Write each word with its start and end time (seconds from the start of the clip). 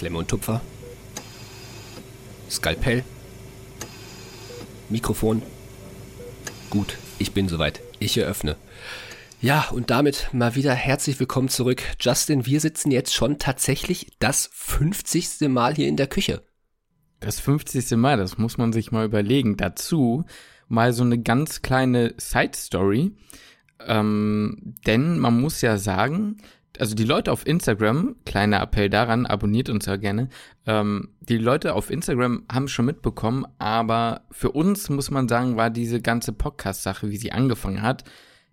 Klemme 0.00 0.16
und 0.16 0.28
Tupfer. 0.28 0.62
Skalpell. 2.48 3.04
Mikrofon. 4.88 5.42
Gut, 6.70 6.96
ich 7.18 7.32
bin 7.32 7.48
soweit. 7.48 7.82
Ich 7.98 8.16
eröffne. 8.16 8.56
Ja, 9.42 9.68
und 9.68 9.90
damit 9.90 10.30
mal 10.32 10.54
wieder 10.54 10.72
herzlich 10.72 11.20
willkommen 11.20 11.50
zurück. 11.50 11.82
Justin, 12.00 12.46
wir 12.46 12.60
sitzen 12.60 12.90
jetzt 12.90 13.12
schon 13.12 13.38
tatsächlich 13.38 14.06
das 14.20 14.48
50. 14.54 15.50
Mal 15.50 15.74
hier 15.74 15.86
in 15.86 15.98
der 15.98 16.06
Küche. 16.06 16.44
Das 17.20 17.38
50. 17.38 17.90
Mal, 17.98 18.16
das 18.16 18.38
muss 18.38 18.56
man 18.56 18.72
sich 18.72 18.92
mal 18.92 19.04
überlegen. 19.04 19.58
Dazu 19.58 20.24
mal 20.66 20.94
so 20.94 21.02
eine 21.02 21.18
ganz 21.18 21.60
kleine 21.60 22.14
Side 22.16 22.56
Story. 22.56 23.12
Ähm, 23.86 24.76
denn 24.86 25.18
man 25.18 25.38
muss 25.38 25.60
ja 25.60 25.76
sagen, 25.76 26.38
also 26.78 26.94
die 26.94 27.04
Leute 27.04 27.32
auf 27.32 27.46
Instagram, 27.46 28.16
kleiner 28.24 28.62
Appell 28.62 28.88
daran, 28.88 29.26
abonniert 29.26 29.68
uns 29.68 29.86
ja 29.86 29.96
gerne. 29.96 30.28
Ähm, 30.66 31.10
die 31.20 31.38
Leute 31.38 31.74
auf 31.74 31.90
Instagram 31.90 32.44
haben 32.50 32.68
schon 32.68 32.86
mitbekommen, 32.86 33.46
aber 33.58 34.22
für 34.30 34.52
uns 34.52 34.88
muss 34.88 35.10
man 35.10 35.28
sagen, 35.28 35.56
war 35.56 35.70
diese 35.70 36.00
ganze 36.00 36.32
Podcast-Sache, 36.32 37.10
wie 37.10 37.16
sie 37.16 37.32
angefangen 37.32 37.82
hat, 37.82 38.04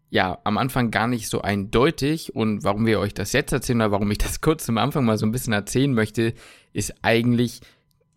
ja, 0.10 0.40
am 0.44 0.58
Anfang 0.58 0.92
gar 0.92 1.08
nicht 1.08 1.28
so 1.28 1.42
eindeutig. 1.42 2.36
Und 2.36 2.64
warum 2.64 2.86
wir 2.86 3.00
euch 3.00 3.14
das 3.14 3.34
jetzt 3.34 3.52
erzählen 3.52 3.82
oder 3.82 3.92
warum 3.92 4.12
ich 4.12 4.18
das 4.18 4.42
kurz 4.42 4.68
am 4.70 4.78
Anfang 4.78 5.06
mal 5.06 5.18
so 5.18 5.26
ein 5.26 5.32
bisschen 5.32 5.54
erzählen 5.54 5.94
möchte, 5.94 6.34
ist 6.74 6.94
eigentlich 7.02 7.62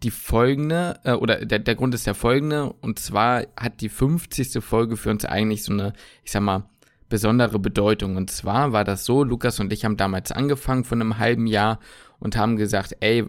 die 0.03 0.11
folgende, 0.11 0.99
äh, 1.05 1.13
oder 1.13 1.45
der, 1.45 1.59
der 1.59 1.75
Grund 1.75 1.95
ist 1.95 2.07
der 2.07 2.15
folgende, 2.15 2.73
und 2.73 2.99
zwar 2.99 3.45
hat 3.57 3.81
die 3.81 3.91
50. 3.91 4.63
Folge 4.65 4.97
für 4.97 5.11
uns 5.11 5.25
eigentlich 5.25 5.63
so 5.63 5.73
eine, 5.73 5.93
ich 6.25 6.31
sag 6.31 6.43
mal, 6.43 6.65
besondere 7.11 7.59
Bedeutung. 7.59 8.17
Und 8.17 8.31
zwar 8.31 8.73
war 8.73 8.85
das 8.85 9.05
so, 9.05 9.23
Lukas 9.23 9.61
und 9.61 9.71
ich 9.75 9.85
haben 9.85 9.99
damals 9.99 10.33
angefangen 10.33 10.85
von 10.85 11.03
einem 11.03 11.19
halben 11.19 11.47
Jahr 11.47 11.79
und 12.19 12.39
haben 12.39 12.57
gesagt, 12.57 12.97
ey, 13.01 13.27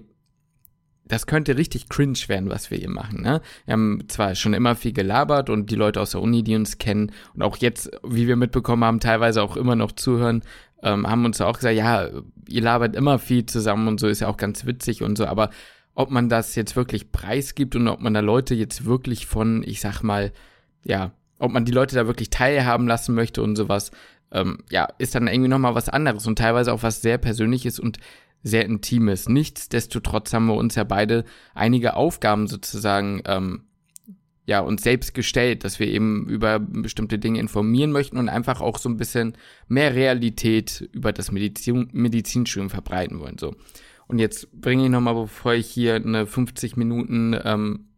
das 1.05 1.27
könnte 1.27 1.57
richtig 1.57 1.89
cringe 1.89 2.19
werden, 2.27 2.49
was 2.49 2.71
wir 2.71 2.77
hier 2.77 2.89
machen. 2.89 3.21
Ne? 3.21 3.41
Wir 3.65 3.73
haben 3.73 4.03
zwar 4.07 4.33
schon 4.35 4.53
immer 4.53 4.75
viel 4.75 4.93
gelabert 4.93 5.49
und 5.49 5.69
die 5.69 5.75
Leute 5.75 5.99
aus 5.99 6.11
der 6.11 6.21
Uni, 6.21 6.41
die 6.41 6.55
uns 6.55 6.77
kennen 6.77 7.11
und 7.33 7.41
auch 7.41 7.57
jetzt, 7.57 7.91
wie 8.07 8.27
wir 8.27 8.37
mitbekommen 8.37 8.85
haben, 8.85 9.01
teilweise 9.01 9.43
auch 9.43 9.57
immer 9.57 9.75
noch 9.75 9.91
zuhören, 9.91 10.41
ähm, 10.83 11.05
haben 11.05 11.25
uns 11.25 11.41
auch 11.41 11.57
gesagt, 11.57 11.75
ja, 11.75 12.07
ihr 12.47 12.61
labert 12.61 12.95
immer 12.95 13.19
viel 13.19 13.45
zusammen 13.45 13.89
und 13.89 13.99
so 13.99 14.07
ist 14.07 14.21
ja 14.21 14.29
auch 14.29 14.37
ganz 14.37 14.65
witzig 14.65 15.03
und 15.03 15.17
so, 15.17 15.25
aber 15.25 15.49
ob 15.95 16.11
man 16.11 16.29
das 16.29 16.55
jetzt 16.55 16.77
wirklich 16.77 17.11
preisgibt 17.11 17.75
und 17.75 17.89
ob 17.89 17.99
man 17.99 18.13
da 18.13 18.21
Leute 18.21 18.55
jetzt 18.55 18.85
wirklich 18.85 19.25
von, 19.25 19.63
ich 19.65 19.81
sag 19.81 20.03
mal, 20.03 20.31
ja, 20.83 21.11
ob 21.41 21.51
man 21.51 21.65
die 21.65 21.71
Leute 21.71 21.95
da 21.95 22.07
wirklich 22.07 22.29
teilhaben 22.29 22.87
lassen 22.87 23.15
möchte 23.15 23.41
und 23.41 23.55
sowas, 23.55 23.91
ähm, 24.31 24.59
ja, 24.69 24.87
ist 24.99 25.15
dann 25.15 25.27
irgendwie 25.27 25.49
nochmal 25.49 25.75
was 25.75 25.89
anderes 25.89 26.27
und 26.27 26.37
teilweise 26.37 26.71
auch 26.71 26.83
was 26.83 27.01
sehr 27.01 27.17
Persönliches 27.17 27.79
und 27.79 27.97
sehr 28.43 28.65
Intimes. 28.65 29.27
Nichtsdestotrotz 29.27 30.33
haben 30.33 30.47
wir 30.47 30.55
uns 30.55 30.75
ja 30.75 30.83
beide 30.83 31.25
einige 31.53 31.95
Aufgaben 31.95 32.47
sozusagen, 32.47 33.21
ähm, 33.25 33.63
ja, 34.45 34.59
uns 34.59 34.83
selbst 34.83 35.13
gestellt, 35.13 35.63
dass 35.63 35.79
wir 35.79 35.87
eben 35.87 36.27
über 36.27 36.59
bestimmte 36.59 37.19
Dinge 37.19 37.39
informieren 37.39 37.91
möchten 37.91 38.17
und 38.17 38.29
einfach 38.29 38.61
auch 38.61 38.77
so 38.77 38.89
ein 38.89 38.97
bisschen 38.97 39.33
mehr 39.67 39.95
Realität 39.95 40.89
über 40.91 41.13
das 41.13 41.31
Medizin 41.31 41.89
Medizinstudium 41.91 42.69
verbreiten 42.69 43.19
wollen, 43.19 43.37
so. 43.37 43.55
Und 44.07 44.19
jetzt 44.19 44.51
bringe 44.59 44.83
ich 44.83 44.89
nochmal, 44.89 45.13
bevor 45.15 45.53
ich 45.53 45.67
hier 45.67 45.95
eine 45.95 46.27
50 46.27 46.75
Minuten 46.75 47.33
ähm, 47.45 47.90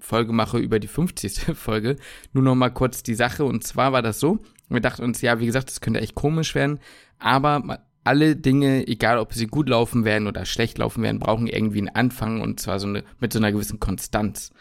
Folge 0.00 0.32
mache 0.32 0.58
über 0.58 0.78
die 0.78 0.88
50. 0.88 1.54
Folge, 1.56 1.96
nur 2.32 2.42
noch 2.42 2.54
mal 2.54 2.70
kurz 2.70 3.02
die 3.02 3.14
Sache. 3.14 3.44
Und 3.44 3.64
zwar 3.64 3.92
war 3.92 4.02
das 4.02 4.20
so, 4.20 4.38
wir 4.68 4.80
dachten 4.80 5.02
uns, 5.02 5.20
ja, 5.20 5.40
wie 5.40 5.46
gesagt, 5.46 5.68
das 5.68 5.80
könnte 5.80 6.00
echt 6.00 6.14
komisch 6.14 6.54
werden, 6.54 6.78
aber 7.18 7.80
alle 8.04 8.34
Dinge, 8.36 8.86
egal 8.86 9.18
ob 9.18 9.34
sie 9.34 9.46
gut 9.46 9.68
laufen 9.68 10.04
werden 10.04 10.26
oder 10.26 10.44
schlecht 10.46 10.78
laufen 10.78 11.02
werden, 11.02 11.20
brauchen 11.20 11.46
irgendwie 11.46 11.78
einen 11.78 11.88
Anfang 11.88 12.40
und 12.40 12.58
zwar 12.58 12.80
so 12.80 12.86
eine, 12.86 13.04
mit 13.18 13.32
so 13.32 13.38
einer 13.38 13.52
gewissen 13.52 13.78
Konstanz. 13.78 14.52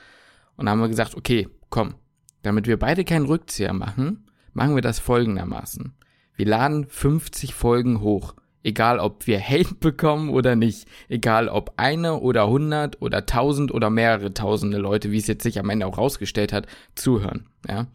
Und 0.57 0.65
da 0.65 0.71
haben 0.71 0.81
wir 0.81 0.89
gesagt, 0.89 1.15
okay, 1.15 1.47
komm, 1.69 1.95
damit 2.41 2.67
wir 2.67 2.77
beide 2.77 3.05
keinen 3.05 3.25
Rückzieher 3.25 3.73
machen, 3.73 4.25
machen 4.53 4.75
wir 4.75 4.81
das 4.81 4.99
folgendermaßen. 4.99 5.93
Wir 6.35 6.45
laden 6.45 6.85
50 6.87 7.53
Folgen 7.53 8.01
hoch. 8.01 8.33
Egal, 8.63 8.99
ob 8.99 9.27
wir 9.27 9.39
Hate 9.47 9.75
bekommen 9.75 10.29
oder 10.29 10.55
nicht. 10.55 10.87
Egal, 11.07 11.47
ob 11.47 11.73
eine 11.77 12.19
oder 12.19 12.47
hundert 12.47 13.01
oder 13.01 13.25
tausend 13.25 13.73
oder 13.73 13.89
mehrere 13.89 14.33
tausende 14.33 14.77
Leute, 14.77 15.11
wie 15.11 15.17
es 15.17 15.27
jetzt 15.27 15.43
sich 15.43 15.59
am 15.59 15.69
Ende 15.69 15.85
auch 15.85 15.97
rausgestellt 15.97 16.53
hat, 16.53 16.67
zuhören. 16.95 17.47
Ja. 17.67 17.87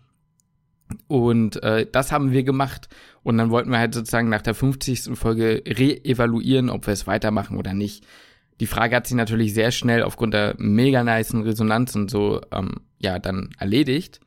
Und 1.08 1.62
äh, 1.62 1.86
das 1.90 2.12
haben 2.12 2.32
wir 2.32 2.44
gemacht. 2.44 2.88
Und 3.22 3.38
dann 3.38 3.50
wollten 3.50 3.70
wir 3.70 3.78
halt 3.78 3.94
sozusagen 3.94 4.28
nach 4.28 4.42
der 4.42 4.54
50. 4.54 5.16
Folge 5.16 5.62
re-evaluieren, 5.66 6.70
ob 6.70 6.86
wir 6.86 6.92
es 6.92 7.06
weitermachen 7.06 7.56
oder 7.56 7.74
nicht. 7.74 8.06
Die 8.60 8.66
Frage 8.66 8.96
hat 8.96 9.06
sich 9.06 9.16
natürlich 9.16 9.52
sehr 9.54 9.72
schnell 9.72 10.02
aufgrund 10.02 10.34
der 10.34 10.54
mega 10.58 11.02
niceen 11.02 11.42
Resonanz 11.42 11.96
und 11.96 12.10
so, 12.10 12.40
ähm, 12.52 12.82
ja, 13.00 13.18
dann 13.18 13.50
erledigt. 13.58 14.20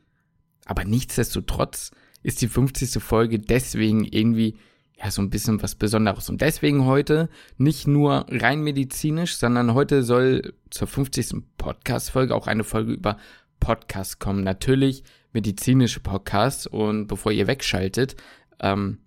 Aber 0.66 0.84
nichtsdestotrotz 0.84 1.92
ist 2.22 2.42
die 2.42 2.48
50. 2.48 3.02
Folge 3.02 3.38
deswegen 3.38 4.04
irgendwie 4.04 4.58
ja, 5.00 5.10
so 5.10 5.22
ein 5.22 5.30
bisschen 5.30 5.62
was 5.62 5.76
Besonderes. 5.76 6.28
Und 6.28 6.40
deswegen 6.40 6.84
heute 6.84 7.28
nicht 7.56 7.86
nur 7.86 8.26
rein 8.28 8.62
medizinisch, 8.62 9.36
sondern 9.36 9.74
heute 9.74 10.02
soll 10.02 10.54
zur 10.70 10.88
50. 10.88 11.36
Podcast-Folge 11.56 12.34
auch 12.34 12.48
eine 12.48 12.64
Folge 12.64 12.92
über 12.92 13.16
Podcasts 13.60 14.18
kommen. 14.18 14.42
Natürlich 14.42 15.04
medizinische 15.32 16.00
Podcasts. 16.00 16.66
Und 16.66 17.06
bevor 17.06 17.30
ihr 17.30 17.46
wegschaltet, 17.46 18.16
ähm, 18.58 18.98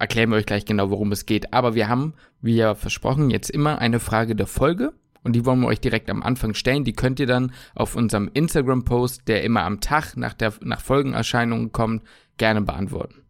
erklären 0.00 0.30
wir 0.30 0.36
euch 0.36 0.46
gleich 0.46 0.64
genau, 0.64 0.90
worum 0.90 1.12
es 1.12 1.26
geht. 1.26 1.52
Aber 1.52 1.76
wir 1.76 1.88
haben, 1.88 2.14
wie 2.40 2.56
ja 2.56 2.74
versprochen, 2.74 3.30
jetzt 3.30 3.50
immer 3.50 3.78
eine 3.78 4.00
Frage 4.00 4.34
der 4.34 4.48
Folge. 4.48 4.94
Und 5.22 5.34
die 5.34 5.44
wollen 5.44 5.60
wir 5.60 5.68
euch 5.68 5.80
direkt 5.80 6.10
am 6.10 6.24
Anfang 6.24 6.54
stellen. 6.54 6.82
Die 6.82 6.92
könnt 6.92 7.20
ihr 7.20 7.26
dann 7.26 7.52
auf 7.76 7.94
unserem 7.94 8.30
Instagram-Post, 8.34 9.28
der 9.28 9.44
immer 9.44 9.62
am 9.62 9.80
Tag 9.80 10.16
nach 10.16 10.34
der, 10.34 10.54
nach 10.60 10.80
Folgenerscheinungen 10.80 11.70
kommt, 11.70 12.02
gerne 12.36 12.62
beantworten. 12.62 13.27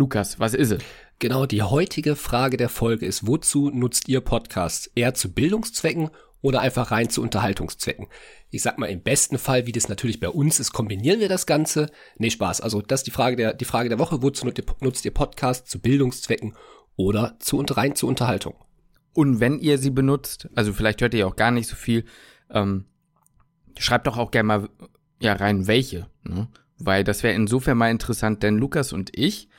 Lukas, 0.00 0.40
was 0.40 0.54
ist 0.54 0.70
es? 0.70 0.82
Genau, 1.18 1.44
die 1.44 1.62
heutige 1.62 2.16
Frage 2.16 2.56
der 2.56 2.70
Folge 2.70 3.04
ist, 3.04 3.26
wozu 3.26 3.68
nutzt 3.68 4.08
ihr 4.08 4.22
Podcasts? 4.22 4.90
Eher 4.94 5.12
zu 5.12 5.30
Bildungszwecken 5.30 6.08
oder 6.40 6.62
einfach 6.62 6.90
rein 6.90 7.10
zu 7.10 7.20
Unterhaltungszwecken? 7.20 8.06
Ich 8.48 8.62
sag 8.62 8.78
mal, 8.78 8.86
im 8.86 9.02
besten 9.02 9.36
Fall, 9.36 9.66
wie 9.66 9.72
das 9.72 9.90
natürlich 9.90 10.18
bei 10.18 10.30
uns 10.30 10.58
ist, 10.58 10.72
kombinieren 10.72 11.20
wir 11.20 11.28
das 11.28 11.44
Ganze. 11.44 11.90
Nee, 12.16 12.30
Spaß. 12.30 12.62
Also, 12.62 12.80
das 12.80 13.00
ist 13.00 13.08
die 13.08 13.10
Frage 13.10 13.36
der, 13.36 13.52
die 13.52 13.66
Frage 13.66 13.90
der 13.90 13.98
Woche. 13.98 14.22
Wozu 14.22 14.46
nutzt 14.46 15.04
ihr 15.04 15.10
Podcasts? 15.12 15.68
Zu 15.68 15.80
Bildungszwecken 15.80 16.54
oder 16.96 17.36
zu, 17.38 17.58
rein 17.58 17.94
zu 17.94 18.06
Unterhaltung? 18.06 18.54
Und 19.12 19.38
wenn 19.38 19.58
ihr 19.58 19.76
sie 19.76 19.90
benutzt, 19.90 20.48
also 20.54 20.72
vielleicht 20.72 21.02
hört 21.02 21.12
ihr 21.12 21.26
auch 21.26 21.36
gar 21.36 21.50
nicht 21.50 21.68
so 21.68 21.76
viel, 21.76 22.06
ähm, 22.48 22.86
schreibt 23.76 24.06
doch 24.06 24.16
auch 24.16 24.30
gerne 24.30 24.46
mal 24.46 24.68
ja 25.20 25.34
rein, 25.34 25.66
welche. 25.66 26.06
Ne? 26.22 26.48
Weil 26.78 27.04
das 27.04 27.22
wäre 27.22 27.34
insofern 27.34 27.76
mal 27.76 27.90
interessant, 27.90 28.42
denn 28.42 28.56
Lukas 28.56 28.94
und 28.94 29.10
ich 29.14 29.50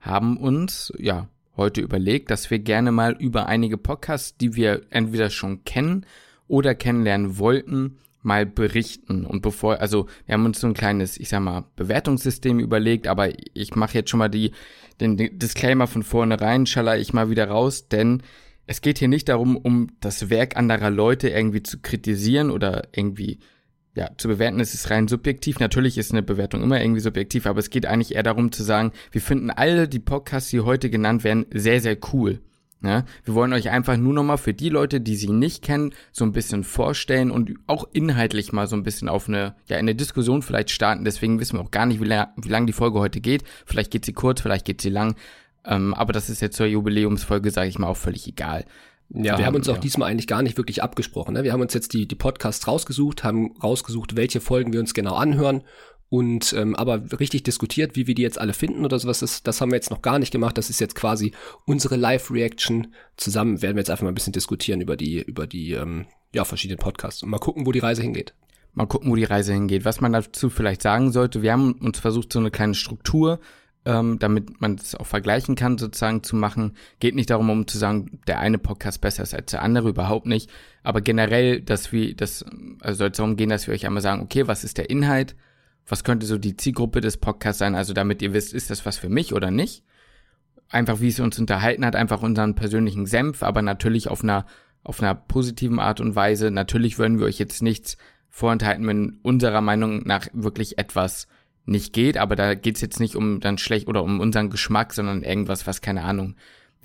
haben 0.00 0.36
uns, 0.36 0.92
ja, 0.98 1.28
heute 1.56 1.80
überlegt, 1.80 2.30
dass 2.30 2.50
wir 2.50 2.60
gerne 2.60 2.92
mal 2.92 3.16
über 3.18 3.46
einige 3.46 3.76
Podcasts, 3.76 4.36
die 4.36 4.54
wir 4.54 4.82
entweder 4.90 5.28
schon 5.28 5.64
kennen 5.64 6.06
oder 6.46 6.74
kennenlernen 6.74 7.38
wollten, 7.38 7.98
mal 8.22 8.46
berichten. 8.46 9.26
Und 9.26 9.42
bevor, 9.42 9.80
also 9.80 10.06
wir 10.26 10.34
haben 10.34 10.44
uns 10.44 10.60
so 10.60 10.66
ein 10.66 10.74
kleines, 10.74 11.18
ich 11.18 11.28
sag 11.28 11.40
mal, 11.40 11.64
Bewertungssystem 11.76 12.58
überlegt, 12.60 13.06
aber 13.06 13.30
ich 13.54 13.74
mache 13.74 13.94
jetzt 13.94 14.10
schon 14.10 14.18
mal 14.18 14.28
die, 14.28 14.52
den 15.00 15.16
Disclaimer 15.16 15.86
von 15.86 16.02
vornherein, 16.02 16.66
schaller 16.66 16.98
ich 16.98 17.12
mal 17.12 17.30
wieder 17.30 17.48
raus, 17.48 17.88
denn 17.88 18.22
es 18.66 18.80
geht 18.80 18.98
hier 18.98 19.08
nicht 19.08 19.28
darum, 19.28 19.56
um 19.56 19.88
das 20.00 20.30
Werk 20.30 20.56
anderer 20.56 20.90
Leute 20.90 21.28
irgendwie 21.30 21.62
zu 21.62 21.78
kritisieren 21.80 22.50
oder 22.50 22.88
irgendwie 22.92 23.38
ja, 23.98 24.10
zu 24.16 24.28
bewerten 24.28 24.60
ist 24.60 24.74
es 24.74 24.90
rein 24.90 25.08
subjektiv. 25.08 25.58
Natürlich 25.58 25.98
ist 25.98 26.12
eine 26.12 26.22
Bewertung 26.22 26.62
immer 26.62 26.80
irgendwie 26.80 27.00
subjektiv, 27.00 27.46
aber 27.46 27.58
es 27.58 27.68
geht 27.68 27.84
eigentlich 27.84 28.14
eher 28.14 28.22
darum 28.22 28.52
zu 28.52 28.62
sagen, 28.62 28.92
wir 29.10 29.20
finden 29.20 29.50
alle 29.50 29.88
die 29.88 29.98
Podcasts, 29.98 30.50
die 30.50 30.60
heute 30.60 30.88
genannt 30.88 31.24
werden, 31.24 31.46
sehr, 31.52 31.80
sehr 31.80 31.96
cool. 32.12 32.40
Ja, 32.80 33.04
wir 33.24 33.34
wollen 33.34 33.52
euch 33.52 33.70
einfach 33.70 33.96
nur 33.96 34.14
nochmal 34.14 34.38
für 34.38 34.54
die 34.54 34.68
Leute, 34.68 35.00
die 35.00 35.16
sie 35.16 35.32
nicht 35.32 35.64
kennen, 35.64 35.92
so 36.12 36.24
ein 36.24 36.30
bisschen 36.30 36.62
vorstellen 36.62 37.32
und 37.32 37.54
auch 37.66 37.88
inhaltlich 37.92 38.52
mal 38.52 38.68
so 38.68 38.76
ein 38.76 38.84
bisschen 38.84 39.08
auf 39.08 39.26
eine, 39.26 39.56
ja, 39.66 39.78
eine 39.78 39.96
Diskussion 39.96 40.42
vielleicht 40.42 40.70
starten. 40.70 41.04
Deswegen 41.04 41.40
wissen 41.40 41.58
wir 41.58 41.62
auch 41.62 41.72
gar 41.72 41.86
nicht, 41.86 42.00
wie, 42.00 42.04
la 42.04 42.32
wie 42.36 42.48
lang 42.48 42.68
die 42.68 42.72
Folge 42.72 43.00
heute 43.00 43.20
geht. 43.20 43.42
Vielleicht 43.66 43.90
geht 43.90 44.04
sie 44.04 44.12
kurz, 44.12 44.40
vielleicht 44.40 44.64
geht 44.64 44.80
sie 44.80 44.90
lang. 44.90 45.16
Ähm, 45.64 45.92
aber 45.92 46.12
das 46.12 46.30
ist 46.30 46.40
jetzt 46.40 46.56
zur 46.56 46.66
Jubiläumsfolge, 46.66 47.50
sage 47.50 47.68
ich 47.68 47.80
mal, 47.80 47.88
auch 47.88 47.96
völlig 47.96 48.28
egal. 48.28 48.64
Ja, 49.10 49.38
wir 49.38 49.46
haben 49.46 49.56
uns 49.56 49.68
auch 49.68 49.74
ja. 49.74 49.80
diesmal 49.80 50.10
eigentlich 50.10 50.26
gar 50.26 50.42
nicht 50.42 50.58
wirklich 50.58 50.82
abgesprochen. 50.82 51.34
Ne? 51.34 51.44
Wir 51.44 51.52
haben 51.52 51.62
uns 51.62 51.72
jetzt 51.72 51.94
die, 51.94 52.06
die 52.06 52.14
Podcasts 52.14 52.66
rausgesucht, 52.66 53.24
haben 53.24 53.56
rausgesucht, 53.62 54.16
welche 54.16 54.40
Folgen 54.40 54.72
wir 54.72 54.80
uns 54.80 54.92
genau 54.92 55.14
anhören 55.14 55.62
und 56.10 56.54
ähm, 56.54 56.74
aber 56.74 57.02
richtig 57.18 57.42
diskutiert, 57.42 57.94
wie 57.94 58.06
wir 58.06 58.14
die 58.14 58.22
jetzt 58.22 58.40
alle 58.40 58.54
finden 58.54 58.84
oder 58.84 58.98
sowas, 58.98 59.18
das, 59.20 59.42
das 59.42 59.60
haben 59.60 59.70
wir 59.70 59.76
jetzt 59.76 59.90
noch 59.90 60.00
gar 60.00 60.18
nicht 60.18 60.30
gemacht. 60.30 60.56
Das 60.56 60.70
ist 60.70 60.80
jetzt 60.80 60.94
quasi 60.94 61.32
unsere 61.66 61.96
Live-Reaction. 61.96 62.94
Zusammen 63.16 63.60
werden 63.60 63.76
wir 63.76 63.80
jetzt 63.80 63.90
einfach 63.90 64.04
mal 64.04 64.12
ein 64.12 64.14
bisschen 64.14 64.32
diskutieren 64.32 64.80
über 64.80 64.96
die, 64.96 65.20
über 65.20 65.46
die 65.46 65.72
ähm, 65.72 66.06
ja, 66.34 66.44
verschiedenen 66.44 66.78
Podcasts 66.78 67.22
und 67.22 67.28
mal 67.28 67.38
gucken, 67.38 67.66
wo 67.66 67.72
die 67.72 67.78
Reise 67.78 68.02
hingeht. 68.02 68.34
Mal 68.72 68.86
gucken, 68.86 69.10
wo 69.10 69.16
die 69.16 69.24
Reise 69.24 69.52
hingeht. 69.52 69.84
Was 69.84 70.00
man 70.00 70.12
dazu 70.12 70.48
vielleicht 70.48 70.82
sagen 70.82 71.12
sollte, 71.12 71.42
wir 71.42 71.52
haben 71.52 71.72
uns 71.72 71.98
versucht, 71.98 72.32
so 72.32 72.38
eine 72.38 72.50
kleine 72.50 72.74
Struktur 72.74 73.40
ähm, 73.88 74.18
damit 74.18 74.60
man 74.60 74.76
das 74.76 74.94
auch 74.94 75.06
vergleichen 75.06 75.54
kann, 75.54 75.78
sozusagen 75.78 76.22
zu 76.22 76.36
machen. 76.36 76.74
Geht 77.00 77.14
nicht 77.14 77.30
darum, 77.30 77.48
um 77.48 77.66
zu 77.66 77.78
sagen, 77.78 78.20
der 78.26 78.38
eine 78.38 78.58
Podcast 78.58 79.00
besser 79.00 79.22
ist 79.22 79.34
als 79.34 79.50
der 79.50 79.62
andere, 79.62 79.88
überhaupt 79.88 80.26
nicht. 80.26 80.50
Aber 80.82 81.00
generell, 81.00 81.62
dass 81.62 81.90
wir, 81.90 82.14
das, 82.14 82.44
also 82.80 82.98
soll 82.98 83.08
es 83.08 83.16
darum 83.16 83.36
gehen, 83.36 83.48
dass 83.48 83.66
wir 83.66 83.72
euch 83.72 83.86
einmal 83.86 84.02
sagen, 84.02 84.20
okay, 84.20 84.46
was 84.46 84.62
ist 84.62 84.76
der 84.76 84.90
Inhalt? 84.90 85.36
Was 85.86 86.04
könnte 86.04 86.26
so 86.26 86.36
die 86.36 86.54
Zielgruppe 86.54 87.00
des 87.00 87.16
Podcasts 87.16 87.60
sein? 87.60 87.74
Also 87.74 87.94
damit 87.94 88.20
ihr 88.20 88.34
wisst, 88.34 88.52
ist 88.52 88.68
das 88.68 88.84
was 88.84 88.98
für 88.98 89.08
mich 89.08 89.32
oder 89.32 89.50
nicht? 89.50 89.84
Einfach 90.68 91.00
wie 91.00 91.08
es 91.08 91.18
uns 91.18 91.38
unterhalten 91.38 91.86
hat, 91.86 91.96
einfach 91.96 92.20
unseren 92.20 92.54
persönlichen 92.54 93.06
Senf, 93.06 93.42
aber 93.42 93.62
natürlich 93.62 94.08
auf 94.08 94.22
einer, 94.22 94.44
auf 94.84 95.02
einer 95.02 95.14
positiven 95.14 95.78
Art 95.78 96.02
und 96.02 96.14
Weise. 96.14 96.50
Natürlich 96.50 96.98
würden 96.98 97.20
wir 97.20 97.26
euch 97.26 97.38
jetzt 97.38 97.62
nichts 97.62 97.96
vorenthalten, 98.28 98.86
wenn 98.86 99.18
unserer 99.22 99.62
Meinung 99.62 100.06
nach 100.06 100.28
wirklich 100.34 100.76
etwas 100.76 101.26
nicht 101.68 101.92
geht, 101.92 102.16
aber 102.16 102.34
da 102.34 102.54
geht's 102.54 102.80
jetzt 102.80 103.00
nicht 103.00 103.14
um 103.14 103.40
dann 103.40 103.58
schlecht 103.58 103.88
oder 103.88 104.02
um 104.02 104.20
unseren 104.20 104.50
Geschmack, 104.50 104.92
sondern 104.92 105.22
irgendwas, 105.22 105.66
was 105.66 105.80
keine 105.80 106.02
Ahnung, 106.02 106.34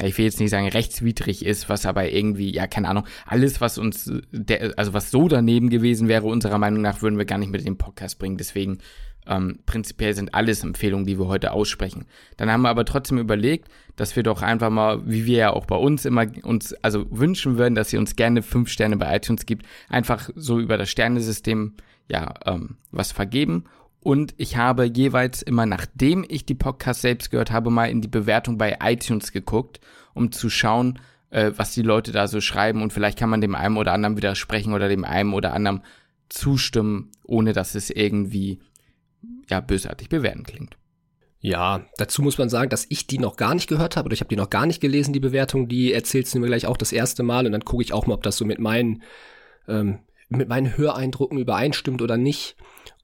ich 0.02 0.18
will 0.18 0.26
jetzt 0.26 0.40
nicht 0.40 0.50
sagen 0.50 0.68
rechtswidrig 0.68 1.46
ist, 1.46 1.70
was 1.70 1.86
aber 1.86 2.10
irgendwie, 2.12 2.52
ja, 2.52 2.66
keine 2.66 2.90
Ahnung, 2.90 3.06
alles, 3.26 3.62
was 3.62 3.78
uns, 3.78 4.12
der, 4.32 4.74
also 4.78 4.94
was 4.94 5.12
so 5.12 5.28
daneben 5.28 5.70
gewesen 5.70 6.08
wäre, 6.08 6.26
unserer 6.26 6.58
Meinung 6.58 6.82
nach, 6.82 7.02
würden 7.02 7.18
wir 7.18 7.26
gar 7.26 7.38
nicht 7.38 7.52
mit 7.52 7.66
den 7.66 7.78
Podcast 7.78 8.18
bringen. 8.18 8.38
Deswegen, 8.38 8.80
ähm, 9.28 9.60
prinzipiell 9.66 10.16
sind 10.16 10.34
alles 10.34 10.64
Empfehlungen, 10.64 11.06
die 11.06 11.20
wir 11.20 11.28
heute 11.28 11.52
aussprechen. 11.52 12.06
Dann 12.38 12.52
haben 12.52 12.64
wir 12.64 12.70
aber 12.70 12.86
trotzdem 12.86 13.20
überlegt, 13.20 13.70
dass 13.96 14.16
wir 14.16 14.24
doch 14.24 14.42
einfach 14.42 14.72
mal, 14.72 15.08
wie 15.08 15.26
wir 15.26 15.38
ja 15.38 15.54
auch 15.54 15.66
bei 15.66 15.78
uns 15.78 16.06
immer 16.06 16.26
uns, 16.42 16.74
also 16.82 17.06
wünschen 17.12 17.58
würden, 17.58 17.76
dass 17.76 17.94
ihr 17.94 18.00
uns 18.00 18.16
gerne 18.16 18.42
fünf 18.42 18.70
Sterne 18.70 18.98
bei 18.98 19.16
iTunes 19.16 19.46
gibt, 19.46 19.66
einfach 19.88 20.30
so 20.36 20.60
über 20.60 20.78
das 20.78 20.90
Sternesystem, 20.90 21.74
ja, 22.10 22.34
ähm, 22.46 22.78
was 22.92 23.12
vergeben 23.12 23.66
und 24.04 24.34
ich 24.38 24.58
habe 24.58 24.86
jeweils 24.86 25.42
immer, 25.42 25.66
nachdem 25.66 26.26
ich 26.28 26.46
die 26.46 26.56
Podcasts 26.56 27.02
selbst 27.02 27.32
gehört 27.32 27.52
habe, 27.52 27.70
mal 27.70 27.86
in 27.86 28.02
die 28.02 28.08
Bewertung 28.08 28.58
bei 28.58 28.78
iTunes 28.82 29.32
geguckt, 29.32 29.80
um 30.14 30.32
zu 30.32 30.50
schauen, 30.50 31.00
äh, 31.30 31.52
was 31.56 31.74
die 31.74 31.82
Leute 31.82 32.12
da 32.12 32.28
so 32.28 32.42
schreiben. 32.42 32.82
Und 32.82 32.92
vielleicht 32.92 33.18
kann 33.18 33.30
man 33.30 33.42
dem 33.42 33.56
einen 33.56 33.78
oder 33.78 33.94
anderen 33.94 34.18
widersprechen 34.18 34.74
oder 34.74 34.90
dem 34.90 35.06
einen 35.06 35.34
oder 35.34 35.54
anderen 35.54 35.84
zustimmen, 36.30 37.12
ohne 37.24 37.54
dass 37.54 37.76
es 37.76 37.90
irgendwie 37.90 38.60
ja 39.50 39.62
bösartig 39.62 40.10
bewerten 40.10 40.44
klingt. 40.44 40.78
Ja, 41.40 41.86
dazu 41.98 42.22
muss 42.22 42.38
man 42.38 42.50
sagen, 42.50 42.70
dass 42.70 42.86
ich 42.90 43.08
die 43.08 43.20
noch 43.20 43.36
gar 43.36 43.54
nicht 43.54 43.68
gehört 43.68 43.98
habe 43.98 44.06
oder 44.08 44.14
ich 44.14 44.22
habe 44.22 44.30
die 44.30 44.38
noch 44.38 44.50
gar 44.50 44.66
nicht 44.66 44.82
gelesen, 44.82 45.14
die 45.14 45.20
Bewertung. 45.20 45.68
Die 45.68 45.94
erzählst 45.94 46.34
du 46.34 46.40
mir 46.40 46.48
gleich 46.48 46.68
auch 46.68 46.78
das 46.78 46.92
erste 46.92 47.24
Mal 47.24 47.46
und 47.46 47.52
dann 47.52 47.66
gucke 47.66 47.84
ich 47.84 47.94
auch 47.94 48.06
mal, 48.06 48.14
ob 48.14 48.24
das 48.24 48.38
so 48.38 48.46
mit 48.46 48.60
meinen 48.60 49.04
ähm, 49.68 50.00
mit 50.30 50.50
meinen 50.50 50.78
Höreindrücken 50.78 51.38
übereinstimmt 51.38 52.02
oder 52.02 52.18
nicht. 52.18 52.56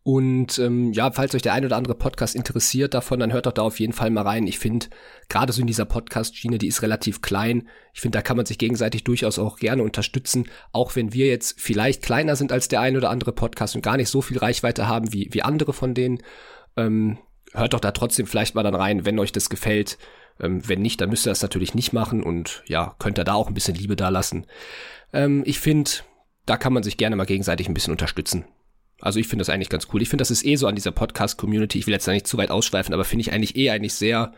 Und 0.04 0.58
ähm, 0.60 0.94
ja, 0.94 1.12
falls 1.12 1.36
euch 1.36 1.42
der 1.42 1.54
ein 1.54 1.66
oder 1.66 1.76
andere 1.76 1.94
Podcast 1.94 2.36
interessiert 2.36 2.94
davon, 2.94 3.20
dann 3.20 3.34
hört 3.34 3.46
doch 3.46 3.52
da 3.52 3.64
auf 3.64 3.80
jeden 3.80 3.94
Fall 3.94 4.10
mal 4.10 4.22
rein. 4.22 4.48
Ich 4.48 4.58
finde, 4.58 4.88
gerade 5.28 5.52
so 5.52 5.62
in 5.62 5.68
dieser 5.68 5.86
Podcast-Schiene, 5.86 6.58
die 6.58 6.68
ist 6.68 6.82
relativ 6.82 7.22
klein. 7.22 7.68
Ich 7.94 8.02
finde, 8.02 8.18
da 8.18 8.22
kann 8.22 8.38
man 8.38 8.46
sich 8.46 8.58
gegenseitig 8.58 9.04
durchaus 9.04 9.38
auch 9.40 9.58
gerne 9.58 9.84
unterstützen, 9.84 10.48
auch 10.72 10.96
wenn 10.96 11.14
wir 11.14 11.28
jetzt 11.28 11.60
vielleicht 11.60 12.02
kleiner 12.02 12.38
sind 12.38 12.52
als 12.52 12.70
der 12.70 12.80
ein 12.80 12.96
oder 12.96 13.10
andere 13.10 13.34
Podcast 13.34 13.76
und 13.76 13.82
gar 13.82 13.98
nicht 13.98 14.10
so 14.10 14.22
viel 14.22 14.38
Reichweite 14.38 14.88
haben 14.88 15.12
wie, 15.14 15.28
wie 15.32 15.44
andere 15.44 15.74
von 15.74 15.94
denen. 15.94 16.20
Ähm, 16.78 17.18
hört 17.54 17.74
doch 17.74 17.82
da 17.82 17.92
trotzdem 17.92 18.26
vielleicht 18.26 18.56
mal 18.56 18.64
dann 18.64 18.76
rein, 18.76 19.06
wenn 19.06 19.20
euch 19.20 19.34
das 19.34 19.50
gefällt. 19.50 19.98
Ähm, 20.40 20.68
wenn 20.68 20.82
nicht, 20.82 21.02
dann 21.02 21.10
müsst 21.10 21.28
ihr 21.28 21.32
das 21.32 21.42
natürlich 21.42 21.76
nicht 21.76 21.92
machen 21.92 22.24
und 22.24 22.64
ja, 22.66 22.96
könnt 23.00 23.20
ihr 23.20 23.26
da 23.26 23.34
auch 23.34 23.50
ein 23.50 23.54
bisschen 23.54 23.76
Liebe 23.76 23.98
da 23.98 24.08
lassen. 24.08 24.48
Ähm, 25.12 25.44
ich 25.46 25.60
finde, 25.60 25.92
da 26.46 26.56
kann 26.56 26.74
man 26.74 26.84
sich 26.84 26.96
gerne 26.96 27.18
mal 27.18 27.26
gegenseitig 27.26 27.68
ein 27.68 27.74
bisschen 27.74 27.92
unterstützen. 27.92 28.46
Also 29.02 29.20
ich 29.20 29.28
finde 29.28 29.42
das 29.42 29.50
eigentlich 29.50 29.70
ganz 29.70 29.88
cool. 29.94 30.02
Ich 30.02 30.10
finde, 30.10 30.22
das 30.22 30.32
ist 30.32 30.46
eh 30.46 30.56
so 30.56 30.68
an 30.68 30.76
dieser 30.76 30.92
Podcast-Community. 30.92 31.80
Ich 31.80 31.88
will 31.88 31.94
jetzt 31.94 32.08
da 32.08 32.12
nicht 32.12 32.28
zu 32.28 32.38
weit 32.38 32.52
ausschweifen, 32.52 32.94
aber 32.94 33.06
finde 33.06 33.22
ich 33.22 33.32
eigentlich 33.32 33.56
eh 33.56 33.70
eigentlich 33.70 33.94
sehr 33.94 34.34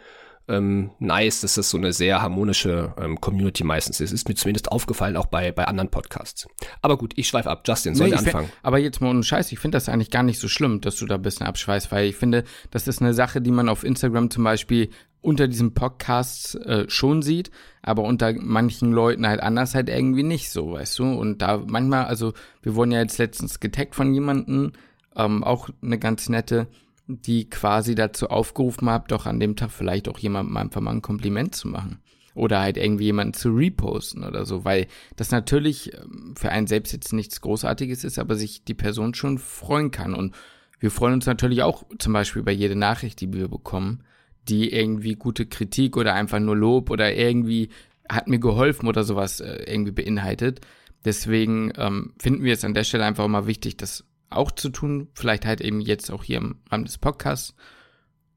ähm, 0.47 0.91
nice, 0.99 1.41
dass 1.41 1.55
das 1.55 1.69
so 1.69 1.77
eine 1.77 1.93
sehr 1.93 2.21
harmonische 2.21 2.93
ähm, 2.99 3.19
Community 3.21 3.63
meistens 3.63 3.99
ist. 3.99 4.11
Ist 4.11 4.27
mir 4.27 4.35
zumindest 4.35 4.71
aufgefallen, 4.71 5.15
auch 5.15 5.27
bei, 5.27 5.51
bei 5.51 5.65
anderen 5.65 5.89
Podcasts. 5.89 6.47
Aber 6.81 6.97
gut, 6.97 7.13
ich 7.15 7.27
schweife 7.27 7.49
ab. 7.49 7.63
Justin, 7.65 7.95
soll 7.95 8.09
nee, 8.09 8.15
anfangen? 8.15 8.47
Find, 8.47 8.59
aber 8.63 8.79
jetzt 8.79 9.01
mal 9.01 9.09
ohne 9.09 9.23
Scheiß, 9.23 9.51
ich 9.51 9.59
finde 9.59 9.77
das 9.77 9.87
eigentlich 9.87 10.09
gar 10.09 10.23
nicht 10.23 10.39
so 10.39 10.47
schlimm, 10.47 10.81
dass 10.81 10.97
du 10.97 11.05
da 11.05 11.15
ein 11.15 11.21
bisschen 11.21 11.45
abschweißt, 11.45 11.91
weil 11.91 12.07
ich 12.07 12.15
finde, 12.15 12.43
das 12.71 12.87
ist 12.87 13.01
eine 13.01 13.13
Sache, 13.13 13.41
die 13.41 13.51
man 13.51 13.69
auf 13.69 13.83
Instagram 13.83 14.29
zum 14.29 14.43
Beispiel 14.43 14.89
unter 15.21 15.47
diesem 15.47 15.73
Podcast 15.73 16.55
äh, 16.65 16.89
schon 16.89 17.21
sieht, 17.21 17.51
aber 17.81 18.03
unter 18.03 18.33
manchen 18.33 18.91
Leuten 18.91 19.27
halt 19.27 19.39
anders 19.39 19.75
halt 19.75 19.87
irgendwie 19.87 20.23
nicht 20.23 20.49
so, 20.49 20.73
weißt 20.73 20.99
du? 20.99 21.03
Und 21.05 21.41
da 21.41 21.63
manchmal, 21.65 22.05
also 22.05 22.33
wir 22.63 22.75
wurden 22.75 22.91
ja 22.91 22.99
jetzt 22.99 23.19
letztens 23.19 23.59
getaggt 23.59 23.95
von 23.95 24.13
jemandem, 24.13 24.73
ähm, 25.15 25.43
auch 25.43 25.69
eine 25.81 25.99
ganz 25.99 26.27
nette, 26.29 26.67
die 27.07 27.49
quasi 27.49 27.93
dazu 27.95 28.29
aufgerufen 28.29 28.89
hat, 28.89 29.11
doch 29.11 29.25
an 29.25 29.39
dem 29.39 29.55
Tag 29.55 29.71
vielleicht 29.71 30.07
auch 30.07 30.17
jemandem 30.17 30.57
einfach 30.57 30.81
mal 30.81 30.91
ein 30.91 31.01
Kompliment 31.01 31.55
zu 31.55 31.67
machen. 31.67 31.99
Oder 32.33 32.61
halt 32.61 32.77
irgendwie 32.77 33.05
jemanden 33.05 33.33
zu 33.33 33.49
reposten 33.49 34.23
oder 34.23 34.45
so, 34.45 34.63
weil 34.63 34.87
das 35.17 35.31
natürlich 35.31 35.93
ähm, 35.93 36.33
für 36.37 36.49
einen 36.49 36.65
selbst 36.65 36.93
jetzt 36.93 37.11
nichts 37.11 37.41
Großartiges 37.41 38.05
ist, 38.05 38.17
aber 38.17 38.35
sich 38.35 38.63
die 38.63 38.73
Person 38.73 39.13
schon 39.13 39.37
freuen 39.37 39.91
kann. 39.91 40.15
Und 40.15 40.33
wir 40.79 40.91
freuen 40.91 41.13
uns 41.13 41.25
natürlich 41.25 41.61
auch 41.61 41.83
zum 41.99 42.13
Beispiel 42.13 42.41
über 42.41 42.51
jede 42.51 42.77
Nachricht, 42.77 43.19
die 43.19 43.31
wir 43.33 43.49
bekommen 43.49 44.03
die 44.49 44.73
irgendwie 44.73 45.15
gute 45.15 45.45
Kritik 45.45 45.97
oder 45.97 46.13
einfach 46.13 46.39
nur 46.39 46.55
Lob 46.55 46.89
oder 46.89 47.13
irgendwie 47.13 47.69
hat 48.09 48.27
mir 48.27 48.39
geholfen 48.39 48.87
oder 48.87 49.03
sowas 49.03 49.39
äh, 49.39 49.63
irgendwie 49.67 49.91
beinhaltet. 49.91 50.61
Deswegen 51.05 51.71
ähm, 51.77 52.13
finden 52.19 52.43
wir 52.43 52.53
es 52.53 52.63
an 52.63 52.73
der 52.73 52.83
Stelle 52.83 53.05
einfach 53.05 53.27
mal 53.27 53.47
wichtig, 53.47 53.77
das 53.77 54.05
auch 54.29 54.51
zu 54.51 54.69
tun. 54.69 55.09
Vielleicht 55.13 55.45
halt 55.45 55.61
eben 55.61 55.81
jetzt 55.81 56.11
auch 56.11 56.23
hier 56.23 56.37
im 56.37 56.61
Rahmen 56.69 56.85
des 56.85 56.97
Podcasts. 56.97 57.55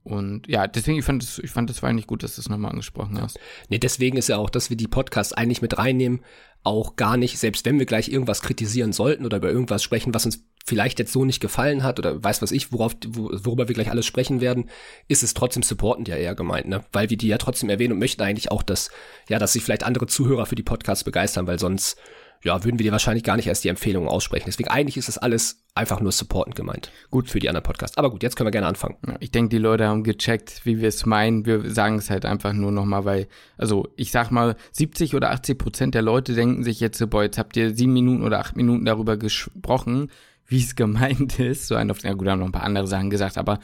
Und 0.03 0.47
ja, 0.49 0.67
deswegen, 0.67 0.99
ich 0.99 1.05
fand 1.05 1.23
es, 1.23 1.39
ich 1.39 1.51
fand 1.51 1.71
es 1.71 1.83
war 1.83 1.89
eigentlich 1.89 2.06
gut, 2.06 2.23
dass 2.23 2.35
du 2.35 2.43
es 2.43 2.49
nochmal 2.49 2.73
angesprochen 2.73 3.21
hast. 3.21 3.39
Nee, 3.71 3.79
deswegen 3.79 4.19
ist 4.19 4.29
ja 4.29 4.37
auch, 4.37 4.51
dass 4.51 4.69
wir 4.69 4.77
die 4.77 4.87
Podcasts 4.89 5.33
eigentlich 5.33 5.62
mit 5.62 5.79
reinnehmen, 5.79 6.21
auch 6.62 6.97
gar 6.97 7.17
nicht, 7.17 7.39
selbst 7.39 7.65
wenn 7.65 7.79
wir 7.79 7.87
gleich 7.87 8.09
irgendwas 8.09 8.43
kritisieren 8.43 8.93
sollten 8.93 9.25
oder 9.25 9.39
über 9.39 9.51
irgendwas 9.51 9.83
sprechen, 9.83 10.12
was 10.12 10.27
uns 10.27 10.45
vielleicht 10.65 10.99
jetzt 10.99 11.13
so 11.13 11.25
nicht 11.25 11.41
gefallen 11.41 11.83
hat 11.83 11.99
oder 11.99 12.23
weiß 12.23 12.41
was 12.41 12.51
ich, 12.51 12.73
worauf, 12.73 12.97
worüber 13.07 13.69
wir 13.69 13.75
gleich 13.75 13.91
alles 13.91 14.07
sprechen 14.07 14.41
werden, 14.41 14.71
ist 15.09 15.23
es 15.23 15.35
trotzdem 15.35 15.63
supportend 15.63 16.09
ja 16.09 16.17
eher 16.17 16.35
gemeint, 16.35 16.69
ne? 16.69 16.85
Weil 16.93 17.11
wir 17.11 17.19
die 17.19 17.29
ja 17.29 17.39
trotzdem 17.39 17.69
erwähnen 17.69 17.93
und 17.93 17.99
möchten 17.99 18.23
eigentlich 18.23 18.51
auch, 18.51 18.63
dass, 18.63 18.91
ja, 19.29 19.39
dass 19.39 19.53
sich 19.53 19.63
vielleicht 19.63 19.85
andere 19.85 20.07
Zuhörer 20.07 20.47
für 20.47 20.55
die 20.55 20.63
Podcasts 20.63 21.05
begeistern, 21.05 21.47
weil 21.47 21.59
sonst 21.59 21.99
ja, 22.45 22.63
würden 22.63 22.79
wir 22.79 22.85
dir 22.85 22.93
wahrscheinlich 22.93 23.25
gar 23.25 23.37
nicht 23.37 23.47
erst 23.47 23.65
die 23.65 23.69
Empfehlungen 23.69 24.09
aussprechen. 24.09 24.45
Deswegen 24.47 24.69
eigentlich 24.69 24.99
ist 24.99 25.09
das 25.09 25.17
alles 25.17 25.65
einfach 25.75 26.01
nur 26.01 26.13
supportend 26.13 26.55
gemeint. 26.55 26.93
Gut 27.11 27.31
für 27.31 27.39
die 27.39 27.49
anderen 27.49 27.65
Podcasts. 27.65 27.97
Aber 27.97 28.11
gut, 28.11 28.23
jetzt 28.23 28.37
können 28.37 28.47
wir 28.47 28.53
gerne 28.53 28.67
anfangen. 28.67 28.97
Ich 29.21 29.31
denke, 29.31 29.49
die 29.49 29.59
Leute 29.59 29.89
haben 29.89 30.05
gecheckt, 30.05 30.61
wie 30.65 30.79
wir 30.79 30.89
es 30.89 31.07
meinen. 31.07 31.47
Wir 31.47 31.71
sagen 31.71 31.97
es 31.97 32.11
halt 32.11 32.27
einfach 32.27 32.53
nur 32.53 32.71
nochmal, 32.71 33.07
weil, 33.07 33.29
also 33.57 33.89
ich 33.97 34.11
sag 34.11 34.31
mal, 34.31 34.56
70 34.73 35.15
oder 35.15 35.31
80 35.31 35.59
Prozent 35.59 35.94
der 35.94 36.03
Leute 36.03 36.35
denken 36.35 36.65
sich 36.65 36.81
jetzt, 36.81 37.09
boah, 37.09 37.23
jetzt 37.23 37.39
habt 37.39 37.56
ihr 37.56 37.75
sieben 37.75 37.94
Minuten 37.94 38.23
oder 38.23 38.41
acht 38.41 38.56
Minuten 38.56 38.85
darüber 38.85 39.17
gesprochen, 39.17 40.11
wie 40.55 40.63
es 40.63 40.77
gemeint 40.77 41.39
ist. 41.41 41.67
So 41.67 41.75
ein 41.75 41.91
auf, 41.91 42.03
ja 42.03 42.15
gut, 42.15 42.29
haben 42.29 42.39
noch 42.39 42.46
ein 42.46 42.53
paar 42.53 42.63
andere 42.63 42.87
Sachen 42.87 43.11
gesagt, 43.11 43.37
aber 43.37 43.58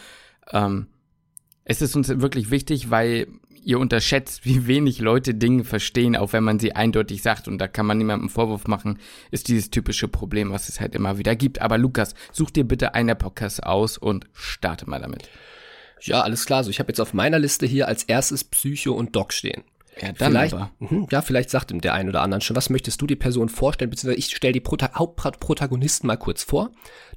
ähm, 0.52 0.88
es 1.64 1.80
ist 1.80 1.94
uns 1.94 2.09
wirklich 2.09 2.50
wichtig, 2.50 2.90
weil 2.90 3.28
ihr 3.62 3.78
unterschätzt, 3.78 4.44
wie 4.44 4.66
wenig 4.66 4.99
Leute 4.99 5.35
Dinge 5.35 5.64
verstehen, 5.64 6.16
auch 6.16 6.32
wenn 6.32 6.42
man 6.42 6.59
sie 6.59 6.75
eindeutig 6.75 7.23
sagt. 7.23 7.47
Und 7.47 7.59
da 7.59 7.68
kann 7.68 7.87
man 7.87 7.99
niemandem 7.99 8.28
Vorwurf 8.28 8.66
machen, 8.66 8.99
ist 9.30 9.49
dieses 9.49 9.70
typische 9.70 10.09
Problem, 10.09 10.50
was 10.50 10.68
es 10.68 10.80
halt 10.80 10.94
immer 10.94 11.18
wieder 11.18 11.37
gibt. 11.37 11.61
Aber 11.61 11.78
Lukas, 11.78 12.14
such 12.32 12.50
dir 12.50 12.64
bitte 12.64 12.94
einen 12.94 13.16
Podcast 13.16 13.62
aus 13.62 13.99
und 13.99 14.26
starte 14.32 14.88
mal 14.88 15.00
damit. 15.00 15.28
Ja, 16.00 16.23
alles 16.23 16.47
klar. 16.47 16.64
So, 16.64 16.70
ich 16.70 16.80
habe 16.80 16.88
jetzt 16.88 17.00
auf 17.00 17.14
meiner 17.14 17.38
Liste 17.38 17.66
hier 17.66 17.87
als 17.87 18.02
erstes 18.04 18.42
Psycho 18.42 18.92
und 18.92 19.14
Doc 19.14 19.32
stehen. 19.32 19.62
Ja, 20.00 20.12
dann 20.12 20.30
vielleicht, 20.30 20.54
aber. 20.54 20.71
Mh, 20.78 21.07
ja, 21.11 21.23
vielleicht 21.23 21.50
sagt 21.50 21.71
ihm 21.71 21.80
der 21.80 21.95
ein 21.95 22.09
oder 22.09 22.23
andere 22.23 22.40
schon, 22.40 22.57
was 22.57 22.71
möchtest 22.71 23.00
du 23.00 23.07
die 23.07 23.16
Person 23.16 23.49
vorstellen, 23.49 23.90
beziehungsweise 23.90 24.19
ich 24.19 24.35
stelle 24.35 24.52
die 24.52 24.61
Prota 24.61 24.92
Hauptprotagonisten 24.95 26.07
mal 26.07 26.16
kurz 26.16 26.42
vor. 26.42 26.71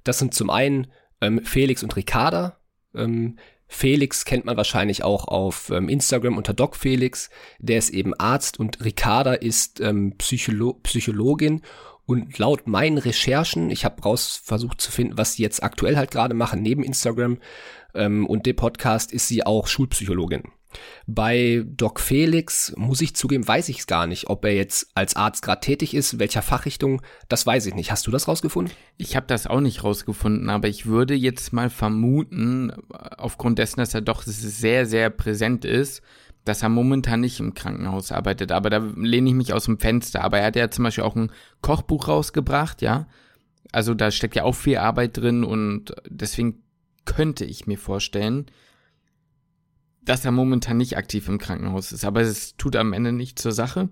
Das 0.03 0.19
sind 0.19 0.33
zum 0.33 0.49
einen 0.49 0.87
ähm, 1.21 1.43
Felix 1.43 1.83
und 1.83 1.95
Ricarda. 1.95 2.57
Ähm, 2.95 3.37
Felix 3.67 4.25
kennt 4.25 4.45
man 4.45 4.57
wahrscheinlich 4.57 5.03
auch 5.03 5.27
auf 5.27 5.71
ähm, 5.71 5.89
Instagram 5.89 6.37
unter 6.37 6.53
Doc 6.53 6.75
Felix. 6.75 7.29
Der 7.59 7.79
ist 7.79 7.89
eben 7.89 8.13
Arzt 8.13 8.59
und 8.59 8.83
Ricarda 8.83 9.33
ist 9.33 9.79
ähm, 9.79 10.15
Psycholo 10.17 10.73
Psychologin. 10.83 11.61
Und 12.05 12.37
laut 12.37 12.67
meinen 12.67 12.97
Recherchen, 12.97 13.69
ich 13.69 13.85
habe 13.85 14.01
raus 14.01 14.41
versucht 14.43 14.81
zu 14.81 14.91
finden, 14.91 15.17
was 15.17 15.33
sie 15.33 15.43
jetzt 15.43 15.63
aktuell 15.63 15.95
halt 15.95 16.11
gerade 16.11 16.33
machen 16.33 16.61
neben 16.61 16.83
Instagram 16.83 17.39
ähm, 17.95 18.27
und 18.27 18.45
dem 18.45 18.57
Podcast, 18.57 19.13
ist 19.13 19.29
sie 19.29 19.45
auch 19.45 19.67
Schulpsychologin. 19.67 20.43
Bei 21.07 21.63
Doc 21.65 21.99
Felix, 21.99 22.73
muss 22.75 23.01
ich 23.01 23.15
zugeben, 23.15 23.47
weiß 23.47 23.69
ich 23.69 23.79
es 23.79 23.87
gar 23.87 24.07
nicht, 24.07 24.29
ob 24.29 24.45
er 24.45 24.55
jetzt 24.55 24.87
als 24.95 25.15
Arzt 25.15 25.41
gerade 25.41 25.61
tätig 25.61 25.93
ist, 25.93 26.19
welcher 26.19 26.41
Fachrichtung, 26.41 27.01
das 27.29 27.45
weiß 27.45 27.65
ich 27.65 27.73
nicht. 27.73 27.91
Hast 27.91 28.07
du 28.07 28.11
das 28.11 28.27
rausgefunden? 28.27 28.73
Ich 28.97 29.15
habe 29.15 29.25
das 29.27 29.47
auch 29.47 29.59
nicht 29.59 29.83
rausgefunden, 29.83 30.49
aber 30.49 30.67
ich 30.67 30.85
würde 30.85 31.13
jetzt 31.13 31.53
mal 31.53 31.69
vermuten, 31.69 32.71
aufgrund 33.17 33.59
dessen, 33.59 33.79
dass 33.79 33.93
er 33.93 34.01
doch 34.01 34.23
sehr, 34.23 34.85
sehr 34.85 35.09
präsent 35.09 35.65
ist, 35.65 36.01
dass 36.45 36.61
er 36.61 36.69
momentan 36.69 37.21
nicht 37.21 37.39
im 37.39 37.53
Krankenhaus 37.53 38.11
arbeitet. 38.11 38.51
Aber 38.51 38.69
da 38.69 38.77
lehne 38.77 39.29
ich 39.29 39.35
mich 39.35 39.53
aus 39.53 39.65
dem 39.65 39.79
Fenster. 39.79 40.23
Aber 40.23 40.39
er 40.39 40.47
hat 40.47 40.55
ja 40.55 40.69
zum 40.69 40.83
Beispiel 40.83 41.03
auch 41.03 41.15
ein 41.15 41.31
Kochbuch 41.61 42.07
rausgebracht, 42.07 42.81
ja. 42.81 43.07
Also 43.71 43.93
da 43.93 44.11
steckt 44.11 44.35
ja 44.35 44.43
auch 44.43 44.53
viel 44.53 44.77
Arbeit 44.77 45.17
drin 45.17 45.43
und 45.43 45.95
deswegen 46.07 46.61
könnte 47.05 47.45
ich 47.45 47.65
mir 47.65 47.77
vorstellen, 47.77 48.45
dass 50.05 50.25
er 50.25 50.31
momentan 50.31 50.77
nicht 50.77 50.97
aktiv 50.97 51.27
im 51.27 51.37
Krankenhaus 51.37 51.91
ist. 51.91 52.05
Aber 52.05 52.21
es 52.21 52.55
tut 52.57 52.75
am 52.75 52.93
Ende 52.93 53.11
nicht 53.11 53.39
zur 53.39 53.51
Sache. 53.51 53.89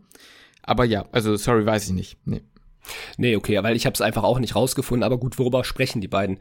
Aber 0.63 0.85
ja, 0.85 1.05
also 1.11 1.35
sorry, 1.35 1.65
weiß 1.65 1.87
ich 1.87 1.93
nicht. 1.93 2.17
Nee. 2.25 2.41
Nee, 3.17 3.35
okay, 3.35 3.61
weil 3.63 3.75
ich 3.75 3.85
habe 3.85 3.93
es 3.93 4.01
einfach 4.01 4.23
auch 4.23 4.39
nicht 4.39 4.55
rausgefunden. 4.55 5.03
Aber 5.03 5.17
gut, 5.17 5.37
worüber 5.37 5.63
sprechen 5.63 6.01
die 6.01 6.07
beiden? 6.07 6.39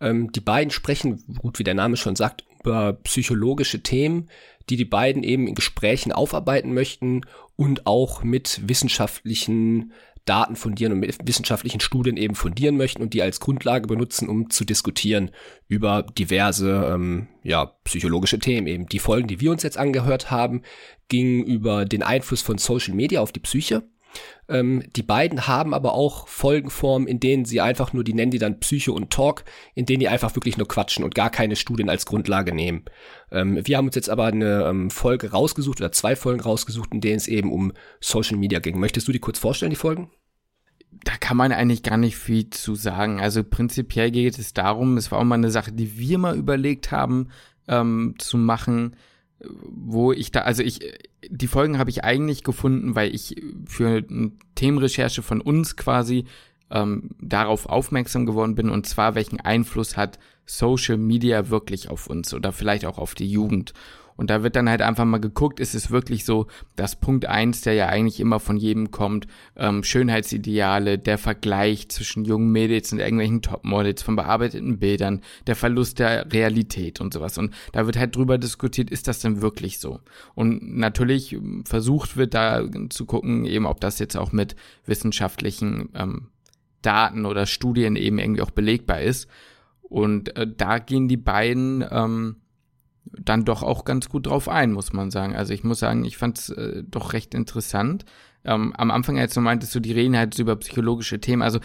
Ähm, 0.00 0.30
die 0.32 0.40
beiden 0.40 0.70
sprechen, 0.70 1.22
gut, 1.38 1.58
wie 1.58 1.64
der 1.64 1.74
Name 1.74 1.96
schon 1.96 2.16
sagt, 2.16 2.44
über 2.60 2.92
psychologische 2.92 3.82
Themen, 3.82 4.28
die 4.68 4.76
die 4.76 4.84
beiden 4.84 5.22
eben 5.22 5.46
in 5.46 5.54
Gesprächen 5.54 6.12
aufarbeiten 6.12 6.72
möchten 6.74 7.22
und 7.56 7.86
auch 7.86 8.22
mit 8.22 8.60
wissenschaftlichen 8.68 9.92
Daten 10.24 10.56
fundieren 10.56 10.92
und 10.92 11.00
mit 11.00 11.26
wissenschaftlichen 11.26 11.80
Studien 11.80 12.16
eben 12.16 12.34
fundieren 12.34 12.76
möchten 12.76 13.02
und 13.02 13.14
die 13.14 13.22
als 13.22 13.40
Grundlage 13.40 13.86
benutzen, 13.86 14.28
um 14.28 14.50
zu 14.50 14.64
diskutieren 14.64 15.30
über 15.66 16.02
diverse 16.02 16.90
ähm, 16.92 17.28
ja, 17.42 17.66
psychologische 17.84 18.38
Themen 18.38 18.66
eben. 18.66 18.86
Die 18.86 18.98
Folgen, 18.98 19.28
die 19.28 19.40
wir 19.40 19.50
uns 19.50 19.62
jetzt 19.62 19.78
angehört 19.78 20.30
haben, 20.30 20.62
gingen 21.08 21.44
über 21.44 21.84
den 21.84 22.02
Einfluss 22.02 22.42
von 22.42 22.58
Social 22.58 22.94
Media 22.94 23.20
auf 23.20 23.32
die 23.32 23.40
Psyche 23.40 23.82
ähm, 24.48 24.82
die 24.96 25.02
beiden 25.02 25.46
haben 25.46 25.72
aber 25.74 25.94
auch 25.94 26.26
Folgenformen, 26.26 27.06
in 27.06 27.20
denen 27.20 27.44
sie 27.44 27.60
einfach 27.60 27.92
nur, 27.92 28.04
die 28.04 28.14
nennen 28.14 28.32
die 28.32 28.38
dann 28.38 28.58
Psyche 28.60 28.92
und 28.92 29.10
Talk, 29.10 29.44
in 29.74 29.86
denen 29.86 30.00
die 30.00 30.08
einfach 30.08 30.34
wirklich 30.34 30.58
nur 30.58 30.68
quatschen 30.68 31.04
und 31.04 31.14
gar 31.14 31.30
keine 31.30 31.56
Studien 31.56 31.88
als 31.88 32.04
Grundlage 32.04 32.52
nehmen. 32.52 32.84
Ähm, 33.30 33.60
wir 33.64 33.76
haben 33.76 33.86
uns 33.86 33.94
jetzt 33.94 34.10
aber 34.10 34.26
eine 34.26 34.64
ähm, 34.64 34.90
Folge 34.90 35.30
rausgesucht 35.30 35.80
oder 35.80 35.92
zwei 35.92 36.16
Folgen 36.16 36.40
rausgesucht, 36.40 36.92
in 36.92 37.00
denen 37.00 37.16
es 37.16 37.28
eben 37.28 37.52
um 37.52 37.72
Social 38.00 38.36
Media 38.36 38.58
ging. 38.58 38.80
Möchtest 38.80 39.06
du 39.06 39.12
die 39.12 39.20
kurz 39.20 39.38
vorstellen, 39.38 39.70
die 39.70 39.76
Folgen? 39.76 40.10
Da 41.04 41.12
kann 41.16 41.36
man 41.36 41.52
eigentlich 41.52 41.84
gar 41.84 41.96
nicht 41.96 42.16
viel 42.16 42.50
zu 42.50 42.74
sagen. 42.74 43.20
Also 43.20 43.44
prinzipiell 43.44 44.10
geht 44.10 44.38
es 44.38 44.52
darum, 44.52 44.96
es 44.96 45.12
war 45.12 45.20
auch 45.20 45.24
mal 45.24 45.36
eine 45.36 45.52
Sache, 45.52 45.70
die 45.70 45.96
wir 45.96 46.18
mal 46.18 46.36
überlegt 46.36 46.90
haben 46.90 47.28
ähm, 47.68 48.16
zu 48.18 48.36
machen, 48.36 48.96
wo 49.42 50.12
ich 50.12 50.32
da, 50.32 50.40
also 50.40 50.62
ich, 50.62 50.80
die 51.28 51.48
Folgen 51.48 51.78
habe 51.78 51.90
ich 51.90 52.04
eigentlich 52.04 52.44
gefunden, 52.44 52.94
weil 52.94 53.14
ich 53.14 53.36
für 53.66 54.04
eine 54.08 54.32
Themenrecherche 54.54 55.22
von 55.22 55.40
uns 55.40 55.76
quasi 55.76 56.24
ähm, 56.70 57.10
darauf 57.20 57.66
aufmerksam 57.66 58.26
geworden 58.26 58.54
bin 58.54 58.70
und 58.70 58.86
zwar 58.86 59.14
welchen 59.14 59.40
Einfluss 59.40 59.96
hat 59.96 60.18
Social 60.46 60.98
Media 60.98 61.48
wirklich 61.48 61.88
auf 61.88 62.06
uns 62.06 62.34
oder 62.34 62.52
vielleicht 62.52 62.84
auch 62.84 62.98
auf 62.98 63.14
die 63.14 63.30
Jugend. 63.30 63.72
Und 64.20 64.28
da 64.28 64.42
wird 64.42 64.54
dann 64.54 64.68
halt 64.68 64.82
einfach 64.82 65.06
mal 65.06 65.16
geguckt, 65.16 65.60
ist 65.60 65.74
es 65.74 65.90
wirklich 65.90 66.26
so, 66.26 66.46
dass 66.76 66.94
Punkt 66.94 67.24
eins, 67.24 67.62
der 67.62 67.72
ja 67.72 67.86
eigentlich 67.86 68.20
immer 68.20 68.38
von 68.38 68.58
jedem 68.58 68.90
kommt, 68.90 69.26
ähm, 69.56 69.82
Schönheitsideale, 69.82 70.98
der 70.98 71.16
Vergleich 71.16 71.88
zwischen 71.88 72.26
jungen 72.26 72.52
Mädels 72.52 72.92
und 72.92 72.98
irgendwelchen 72.98 73.40
Topmodels 73.40 74.02
von 74.02 74.16
bearbeiteten 74.16 74.78
Bildern, 74.78 75.22
der 75.46 75.56
Verlust 75.56 76.00
der 76.00 76.30
Realität 76.34 77.00
und 77.00 77.14
sowas. 77.14 77.38
Und 77.38 77.54
da 77.72 77.86
wird 77.86 77.96
halt 77.96 78.14
drüber 78.14 78.36
diskutiert, 78.36 78.90
ist 78.90 79.08
das 79.08 79.20
denn 79.20 79.40
wirklich 79.40 79.78
so? 79.78 80.00
Und 80.34 80.76
natürlich 80.76 81.38
versucht 81.64 82.18
wird 82.18 82.34
da 82.34 82.62
zu 82.90 83.06
gucken, 83.06 83.46
eben 83.46 83.64
ob 83.64 83.80
das 83.80 83.98
jetzt 84.00 84.18
auch 84.18 84.32
mit 84.32 84.54
wissenschaftlichen 84.84 85.88
ähm, 85.94 86.28
Daten 86.82 87.24
oder 87.24 87.46
Studien 87.46 87.96
eben 87.96 88.18
irgendwie 88.18 88.42
auch 88.42 88.50
belegbar 88.50 89.00
ist. 89.00 89.30
Und 89.80 90.36
äh, 90.36 90.46
da 90.46 90.78
gehen 90.78 91.08
die 91.08 91.16
beiden 91.16 91.82
ähm, 91.90 92.36
dann 93.04 93.44
doch 93.44 93.62
auch 93.62 93.84
ganz 93.84 94.08
gut 94.08 94.26
drauf 94.26 94.48
ein, 94.48 94.72
muss 94.72 94.92
man 94.92 95.10
sagen. 95.10 95.34
Also 95.34 95.52
ich 95.52 95.64
muss 95.64 95.80
sagen, 95.80 96.04
ich 96.04 96.16
fand 96.16 96.38
es 96.38 96.50
äh, 96.50 96.82
doch 96.86 97.12
recht 97.12 97.34
interessant. 97.34 98.04
Ähm, 98.44 98.72
am 98.76 98.90
Anfang, 98.90 99.18
als 99.18 99.34
du 99.34 99.40
meintest, 99.40 99.74
du 99.74 99.80
die 99.80 99.92
reden 99.92 100.16
halt 100.16 100.38
über 100.38 100.56
psychologische 100.56 101.20
Themen. 101.20 101.42
Also 101.42 101.60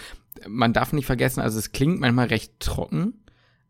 man 0.48 0.74
darf 0.74 0.94
nicht 0.94 1.06
vergessen, 1.06 1.42
also 1.42 1.58
es 1.60 1.72
klingt 1.72 2.00
manchmal 2.00 2.28
recht 2.28 2.60
trocken, 2.60 3.14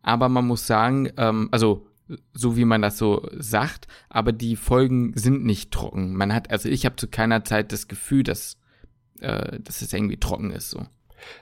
aber 0.02 0.30
man 0.30 0.48
muss 0.48 0.66
sagen, 0.68 1.10
ähm, 1.18 1.50
also 1.52 1.88
so 2.34 2.56
wie 2.56 2.66
man 2.66 2.82
das 2.82 2.98
so 2.98 3.28
sagt, 3.38 3.88
aber 4.10 4.32
die 4.32 4.56
Folgen 4.56 5.14
sind 5.16 5.44
nicht 5.44 5.72
trocken. 5.72 6.16
Man 6.16 6.34
hat, 6.34 6.52
also 6.52 6.70
ich 6.70 6.86
habe 6.86 6.96
zu 6.96 7.08
keiner 7.08 7.44
Zeit 7.44 7.72
das 7.72 7.88
Gefühl, 7.88 8.24
dass, 8.24 8.58
äh, 9.20 9.60
dass 9.60 9.82
es 9.82 9.92
irgendwie 9.92 10.18
trocken 10.18 10.52
ist 10.52 10.70
so. 10.70 10.86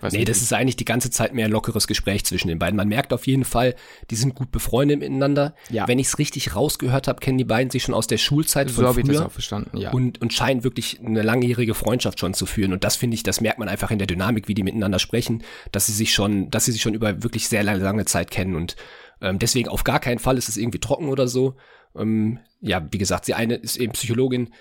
Weiß 0.01 0.13
nee, 0.13 0.25
das 0.25 0.41
ist 0.41 0.53
eigentlich 0.53 0.75
die 0.75 0.85
ganze 0.85 1.09
Zeit 1.09 1.33
mehr 1.33 1.45
ein 1.45 1.51
lockeres 1.51 1.87
Gespräch 1.87 2.25
zwischen 2.25 2.47
den 2.47 2.59
beiden. 2.59 2.75
Man 2.77 2.87
merkt 2.87 3.13
auf 3.13 3.27
jeden 3.27 3.45
Fall, 3.45 3.75
die 4.09 4.15
sind 4.15 4.35
gut 4.35 4.51
befreundet 4.51 4.99
miteinander. 4.99 5.55
Ja. 5.69 5.87
Wenn 5.87 5.99
ich 5.99 6.07
es 6.07 6.19
richtig 6.19 6.55
rausgehört 6.55 7.07
habe, 7.07 7.19
kennen 7.19 7.37
die 7.37 7.43
beiden 7.43 7.69
sich 7.69 7.83
schon 7.83 7.95
aus 7.95 8.07
der 8.07 8.17
Schulzeit 8.17 8.69
so 8.69 8.83
von 8.83 8.93
früher. 8.93 9.03
Ich 9.03 9.17
das 9.17 9.21
auch 9.21 9.31
verstanden, 9.31 9.77
ja. 9.77 9.91
Und, 9.91 10.21
und 10.21 10.33
scheinen 10.33 10.63
wirklich 10.63 10.99
eine 10.99 11.21
langjährige 11.21 11.73
Freundschaft 11.73 12.19
schon 12.19 12.33
zu 12.33 12.45
führen. 12.45 12.73
Und 12.73 12.83
das 12.83 12.95
finde 12.95 13.15
ich, 13.15 13.23
das 13.23 13.41
merkt 13.41 13.59
man 13.59 13.69
einfach 13.69 13.91
in 13.91 13.97
der 13.97 14.07
Dynamik, 14.07 14.47
wie 14.47 14.53
die 14.53 14.63
miteinander 14.63 14.99
sprechen, 14.99 15.43
dass 15.71 15.87
sie 15.87 15.93
sich 15.93 16.13
schon, 16.13 16.49
dass 16.49 16.65
sie 16.65 16.71
sich 16.71 16.81
schon 16.81 16.93
über 16.93 17.23
wirklich 17.23 17.47
sehr 17.47 17.63
lange, 17.63 17.83
lange 17.83 18.05
Zeit 18.05 18.31
kennen. 18.31 18.55
Und 18.55 18.75
ähm, 19.21 19.39
deswegen 19.39 19.69
auf 19.69 19.83
gar 19.83 19.99
keinen 19.99 20.19
Fall 20.19 20.37
ist 20.37 20.49
es 20.49 20.57
irgendwie 20.57 20.79
trocken 20.79 21.09
oder 21.09 21.27
so. 21.27 21.55
Ähm, 21.95 22.39
ja, 22.61 22.85
wie 22.91 22.97
gesagt, 22.97 23.25
sie 23.25 23.33
eine 23.33 23.55
ist 23.55 23.77
eben 23.77 23.93
Psychologin, 23.93 24.53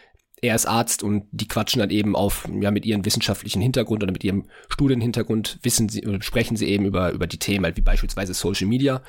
er 0.43 0.57
ist 0.57 0.67
Arzt 0.67 1.05
und 1.05 1.25
die 1.31 1.47
quatschen 1.47 1.79
dann 1.79 1.91
eben 1.91 2.17
auf, 2.17 2.49
ja, 2.61 2.73
mit 2.73 2.85
ihrem 2.85 3.05
wissenschaftlichen 3.05 3.63
Hintergrund 3.63 4.03
oder 4.03 4.11
mit 4.11 4.25
ihrem 4.25 4.47
Studienhintergrund 4.69 5.61
wissen 5.63 5.89
sie, 5.89 6.05
sprechen 6.21 6.57
sie 6.57 6.67
eben 6.67 6.85
über, 6.85 7.13
über 7.13 7.29
die 7.29 7.39
Themen, 7.39 7.65
halt 7.65 7.77
wie 7.77 7.83
beispielsweise 7.83 8.35
Social 8.35 8.67
Media, 8.67 9.03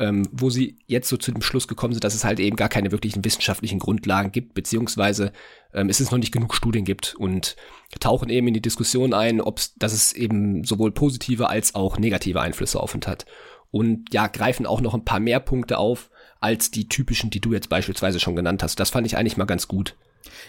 ähm, 0.00 0.28
wo 0.32 0.50
sie 0.50 0.78
jetzt 0.88 1.08
so 1.08 1.16
zu 1.16 1.30
dem 1.30 1.42
Schluss 1.42 1.68
gekommen 1.68 1.94
sind, 1.94 2.02
dass 2.02 2.16
es 2.16 2.24
halt 2.24 2.40
eben 2.40 2.56
gar 2.56 2.68
keine 2.68 2.90
wirklichen 2.90 3.24
wissenschaftlichen 3.24 3.78
Grundlagen 3.78 4.32
gibt, 4.32 4.52
beziehungsweise 4.54 5.30
ähm, 5.72 5.88
es 5.88 6.00
ist 6.00 6.10
noch 6.10 6.18
nicht 6.18 6.32
genug 6.32 6.56
Studien 6.56 6.84
gibt 6.84 7.14
und 7.14 7.54
tauchen 8.00 8.28
eben 8.28 8.48
in 8.48 8.54
die 8.54 8.62
Diskussion 8.62 9.14
ein, 9.14 9.40
ob 9.40 9.60
dass 9.78 9.92
es 9.92 10.12
eben 10.12 10.64
sowohl 10.64 10.90
positive 10.90 11.48
als 11.48 11.76
auch 11.76 11.98
negative 11.98 12.40
Einflüsse 12.40 12.80
auf 12.80 12.96
uns 12.96 13.06
hat. 13.06 13.26
Und 13.70 14.12
ja, 14.12 14.26
greifen 14.26 14.66
auch 14.66 14.80
noch 14.80 14.94
ein 14.94 15.04
paar 15.04 15.20
mehr 15.20 15.38
Punkte 15.38 15.78
auf, 15.78 16.10
als 16.40 16.72
die 16.72 16.88
typischen, 16.88 17.30
die 17.30 17.40
du 17.40 17.52
jetzt 17.52 17.68
beispielsweise 17.68 18.18
schon 18.18 18.34
genannt 18.34 18.64
hast. 18.64 18.80
Das 18.80 18.90
fand 18.90 19.06
ich 19.06 19.16
eigentlich 19.16 19.36
mal 19.36 19.44
ganz 19.44 19.68
gut. 19.68 19.94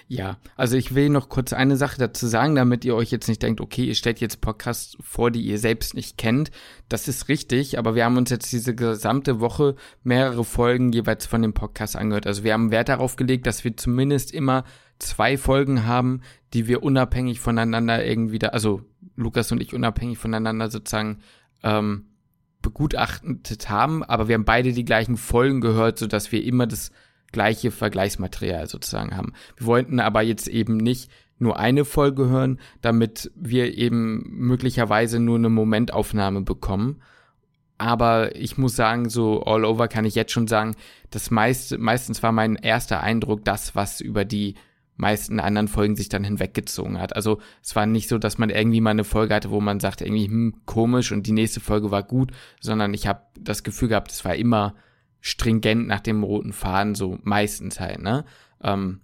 Ja, 0.07 0.37
also 0.55 0.77
ich 0.77 0.95
will 0.95 1.09
noch 1.09 1.29
kurz 1.29 1.53
eine 1.53 1.77
Sache 1.77 1.97
dazu 1.97 2.27
sagen, 2.27 2.55
damit 2.55 2.85
ihr 2.85 2.95
euch 2.95 3.11
jetzt 3.11 3.27
nicht 3.27 3.41
denkt, 3.41 3.61
okay, 3.61 3.85
ihr 3.85 3.95
stellt 3.95 4.19
jetzt 4.19 4.41
Podcasts 4.41 4.97
vor, 5.01 5.31
die 5.31 5.41
ihr 5.41 5.57
selbst 5.57 5.93
nicht 5.93 6.17
kennt. 6.17 6.51
Das 6.89 7.07
ist 7.07 7.29
richtig, 7.29 7.77
aber 7.77 7.95
wir 7.95 8.05
haben 8.05 8.17
uns 8.17 8.29
jetzt 8.29 8.51
diese 8.51 8.75
gesamte 8.75 9.39
Woche 9.39 9.75
mehrere 10.03 10.43
Folgen 10.43 10.91
jeweils 10.91 11.25
von 11.25 11.41
dem 11.41 11.53
Podcast 11.53 11.95
angehört. 11.95 12.27
Also 12.27 12.43
wir 12.43 12.53
haben 12.53 12.71
Wert 12.71 12.89
darauf 12.89 13.15
gelegt, 13.15 13.47
dass 13.47 13.63
wir 13.63 13.77
zumindest 13.77 14.33
immer 14.33 14.65
zwei 14.99 15.37
Folgen 15.37 15.85
haben, 15.85 16.21
die 16.53 16.67
wir 16.67 16.83
unabhängig 16.83 17.39
voneinander 17.39 18.05
irgendwie 18.05 18.39
da, 18.39 18.49
also 18.49 18.81
Lukas 19.15 19.51
und 19.51 19.61
ich 19.61 19.73
unabhängig 19.73 20.17
voneinander 20.17 20.69
sozusagen 20.69 21.19
ähm, 21.63 22.07
begutachtet 22.61 23.69
haben, 23.69 24.03
aber 24.03 24.27
wir 24.27 24.35
haben 24.35 24.45
beide 24.45 24.73
die 24.73 24.85
gleichen 24.85 25.17
Folgen 25.17 25.61
gehört, 25.61 25.97
so 25.97 26.07
dass 26.07 26.31
wir 26.31 26.43
immer 26.43 26.67
das 26.67 26.91
gleiche 27.31 27.71
Vergleichsmaterial 27.71 28.67
sozusagen 28.67 29.15
haben. 29.15 29.33
Wir 29.57 29.67
wollten 29.67 29.99
aber 29.99 30.21
jetzt 30.21 30.47
eben 30.47 30.77
nicht 30.77 31.09
nur 31.39 31.57
eine 31.57 31.85
Folge 31.85 32.29
hören, 32.29 32.59
damit 32.81 33.31
wir 33.35 33.77
eben 33.77 34.23
möglicherweise 34.29 35.19
nur 35.19 35.37
eine 35.37 35.49
Momentaufnahme 35.49 36.41
bekommen. 36.41 37.01
Aber 37.79 38.35
ich 38.35 38.59
muss 38.59 38.75
sagen, 38.75 39.09
so 39.09 39.43
all 39.43 39.65
over 39.65 39.87
kann 39.87 40.05
ich 40.05 40.13
jetzt 40.13 40.31
schon 40.31 40.47
sagen, 40.47 40.75
das 41.09 41.31
meiste, 41.31 41.79
meistens 41.79 42.21
war 42.21 42.31
mein 42.31 42.55
erster 42.55 43.01
Eindruck 43.01 43.43
das, 43.43 43.75
was 43.75 44.01
über 44.01 44.23
die 44.23 44.53
meisten 44.97 45.39
anderen 45.39 45.67
Folgen 45.67 45.95
sich 45.95 46.07
dann 46.07 46.23
hinweggezogen 46.23 46.99
hat. 46.99 47.15
Also 47.15 47.39
es 47.63 47.75
war 47.75 47.87
nicht 47.87 48.07
so, 48.07 48.19
dass 48.19 48.37
man 48.37 48.51
irgendwie 48.51 48.81
mal 48.81 48.91
eine 48.91 49.03
Folge 49.03 49.33
hatte, 49.33 49.49
wo 49.49 49.59
man 49.59 49.79
sagt, 49.79 50.01
irgendwie, 50.01 50.27
hm, 50.27 50.61
komisch 50.65 51.11
und 51.11 51.25
die 51.25 51.31
nächste 51.31 51.59
Folge 51.59 51.89
war 51.89 52.03
gut, 52.03 52.31
sondern 52.59 52.93
ich 52.93 53.07
habe 53.07 53.23
das 53.39 53.63
Gefühl 53.63 53.89
gehabt, 53.89 54.11
es 54.11 54.23
war 54.23 54.35
immer 54.35 54.75
stringent 55.21 55.87
nach 55.87 56.01
dem 56.01 56.23
roten 56.23 56.51
Faden, 56.51 56.95
so 56.95 57.19
meistens 57.23 57.79
halt, 57.79 58.01
ne? 58.01 58.25
Ähm, 58.61 59.01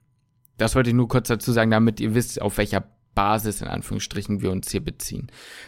das 0.57 0.75
wollte 0.75 0.89
ich 0.89 0.95
nur 0.95 1.07
kurz 1.07 1.27
dazu 1.27 1.51
sagen, 1.51 1.71
damit 1.71 1.99
ihr 1.99 2.15
wisst, 2.15 2.41
auf 2.41 2.57
welcher 2.57 2.83
Basis 3.13 3.61
in 3.61 3.67
Anführungsstrichen 3.67 4.41
wir 4.41 4.51
uns 4.51 4.69
hier 4.69 4.83
beziehen. 4.83 5.27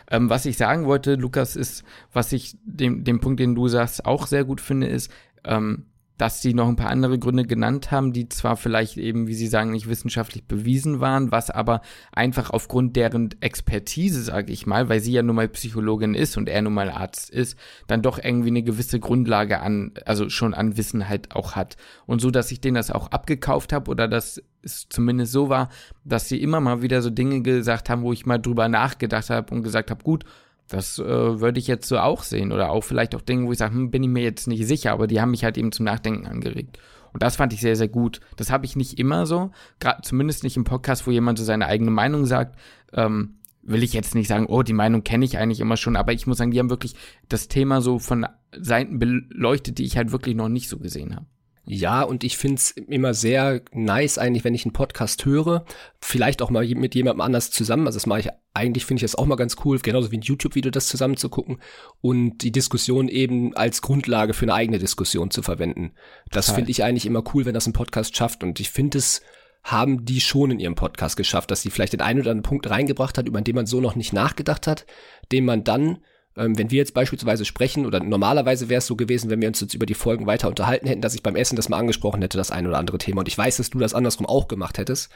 Ähm, 0.10 0.30
was 0.30 0.46
ich 0.46 0.58
sagen 0.58 0.86
wollte, 0.86 1.16
Lukas, 1.16 1.56
ist, 1.56 1.84
was 2.12 2.32
ich 2.32 2.58
dem, 2.64 3.04
dem 3.04 3.20
Punkt, 3.20 3.40
den 3.40 3.56
du 3.56 3.68
sagst, 3.68 4.06
auch 4.06 4.28
sehr 4.28 4.44
gut 4.44 4.62
finde, 4.62 4.88
ist, 4.88 5.12
ähm, 5.44 5.86
dass 6.20 6.42
sie 6.42 6.54
noch 6.54 6.68
ein 6.68 6.76
paar 6.76 6.90
andere 6.90 7.18
Gründe 7.18 7.46
genannt 7.46 7.92
haben, 7.92 8.12
die 8.12 8.28
zwar 8.28 8.58
vielleicht 8.58 8.98
eben, 8.98 9.28
wie 9.28 9.34
sie 9.34 9.48
sagen, 9.48 9.72
nicht 9.72 9.88
wissenschaftlich 9.88 10.44
bewiesen 10.44 11.00
waren, 11.00 11.32
was 11.32 11.50
aber 11.50 11.80
einfach 12.12 12.50
aufgrund 12.50 12.98
deren 12.98 13.30
Expertise, 13.40 14.22
sage 14.22 14.52
ich 14.52 14.68
mal, 14.68 14.90
weil 14.90 15.00
sie 15.00 15.14
ja 15.14 15.24
nun 15.24 15.38
mal 15.38 15.48
Psychologin 15.48 16.16
ist 16.16 16.36
und 16.36 16.50
er 16.50 16.62
nun 16.62 16.74
mal 16.74 16.90
Arzt 16.90 17.30
ist, 17.30 17.58
dann 17.88 18.02
doch 18.02 18.20
irgendwie 18.22 18.50
eine 18.50 18.64
gewisse 18.64 19.00
Grundlage 19.00 19.62
an, 19.62 19.94
also 20.06 20.30
schon 20.30 20.54
an 20.54 20.76
Wissen 20.76 21.08
halt 21.08 21.34
auch 21.34 21.56
hat. 21.56 21.78
Und 22.06 22.20
so, 22.20 22.32
dass 22.32 22.52
ich 22.52 22.60
denen 22.60 22.76
das 22.76 22.92
auch 22.92 23.12
abgekauft 23.12 23.72
habe 23.72 23.90
oder 23.90 24.10
dass 24.10 24.44
es 24.62 24.90
zumindest 24.90 25.32
so 25.32 25.48
war, 25.48 25.70
dass 26.04 26.28
sie 26.28 26.42
immer 26.42 26.60
mal 26.60 26.82
wieder 26.82 27.02
so 27.02 27.10
Dinge 27.10 27.44
gesagt 27.44 27.90
haben, 27.90 28.02
wo 28.02 28.12
ich 28.12 28.26
mal 28.26 28.40
drüber 28.40 28.68
nachgedacht 28.68 29.30
habe 29.30 29.56
und 29.56 29.64
gesagt 29.64 29.90
habe, 29.90 30.04
gut, 30.04 30.26
das 30.70 31.00
äh, 31.00 31.04
würde 31.42 31.60
ich 31.60 31.68
jetzt 31.68 31.88
so 31.88 31.98
auch 31.98 32.24
sehen. 32.24 32.52
Oder 32.52 32.72
auch 32.72 32.84
vielleicht 32.84 33.16
auch 33.16 33.22
Dinge, 33.22 33.48
wo 33.48 33.52
ich 33.52 33.58
sage, 33.58 33.74
hm, 33.74 33.92
bin 33.92 34.04
ich 34.04 34.10
mir 34.10 34.24
jetzt 34.24 34.48
nicht 34.48 34.66
sicher, 34.66 34.94
aber 34.94 35.08
die 35.08 35.20
haben 35.20 35.32
mich 35.32 35.44
halt 35.44 35.58
eben 35.58 35.72
zum 35.72 35.86
Nachdenken 35.86 36.28
angeregt. 36.28 36.80
Und 37.12 37.24
das 37.24 37.36
fand 37.36 37.54
ich 37.54 37.62
sehr, 37.62 37.76
sehr 37.76 37.88
gut. 37.88 38.22
Das 38.38 38.52
habe 38.52 38.66
ich 38.66 38.76
nicht 38.76 39.00
immer 39.00 39.26
so, 39.26 39.52
gerade 39.80 40.02
zumindest 40.04 40.44
nicht 40.44 40.58
im 40.58 40.64
Podcast, 40.64 41.08
wo 41.08 41.12
jemand 41.12 41.40
so 41.40 41.44
seine 41.44 41.66
eigene 41.66 41.92
Meinung 41.92 42.26
sagt. 42.26 42.58
Ähm, 42.94 43.36
will 43.64 43.84
ich 43.84 43.94
jetzt 43.94 44.16
nicht 44.16 44.28
sagen, 44.28 44.46
oh, 44.48 44.64
die 44.64 44.74
Meinung 44.74 45.04
kenne 45.04 45.26
ich 45.26 45.38
eigentlich 45.38 45.60
immer 45.60 45.78
schon, 45.78 45.96
aber 45.96 46.14
ich 46.14 46.26
muss 46.26 46.38
sagen, 46.38 46.52
die 46.52 46.60
haben 46.60 46.70
wirklich 46.70 46.96
das 47.28 47.48
Thema 47.48 47.82
so 47.82 48.00
von 48.00 48.26
Seiten 48.56 49.00
beleuchtet, 49.00 49.78
die 49.78 49.86
ich 49.86 49.98
halt 49.98 50.12
wirklich 50.12 50.36
noch 50.36 50.50
nicht 50.50 50.70
so 50.70 50.78
gesehen 50.78 51.16
habe. 51.16 51.26
Ja, 51.72 52.02
und 52.02 52.24
ich 52.24 52.36
find's 52.36 52.72
immer 52.72 53.14
sehr 53.14 53.62
nice 53.72 54.18
eigentlich, 54.18 54.44
wenn 54.44 54.56
ich 54.56 54.66
einen 54.66 54.74
Podcast 54.74 55.26
höre. 55.26 55.66
Vielleicht 56.02 56.42
auch 56.42 56.50
mal 56.50 56.66
mit 56.66 56.96
jemandem 56.96 57.22
anders 57.22 57.52
zusammen. 57.52 57.86
Also 57.86 57.98
das 57.98 58.08
mache 58.08 58.22
ich 58.22 58.30
eigentlich, 58.56 58.88
finde 58.88 59.02
ich 59.02 59.12
das 59.12 59.16
auch 59.16 59.28
mal 59.28 59.36
ganz 59.36 59.56
cool, 59.64 59.78
genauso 59.78 60.12
wie 60.12 60.18
ein 60.18 60.24
YouTube-Video 60.24 60.72
das 60.72 60.88
zusammen 60.88 61.16
zu 61.16 61.30
gucken 61.30 61.62
und 62.02 62.40
die 62.40 62.52
Diskussion 62.52 63.08
eben 63.08 63.56
als 63.56 63.84
Grundlage 63.84 64.34
für 64.34 64.46
eine 64.46 64.56
eigene 64.56 64.80
Diskussion 64.80 65.30
zu 65.30 65.44
verwenden. 65.44 65.92
Das 66.32 66.50
finde 66.50 66.72
ich 66.72 66.84
eigentlich 66.84 67.06
immer 67.06 67.22
cool, 67.36 67.46
wenn 67.46 67.54
das 67.54 67.68
ein 67.68 67.74
Podcast 67.74 68.18
schafft. 68.18 68.44
Und 68.44 68.60
ich 68.60 68.72
finde 68.72 68.98
es 68.98 69.22
haben 69.62 70.06
die 70.06 70.22
schon 70.22 70.50
in 70.50 70.60
ihrem 70.60 70.74
Podcast 70.74 71.18
geschafft, 71.18 71.52
dass 71.52 71.62
sie 71.62 71.70
vielleicht 71.70 71.94
den 71.94 72.02
einen 72.02 72.22
oder 72.22 72.32
anderen 72.32 72.50
Punkt 72.50 72.68
reingebracht 72.68 73.16
hat, 73.20 73.28
über 73.28 73.42
den 73.42 73.56
man 73.56 73.68
so 73.68 73.80
noch 73.80 73.96
nicht 73.96 74.12
nachgedacht 74.12 74.66
hat, 74.66 74.88
den 75.32 75.46
man 75.46 75.64
dann 75.64 76.00
ähm, 76.38 76.58
wenn 76.58 76.72
wir 76.72 76.78
jetzt 76.78 76.94
beispielsweise 76.94 77.46
sprechen, 77.46 77.86
oder 77.86 78.00
normalerweise 78.00 78.70
wäre 78.70 78.80
es 78.80 78.88
so 78.88 78.96
gewesen, 78.96 79.30
wenn 79.30 79.42
wir 79.42 79.48
uns 79.48 79.62
jetzt 79.62 79.74
über 79.74 79.86
die 79.86 79.94
Folgen 79.94 80.28
weiter 80.28 80.48
unterhalten 80.48 80.88
hätten, 80.88 81.02
dass 81.02 81.16
ich 81.16 81.24
beim 81.24 81.36
Essen 81.36 81.56
das 81.56 81.70
mal 81.70 81.78
angesprochen 81.78 82.22
hätte, 82.22 82.38
das 82.38 82.52
ein 82.52 82.68
oder 82.68 82.78
andere 82.78 82.98
Thema. 82.98 83.22
Und 83.22 83.28
ich 83.28 83.38
weiß, 83.38 83.58
dass 83.58 83.70
du 83.70 83.80
das 83.80 83.94
andersrum 83.94 84.26
auch 84.26 84.48
gemacht 84.48 84.78
hättest. 84.78 85.10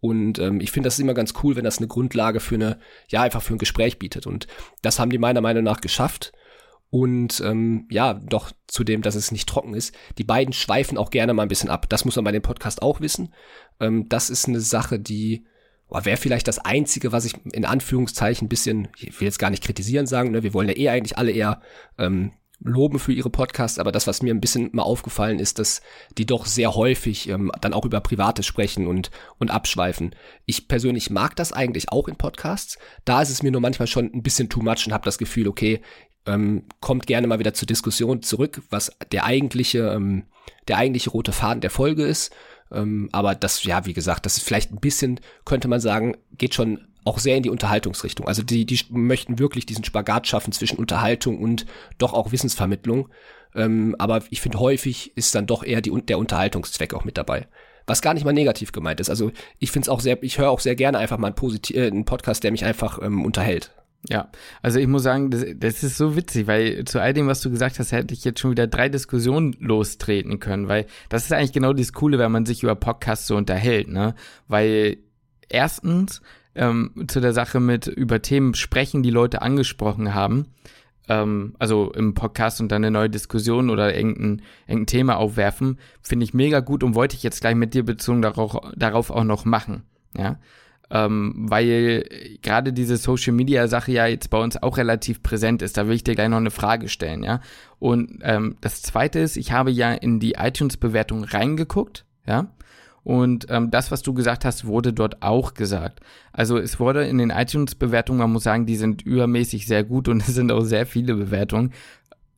Und 0.00 0.38
ähm, 0.38 0.60
ich 0.60 0.70
finde 0.70 0.86
das 0.86 0.98
immer 0.98 1.14
ganz 1.14 1.34
cool, 1.42 1.56
wenn 1.56 1.64
das 1.64 1.78
eine 1.78 1.88
Grundlage 1.88 2.40
für 2.40 2.54
eine, 2.54 2.78
ja, 3.08 3.22
einfach 3.22 3.42
für 3.42 3.54
ein 3.54 3.58
Gespräch 3.58 3.98
bietet. 3.98 4.26
Und 4.26 4.46
das 4.82 4.98
haben 4.98 5.10
die 5.10 5.18
meiner 5.18 5.40
Meinung 5.40 5.64
nach 5.64 5.80
geschafft. 5.80 6.32
Und 6.90 7.40
ähm, 7.40 7.86
ja, 7.90 8.14
doch 8.14 8.52
zu 8.66 8.84
dem, 8.84 9.02
dass 9.02 9.14
es 9.14 9.32
nicht 9.32 9.48
trocken 9.48 9.74
ist. 9.74 9.94
Die 10.16 10.24
beiden 10.24 10.54
schweifen 10.54 10.96
auch 10.96 11.10
gerne 11.10 11.34
mal 11.34 11.42
ein 11.42 11.48
bisschen 11.48 11.68
ab. 11.68 11.88
Das 11.88 12.04
muss 12.04 12.16
man 12.16 12.24
bei 12.24 12.32
dem 12.32 12.42
Podcast 12.42 12.80
auch 12.80 13.00
wissen. 13.00 13.34
Ähm, 13.80 14.08
das 14.08 14.30
ist 14.30 14.48
eine 14.48 14.60
Sache, 14.60 14.98
die 14.98 15.44
wäre 15.90 16.16
vielleicht 16.16 16.48
das 16.48 16.58
Einzige, 16.58 17.12
was 17.12 17.24
ich 17.24 17.34
in 17.52 17.64
Anführungszeichen 17.64 18.46
ein 18.46 18.48
bisschen, 18.48 18.88
ich 18.96 19.20
will 19.20 19.26
jetzt 19.26 19.38
gar 19.38 19.50
nicht 19.50 19.64
kritisieren 19.64 20.06
sagen, 20.06 20.30
ne, 20.30 20.42
wir 20.42 20.54
wollen 20.54 20.68
ja 20.68 20.76
eh 20.76 20.88
eigentlich 20.90 21.16
alle 21.16 21.30
eher 21.30 21.62
ähm, 21.96 22.32
loben 22.60 22.98
für 22.98 23.12
ihre 23.12 23.30
Podcasts, 23.30 23.78
aber 23.78 23.92
das, 23.92 24.06
was 24.06 24.22
mir 24.22 24.34
ein 24.34 24.40
bisschen 24.40 24.70
mal 24.72 24.82
aufgefallen 24.82 25.38
ist, 25.38 25.58
dass 25.58 25.80
die 26.16 26.26
doch 26.26 26.44
sehr 26.46 26.74
häufig 26.74 27.28
ähm, 27.28 27.52
dann 27.60 27.72
auch 27.72 27.84
über 27.84 28.00
Privates 28.00 28.46
sprechen 28.46 28.86
und, 28.86 29.10
und 29.38 29.50
abschweifen. 29.50 30.14
Ich 30.44 30.66
persönlich 30.66 31.10
mag 31.10 31.36
das 31.36 31.52
eigentlich 31.52 31.90
auch 31.92 32.08
in 32.08 32.16
Podcasts. 32.16 32.78
Da 33.04 33.22
ist 33.22 33.30
es 33.30 33.42
mir 33.42 33.52
nur 33.52 33.60
manchmal 33.60 33.86
schon 33.86 34.10
ein 34.12 34.22
bisschen 34.22 34.48
too 34.48 34.62
much 34.62 34.86
und 34.86 34.92
habe 34.92 35.04
das 35.04 35.18
Gefühl, 35.18 35.46
okay, 35.46 35.80
ähm, 36.26 36.64
kommt 36.80 37.06
gerne 37.06 37.26
mal 37.26 37.38
wieder 37.38 37.54
zur 37.54 37.66
Diskussion 37.66 38.22
zurück, 38.22 38.62
was 38.70 38.92
der 39.12 39.24
eigentliche, 39.24 39.90
ähm, 39.90 40.24
der 40.66 40.78
eigentliche 40.78 41.10
rote 41.10 41.32
Faden 41.32 41.60
der 41.60 41.70
Folge 41.70 42.04
ist. 42.04 42.34
Ähm, 42.72 43.08
aber 43.12 43.34
das, 43.34 43.64
ja, 43.64 43.86
wie 43.86 43.92
gesagt, 43.92 44.26
das 44.26 44.36
ist 44.36 44.44
vielleicht 44.44 44.72
ein 44.72 44.80
bisschen, 44.80 45.20
könnte 45.44 45.68
man 45.68 45.80
sagen, 45.80 46.16
geht 46.36 46.54
schon 46.54 46.86
auch 47.04 47.18
sehr 47.18 47.36
in 47.36 47.42
die 47.42 47.50
Unterhaltungsrichtung. 47.50 48.28
Also 48.28 48.42
die, 48.42 48.66
die 48.66 48.80
möchten 48.90 49.38
wirklich 49.38 49.66
diesen 49.66 49.84
Spagat 49.84 50.26
schaffen 50.26 50.52
zwischen 50.52 50.78
Unterhaltung 50.78 51.38
und 51.40 51.66
doch 51.96 52.12
auch 52.12 52.32
Wissensvermittlung. 52.32 53.08
Ähm, 53.54 53.96
aber 53.98 54.22
ich 54.30 54.40
finde, 54.40 54.60
häufig 54.60 55.16
ist 55.16 55.34
dann 55.34 55.46
doch 55.46 55.64
eher 55.64 55.80
die, 55.80 55.90
der 56.02 56.18
Unterhaltungszweck 56.18 56.92
auch 56.92 57.04
mit 57.04 57.16
dabei. 57.16 57.48
Was 57.86 58.02
gar 58.02 58.12
nicht 58.12 58.24
mal 58.24 58.34
negativ 58.34 58.72
gemeint 58.72 59.00
ist. 59.00 59.08
Also 59.08 59.32
ich 59.58 59.70
finde 59.70 59.86
es 59.86 59.88
auch 59.88 60.00
sehr, 60.00 60.22
ich 60.22 60.36
höre 60.36 60.50
auch 60.50 60.60
sehr 60.60 60.76
gerne 60.76 60.98
einfach 60.98 61.16
mal 61.16 61.28
einen, 61.28 61.36
Posit 61.36 61.70
äh, 61.70 61.86
einen 61.86 62.04
Podcast, 62.04 62.44
der 62.44 62.52
mich 62.52 62.64
einfach 62.64 63.00
ähm, 63.02 63.24
unterhält. 63.24 63.72
Ja, 64.10 64.30
also 64.62 64.78
ich 64.78 64.86
muss 64.86 65.02
sagen, 65.02 65.30
das, 65.30 65.44
das 65.56 65.82
ist 65.82 65.98
so 65.98 66.16
witzig, 66.16 66.46
weil 66.46 66.84
zu 66.84 67.00
all 67.00 67.12
dem, 67.12 67.26
was 67.26 67.42
du 67.42 67.50
gesagt 67.50 67.78
hast, 67.78 67.92
hätte 67.92 68.14
ich 68.14 68.24
jetzt 68.24 68.40
schon 68.40 68.52
wieder 68.52 68.66
drei 68.66 68.88
Diskussionen 68.88 69.54
lostreten 69.60 70.40
können, 70.40 70.66
weil 70.66 70.86
das 71.10 71.24
ist 71.24 71.32
eigentlich 71.32 71.52
genau 71.52 71.74
das 71.74 71.92
Coole, 71.92 72.18
wenn 72.18 72.32
man 72.32 72.46
sich 72.46 72.62
über 72.62 72.74
Podcasts 72.74 73.26
so 73.26 73.36
unterhält, 73.36 73.88
ne? 73.88 74.14
Weil 74.46 74.96
erstens 75.50 76.22
ähm, 76.54 77.04
zu 77.06 77.20
der 77.20 77.34
Sache 77.34 77.60
mit 77.60 77.86
über 77.86 78.22
Themen 78.22 78.54
sprechen, 78.54 79.02
die 79.02 79.10
Leute 79.10 79.42
angesprochen 79.42 80.14
haben, 80.14 80.46
ähm, 81.10 81.54
also 81.58 81.92
im 81.92 82.14
Podcast 82.14 82.62
und 82.62 82.72
dann 82.72 82.82
eine 82.82 82.90
neue 82.90 83.10
Diskussion 83.10 83.68
oder 83.68 83.94
irgendein, 83.94 84.40
irgendein 84.66 84.86
Thema 84.86 85.16
aufwerfen, 85.18 85.78
finde 86.00 86.24
ich 86.24 86.32
mega 86.32 86.60
gut 86.60 86.82
und 86.82 86.94
wollte 86.94 87.14
ich 87.14 87.22
jetzt 87.22 87.42
gleich 87.42 87.54
mit 87.54 87.74
dir 87.74 87.84
bezogen 87.84 88.22
darauf, 88.22 88.56
darauf 88.74 89.10
auch 89.10 89.24
noch 89.24 89.44
machen, 89.44 89.82
ja 90.16 90.38
ähm, 90.90 91.34
weil 91.48 92.04
gerade 92.42 92.72
diese 92.72 92.96
Social 92.96 93.32
Media 93.32 93.68
Sache 93.68 93.92
ja 93.92 94.06
jetzt 94.06 94.30
bei 94.30 94.38
uns 94.38 94.62
auch 94.62 94.78
relativ 94.78 95.22
präsent 95.22 95.62
ist. 95.62 95.76
Da 95.76 95.86
will 95.86 95.94
ich 95.94 96.04
dir 96.04 96.14
gleich 96.14 96.28
noch 96.28 96.38
eine 96.38 96.50
Frage 96.50 96.88
stellen, 96.88 97.22
ja. 97.22 97.40
Und 97.78 98.20
ähm, 98.22 98.56
das 98.60 98.82
zweite 98.82 99.18
ist, 99.18 99.36
ich 99.36 99.52
habe 99.52 99.70
ja 99.70 99.92
in 99.92 100.18
die 100.20 100.32
iTunes-Bewertung 100.32 101.24
reingeguckt, 101.24 102.04
ja. 102.26 102.48
Und 103.04 103.46
ähm, 103.48 103.70
das, 103.70 103.90
was 103.90 104.02
du 104.02 104.12
gesagt 104.12 104.44
hast, 104.44 104.66
wurde 104.66 104.92
dort 104.92 105.22
auch 105.22 105.54
gesagt. 105.54 106.00
Also 106.32 106.58
es 106.58 106.78
wurde 106.78 107.06
in 107.06 107.16
den 107.16 107.30
iTunes-Bewertungen, 107.30 108.18
man 108.18 108.32
muss 108.32 108.42
sagen, 108.42 108.66
die 108.66 108.76
sind 108.76 109.00
übermäßig 109.02 109.66
sehr 109.66 109.84
gut 109.84 110.08
und 110.08 110.20
es 110.28 110.34
sind 110.34 110.52
auch 110.52 110.62
sehr 110.62 110.86
viele 110.86 111.14
Bewertungen. 111.14 111.72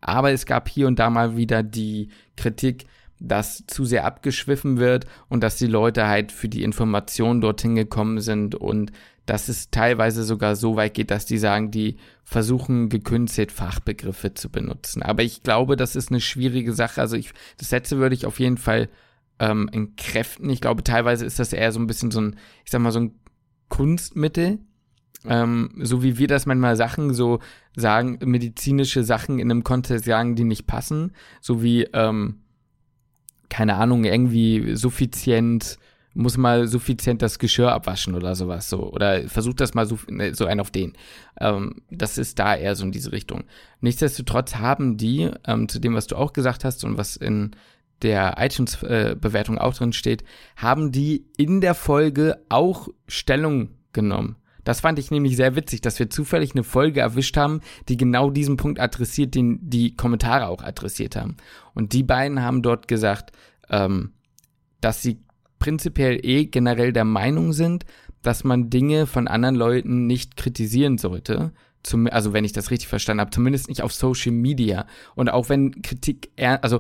Aber 0.01 0.31
es 0.33 0.47
gab 0.47 0.69
hier 0.69 0.87
und 0.87 0.99
da 0.99 1.11
mal 1.11 1.37
wieder 1.37 1.63
die 1.63 2.09
Kritik, 2.37 2.87
dass 3.21 3.65
zu 3.67 3.85
sehr 3.85 4.05
abgeschwiffen 4.05 4.79
wird 4.79 5.05
und 5.29 5.43
dass 5.43 5.57
die 5.57 5.67
Leute 5.67 6.09
halt 6.09 6.33
für 6.33 6.49
die 6.49 6.65
Information 6.65 7.41
dorthin 7.41 7.75
gekommen 7.75 8.21
sind 8.21 8.55
und 8.55 8.93
dass 9.27 9.49
es 9.49 9.71
teilweise 9.71 10.25
sogar 10.25 10.57
so 10.57 10.75
weit 10.75 10.95
geht, 10.95 11.13
dass 11.13 11.27
die 11.27 11.39
sagen, 11.39 11.71
die 11.71 11.99
versuchen 12.25 12.89
gekünstelt 12.89 13.53
Fachbegriffe 13.53 14.35
zu 14.35 14.51
benutzen. 14.51 15.03
Aber 15.03 15.23
ich 15.23 15.45
glaube, 15.45 15.77
das 15.77 15.95
ist 15.95 16.11
eine 16.11 16.21
schwierige 16.21 16.73
Sache. 16.73 17.01
Also 17.01 17.17
ich, 17.17 17.33
das 17.59 17.71
letzte 17.71 17.99
würde 17.99 18.17
ich 18.17 18.27
auf 18.27 18.41
jeden 18.41 18.57
Fall 18.57 18.89
ähm, 19.39 19.69
entkräften. 19.71 20.51
Ich 20.51 20.61
glaube, 20.61 20.83
teilweise 20.83 21.25
ist 21.25 21.39
das 21.39 21.53
eher 21.53 21.71
so 21.71 21.79
ein 21.79 21.87
bisschen 21.87 22.11
so 22.11 22.21
ein, 22.21 22.37
ich 22.65 22.73
sag 22.73 22.81
mal, 22.81 22.91
so 22.91 23.01
ein 23.01 23.21
Kunstmittel. 23.69 24.59
Ähm, 25.27 25.71
so 25.77 26.03
wie 26.03 26.19
wir 26.19 26.27
das 26.27 26.47
manchmal 26.47 26.77
Sachen 26.77 27.13
so 27.13 27.41
sagen, 27.77 28.19
medizinische 28.25 29.05
Sachen 29.05 29.39
in 29.39 29.51
einem 29.51 29.65
Kontext 29.65 30.07
sagen, 30.07 30.35
die 30.35 30.45
nicht 30.45 30.67
passen. 30.67 31.13
So 31.41 31.63
wie, 31.63 31.85
ähm, 31.93 32.40
keine 33.51 33.75
Ahnung, 33.75 34.05
irgendwie 34.05 34.75
suffizient, 34.77 35.77
muss 36.15 36.37
mal 36.37 36.67
suffizient 36.67 37.23
das 37.23 37.39
Geschirr 37.39 37.73
abwaschen 37.73 38.15
oder 38.15 38.35
sowas 38.35 38.71
so. 38.71 38.91
Oder 38.91 39.29
versucht 39.29 39.61
das 39.61 39.75
mal 39.75 39.87
so, 39.87 39.99
ne, 40.09 40.35
so 40.35 40.47
ein 40.47 40.61
auf 40.61 40.71
den. 40.71 40.95
Ähm, 41.39 41.83
das 41.91 42.17
ist 42.17 42.39
da 42.39 42.57
eher 42.57 42.75
so 42.75 42.85
in 42.85 42.93
diese 42.93 43.13
Richtung. 43.13 43.45
Nichtsdestotrotz 43.81 44.57
haben 44.57 44.97
die, 44.97 45.31
ähm, 45.47 45.69
zu 45.69 45.79
dem, 45.79 45.95
was 45.95 46.07
du 46.07 46.17
auch 46.17 46.33
gesagt 46.33 46.65
hast 46.65 46.85
und 46.85 46.97
was 46.97 47.17
in 47.17 47.51
der 48.03 48.37
iTunes-Bewertung 48.39 49.59
auch 49.59 49.75
drin 49.75 49.93
steht, 49.93 50.25
haben 50.57 50.91
die 50.91 51.27
in 51.37 51.61
der 51.61 51.75
Folge 51.75 52.43
auch 52.49 52.89
Stellung 53.07 53.71
genommen. 53.93 54.37
Das 54.71 54.83
fand 54.83 55.01
ich 55.01 55.11
nämlich 55.11 55.35
sehr 55.35 55.57
witzig, 55.57 55.81
dass 55.81 55.99
wir 55.99 56.11
zufällig 56.11 56.53
eine 56.53 56.63
Folge 56.63 57.01
erwischt 57.01 57.37
haben, 57.37 57.61
die 57.89 57.97
genau 57.97 58.31
diesen 58.31 58.57
Punkt 58.57 58.79
adressiert, 58.79 59.35
den 59.35 59.59
die 59.69 59.97
Kommentare 59.97 60.47
auch 60.47 60.63
adressiert 60.63 61.17
haben. 61.17 61.39
Und 61.75 61.93
die 61.93 62.05
beiden 62.05 62.41
haben 62.41 62.63
dort 62.63 62.87
gesagt, 62.87 63.33
ähm, 63.69 64.13
dass 64.81 65.03
sie 65.03 65.25
prinzipiell 65.59 66.25
eh 66.25 66.45
generell 66.45 66.93
der 66.93 67.05
Meinung 67.05 67.53
sind, 67.53 67.85
dass 68.23 68.45
man 68.45 68.71
Dinge 68.71 69.09
von 69.09 69.27
anderen 69.27 69.57
Leuten 69.57 70.07
nicht 70.07 70.37
kritisieren 70.37 70.99
sollte. 70.99 71.51
Zum, 71.83 72.07
also 72.07 72.33
wenn 72.33 72.45
ich 72.45 72.53
das 72.53 72.71
richtig 72.71 72.87
verstanden 72.87 73.23
habe, 73.23 73.33
zumindest 73.33 73.69
nicht 73.69 73.83
auf 73.83 73.93
Social 73.93 74.31
Media. 74.31 74.87
Und 75.17 75.31
auch 75.31 75.49
wenn 75.49 75.83
Kritik, 75.83 76.31
also 76.39 76.79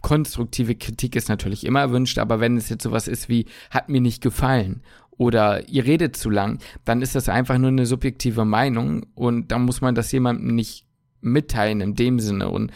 konstruktive 0.00 0.76
Kritik 0.76 1.16
ist 1.16 1.28
natürlich 1.28 1.66
immer 1.66 1.80
erwünscht, 1.80 2.18
aber 2.18 2.38
wenn 2.38 2.56
es 2.56 2.68
jetzt 2.68 2.84
sowas 2.84 3.08
ist 3.08 3.28
wie, 3.28 3.46
hat 3.70 3.88
mir 3.88 4.00
nicht 4.00 4.22
gefallen 4.22 4.84
oder 5.16 5.68
ihr 5.68 5.84
redet 5.84 6.16
zu 6.16 6.30
lang, 6.30 6.58
dann 6.84 7.02
ist 7.02 7.14
das 7.14 7.28
einfach 7.28 7.58
nur 7.58 7.68
eine 7.68 7.86
subjektive 7.86 8.44
Meinung 8.44 9.06
und 9.14 9.52
dann 9.52 9.62
muss 9.62 9.80
man 9.80 9.94
das 9.94 10.10
jemandem 10.12 10.54
nicht 10.54 10.86
mitteilen 11.20 11.80
in 11.80 11.94
dem 11.94 12.18
Sinne 12.18 12.48
und 12.48 12.72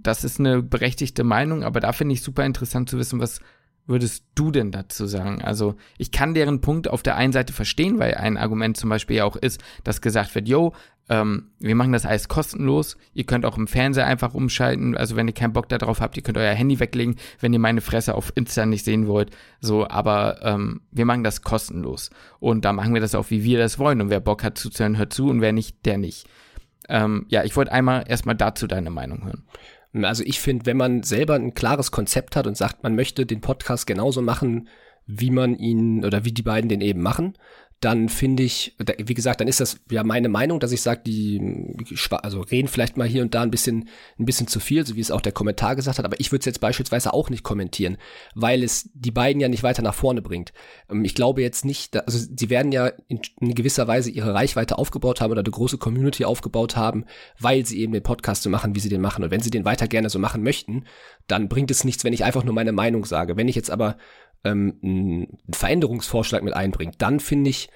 das 0.00 0.24
ist 0.24 0.40
eine 0.40 0.62
berechtigte 0.62 1.24
Meinung, 1.24 1.62
aber 1.62 1.80
da 1.80 1.92
finde 1.92 2.14
ich 2.14 2.22
super 2.22 2.44
interessant 2.44 2.88
zu 2.88 2.98
wissen, 2.98 3.20
was 3.20 3.40
würdest 3.88 4.24
du 4.34 4.50
denn 4.50 4.70
dazu 4.70 5.06
sagen? 5.06 5.42
Also 5.42 5.74
ich 5.96 6.12
kann 6.12 6.34
deren 6.34 6.60
Punkt 6.60 6.88
auf 6.88 7.02
der 7.02 7.16
einen 7.16 7.32
Seite 7.32 7.52
verstehen, 7.52 7.98
weil 7.98 8.14
ein 8.14 8.36
Argument 8.36 8.76
zum 8.76 8.90
Beispiel 8.90 9.16
ja 9.16 9.24
auch 9.24 9.36
ist, 9.36 9.60
dass 9.82 10.00
gesagt 10.00 10.34
wird, 10.34 10.46
yo, 10.46 10.74
ähm, 11.08 11.50
wir 11.58 11.74
machen 11.74 11.92
das 11.92 12.04
alles 12.04 12.28
kostenlos. 12.28 12.96
Ihr 13.14 13.24
könnt 13.24 13.46
auch 13.46 13.56
im 13.56 13.66
Fernseher 13.66 14.06
einfach 14.06 14.34
umschalten. 14.34 14.96
Also 14.96 15.16
wenn 15.16 15.26
ihr 15.26 15.34
keinen 15.34 15.54
Bock 15.54 15.68
darauf 15.68 16.00
habt, 16.00 16.16
ihr 16.16 16.22
könnt 16.22 16.36
euer 16.36 16.52
Handy 16.52 16.78
weglegen, 16.78 17.16
wenn 17.40 17.52
ihr 17.52 17.58
meine 17.58 17.80
Fresse 17.80 18.14
auf 18.14 18.30
Insta 18.34 18.66
nicht 18.66 18.84
sehen 18.84 19.06
wollt. 19.06 19.30
So, 19.60 19.88
aber 19.88 20.40
ähm, 20.42 20.82
wir 20.90 21.06
machen 21.06 21.24
das 21.24 21.42
kostenlos. 21.42 22.10
Und 22.40 22.64
da 22.64 22.72
machen 22.72 22.92
wir 22.92 23.00
das 23.00 23.14
auch, 23.14 23.30
wie 23.30 23.42
wir 23.42 23.58
das 23.58 23.78
wollen. 23.78 24.00
Und 24.00 24.10
wer 24.10 24.20
Bock 24.20 24.44
hat 24.44 24.58
zuzuhören, 24.58 24.98
hört 24.98 25.12
zu 25.12 25.28
und 25.28 25.40
wer 25.40 25.52
nicht, 25.52 25.86
der 25.86 25.98
nicht. 25.98 26.28
Ähm, 26.90 27.26
ja, 27.28 27.44
ich 27.44 27.56
wollte 27.56 27.72
einmal 27.72 28.04
erstmal 28.06 28.34
dazu 28.34 28.66
deine 28.66 28.90
Meinung 28.90 29.24
hören. 29.24 29.44
Also 30.04 30.22
ich 30.24 30.40
finde, 30.40 30.66
wenn 30.66 30.76
man 30.76 31.02
selber 31.02 31.34
ein 31.34 31.54
klares 31.54 31.90
Konzept 31.90 32.36
hat 32.36 32.46
und 32.46 32.56
sagt, 32.56 32.82
man 32.82 32.94
möchte 32.94 33.26
den 33.26 33.40
Podcast 33.40 33.86
genauso 33.86 34.22
machen, 34.22 34.68
wie 35.06 35.30
man 35.30 35.56
ihn 35.56 36.04
oder 36.04 36.24
wie 36.24 36.32
die 36.32 36.42
beiden 36.42 36.68
den 36.68 36.80
eben 36.80 37.00
machen, 37.00 37.34
dann 37.80 38.08
finde 38.08 38.42
ich, 38.42 38.74
wie 38.98 39.14
gesagt, 39.14 39.40
dann 39.40 39.46
ist 39.46 39.60
das 39.60 39.78
ja 39.90 40.02
meine 40.02 40.28
Meinung, 40.28 40.58
dass 40.58 40.72
ich 40.72 40.82
sage, 40.82 41.02
die 41.06 41.40
also 42.10 42.40
reden 42.40 42.66
vielleicht 42.66 42.96
mal 42.96 43.06
hier 43.06 43.22
und 43.22 43.34
da 43.34 43.42
ein 43.42 43.52
bisschen, 43.52 43.88
ein 44.18 44.24
bisschen 44.24 44.48
zu 44.48 44.58
viel, 44.58 44.84
so 44.84 44.96
wie 44.96 45.00
es 45.00 45.12
auch 45.12 45.20
der 45.20 45.30
Kommentar 45.32 45.76
gesagt 45.76 45.98
hat, 45.98 46.04
aber 46.04 46.18
ich 46.18 46.32
würde 46.32 46.40
es 46.40 46.46
jetzt 46.46 46.60
beispielsweise 46.60 47.12
auch 47.14 47.30
nicht 47.30 47.44
kommentieren, 47.44 47.96
weil 48.34 48.64
es 48.64 48.90
die 48.94 49.12
beiden 49.12 49.40
ja 49.40 49.48
nicht 49.48 49.62
weiter 49.62 49.82
nach 49.82 49.94
vorne 49.94 50.22
bringt. 50.22 50.52
Ähm, 50.90 51.04
ich 51.04 51.14
glaube 51.14 51.40
jetzt 51.40 51.64
nicht, 51.64 51.96
also 51.96 52.18
sie 52.18 52.50
werden 52.50 52.72
ja 52.72 52.88
in, 53.06 53.20
in 53.40 53.54
gewisser 53.54 53.86
Weise 53.86 54.10
ihre 54.10 54.34
Reichweite 54.34 54.76
aufgebaut 54.76 55.20
haben 55.20 55.30
oder 55.30 55.42
eine 55.42 55.50
große 55.50 55.78
Community 55.78 56.24
aufgebaut 56.24 56.76
haben, 56.76 57.04
weil 57.38 57.64
sie 57.64 57.78
eben 57.78 57.92
den 57.92 58.02
Podcast 58.02 58.42
so 58.42 58.50
machen, 58.50 58.74
wie 58.74 58.80
sie 58.80 58.88
den 58.88 59.00
machen. 59.00 59.22
Und 59.22 59.30
wenn 59.30 59.40
sie 59.40 59.50
den 59.50 59.64
weiter 59.64 59.86
gerne 59.86 60.10
so 60.10 60.18
machen 60.18 60.42
möchten, 60.42 60.84
dann 61.28 61.48
bringt 61.48 61.70
es 61.70 61.84
nichts, 61.84 62.02
wenn 62.02 62.12
ich 62.12 62.24
einfach 62.24 62.42
nur 62.42 62.54
meine 62.54 62.72
Meinung 62.72 63.04
sage. 63.04 63.36
Wenn 63.36 63.48
ich 63.48 63.54
jetzt 63.54 63.70
aber 63.70 63.96
ähm, 64.44 64.78
einen 64.82 65.38
Veränderungsvorschlag 65.50 66.42
mit 66.42 66.54
einbringt, 66.54 66.96
dann 66.98 67.20
finde 67.20 67.50
ich, 67.50 67.68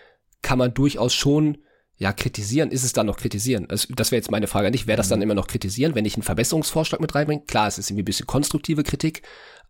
kann 0.42 0.58
man 0.58 0.74
durchaus 0.74 1.14
schon 1.14 1.58
ja, 1.96 2.12
kritisieren, 2.12 2.70
ist 2.70 2.82
es 2.82 2.92
dann 2.92 3.06
noch 3.06 3.16
kritisieren? 3.16 3.68
Das, 3.68 3.86
das 3.88 4.10
wäre 4.10 4.18
jetzt 4.18 4.30
meine 4.30 4.48
Frage 4.48 4.70
nicht. 4.70 4.88
Wäre 4.88 4.96
das 4.96 5.08
dann 5.08 5.20
mhm. 5.20 5.24
immer 5.24 5.34
noch 5.34 5.46
kritisieren, 5.46 5.94
wenn 5.94 6.04
ich 6.04 6.16
einen 6.16 6.24
Verbesserungsvorschlag 6.24 7.00
mit 7.00 7.14
reinbringe? 7.14 7.44
Klar, 7.46 7.68
es 7.68 7.78
ist 7.78 7.90
irgendwie 7.90 8.02
ein 8.02 8.06
bisschen 8.06 8.26
konstruktive 8.26 8.82
Kritik, 8.82 9.22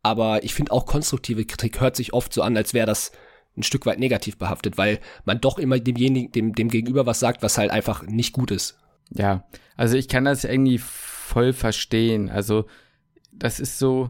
aber 0.03 0.43
ich 0.43 0.55
finde 0.55 0.73
auch 0.73 0.87
konstruktive 0.87 1.45
Kritik 1.45 1.81
hört 1.81 1.95
sich 1.95 2.15
oft 2.15 2.33
so 2.33 2.43
an, 2.43 2.57
als 2.57 2.73
wäre 2.73 2.87
das 2.87 3.13
ein 3.57 3.63
Stück 3.63 3.85
weit 3.85 3.99
negativ 3.99 4.39
behaftet, 4.39 4.79
weil 4.79 4.99
man 5.25 5.41
doch 5.41 5.59
immer 5.59 5.79
demjenigen, 5.79 6.33
dem, 6.33 6.55
dem 6.55 6.69
Gegenüber 6.69 7.05
was 7.05 7.21
sagt, 7.21 7.43
was 7.43 7.59
halt 7.59 7.71
einfach 7.71 8.03
nicht 8.03 8.33
gut 8.33 8.51
ist. 8.51 8.79
Ja, 9.11 9.45
also 9.77 9.97
ich 9.97 10.09
kann 10.09 10.25
das 10.25 10.45
irgendwie 10.45 10.79
voll 10.79 11.53
verstehen. 11.53 12.31
Also 12.31 12.65
das 13.31 13.61
ist 13.61 13.79
so, 13.79 14.09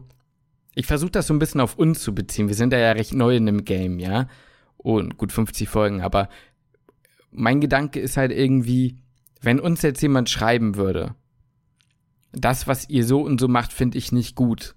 ich 0.75 0.85
versuche 0.85 1.11
das 1.11 1.27
so 1.27 1.33
ein 1.33 1.39
bisschen 1.39 1.61
auf 1.61 1.77
uns 1.77 2.01
zu 2.01 2.15
beziehen. 2.15 2.47
Wir 2.47 2.55
sind 2.55 2.73
da 2.73 2.77
ja 2.77 2.91
recht 2.91 3.13
neu 3.13 3.35
in 3.35 3.45
dem 3.45 3.65
Game, 3.65 3.99
ja. 3.99 4.27
Und 4.77 5.17
gut 5.17 5.31
50 5.31 5.69
Folgen, 5.69 6.01
aber 6.01 6.29
mein 7.31 7.61
Gedanke 7.61 7.99
ist 7.99 8.17
halt 8.17 8.31
irgendwie, 8.31 8.97
wenn 9.41 9.59
uns 9.59 9.81
jetzt 9.81 10.01
jemand 10.01 10.29
schreiben 10.29 10.75
würde, 10.75 11.15
das, 12.31 12.67
was 12.67 12.89
ihr 12.89 13.05
so 13.05 13.21
und 13.21 13.39
so 13.39 13.47
macht, 13.47 13.73
finde 13.73 13.97
ich 13.97 14.11
nicht 14.11 14.35
gut. 14.35 14.75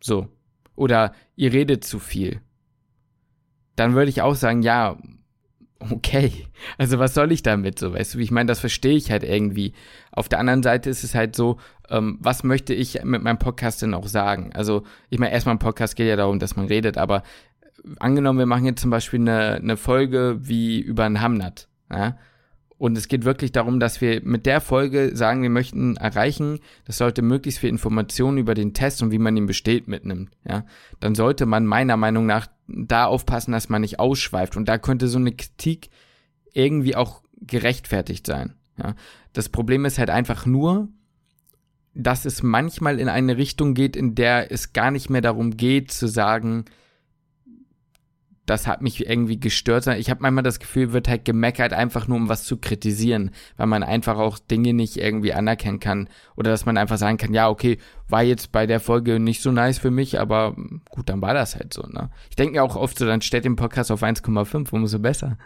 So. 0.00 0.28
Oder 0.76 1.12
ihr 1.36 1.52
redet 1.52 1.84
zu 1.84 1.98
viel. 1.98 2.40
Dann 3.76 3.94
würde 3.94 4.10
ich 4.10 4.22
auch 4.22 4.34
sagen, 4.34 4.62
ja, 4.62 4.96
okay. 5.90 6.46
Also 6.78 6.98
was 6.98 7.14
soll 7.14 7.32
ich 7.32 7.42
damit 7.42 7.78
so, 7.78 7.92
weißt 7.92 8.14
du? 8.14 8.18
Ich 8.18 8.30
meine, 8.30 8.46
das 8.46 8.60
verstehe 8.60 8.96
ich 8.96 9.10
halt 9.10 9.22
irgendwie. 9.22 9.74
Auf 10.12 10.28
der 10.28 10.38
anderen 10.38 10.62
Seite 10.62 10.90
ist 10.90 11.04
es 11.04 11.14
halt 11.14 11.36
so, 11.36 11.58
ähm, 11.88 12.18
was 12.20 12.44
möchte 12.44 12.74
ich 12.74 13.02
mit 13.04 13.22
meinem 13.22 13.38
Podcast 13.38 13.82
denn 13.82 13.94
auch 13.94 14.06
sagen? 14.06 14.52
Also, 14.54 14.84
ich 15.10 15.18
meine, 15.18 15.32
erstmal 15.32 15.54
ein 15.54 15.60
Podcast 15.60 15.96
geht 15.96 16.08
ja 16.08 16.16
darum, 16.16 16.38
dass 16.38 16.56
man 16.56 16.66
redet, 16.66 16.98
aber 16.98 17.22
angenommen, 17.98 18.38
wir 18.38 18.46
machen 18.46 18.64
jetzt 18.64 18.80
zum 18.80 18.90
Beispiel 18.90 19.20
eine, 19.20 19.54
eine 19.54 19.76
Folge 19.76 20.38
wie 20.40 20.80
über 20.80 21.04
ein 21.04 21.20
Hamnat, 21.20 21.68
ja? 21.90 22.16
Und 22.84 22.98
es 22.98 23.08
geht 23.08 23.24
wirklich 23.24 23.50
darum, 23.50 23.80
dass 23.80 24.02
wir 24.02 24.20
mit 24.22 24.44
der 24.44 24.60
Folge 24.60 25.16
sagen, 25.16 25.40
wir 25.40 25.48
möchten 25.48 25.96
erreichen, 25.96 26.60
das 26.84 26.98
sollte 26.98 27.22
möglichst 27.22 27.60
viel 27.60 27.70
Informationen 27.70 28.36
über 28.36 28.52
den 28.52 28.74
Test 28.74 29.02
und 29.02 29.10
wie 29.10 29.18
man 29.18 29.34
ihn 29.38 29.46
besteht 29.46 29.88
mitnimmt, 29.88 30.32
ja. 30.46 30.66
Dann 31.00 31.14
sollte 31.14 31.46
man 31.46 31.64
meiner 31.64 31.96
Meinung 31.96 32.26
nach 32.26 32.46
da 32.66 33.06
aufpassen, 33.06 33.52
dass 33.52 33.70
man 33.70 33.80
nicht 33.80 34.00
ausschweift. 34.00 34.54
Und 34.54 34.68
da 34.68 34.76
könnte 34.76 35.08
so 35.08 35.16
eine 35.16 35.32
Kritik 35.32 35.88
irgendwie 36.52 36.94
auch 36.94 37.22
gerechtfertigt 37.40 38.26
sein, 38.26 38.52
ja. 38.76 38.94
Das 39.32 39.48
Problem 39.48 39.86
ist 39.86 39.98
halt 39.98 40.10
einfach 40.10 40.44
nur, 40.44 40.88
dass 41.94 42.26
es 42.26 42.42
manchmal 42.42 43.00
in 43.00 43.08
eine 43.08 43.38
Richtung 43.38 43.72
geht, 43.72 43.96
in 43.96 44.14
der 44.14 44.52
es 44.52 44.74
gar 44.74 44.90
nicht 44.90 45.08
mehr 45.08 45.22
darum 45.22 45.56
geht 45.56 45.90
zu 45.90 46.06
sagen, 46.06 46.66
das 48.46 48.66
hat 48.66 48.82
mich 48.82 49.06
irgendwie 49.06 49.40
gestört. 49.40 49.86
Ich 49.86 50.10
habe 50.10 50.22
manchmal 50.22 50.42
das 50.42 50.58
Gefühl, 50.58 50.92
wird 50.92 51.08
halt 51.08 51.24
gemeckert, 51.24 51.72
einfach 51.72 52.08
nur 52.08 52.18
um 52.18 52.28
was 52.28 52.44
zu 52.44 52.58
kritisieren, 52.58 53.30
weil 53.56 53.66
man 53.66 53.82
einfach 53.82 54.18
auch 54.18 54.38
Dinge 54.38 54.74
nicht 54.74 54.96
irgendwie 54.96 55.32
anerkennen 55.32 55.80
kann. 55.80 56.08
Oder 56.36 56.50
dass 56.50 56.66
man 56.66 56.76
einfach 56.76 56.98
sagen 56.98 57.16
kann, 57.16 57.32
ja, 57.32 57.48
okay, 57.48 57.78
war 58.08 58.22
jetzt 58.22 58.52
bei 58.52 58.66
der 58.66 58.80
Folge 58.80 59.18
nicht 59.18 59.40
so 59.40 59.50
nice 59.50 59.78
für 59.78 59.90
mich, 59.90 60.20
aber 60.20 60.54
gut, 60.90 61.08
dann 61.08 61.22
war 61.22 61.34
das 61.34 61.56
halt 61.56 61.72
so. 61.72 61.82
Ne? 61.82 62.10
Ich 62.28 62.36
denke 62.36 62.54
mir 62.54 62.62
auch 62.62 62.76
oft 62.76 62.98
so, 62.98 63.06
dann 63.06 63.22
stellt 63.22 63.44
den 63.44 63.56
Podcast 63.56 63.90
auf 63.90 64.02
1,5, 64.02 64.72
umso 64.72 64.98
besser. 64.98 65.38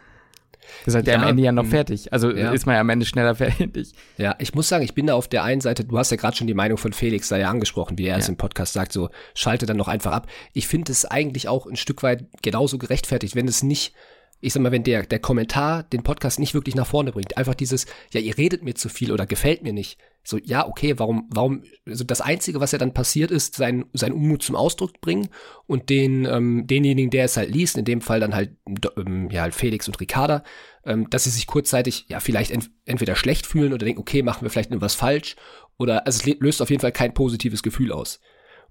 Ihr 0.87 0.93
seid 0.93 1.07
ja, 1.07 1.15
ja 1.15 1.23
am 1.23 1.29
Ende 1.29 1.43
ja 1.43 1.53
noch 1.53 1.65
mm, 1.65 1.71
fertig. 1.71 2.13
Also 2.13 2.31
ja. 2.31 2.53
ist 2.53 2.67
man 2.67 2.75
ja 2.75 2.81
am 2.81 2.89
Ende 2.89 3.07
schneller 3.07 3.35
fertig. 3.37 3.93
Ja, 4.17 4.37
ich 4.39 4.55
muss 4.55 4.69
sagen, 4.69 4.85
ich 4.85 4.95
bin 4.95 5.07
da 5.07 5.15
auf 5.15 5.29
der 5.29 5.45
einen 5.45 5.61
Seite, 5.61 5.85
du 5.85 5.99
hast 5.99 6.11
ja 6.11 6.17
gerade 6.17 6.37
schon 6.37 6.47
die 6.47 6.55
Meinung 6.55 6.79
von 6.79 6.93
Felix 6.93 7.29
da 7.29 7.37
ja 7.37 7.51
angesprochen, 7.51 7.99
wie 7.99 8.05
er 8.05 8.15
ja. 8.15 8.19
es 8.19 8.29
im 8.29 8.37
Podcast 8.37 8.73
sagt, 8.73 8.93
so 8.93 9.11
schalte 9.35 9.67
dann 9.67 9.77
noch 9.77 9.89
einfach 9.89 10.13
ab. 10.13 10.27
Ich 10.53 10.67
finde 10.69 10.93
es 10.93 11.05
eigentlich 11.05 11.49
auch 11.49 11.67
ein 11.67 11.77
Stück 11.77 12.03
weit 12.03 12.27
genauso 12.43 12.79
gerechtfertigt, 12.79 13.35
wenn 13.35 13.49
es 13.49 13.63
nicht 13.63 13.95
ich 14.41 14.53
sag 14.53 14.63
mal, 14.63 14.73
wenn 14.73 14.85
der, 14.85 15.05
der 15.05 15.19
Kommentar 15.19 15.83
den 15.83 16.03
Podcast 16.03 16.39
nicht 16.39 16.55
wirklich 16.55 16.75
nach 16.75 16.87
vorne 16.87 17.13
bringt, 17.13 17.37
einfach 17.37 17.55
dieses, 17.55 17.87
ja, 18.13 18.21
ihr 18.21 18.39
redet 18.39 18.63
mir 18.63 18.75
zu 18.75 18.89
viel 18.89 19.13
oder 19.13 19.27
gefällt 19.27 19.63
mir 19.63 19.73
nicht. 19.73 19.99
So, 20.23 20.39
ja, 20.39 20.67
okay, 20.67 20.99
warum, 20.99 21.29
warum, 21.31 21.65
also 21.87 22.05
das 22.05 22.21
Einzige, 22.21 22.61
was 22.61 22.73
ja 22.73 22.79
dann 22.79 22.93
passiert 22.93 23.31
ist, 23.31 23.57
sein, 23.57 23.87
sein 23.95 24.13
Unmut 24.13 24.43
zum 24.43 24.57
Ausdruck 24.57 25.01
bringen 25.01 25.29
und 25.67 25.89
den, 25.89 26.27
ähm, 26.27 26.67
denjenigen, 26.67 27.11
der 27.11 27.25
es 27.25 27.37
halt 27.37 27.51
liest, 27.51 27.79
in 27.79 27.85
dem 27.85 28.01
Fall 28.01 28.21
dann 28.21 28.35
halt, 28.35 28.51
ähm, 28.97 29.31
ja, 29.31 29.43
halt 29.43 29.55
Felix 29.55 29.89
und 29.89 29.99
Ricarda, 30.01 30.45
ähm, 30.85 31.09
dass 31.11 31.25
sie 31.25 31.31
sich 31.31 31.47
kurzzeitig, 31.47 32.07
ja, 32.09 32.21
vielleicht 32.21 32.51
ent 32.51 32.71
entweder 32.85 33.17
schlecht 33.17 33.47
fühlen 33.47 33.73
oder 33.73 33.85
denken, 33.85 34.01
okay, 34.01 34.23
machen 34.23 34.43
wir 34.43 34.51
vielleicht 34.51 34.71
irgendwas 34.71 34.95
falsch 34.95 35.37
oder, 35.79 36.07
also 36.07 36.19
es 36.19 36.41
löst 36.41 36.61
auf 36.63 36.71
jeden 36.71 36.81
Fall 36.81 36.93
kein 36.93 37.15
positives 37.15 37.63
Gefühl 37.63 37.93
aus. 37.93 38.21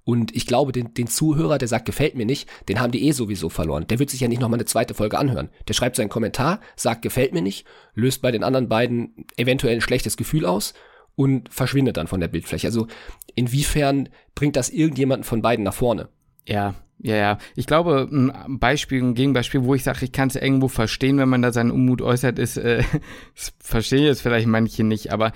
Und 0.08 0.34
ich 0.34 0.48
glaube, 0.48 0.72
den, 0.72 0.93
den 0.93 1.08
Zuhörer, 1.08 1.58
der 1.58 1.67
sagt, 1.67 1.84
gefällt 1.84 2.15
mir 2.15 2.26
nicht, 2.26 2.48
den 2.70 2.80
haben 2.80 2.93
die 2.93 3.06
eh 3.06 3.12
sowieso 3.12 3.50
verloren. 3.50 3.88
Der 3.88 4.00
wird 4.00 4.10
sich 4.10 4.22
ja 4.22 4.30
nicht 4.30 4.39
nochmal 4.39 4.56
eine 4.56 4.63
zweite 4.63 4.93
Folge 4.93 5.17
anhören. 5.17 5.50
Der 5.67 5.74
schreibt 5.74 5.98
seinen 5.98 6.08
Kommentar, 6.08 6.62
sagt, 6.78 7.02
gefällt 7.02 7.34
mir 7.34 7.41
nicht, 7.41 7.67
löst 7.93 8.22
bei 8.22 8.32
den 8.32 8.46
anderen 8.46 8.70
beiden 8.70 9.26
eventuell 9.36 9.76
ein 9.76 9.82
schlechtes 9.82 10.15
Gefühl 10.15 10.46
aus 10.46 10.74
und 11.17 11.54
verschwindet 11.54 11.98
dann 11.98 12.08
von 12.08 12.22
der 12.22 12.30
Bildfläche. 12.30 12.67
Also 12.67 12.88
inwiefern 13.36 14.08
bringt 14.34 14.56
das 14.56 14.70
irgendjemanden 14.70 15.26
von 15.26 15.41
beiden 15.41 15.65
nach 15.65 15.74
vorne? 15.74 16.08
Ja, 16.47 16.75
ja, 16.99 17.15
ja. 17.15 17.38
Ich 17.55 17.67
glaube, 17.67 18.07
ein 18.12 18.60
Beispiel, 18.60 19.03
ein 19.03 19.13
Gegenbeispiel, 19.13 19.63
wo 19.63 19.75
ich 19.75 19.83
sage, 19.83 20.03
ich 20.05 20.12
kann 20.12 20.29
es 20.29 20.36
irgendwo 20.36 20.67
verstehen, 20.67 21.19
wenn 21.19 21.29
man 21.29 21.43
da 21.43 21.51
seinen 21.51 21.69
Unmut 21.69 22.01
äußert, 22.01 22.39
ist, 22.39 22.57
äh, 22.57 22.83
verstehe 23.60 24.07
jetzt 24.07 24.21
vielleicht 24.21 24.47
manche 24.47 24.83
nicht, 24.83 25.12
aber 25.12 25.31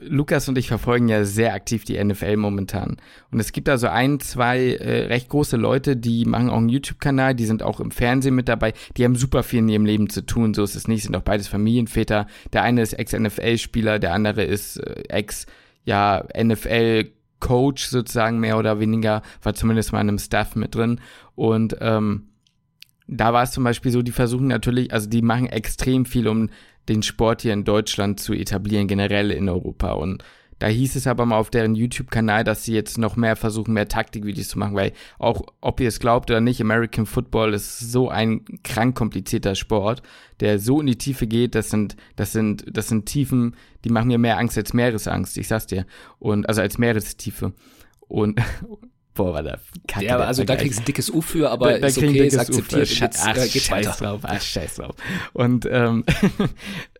Lukas 0.00 0.48
und 0.48 0.58
ich 0.58 0.66
verfolgen 0.66 1.08
ja 1.08 1.24
sehr 1.24 1.54
aktiv 1.54 1.84
die 1.84 2.02
NFL 2.02 2.36
momentan. 2.36 2.96
Und 3.30 3.38
es 3.38 3.52
gibt 3.52 3.68
da 3.68 3.78
so 3.78 3.86
ein, 3.86 4.18
zwei 4.18 4.74
äh, 4.74 5.06
recht 5.06 5.28
große 5.28 5.56
Leute, 5.56 5.96
die 5.96 6.24
machen 6.24 6.50
auch 6.50 6.56
einen 6.56 6.68
YouTube-Kanal, 6.68 7.34
die 7.34 7.46
sind 7.46 7.62
auch 7.62 7.78
im 7.78 7.92
Fernsehen 7.92 8.34
mit 8.34 8.48
dabei, 8.48 8.72
die 8.96 9.04
haben 9.04 9.14
super 9.14 9.44
viel 9.44 9.60
in 9.60 9.68
ihrem 9.68 9.86
Leben 9.86 10.08
zu 10.08 10.26
tun, 10.26 10.52
so 10.54 10.64
ist 10.64 10.74
es 10.74 10.88
nicht, 10.88 11.04
sind 11.04 11.16
auch 11.16 11.22
beides 11.22 11.46
Familienväter. 11.46 12.26
Der 12.52 12.62
eine 12.62 12.82
ist 12.82 12.94
Ex-NFL-Spieler, 12.94 13.98
der 14.00 14.14
andere 14.14 14.42
ist 14.42 14.78
äh, 14.78 15.02
Ex- 15.10 15.46
ja, 15.84 16.24
NFL 16.36 17.10
Coach 17.44 17.88
sozusagen 17.88 18.40
mehr 18.40 18.58
oder 18.58 18.80
weniger, 18.80 19.20
war 19.42 19.54
zumindest 19.54 19.92
mal 19.92 20.00
in 20.00 20.08
einem 20.08 20.18
Staff 20.18 20.56
mit 20.56 20.74
drin. 20.74 20.98
Und 21.34 21.76
ähm, 21.80 22.30
da 23.06 23.34
war 23.34 23.42
es 23.42 23.52
zum 23.52 23.64
Beispiel 23.64 23.92
so, 23.92 24.00
die 24.00 24.12
versuchen 24.12 24.46
natürlich, 24.46 24.94
also 24.94 25.10
die 25.10 25.20
machen 25.20 25.46
extrem 25.46 26.06
viel, 26.06 26.26
um 26.26 26.48
den 26.88 27.02
Sport 27.02 27.42
hier 27.42 27.52
in 27.52 27.64
Deutschland 27.64 28.18
zu 28.18 28.32
etablieren, 28.32 28.88
generell 28.88 29.30
in 29.30 29.50
Europa. 29.50 29.92
Und 29.92 30.24
da 30.64 30.70
hieß 30.70 30.96
es 30.96 31.06
aber 31.06 31.26
mal 31.26 31.36
auf 31.36 31.50
deren 31.50 31.74
YouTube-Kanal, 31.74 32.42
dass 32.42 32.64
sie 32.64 32.72
jetzt 32.72 32.96
noch 32.96 33.16
mehr 33.16 33.36
versuchen, 33.36 33.74
mehr 33.74 33.86
Taktikvideos 33.86 34.48
zu 34.48 34.58
machen, 34.58 34.74
weil 34.74 34.92
auch, 35.18 35.42
ob 35.60 35.78
ihr 35.78 35.88
es 35.88 36.00
glaubt 36.00 36.30
oder 36.30 36.40
nicht, 36.40 36.58
American 36.58 37.04
Football 37.04 37.52
ist 37.52 37.80
so 37.80 38.08
ein 38.08 38.46
krank 38.64 38.96
komplizierter 38.96 39.56
Sport, 39.56 40.00
der 40.40 40.58
so 40.58 40.80
in 40.80 40.86
die 40.86 40.96
Tiefe 40.96 41.26
geht, 41.26 41.54
das 41.54 41.68
sind, 41.68 41.96
das 42.16 42.32
sind, 42.32 42.64
das 42.66 42.88
sind 42.88 43.04
Tiefen, 43.04 43.56
die 43.84 43.90
machen 43.90 44.08
mir 44.08 44.16
mehr 44.16 44.38
Angst 44.38 44.56
als 44.56 44.72
Meeresangst, 44.72 45.36
ich 45.36 45.48
sag's 45.48 45.66
dir. 45.66 45.84
Und, 46.18 46.48
also 46.48 46.62
als 46.62 46.78
Meerestiefe. 46.78 47.52
Und, 48.00 48.40
Boah, 49.14 49.34
war 49.34 49.42
da 49.42 49.58
kacke. 49.86 50.06
Ja, 50.06 50.16
also 50.16 50.44
da 50.44 50.56
kriegst 50.56 50.78
du 50.78 50.82
ein 50.82 50.86
dickes 50.86 51.08
U 51.08 51.20
für, 51.20 51.50
aber 51.50 51.72
da, 51.74 51.78
da 51.78 51.86
ist 51.86 51.98
okay, 51.98 52.26
ist 52.26 52.38
akzeptiert. 52.38 52.88
Jetzt, 52.88 53.20
ach, 53.22 53.36
äh, 53.36 53.48
scheiß 53.48 53.70
weiter. 53.70 53.96
drauf, 53.98 54.20
ach, 54.24 54.40
scheiß 54.40 54.76
drauf. 54.76 54.96
Und 55.34 55.68
ähm, 55.70 56.04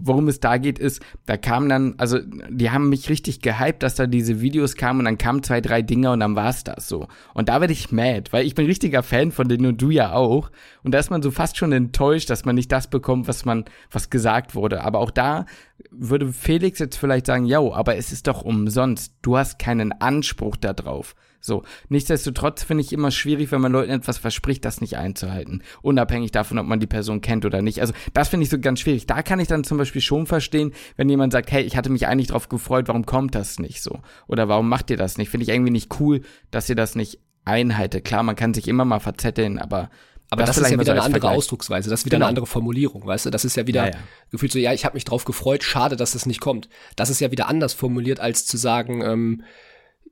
worum 0.00 0.28
es 0.28 0.40
da 0.40 0.58
geht, 0.58 0.78
ist, 0.78 1.02
da 1.26 1.36
kam 1.36 1.68
dann, 1.68 1.94
also 1.98 2.18
die 2.50 2.70
haben 2.70 2.88
mich 2.88 3.08
richtig 3.08 3.40
gehypt, 3.40 3.82
dass 3.82 3.94
da 3.94 4.06
diese 4.06 4.40
Videos 4.40 4.76
kamen 4.76 5.00
und 5.00 5.04
dann 5.06 5.18
kamen 5.18 5.42
zwei, 5.42 5.60
drei 5.60 5.82
Dinger 5.82 6.12
und 6.12 6.20
dann 6.20 6.36
war's 6.36 6.64
das 6.64 6.88
so. 6.88 7.08
Und 7.34 7.48
da 7.48 7.60
werde 7.60 7.72
ich 7.72 7.92
mad, 7.92 8.32
weil 8.32 8.46
ich 8.46 8.54
bin 8.54 8.66
richtiger 8.66 9.02
Fan 9.02 9.32
von 9.32 9.48
denen 9.48 9.66
und 9.66 9.82
du 9.82 9.90
ja 9.90 10.12
auch. 10.12 10.50
Und 10.82 10.92
da 10.92 10.98
ist 10.98 11.10
man 11.10 11.22
so 11.22 11.30
fast 11.30 11.56
schon 11.56 11.72
enttäuscht, 11.72 12.30
dass 12.30 12.44
man 12.44 12.54
nicht 12.54 12.72
das 12.72 12.88
bekommt, 12.88 13.28
was 13.28 13.44
man, 13.44 13.64
was 13.90 14.10
gesagt 14.10 14.54
wurde. 14.54 14.82
Aber 14.82 14.98
auch 14.98 15.10
da 15.10 15.46
würde 15.90 16.32
Felix 16.32 16.78
jetzt 16.78 16.96
vielleicht 16.96 17.26
sagen, 17.26 17.44
ja, 17.44 17.60
aber 17.60 17.96
es 17.96 18.12
ist 18.12 18.26
doch 18.26 18.42
umsonst. 18.42 19.14
Du 19.22 19.36
hast 19.36 19.58
keinen 19.58 19.92
Anspruch 19.92 20.56
darauf. 20.56 21.14
So. 21.44 21.62
Nichtsdestotrotz 21.90 22.62
finde 22.62 22.82
ich 22.82 22.92
immer 22.92 23.10
schwierig, 23.10 23.52
wenn 23.52 23.60
man 23.60 23.70
Leuten 23.70 23.90
etwas 23.90 24.16
verspricht, 24.16 24.64
das 24.64 24.80
nicht 24.80 24.96
einzuhalten. 24.96 25.62
Unabhängig 25.82 26.30
davon, 26.30 26.58
ob 26.58 26.66
man 26.66 26.80
die 26.80 26.86
Person 26.86 27.20
kennt 27.20 27.44
oder 27.44 27.60
nicht. 27.60 27.82
Also, 27.82 27.92
das 28.14 28.28
finde 28.28 28.44
ich 28.44 28.50
so 28.50 28.58
ganz 28.58 28.80
schwierig. 28.80 29.06
Da 29.06 29.22
kann 29.22 29.40
ich 29.40 29.48
dann 29.48 29.62
zum 29.62 29.76
Beispiel 29.76 30.00
schon 30.00 30.26
verstehen, 30.26 30.72
wenn 30.96 31.10
jemand 31.10 31.34
sagt, 31.34 31.52
hey, 31.52 31.62
ich 31.62 31.76
hatte 31.76 31.90
mich 31.90 32.06
eigentlich 32.06 32.28
drauf 32.28 32.48
gefreut, 32.48 32.88
warum 32.88 33.04
kommt 33.04 33.34
das 33.34 33.58
nicht 33.58 33.82
so? 33.82 34.00
Oder 34.26 34.48
warum 34.48 34.70
macht 34.70 34.88
ihr 34.88 34.96
das 34.96 35.18
nicht? 35.18 35.28
Finde 35.28 35.44
ich 35.44 35.50
irgendwie 35.50 35.70
nicht 35.70 36.00
cool, 36.00 36.22
dass 36.50 36.70
ihr 36.70 36.76
das 36.76 36.94
nicht 36.94 37.18
einhaltet. 37.44 38.06
Klar, 38.06 38.22
man 38.22 38.36
kann 38.36 38.54
sich 38.54 38.66
immer 38.66 38.86
mal 38.86 39.00
verzetteln, 39.00 39.58
aber 39.58 39.90
Aber 40.30 40.44
das, 40.44 40.56
das 40.56 40.64
ist 40.64 40.72
ja 40.72 40.80
wieder 40.80 40.92
eine 40.92 41.02
andere 41.02 41.20
Vergleich. 41.20 41.36
Ausdrucksweise, 41.36 41.90
das 41.90 42.00
ist 42.00 42.06
wieder 42.06 42.16
genau. 42.16 42.24
eine 42.24 42.30
andere 42.30 42.46
Formulierung, 42.46 43.06
weißt 43.06 43.26
du? 43.26 43.30
Das 43.30 43.44
ist 43.44 43.56
ja 43.58 43.66
wieder 43.66 43.84
ja, 43.84 43.92
ja. 43.92 43.98
gefühlt 44.30 44.50
so, 44.50 44.58
ja, 44.58 44.72
ich 44.72 44.86
habe 44.86 44.94
mich 44.94 45.04
drauf 45.04 45.26
gefreut, 45.26 45.62
schade, 45.62 45.96
dass 45.96 46.14
es 46.14 46.24
nicht 46.24 46.40
kommt. 46.40 46.70
Das 46.96 47.10
ist 47.10 47.20
ja 47.20 47.30
wieder 47.30 47.48
anders 47.48 47.74
formuliert, 47.74 48.18
als 48.18 48.46
zu 48.46 48.56
sagen, 48.56 49.02
ähm, 49.02 49.42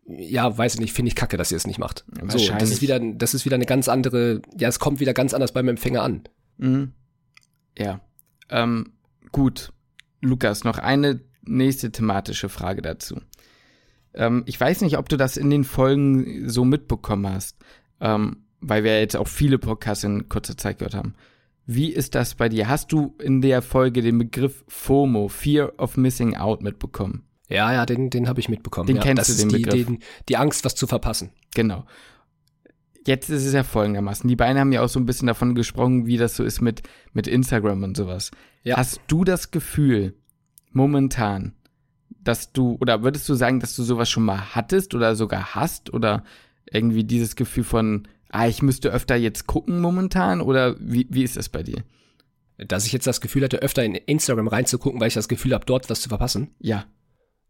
ja, 0.07 0.57
weiß 0.57 0.75
ich 0.75 0.81
nicht, 0.81 0.93
finde 0.93 1.09
ich 1.09 1.15
kacke, 1.15 1.37
dass 1.37 1.51
ihr 1.51 1.57
es 1.57 1.67
nicht 1.67 1.79
macht. 1.79 2.05
Ja, 2.17 2.29
so, 2.31 2.53
das 2.55 2.71
ist 2.71 2.83
wieder, 2.83 3.01
das 3.01 3.35
ist 3.35 3.45
wieder 3.45 3.55
eine 3.55 3.67
ganz 3.67 3.89
andere, 3.89 4.43
ja, 4.59 4.69
es 4.69 4.79
kommt 4.79 5.01
wieder 5.01 5.15
ganz 5.15 5.35
anders 5.35 5.53
beim 5.53 5.69
Empfänger 5.69 6.03
an. 6.03 6.23
Mhm. 6.59 6.93
Ja. 7.79 8.01
Ähm, 8.51 8.93
gut. 9.31 9.73
Lukas, 10.21 10.65
noch 10.65 10.79
eine 10.79 11.21
nächste 11.45 11.91
thematische 11.91 12.49
Frage 12.49 12.83
dazu. 12.83 13.21
Ähm, 14.15 14.43
ich 14.47 14.61
weiß 14.61 14.83
nicht, 14.83 14.99
ob 14.99 15.09
du 15.09 15.17
das 15.17 15.37
in 15.37 15.51
den 15.51 15.65
Folgen 15.65 16.49
so 16.49 16.65
mitbekommen 16.65 17.27
hast, 17.33 17.59
ähm, 18.01 18.45
weil 18.61 18.85
wir 18.85 19.01
jetzt 19.01 19.17
auch 19.17 19.29
viele 19.29 19.59
Podcasts 19.59 20.05
in 20.05 20.29
kurzer 20.29 20.57
Zeit 20.57 20.79
gehört 20.79 20.95
haben. 20.95 21.15
Wie 21.67 21.93
ist 21.93 22.15
das 22.15 22.35
bei 22.35 22.49
dir? 22.49 22.69
Hast 22.69 22.93
du 22.93 23.17
in 23.21 23.41
der 23.41 23.63
Folge 23.63 24.03
den 24.03 24.19
Begriff 24.19 24.65
FOMO, 24.69 25.29
Fear 25.29 25.73
of 25.79 25.97
Missing 25.97 26.37
Out, 26.37 26.63
mitbekommen? 26.63 27.25
Ja, 27.53 27.73
ja, 27.73 27.87
den, 27.87 28.09
den 28.09 28.29
habe 28.29 28.41
ich 28.41 28.49
mitbekommen. 28.49 28.87
Den 28.87 28.97
ja, 28.97 29.03
kennst 29.03 29.29
das 29.29 29.37
du, 29.37 29.43
den 29.43 29.49
die, 29.51 29.63
Begriff. 29.63 29.87
Den, 29.87 29.99
die 30.29 30.37
Angst, 30.39 30.65
was 30.65 30.75
zu 30.75 30.87
verpassen. 30.87 31.31
Genau. 31.55 31.85
Jetzt 33.07 33.29
ist 33.29 33.45
es 33.45 33.53
ja 33.53 33.63
folgendermaßen. 33.63 34.27
Die 34.27 34.37
beiden 34.37 34.59
haben 34.59 34.73
ja 34.73 34.81
auch 34.81 34.89
so 34.89 34.99
ein 34.99 35.07
bisschen 35.07 35.27
davon 35.27 35.55
gesprochen, 35.55 36.07
wie 36.07 36.17
das 36.17 36.37
so 36.37 36.45
ist 36.45 36.61
mit, 36.61 36.83
mit 37.13 37.27
Instagram 37.27 37.83
und 37.83 37.97
sowas. 37.97 38.31
Ja. 38.63 38.77
Hast 38.77 39.01
du 39.09 39.25
das 39.25 39.51
Gefühl, 39.51 40.15
momentan, 40.71 41.53
dass 42.09 42.53
du, 42.53 42.79
oder 42.81 43.03
würdest 43.03 43.29
du 43.29 43.35
sagen, 43.35 43.61
dass 43.61 43.77
du 43.77 43.83
sowas 43.83 44.09
schon 44.09 44.25
mal 44.25 44.55
hattest 44.55 44.95
oder 44.95 45.15
sogar 45.15 45.55
hast 45.55 45.93
oder 45.93 46.25
irgendwie 46.71 47.05
dieses 47.05 47.37
Gefühl 47.37 47.65
von, 47.65 48.09
ah, 48.31 48.47
ich 48.47 48.63
müsste 48.63 48.91
öfter 48.91 49.17
jetzt 49.17 49.47
gucken 49.47 49.81
momentan 49.81 50.41
oder 50.41 50.77
wie, 50.79 51.07
wie 51.11 51.25
ist 51.25 51.37
das 51.37 51.51
bei 51.51 51.63
dir? 51.63 51.85
Dass 52.57 52.87
ich 52.87 52.93
jetzt 52.93 53.07
das 53.07 53.21
Gefühl 53.21 53.45
hatte, 53.45 53.59
öfter 53.59 53.85
in 53.85 53.95
Instagram 53.95 54.49
reinzugucken, 54.49 55.01
weil 55.01 55.09
ich 55.09 55.15
das 55.15 55.29
Gefühl 55.29 55.53
habe, 55.53 55.67
dort 55.67 55.91
was 55.91 56.01
zu 56.01 56.09
verpassen? 56.09 56.55
Ja. 56.61 56.87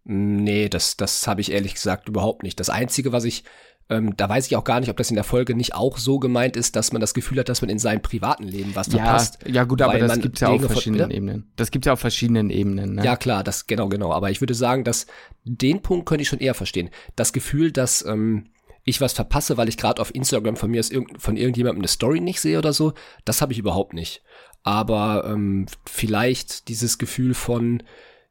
Nee, 0.04 0.68
das, 0.68 0.96
das 0.96 1.26
habe 1.26 1.40
ich 1.40 1.52
ehrlich 1.52 1.74
gesagt 1.74 2.08
überhaupt 2.08 2.42
nicht. 2.42 2.58
Das 2.58 2.70
Einzige, 2.70 3.12
was 3.12 3.24
ich, 3.24 3.44
ähm, 3.88 4.16
da 4.16 4.28
weiß 4.28 4.46
ich 4.46 4.56
auch 4.56 4.64
gar 4.64 4.80
nicht, 4.80 4.88
ob 4.88 4.96
das 4.96 5.10
in 5.10 5.14
der 5.14 5.24
Folge 5.24 5.54
nicht 5.54 5.74
auch 5.74 5.98
so 5.98 6.18
gemeint 6.18 6.56
ist, 6.56 6.74
dass 6.74 6.92
man 6.92 7.00
das 7.00 7.14
Gefühl 7.14 7.38
hat, 7.38 7.48
dass 7.48 7.62
man 7.62 7.70
in 7.70 7.78
seinem 7.78 8.02
privaten 8.02 8.44
Leben 8.44 8.74
was 8.74 8.88
verpasst. 8.88 9.38
Ja, 9.44 9.52
ja 9.52 9.64
gut, 9.64 9.80
aber 9.80 9.98
das 9.98 10.18
gibt's 10.18 10.40
ja 10.40 10.48
auf 10.48 10.64
verschiedenen 10.64 11.10
Ebenen. 11.10 11.52
Das 11.56 11.70
gibt's 11.70 11.86
ja 11.86 11.92
auf 11.92 12.00
verschiedenen 12.00 12.50
Ebenen. 12.50 12.96
Ne? 12.96 13.04
Ja, 13.04 13.16
klar, 13.16 13.44
das 13.44 13.66
genau, 13.66 13.88
genau. 13.88 14.12
Aber 14.12 14.30
ich 14.30 14.40
würde 14.40 14.54
sagen, 14.54 14.82
dass 14.82 15.06
den 15.44 15.82
Punkt 15.82 16.06
könnte 16.06 16.22
ich 16.22 16.28
schon 16.28 16.40
eher 16.40 16.54
verstehen. 16.54 16.90
Das 17.14 17.32
Gefühl, 17.32 17.70
dass 17.70 18.04
ähm, 18.04 18.46
ich 18.84 19.00
was 19.00 19.12
verpasse, 19.12 19.56
weil 19.56 19.68
ich 19.68 19.76
gerade 19.76 20.02
auf 20.02 20.14
Instagram 20.14 20.56
von 20.56 20.70
mir 20.70 20.80
ist 20.80 20.92
von 21.18 21.36
irgendjemandem 21.36 21.82
eine 21.82 21.88
Story 21.88 22.20
nicht 22.20 22.40
sehe 22.40 22.58
oder 22.58 22.72
so, 22.72 22.94
das 23.24 23.40
habe 23.40 23.52
ich 23.52 23.58
überhaupt 23.58 23.94
nicht. 23.94 24.22
Aber 24.64 25.24
ähm, 25.28 25.66
vielleicht 25.86 26.68
dieses 26.68 26.98
Gefühl 26.98 27.34
von 27.34 27.82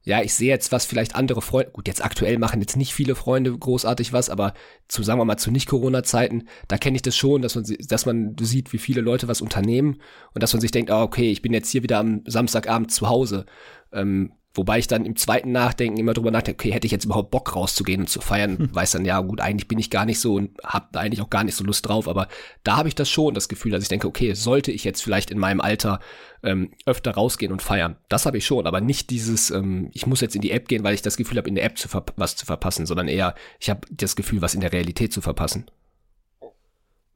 ja, 0.04 0.22
ich 0.22 0.34
sehe 0.34 0.50
jetzt, 0.50 0.72
was 0.72 0.86
vielleicht 0.86 1.16
andere 1.16 1.42
Freunde, 1.42 1.72
gut, 1.72 1.88
jetzt 1.88 2.04
aktuell 2.04 2.40
machen 2.40 2.60
jetzt 2.60 2.76
nicht 2.76 2.94
viele 2.94 3.14
Freunde 3.14 3.56
großartig 3.56 4.14
was, 4.14 4.30
aber 4.30 4.54
zu, 4.88 5.04
sagen 5.04 5.20
wir 5.20 5.26
mal, 5.26 5.38
zu 5.38 5.52
Nicht-Corona-Zeiten, 5.52 6.48
da 6.68 6.78
kenne 6.78 6.96
ich 6.96 7.04
das 7.04 7.16
schon, 7.16 7.42
dass 7.42 7.56
man, 7.56 7.66
dass 7.88 8.06
man 8.06 8.36
sieht, 8.40 8.74
wie 8.74 8.80
viele 8.80 9.02
Leute 9.02 9.28
was 9.28 9.42
unternehmen 9.42 10.02
und 10.34 10.42
dass 10.42 10.54
man 10.54 10.62
sich 10.62 10.72
denkt, 10.72 10.90
ah, 10.90 11.04
okay, 11.04 11.32
ich 11.32 11.42
bin 11.42 11.54
jetzt 11.54 11.70
hier 11.70 11.84
wieder 11.84 12.00
am 12.00 12.24
Samstagabend 12.26 12.92
zu 12.92 13.10
Hause. 13.10 13.46
Ähm, 13.94 14.34
Wobei 14.54 14.80
ich 14.80 14.88
dann 14.88 15.06
im 15.06 15.16
zweiten 15.16 15.54
Nachdenken 15.54 15.98
immer 15.98 16.14
drüber 16.14 16.30
nachdenke, 16.30 16.62
okay, 16.62 16.74
hätte 16.74 16.86
ich 16.86 16.92
jetzt 16.92 17.06
überhaupt 17.06 17.32
Bock 17.32 17.56
rauszugehen 17.56 18.02
und 18.02 18.08
zu 18.08 18.20
feiern, 18.20 18.58
hm. 18.58 18.76
weiß 18.76 18.92
dann, 18.92 19.06
ja 19.06 19.22
gut, 19.22 19.40
eigentlich 19.40 19.70
bin 19.70 19.80
ich 19.80 19.90
gar 19.90 20.06
nicht 20.06 20.20
so 20.20 20.36
und 20.36 20.52
habe 20.62 21.00
eigentlich 21.00 21.22
auch 21.22 21.30
gar 21.30 21.46
nicht 21.46 21.56
so 21.56 21.64
Lust 21.64 21.88
drauf, 21.88 22.10
aber 22.10 22.28
da 22.64 22.76
habe 22.76 22.90
ich 22.90 22.96
das 22.96 23.10
schon, 23.10 23.34
das 23.34 23.48
Gefühl, 23.48 23.72
dass 23.72 23.84
ich 23.84 23.88
denke, 23.88 24.08
okay, 24.08 24.34
sollte 24.34 24.72
ich 24.72 24.84
jetzt 24.84 25.04
vielleicht 25.04 25.32
in 25.32 25.38
meinem 25.38 25.62
Alter 25.62 26.02
ähm, 26.44 26.72
öfter 26.86 27.12
rausgehen 27.12 27.54
und 27.54 27.62
feiern. 27.62 27.96
Das 28.10 28.26
habe 28.26 28.40
ich 28.40 28.46
schon, 28.46 28.68
aber 28.68 28.82
nicht 28.82 29.10
dieses, 29.10 29.52
ähm, 29.52 29.90
ich 29.94 30.06
muss 30.06 30.20
jetzt 30.20 30.36
in 30.36 30.42
die 30.42 30.52
App 30.52 30.68
gehen, 30.68 30.84
weil 30.84 30.96
ich 30.96 31.02
das 31.02 31.16
Gefühl 31.16 31.38
habe, 31.38 31.48
in 31.48 31.56
der 31.56 31.64
App 31.64 31.78
zu 31.78 31.88
was 32.18 32.36
zu 32.36 32.46
verpassen, 32.46 32.86
sondern 32.86 33.08
eher, 33.08 33.36
ich 33.60 33.70
habe 33.70 33.82
das 33.90 34.18
Gefühl, 34.18 34.42
was 34.42 34.54
in 34.54 34.62
der 34.62 34.74
Realität 34.74 35.14
zu 35.14 35.22
verpassen. 35.22 35.66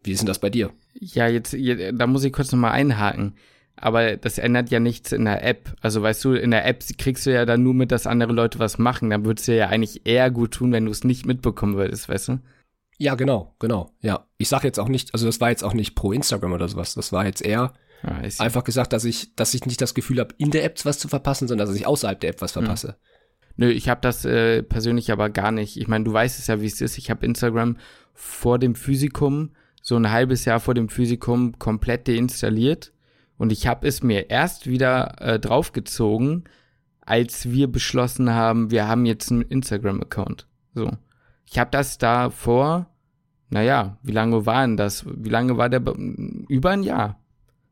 Wie 0.03 0.11
ist 0.11 0.19
denn 0.19 0.27
das 0.27 0.39
bei 0.39 0.49
dir? 0.49 0.71
Ja, 0.93 1.27
jetzt, 1.27 1.53
da 1.93 2.07
muss 2.07 2.23
ich 2.23 2.31
kurz 2.31 2.51
nochmal 2.51 2.71
einhaken 2.71 3.33
aber 3.77 4.15
das 4.15 4.37
ändert 4.37 4.69
ja 4.69 4.79
nichts 4.79 5.11
in 5.11 5.25
der 5.25 5.43
App. 5.43 5.75
Also 5.81 6.01
weißt 6.01 6.23
du, 6.23 6.33
in 6.33 6.51
der 6.51 6.65
App 6.65 6.83
kriegst 6.97 7.25
du 7.25 7.33
ja 7.33 7.45
dann 7.45 7.63
nur 7.63 7.73
mit, 7.73 7.91
dass 7.91 8.07
andere 8.07 8.31
Leute 8.31 8.59
was 8.59 8.77
machen. 8.77 9.09
Dann 9.09 9.25
würdest 9.25 9.47
du 9.47 9.55
ja 9.55 9.67
eigentlich 9.67 10.05
eher 10.05 10.31
gut 10.31 10.51
tun, 10.51 10.71
wenn 10.71 10.85
du 10.85 10.91
es 10.91 11.03
nicht 11.03 11.25
mitbekommen 11.25 11.75
würdest, 11.75 12.07
weißt 12.07 12.29
du? 12.29 12.39
Ja, 12.97 13.15
genau, 13.15 13.53
genau. 13.59 13.91
Ja, 13.99 14.27
ich 14.37 14.47
sag 14.47 14.63
jetzt 14.63 14.79
auch 14.79 14.87
nicht, 14.87 15.13
also 15.13 15.25
das 15.25 15.41
war 15.41 15.49
jetzt 15.49 15.63
auch 15.63 15.73
nicht 15.73 15.95
pro 15.95 16.13
Instagram 16.13 16.53
oder 16.53 16.69
sowas. 16.69 16.93
Das 16.93 17.11
war 17.11 17.25
jetzt 17.25 17.41
eher 17.41 17.73
ah, 18.03 18.21
einfach 18.39 18.63
gesagt, 18.63 18.93
dass 18.93 19.03
ich, 19.03 19.35
dass 19.35 19.53
ich 19.53 19.65
nicht 19.65 19.81
das 19.81 19.93
Gefühl 19.93 20.19
habe, 20.19 20.33
in 20.37 20.51
der 20.51 20.63
App 20.63 20.83
was 20.85 20.97
zu 20.97 21.09
verpassen, 21.09 21.49
sondern 21.49 21.67
dass 21.67 21.75
ich 21.75 21.85
außerhalb 21.85 22.19
der 22.19 22.29
App 22.29 22.41
was 22.41 22.55
hm. 22.55 22.63
verpasse. 22.63 22.87
Hm. 22.87 22.95
Nö, 23.57 23.69
ich 23.69 23.89
habe 23.89 24.01
das 24.01 24.23
äh, 24.23 24.63
persönlich 24.63 25.11
aber 25.11 25.29
gar 25.29 25.51
nicht. 25.51 25.77
Ich 25.77 25.87
meine, 25.87 26.05
du 26.05 26.13
weißt 26.13 26.39
es 26.39 26.47
ja, 26.47 26.61
wie 26.61 26.65
es 26.65 26.79
ist. 26.79 26.97
Ich 26.97 27.09
habe 27.09 27.25
Instagram 27.25 27.77
vor 28.13 28.59
dem 28.59 28.75
Physikum, 28.75 29.51
so 29.81 29.97
ein 29.97 30.11
halbes 30.11 30.45
Jahr 30.45 30.61
vor 30.61 30.73
dem 30.73 30.87
Physikum, 30.87 31.59
komplett 31.59 32.07
deinstalliert 32.07 32.93
und 33.37 33.51
ich 33.51 33.67
habe 33.67 33.87
es 33.87 34.03
mir 34.03 34.29
erst 34.29 34.67
wieder 34.67 35.21
äh, 35.21 35.39
draufgezogen, 35.39 36.45
als 37.01 37.51
wir 37.51 37.71
beschlossen 37.71 38.31
haben, 38.31 38.71
wir 38.71 38.87
haben 38.87 39.05
jetzt 39.05 39.31
einen 39.31 39.43
Instagram-Account. 39.43 40.47
So. 40.73 40.91
Ich 41.45 41.59
habe 41.59 41.69
das 41.71 41.97
da 41.97 42.29
vor, 42.29 42.87
naja, 43.49 43.97
wie 44.01 44.11
lange 44.11 44.45
war 44.45 44.61
denn 44.61 44.77
das? 44.77 45.05
Wie 45.05 45.29
lange 45.29 45.57
war 45.57 45.69
der? 45.69 45.81
Über 46.47 46.71
ein 46.71 46.83
Jahr. 46.83 47.19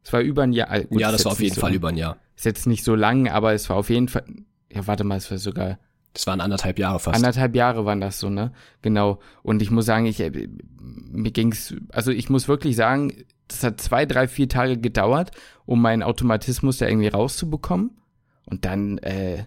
Es 0.04 0.14
war 0.14 0.22
über 0.22 0.44
ein 0.44 0.54
Jahr. 0.54 0.72
Äh, 0.72 0.86
gut, 0.86 1.00
ja, 1.00 1.12
das 1.12 1.26
war 1.26 1.32
auf 1.32 1.40
jeden 1.40 1.56
so, 1.56 1.62
Fall 1.62 1.74
über 1.74 1.90
ein 1.90 1.98
Jahr. 1.98 2.18
Ist 2.36 2.46
jetzt 2.46 2.68
nicht 2.68 2.84
so 2.84 2.96
lang, 2.96 3.28
aber 3.28 3.54
es 3.54 3.70
war 3.70 3.78
auf 3.78 3.90
jeden 3.90 4.08
Fall. 4.08 4.24
Ja, 4.72 4.86
warte 4.88 5.04
mal, 5.04 5.18
es 5.18 5.32
war 5.32 5.38
sogar. 5.38 5.80
Das 6.14 6.28
waren 6.28 6.42
anderthalb 6.42 6.78
Jahre 6.78 7.00
fast. 7.00 7.16
Anderthalb 7.16 7.56
Jahre 7.56 7.86
waren 7.86 8.02
das 8.02 8.20
so, 8.20 8.30
ne? 8.30 8.52
Genau. 8.82 9.20
Und 9.42 9.62
ich 9.62 9.72
muss 9.72 9.86
sagen, 9.86 10.06
ich 10.06 10.20
äh, 10.20 10.50
mir 10.80 11.32
ging's, 11.32 11.74
also 11.90 12.12
ich 12.12 12.30
muss 12.30 12.48
wirklich 12.48 12.76
sagen, 12.76 13.14
das 13.48 13.64
hat 13.64 13.82
zwei, 13.82 14.06
drei, 14.06 14.28
vier 14.28 14.50
Tage 14.50 14.78
gedauert, 14.78 15.32
um 15.66 15.82
meinen 15.82 16.04
Automatismus 16.04 16.78
da 16.78 16.88
irgendwie 16.88 17.10
rauszubekommen. 17.10 17.92
Und 18.46 18.66
dann 18.66 18.98
äh, 19.00 19.46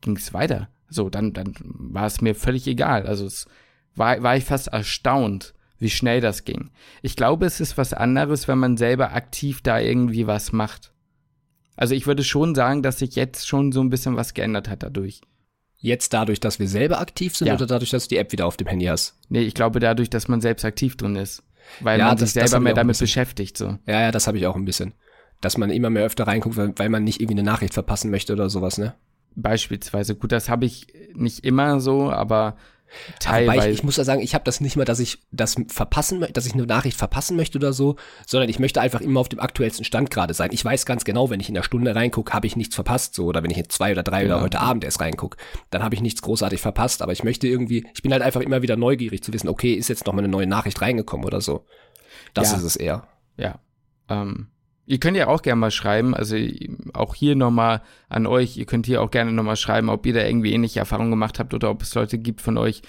ging 0.00 0.16
es 0.16 0.32
weiter. 0.32 0.68
So, 0.88 1.08
dann, 1.08 1.32
dann 1.32 1.54
war 1.60 2.06
es 2.06 2.20
mir 2.20 2.34
völlig 2.34 2.66
egal. 2.66 3.06
Also 3.06 3.26
es 3.26 3.46
war, 3.94 4.22
war 4.22 4.36
ich 4.36 4.44
fast 4.44 4.68
erstaunt, 4.68 5.54
wie 5.78 5.90
schnell 5.90 6.20
das 6.20 6.44
ging. 6.44 6.70
Ich 7.02 7.16
glaube, 7.16 7.46
es 7.46 7.60
ist 7.60 7.78
was 7.78 7.92
anderes, 7.92 8.48
wenn 8.48 8.58
man 8.58 8.76
selber 8.76 9.12
aktiv 9.12 9.62
da 9.62 9.78
irgendwie 9.78 10.26
was 10.26 10.52
macht. 10.52 10.92
Also 11.76 11.94
ich 11.94 12.06
würde 12.06 12.24
schon 12.24 12.54
sagen, 12.54 12.82
dass 12.82 12.98
sich 12.98 13.16
jetzt 13.16 13.48
schon 13.48 13.72
so 13.72 13.80
ein 13.80 13.90
bisschen 13.90 14.16
was 14.16 14.34
geändert 14.34 14.68
hat 14.68 14.82
dadurch. 14.82 15.22
Jetzt 15.78 16.12
dadurch, 16.12 16.40
dass 16.40 16.58
wir 16.58 16.68
selber 16.68 17.00
aktiv 17.00 17.34
sind 17.34 17.48
ja. 17.48 17.54
oder 17.54 17.66
dadurch, 17.66 17.90
dass 17.90 18.04
du 18.04 18.10
die 18.10 18.18
App 18.18 18.32
wieder 18.32 18.46
auf 18.46 18.58
dem 18.58 18.66
Handy 18.66 18.84
hast? 18.84 19.16
Nee, 19.30 19.40
ich 19.40 19.54
glaube 19.54 19.80
dadurch, 19.80 20.10
dass 20.10 20.28
man 20.28 20.42
selbst 20.42 20.64
aktiv 20.64 20.96
drin 20.96 21.16
ist 21.16 21.42
weil 21.80 21.98
ja, 21.98 22.06
man 22.06 22.16
das, 22.16 22.32
sich 22.32 22.42
selber 22.42 22.60
mehr 22.62 22.74
damit 22.74 22.98
beschäftigt. 22.98 23.56
So. 23.56 23.78
Ja, 23.86 24.00
ja, 24.00 24.10
das 24.10 24.26
habe 24.26 24.38
ich 24.38 24.46
auch 24.46 24.56
ein 24.56 24.64
bisschen. 24.64 24.94
Dass 25.40 25.56
man 25.56 25.70
immer 25.70 25.90
mehr 25.90 26.04
öfter 26.04 26.26
reinguckt, 26.26 26.56
weil, 26.56 26.72
weil 26.76 26.88
man 26.88 27.04
nicht 27.04 27.20
irgendwie 27.20 27.40
eine 27.40 27.50
Nachricht 27.50 27.74
verpassen 27.74 28.10
möchte 28.10 28.32
oder 28.32 28.50
sowas, 28.50 28.78
ne? 28.78 28.94
Beispielsweise. 29.36 30.16
Gut, 30.16 30.32
das 30.32 30.48
habe 30.48 30.66
ich 30.66 30.88
nicht 31.14 31.44
immer 31.44 31.80
so, 31.80 32.10
aber 32.10 32.56
Teilweise. 33.20 33.68
ich, 33.68 33.78
ich 33.78 33.82
muss 33.84 33.96
ja 33.96 34.04
sagen, 34.04 34.20
ich 34.20 34.34
habe 34.34 34.44
das 34.44 34.60
nicht 34.60 34.76
mal, 34.76 34.84
dass 34.84 34.98
ich 34.98 35.18
das 35.30 35.56
verpassen, 35.68 36.24
dass 36.32 36.46
ich 36.46 36.54
eine 36.54 36.66
Nachricht 36.66 36.96
verpassen 36.96 37.36
möchte 37.36 37.58
oder 37.58 37.72
so, 37.72 37.96
sondern 38.26 38.48
ich 38.48 38.58
möchte 38.58 38.80
einfach 38.80 39.00
immer 39.00 39.20
auf 39.20 39.28
dem 39.28 39.40
aktuellsten 39.40 39.84
Stand 39.84 40.10
gerade 40.10 40.34
sein. 40.34 40.50
Ich 40.52 40.64
weiß 40.64 40.86
ganz 40.86 41.04
genau, 41.04 41.30
wenn 41.30 41.40
ich 41.40 41.48
in 41.48 41.54
der 41.54 41.62
Stunde 41.62 41.94
reingucke, 41.94 42.32
habe 42.32 42.46
ich 42.46 42.56
nichts 42.56 42.74
verpasst, 42.74 43.14
so 43.14 43.26
oder 43.26 43.42
wenn 43.42 43.50
ich 43.50 43.58
in 43.58 43.68
zwei 43.68 43.92
oder 43.92 44.02
drei 44.02 44.24
ja. 44.24 44.34
oder 44.34 44.42
heute 44.42 44.60
Abend 44.60 44.84
erst 44.84 45.00
reingucke, 45.00 45.36
dann 45.70 45.82
habe 45.82 45.94
ich 45.94 46.00
nichts 46.00 46.22
großartig 46.22 46.60
verpasst. 46.60 47.02
Aber 47.02 47.12
ich 47.12 47.24
möchte 47.24 47.46
irgendwie, 47.46 47.86
ich 47.94 48.02
bin 48.02 48.12
halt 48.12 48.22
einfach 48.22 48.40
immer 48.40 48.62
wieder 48.62 48.76
neugierig 48.76 49.22
zu 49.22 49.32
wissen, 49.32 49.48
okay, 49.48 49.74
ist 49.74 49.88
jetzt 49.88 50.06
noch 50.06 50.12
mal 50.12 50.20
eine 50.20 50.28
neue 50.28 50.46
Nachricht 50.46 50.80
reingekommen 50.80 51.26
oder 51.26 51.40
so. 51.40 51.64
Das 52.34 52.52
ja. 52.52 52.58
ist 52.58 52.64
es 52.64 52.76
eher. 52.76 53.06
Ja. 53.36 53.58
Ähm, 54.08 54.48
Ihr 54.90 54.98
könnt 54.98 55.16
ja 55.16 55.28
auch 55.28 55.42
gerne 55.42 55.60
mal 55.60 55.70
schreiben, 55.70 56.16
also 56.16 56.34
auch 56.94 57.14
hier 57.14 57.36
nochmal 57.36 57.80
an 58.08 58.26
euch, 58.26 58.56
ihr 58.56 58.66
könnt 58.66 58.86
hier 58.86 59.00
auch 59.02 59.12
gerne 59.12 59.30
nochmal 59.30 59.54
schreiben, 59.54 59.88
ob 59.88 60.04
ihr 60.04 60.14
da 60.14 60.26
irgendwie 60.26 60.52
ähnliche 60.52 60.80
Erfahrungen 60.80 61.10
gemacht 61.10 61.38
habt 61.38 61.54
oder 61.54 61.70
ob 61.70 61.82
es 61.82 61.94
Leute 61.94 62.18
gibt 62.18 62.40
von 62.40 62.58
euch, 62.58 62.82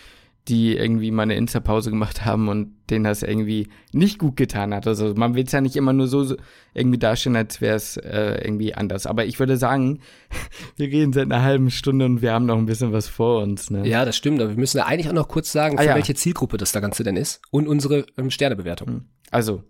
die 0.48 0.76
irgendwie 0.76 1.12
mal 1.12 1.22
eine 1.22 1.36
Insta-Pause 1.36 1.92
gemacht 1.92 2.26
haben 2.26 2.50
und 2.50 2.74
denen 2.90 3.04
das 3.04 3.22
irgendwie 3.22 3.68
nicht 3.92 4.18
gut 4.18 4.36
getan 4.36 4.74
hat. 4.74 4.88
Also 4.88 5.14
man 5.14 5.36
will 5.36 5.44
es 5.44 5.52
ja 5.52 5.62
nicht 5.62 5.76
immer 5.76 5.94
nur 5.94 6.08
so 6.08 6.36
irgendwie 6.74 6.98
darstellen, 6.98 7.36
als 7.36 7.62
wäre 7.62 7.76
es 7.76 7.98
äh, 7.98 8.42
irgendwie 8.44 8.74
anders. 8.74 9.06
Aber 9.06 9.26
ich 9.26 9.38
würde 9.38 9.58
sagen, 9.58 10.00
wir 10.78 10.88
reden 10.88 11.14
seit 11.14 11.26
einer 11.26 11.44
halben 11.44 11.70
Stunde 11.70 12.06
und 12.06 12.24
wir 12.24 12.34
haben 12.34 12.48
noch 12.48 12.58
ein 12.58 12.66
bisschen 12.66 12.94
was 12.94 13.10
vor 13.10 13.44
uns. 13.44 13.70
Ne? 13.70 13.88
Ja, 13.88 14.06
das 14.06 14.18
stimmt. 14.18 14.42
Aber 14.42 14.50
wir 14.50 14.58
müssen 14.58 14.80
ja 14.80 14.88
eigentlich 14.88 15.08
auch 15.08 15.14
noch 15.14 15.28
kurz 15.28 15.52
sagen, 15.52 15.78
ah 15.78 15.84
für 15.84 15.90
ja. 15.90 15.96
welche 15.96 16.16
Zielgruppe 16.16 16.58
das 16.58 16.72
da 16.72 16.80
Ganze 16.80 17.04
denn 17.04 17.16
ist 17.16 17.44
und 17.52 17.68
unsere 17.68 18.08
ähm, 18.18 18.32
Sternebewertung. 18.32 18.88
Hm. 18.88 19.06
Also, 19.30 19.62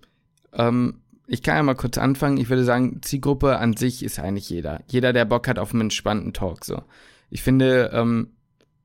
ähm, 0.54 1.02
ich 1.32 1.42
kann 1.42 1.56
ja 1.56 1.64
mal 1.64 1.76
kurz 1.76 1.98
anfangen. 1.98 2.38
Ich 2.38 2.50
würde 2.50 2.66
sagen, 2.66 3.00
Zielgruppe 3.02 3.58
an 3.58 3.78
sich 3.78 4.04
ist 4.04 4.20
eigentlich 4.20 4.50
jeder. 4.50 4.82
Jeder, 4.88 5.14
der 5.14 5.24
Bock 5.24 5.48
hat 5.48 5.60
auf 5.60 5.72
einen 5.72 5.84
entspannten 5.84 6.34
Talk, 6.34 6.66
so. 6.66 6.84
Ich 7.30 7.42
finde, 7.42 7.90
ähm, 7.94 8.32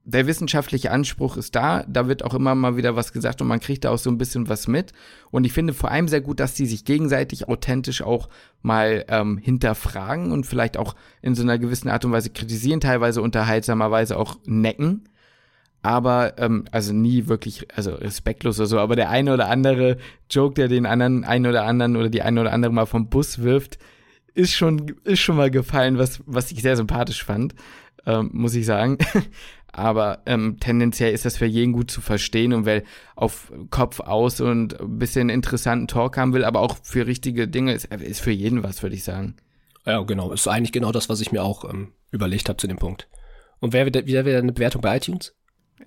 der 0.04 0.28
wissenschaftliche 0.28 0.92
Anspruch 0.92 1.36
ist 1.36 1.56
da, 1.56 1.82
da 1.88 2.06
wird 2.06 2.24
auch 2.24 2.34
immer 2.34 2.54
mal 2.54 2.76
wieder 2.76 2.94
was 2.94 3.12
gesagt 3.12 3.42
und 3.42 3.48
man 3.48 3.58
kriegt 3.58 3.84
da 3.84 3.90
auch 3.90 3.98
so 3.98 4.08
ein 4.10 4.18
bisschen 4.18 4.48
was 4.48 4.68
mit. 4.68 4.92
Und 5.32 5.44
ich 5.44 5.52
finde 5.52 5.74
vor 5.74 5.90
allem 5.90 6.06
sehr 6.06 6.20
gut, 6.20 6.38
dass 6.38 6.54
die 6.54 6.66
sich 6.66 6.84
gegenseitig 6.84 7.48
authentisch 7.48 8.02
auch 8.02 8.28
mal 8.62 9.04
ähm, 9.08 9.38
hinterfragen 9.38 10.30
und 10.30 10.46
vielleicht 10.46 10.76
auch 10.76 10.94
in 11.22 11.34
so 11.34 11.42
einer 11.42 11.58
gewissen 11.58 11.88
Art 11.88 12.04
und 12.04 12.12
Weise 12.12 12.30
kritisieren, 12.30 12.80
teilweise 12.80 13.22
unterhaltsamerweise 13.22 14.16
auch 14.16 14.38
necken. 14.46 15.08
Aber, 15.86 16.34
ähm, 16.38 16.64
also 16.72 16.92
nie 16.92 17.28
wirklich, 17.28 17.68
also 17.76 17.92
respektlos 17.92 18.58
oder 18.58 18.66
so, 18.66 18.80
aber 18.80 18.96
der 18.96 19.08
eine 19.08 19.32
oder 19.32 19.48
andere 19.48 19.98
Joke, 20.28 20.54
der 20.54 20.66
den 20.66 20.84
anderen, 20.84 21.22
einen 21.22 21.46
oder 21.46 21.62
anderen 21.62 21.94
oder 21.94 22.08
die 22.08 22.22
eine 22.22 22.40
oder 22.40 22.52
andere 22.52 22.72
mal 22.72 22.86
vom 22.86 23.08
Bus 23.08 23.38
wirft, 23.44 23.78
ist 24.34 24.52
schon, 24.54 24.96
ist 25.04 25.20
schon 25.20 25.36
mal 25.36 25.48
gefallen, 25.48 25.96
was, 25.96 26.24
was 26.26 26.50
ich 26.50 26.60
sehr 26.60 26.76
sympathisch 26.76 27.22
fand, 27.22 27.54
ähm, 28.04 28.30
muss 28.32 28.56
ich 28.56 28.66
sagen. 28.66 28.98
aber 29.72 30.22
ähm, 30.26 30.56
tendenziell 30.58 31.14
ist 31.14 31.24
das 31.24 31.36
für 31.36 31.46
jeden 31.46 31.72
gut 31.72 31.88
zu 31.88 32.00
verstehen 32.00 32.52
und 32.52 32.66
wer 32.66 32.82
auf 33.14 33.52
Kopf 33.70 34.00
aus 34.00 34.40
und 34.40 34.80
ein 34.80 34.98
bisschen 34.98 35.28
interessanten 35.28 35.86
Talk 35.86 36.16
haben 36.16 36.34
will, 36.34 36.44
aber 36.44 36.62
auch 36.62 36.78
für 36.82 37.06
richtige 37.06 37.46
Dinge, 37.46 37.72
ist, 37.72 37.94
ist 37.94 38.20
für 38.20 38.32
jeden 38.32 38.64
was, 38.64 38.82
würde 38.82 38.96
ich 38.96 39.04
sagen. 39.04 39.36
Ja, 39.84 40.00
genau. 40.00 40.32
Ist 40.32 40.48
eigentlich 40.48 40.72
genau 40.72 40.90
das, 40.90 41.08
was 41.08 41.20
ich 41.20 41.30
mir 41.30 41.44
auch 41.44 41.62
ähm, 41.62 41.92
überlegt 42.10 42.48
habe 42.48 42.56
zu 42.56 42.66
dem 42.66 42.78
Punkt. 42.78 43.06
Und 43.60 43.72
wer 43.72 43.86
wäre 43.86 44.26
wär 44.26 44.38
eine 44.40 44.52
Bewertung 44.52 44.82
bei 44.82 44.96
iTunes? 44.96 45.35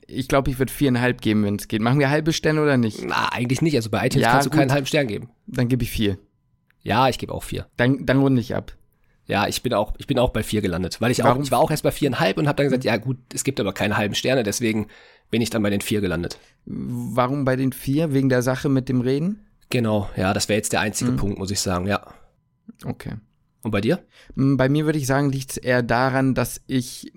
Ich 0.08 0.28
glaube, 0.28 0.50
ich 0.52 0.60
würde 0.60 0.72
viereinhalb 0.72 1.22
geben, 1.22 1.44
wenn 1.44 1.56
es 1.56 1.68
geht. 1.68 1.82
Machen 1.82 2.00
wir 2.00 2.10
halbe 2.10 2.34
Sterne 2.34 2.62
oder 2.62 2.78
nicht? 2.78 3.04
Na, 3.04 3.32
eigentlich 3.32 3.62
nicht. 3.62 3.76
Also 3.76 3.90
bei 3.90 4.06
iTunes 4.06 4.24
ja, 4.24 4.32
kannst 4.32 4.46
du 4.48 4.50
gut. 4.52 4.60
keinen 4.60 4.72
halben 4.72 4.86
Stern 4.86 5.08
geben. 5.08 5.30
Dann 5.48 5.68
gebe 5.68 5.84
ich 5.84 5.90
vier. 5.90 6.18
Ja, 6.82 7.10
ich 7.10 7.18
gebe 7.18 7.34
auch 7.34 7.44
vier. 7.44 7.68
Dann, 7.78 8.06
dann 8.06 8.20
runde 8.20 8.42
ich 8.42 8.56
ab. 8.56 8.76
Ja, 9.26 9.48
ich 9.48 9.62
bin 9.62 9.74
auch, 9.74 9.94
ich 10.00 10.08
bin 10.08 10.18
auch 10.18 10.32
bei 10.32 10.42
vier 10.42 10.62
gelandet, 10.62 11.02
weil 11.02 11.12
ich 11.12 11.20
Warum? 11.20 11.38
auch, 11.38 11.44
ich 11.44 11.52
war 11.52 11.60
auch 11.60 11.70
erst 11.70 11.84
bei 11.84 11.92
viereinhalb 11.92 12.38
und 12.40 12.48
habe 12.48 12.56
dann 12.56 12.66
gesagt, 12.66 12.84
ja 12.84 12.98
gut, 12.98 13.18
es 13.32 13.44
gibt 13.44 13.60
aber 13.60 13.74
keine 13.74 13.96
halben 13.96 14.16
Sterne, 14.16 14.42
deswegen 14.42 14.88
bin 15.30 15.42
ich 15.44 15.52
dann 15.52 15.62
bei 15.62 15.70
den 15.70 15.82
vier 15.82 16.02
gelandet. 16.02 16.40
Warum 16.66 17.46
bei 17.46 17.56
den 17.56 17.72
vier? 17.72 18.12
Wegen 18.12 18.30
der 18.30 18.42
Sache 18.42 18.70
mit 18.70 18.90
dem 18.90 19.02
Reden? 19.02 19.46
Genau, 19.70 20.10
ja, 20.16 20.34
das 20.34 20.50
wäre 20.50 20.58
jetzt 20.58 20.74
der 20.74 20.82
einzige 20.82 21.12
mhm. 21.12 21.18
Punkt, 21.18 21.38
muss 21.38 21.52
ich 21.52 21.60
sagen, 21.60 21.86
ja. 21.86 22.08
Okay. 22.84 23.18
Und 23.62 23.70
bei 23.70 23.82
dir? 23.82 24.00
Hm, 24.36 24.58
bei 24.58 24.68
mir 24.68 24.86
würde 24.86 24.98
ich 24.98 25.06
sagen, 25.06 25.32
liegt 25.32 25.52
es 25.52 25.58
eher 25.58 25.84
daran, 25.84 26.34
dass 26.34 26.62
ich 26.66 27.14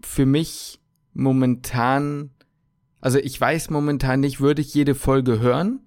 für 0.00 0.24
mich 0.24 0.80
momentan, 1.14 2.30
also 3.00 3.18
ich 3.18 3.40
weiß 3.40 3.70
momentan 3.70 4.20
nicht, 4.20 4.40
würde 4.40 4.60
ich 4.60 4.74
jede 4.74 4.94
Folge 4.94 5.40
hören 5.40 5.80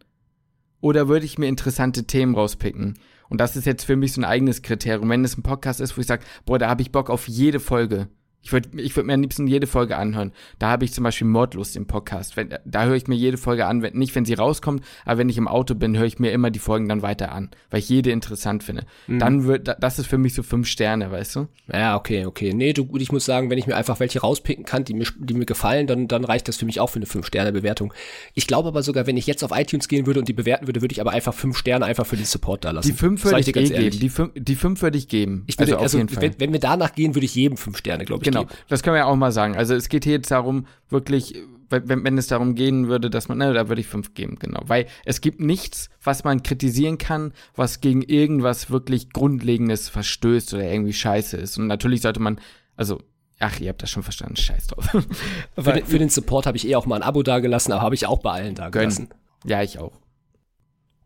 oder 0.82 1.08
würde 1.08 1.26
ich 1.26 1.38
mir 1.38 1.48
interessante 1.48 2.06
Themen 2.06 2.36
rauspicken? 2.36 2.98
Und 3.30 3.42
das 3.42 3.56
ist 3.56 3.66
jetzt 3.66 3.84
für 3.84 3.96
mich 3.96 4.14
so 4.14 4.22
ein 4.22 4.26
eigenes 4.26 4.62
Kriterium. 4.62 5.10
Wenn 5.10 5.26
es 5.26 5.38
ein 5.38 5.44
Podcast 5.44 5.82
ist, 5.82 5.98
wo 5.98 6.02
ich 6.02 6.08
sage, 6.08 6.24
boah, 6.46 6.58
da 6.58 6.70
habe 6.70 6.82
ich 6.82 6.92
Bock 6.92 7.10
auf 7.10 7.28
jede 7.28 7.60
Folge, 7.60 8.08
ich 8.48 8.54
würde 8.54 8.70
ich 8.82 8.96
würd 8.96 9.06
mir 9.06 9.14
am 9.14 9.22
liebsten 9.22 9.46
jede 9.46 9.68
Folge 9.68 9.98
anhören. 9.98 10.32
Da 10.58 10.70
habe 10.70 10.86
ich 10.86 10.94
zum 10.94 11.04
Beispiel 11.04 11.28
Mordlust 11.28 11.76
im 11.76 11.86
Podcast. 11.86 12.38
Wenn, 12.38 12.54
da 12.64 12.86
höre 12.86 12.96
ich 12.96 13.08
mir 13.08 13.16
jede 13.16 13.36
Folge 13.36 13.66
an, 13.66 13.82
wenn, 13.82 13.96
nicht 13.96 14.16
wenn 14.16 14.24
sie 14.24 14.36
rauskommt, 14.36 14.86
aber 15.04 15.18
wenn 15.18 15.28
ich 15.28 15.38
im 15.38 15.50
Auto 15.50 15.76
bin, 15.76 15.98
höre 15.98 16.06
ich 16.06 16.18
mir 16.18 16.32
immer 16.32 16.50
die 16.50 16.60
Folgen 16.60 16.88
dann 16.88 17.02
weiter 17.02 17.34
an, 17.34 17.50
weil 17.72 17.80
ich 17.80 17.90
jede 17.90 18.12
interessant 18.12 18.64
finde. 18.64 18.86
Mhm. 19.08 19.20
Dann 19.20 19.44
wird, 19.44 19.76
das 19.82 20.00
ist 20.00 20.08
für 20.08 20.18
mich 20.18 20.34
so 20.34 20.44
fünf 20.44 20.68
Sterne, 20.68 21.12
weißt 21.12 21.36
du? 21.36 21.48
Ja, 21.74 21.98
okay, 21.98 22.26
okay. 22.26 22.54
Nee, 22.54 22.72
du, 22.72 22.88
ich 22.98 23.12
muss 23.12 23.26
sagen, 23.26 23.50
wenn 23.50 23.58
ich 23.58 23.68
mir 23.68 23.76
einfach 23.76 24.00
welche 24.00 24.22
rauspicken 24.22 24.64
kann, 24.64 24.86
die 24.86 24.94
mir, 24.94 25.08
die 25.20 25.34
mir 25.34 25.46
gefallen, 25.46 25.86
dann, 25.86 26.08
dann 26.08 26.24
reicht 26.24 26.48
das 26.48 26.56
für 26.56 26.66
mich 26.66 26.80
auch 26.80 26.90
für 26.90 27.00
eine 27.00 27.06
fünf 27.06 27.26
Sterne 27.26 27.52
Bewertung. 27.52 27.94
Ich 28.34 28.48
glaube 28.48 28.70
aber 28.70 28.82
sogar, 28.82 29.08
wenn 29.08 29.18
ich 29.18 29.28
jetzt 29.28 29.44
auf 29.44 29.52
iTunes 29.54 29.90
gehen 29.90 30.06
würde 30.06 30.22
und 30.22 30.30
die 30.30 30.34
bewerten 30.34 30.68
würde, 30.68 30.82
würde 30.82 30.94
ich 30.94 31.02
aber 31.02 31.12
einfach 31.12 31.34
fünf 31.34 31.58
Sterne 31.58 31.84
einfach 31.84 32.06
für 32.06 32.16
den 32.16 32.26
Support 32.26 32.64
da 32.64 32.72
lassen. 32.72 32.88
Die 32.88 32.94
fünf 32.94 33.26
würde 33.26 33.42
ich, 33.42 33.50
ich 33.50 33.58
eh 33.58 33.68
geben. 33.68 34.00
Die 34.00 34.10
fünf, 34.10 34.32
die 34.38 34.56
fünf 34.56 34.82
würde 34.82 34.98
ich 34.98 35.10
geben. 35.10 35.44
Ich 35.48 35.60
würde, 35.60 35.78
also, 35.80 36.00
also 36.00 36.22
wenn, 36.22 36.40
wenn 36.40 36.54
wir 36.54 36.62
danach 36.62 36.96
gehen, 36.96 37.14
würde 37.14 37.26
ich 37.26 37.36
jedem 37.36 37.58
fünf 37.58 37.78
Sterne, 37.78 38.06
glaube 38.06 38.24
ich, 38.24 38.32
genau. 38.32 38.37
Genau. 38.42 38.54
Das 38.68 38.84
können 38.84 38.96
wir 38.96 39.00
ja 39.00 39.06
auch 39.06 39.16
mal 39.16 39.32
sagen. 39.32 39.56
Also 39.56 39.74
es 39.74 39.90
geht 39.90 40.04
hier 40.04 40.14
jetzt 40.14 40.32
darum, 40.32 40.68
wirklich, 40.90 41.36
wenn, 41.70 42.04
wenn 42.04 42.18
es 42.18 42.28
darum 42.28 42.56
gehen 42.56 42.88
würde, 42.88 43.10
dass 43.10 43.28
man, 43.28 43.38
na, 43.38 43.52
da 43.54 43.70
würde 43.70 43.82
ich 43.82 43.88
fünf 43.88 44.14
geben, 44.14 44.38
genau. 44.40 44.62
Weil 44.66 44.88
es 45.06 45.22
gibt 45.22 45.40
nichts, 45.40 45.90
was 46.04 46.24
man 46.24 46.44
kritisieren 46.44 46.98
kann, 46.98 47.34
was 47.56 47.82
gegen 47.82 48.02
irgendwas 48.02 48.70
wirklich 48.70 49.12
Grundlegendes 49.12 49.90
verstößt 49.90 50.54
oder 50.54 50.64
irgendwie 50.64 50.94
scheiße 50.94 51.38
ist. 51.38 51.58
Und 51.58 51.68
natürlich 51.68 52.02
sollte 52.02 52.20
man, 52.20 52.40
also 52.76 53.00
Ach, 53.40 53.60
ihr 53.60 53.70
habt 53.70 53.84
das 53.84 53.92
schon 53.92 54.02
verstanden. 54.04 54.36
Scheiß 54.36 54.68
drauf. 54.68 54.86
für, 55.56 55.74
den, 55.74 55.86
für, 55.86 56.00
den, 56.00 56.10
Support 56.10 56.48
habe 56.48 56.58
ich 56.58 56.68
eh 56.68 56.76
auch 56.76 56.88
mal 56.88 56.96
ein 56.96 57.04
Abo 57.04 57.22
dagelassen, 57.22 57.72
aber 57.72 57.84
habe 57.84 57.94
ich 57.94 58.08
auch 58.08 58.20
bei 58.20 58.32
allen 58.32 58.56
dagelassen. 58.56 59.10
Ja, 59.46 59.62
ich 59.62 59.78
auch. 59.78 59.94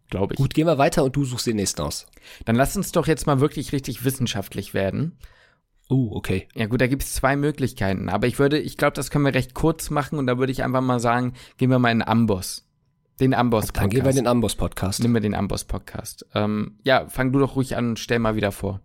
Glaube 0.10 0.34
ich. 0.34 0.38
Gut, 0.38 0.54
gehen 0.54 0.68
wir 0.68 0.78
weiter 0.78 1.04
und 1.04 1.16
du 1.16 1.26
suchst 1.26 1.48
den 1.48 1.58
nächsten 1.58 1.82
aus. 1.82 2.06
Dann 2.46 2.56
lass 2.56 2.78
uns 2.78 2.92
doch 2.92 3.08
jetzt 3.08 3.28
mal 3.28 3.40
wirklich 3.40 3.72
richtig 3.74 4.06
wissenschaftlich 4.06 4.74
werden. 4.74 5.18
Oh, 5.92 6.12
okay. 6.14 6.48
Ja 6.56 6.68
gut, 6.68 6.80
da 6.80 6.88
gibt 6.88 7.04
es 7.04 7.12
zwei 7.12 7.36
Möglichkeiten. 7.36 8.08
Aber 8.08 8.26
ich 8.26 8.40
würde, 8.40 8.58
ich 8.58 8.78
glaube, 8.78 8.94
das 8.94 9.12
können 9.12 9.26
wir 9.26 9.36
recht 9.36 9.54
kurz 9.54 9.90
machen 9.90 10.18
und 10.20 10.26
da 10.26 10.38
würde 10.38 10.54
ich 10.54 10.64
einfach 10.64 10.80
mal 10.80 11.02
sagen, 11.02 11.34
gehen 11.58 11.70
wir 11.70 11.80
mal 11.80 11.92
in 11.92 12.02
Amboss. 12.02 12.66
Den 13.20 13.34
Amboss-Podcast. 13.34 13.84
Dann 13.84 13.90
gehen 13.90 14.06
wir 14.06 14.12
in 14.12 14.16
den 14.16 14.28
Amboss-Podcast. 14.28 15.02
Nehmen 15.02 15.16
wir 15.16 15.20
den 15.20 15.36
Amboss-Podcast. 15.36 16.28
Ähm, 16.34 16.78
ja, 16.86 17.10
fang 17.10 17.34
du 17.34 17.40
doch 17.40 17.58
ruhig 17.58 17.76
an, 17.76 17.98
stell 17.98 18.20
mal 18.20 18.38
wieder 18.38 18.54
vor. 18.54 18.80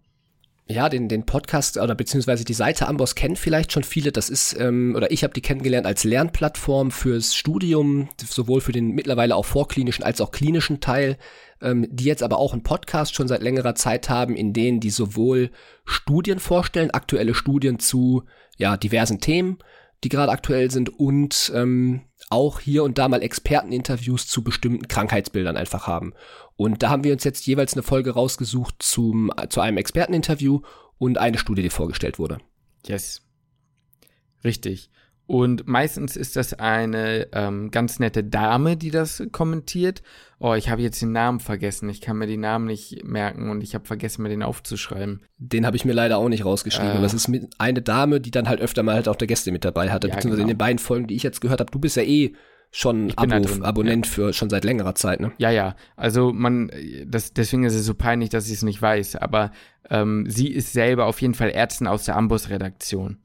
Ja, 0.66 0.88
den, 0.88 1.08
den 1.08 1.24
Podcast 1.24 1.76
oder 1.76 1.94
beziehungsweise 1.94 2.44
die 2.44 2.54
Seite 2.54 2.88
Amboss 2.88 3.14
kennen 3.14 3.36
vielleicht 3.36 3.70
schon 3.70 3.84
viele. 3.84 4.10
Das 4.10 4.28
ist, 4.28 4.58
ähm, 4.58 4.94
oder 4.96 5.12
ich 5.12 5.22
habe 5.22 5.32
die 5.32 5.42
kennengelernt 5.42 5.86
als 5.86 6.02
Lernplattform 6.02 6.90
fürs 6.90 7.36
Studium, 7.36 8.08
sowohl 8.20 8.60
für 8.60 8.72
den 8.72 8.96
mittlerweile 8.96 9.36
auch 9.36 9.44
vorklinischen 9.44 10.04
als 10.04 10.20
auch 10.20 10.32
klinischen 10.32 10.80
Teil 10.80 11.18
ähm, 11.60 11.86
die 11.90 12.04
jetzt 12.04 12.22
aber 12.22 12.38
auch 12.38 12.52
einen 12.52 12.62
Podcast 12.62 13.14
schon 13.14 13.28
seit 13.28 13.42
längerer 13.42 13.74
Zeit 13.74 14.08
haben, 14.08 14.36
in 14.36 14.52
denen 14.52 14.80
die 14.80 14.90
sowohl 14.90 15.50
Studien 15.84 16.38
vorstellen, 16.38 16.90
aktuelle 16.90 17.34
Studien 17.34 17.78
zu 17.78 18.24
ja, 18.56 18.76
diversen 18.76 19.20
Themen, 19.20 19.58
die 20.04 20.08
gerade 20.08 20.32
aktuell 20.32 20.70
sind 20.70 20.88
und 20.88 21.50
ähm, 21.54 22.02
auch 22.28 22.60
hier 22.60 22.84
und 22.84 22.98
da 22.98 23.08
mal 23.08 23.22
Experteninterviews 23.22 24.26
zu 24.26 24.42
bestimmten 24.42 24.88
Krankheitsbildern 24.88 25.56
einfach 25.56 25.86
haben. 25.86 26.12
Und 26.56 26.82
da 26.82 26.90
haben 26.90 27.04
wir 27.04 27.12
uns 27.12 27.24
jetzt 27.24 27.46
jeweils 27.46 27.74
eine 27.74 27.82
Folge 27.82 28.12
rausgesucht 28.12 28.76
zum, 28.78 29.30
zu 29.48 29.60
einem 29.60 29.76
Experteninterview 29.76 30.60
und 30.98 31.18
eine 31.18 31.38
Studie, 31.38 31.62
die 31.62 31.70
vorgestellt 31.70 32.18
wurde. 32.18 32.38
Yes. 32.86 33.22
Richtig. 34.44 34.90
Und 35.26 35.66
meistens 35.66 36.16
ist 36.16 36.36
das 36.36 36.54
eine 36.54 37.26
ähm, 37.32 37.72
ganz 37.72 37.98
nette 37.98 38.22
Dame, 38.22 38.76
die 38.76 38.92
das 38.92 39.24
kommentiert. 39.32 40.02
Oh, 40.38 40.54
ich 40.54 40.68
habe 40.68 40.82
jetzt 40.82 41.02
den 41.02 41.10
Namen 41.10 41.40
vergessen. 41.40 41.88
Ich 41.88 42.00
kann 42.00 42.16
mir 42.18 42.28
den 42.28 42.40
Namen 42.40 42.66
nicht 42.66 43.04
merken 43.04 43.50
und 43.50 43.60
ich 43.62 43.74
habe 43.74 43.84
vergessen, 43.84 44.22
mir 44.22 44.28
den 44.28 44.44
aufzuschreiben. 44.44 45.22
Den 45.38 45.66
habe 45.66 45.76
ich 45.76 45.84
mir 45.84 45.94
leider 45.94 46.18
auch 46.18 46.28
nicht 46.28 46.44
rausgeschrieben. 46.44 46.98
Äh. 46.98 47.02
Das 47.02 47.12
ist 47.12 47.28
eine 47.58 47.82
Dame, 47.82 48.20
die 48.20 48.30
dann 48.30 48.48
halt 48.48 48.60
öfter 48.60 48.84
mal 48.84 48.94
halt 48.94 49.08
auch 49.08 49.16
der 49.16 49.26
Gäste 49.26 49.50
mit 49.50 49.64
dabei 49.64 49.90
hatte. 49.90 50.06
Ja, 50.06 50.14
beziehungsweise 50.14 50.42
genau. 50.42 50.50
in 50.50 50.54
den 50.54 50.58
beiden 50.58 50.78
Folgen, 50.78 51.08
die 51.08 51.16
ich 51.16 51.24
jetzt 51.24 51.40
gehört 51.40 51.58
habe. 51.58 51.72
Du 51.72 51.80
bist 51.80 51.96
ja 51.96 52.04
eh 52.04 52.34
schon 52.70 53.12
Abo, 53.16 53.64
Abonnent 53.64 54.06
ja. 54.06 54.12
für 54.12 54.32
schon 54.32 54.50
seit 54.50 54.64
längerer 54.64 54.94
Zeit, 54.94 55.20
ne? 55.20 55.32
Ja, 55.38 55.50
ja. 55.50 55.74
Also 55.96 56.32
man, 56.32 56.70
das, 57.04 57.32
deswegen 57.32 57.64
ist 57.64 57.74
es 57.74 57.84
so 57.84 57.94
peinlich, 57.94 58.28
dass 58.28 58.46
ich 58.46 58.54
es 58.54 58.62
nicht 58.62 58.80
weiß. 58.80 59.16
Aber 59.16 59.50
ähm, 59.90 60.26
sie 60.28 60.48
ist 60.48 60.72
selber 60.72 61.06
auf 61.06 61.20
jeden 61.20 61.34
Fall 61.34 61.50
Ärztin 61.50 61.88
aus 61.88 62.04
der 62.04 62.16
Ambus-Redaktion. 62.16 63.18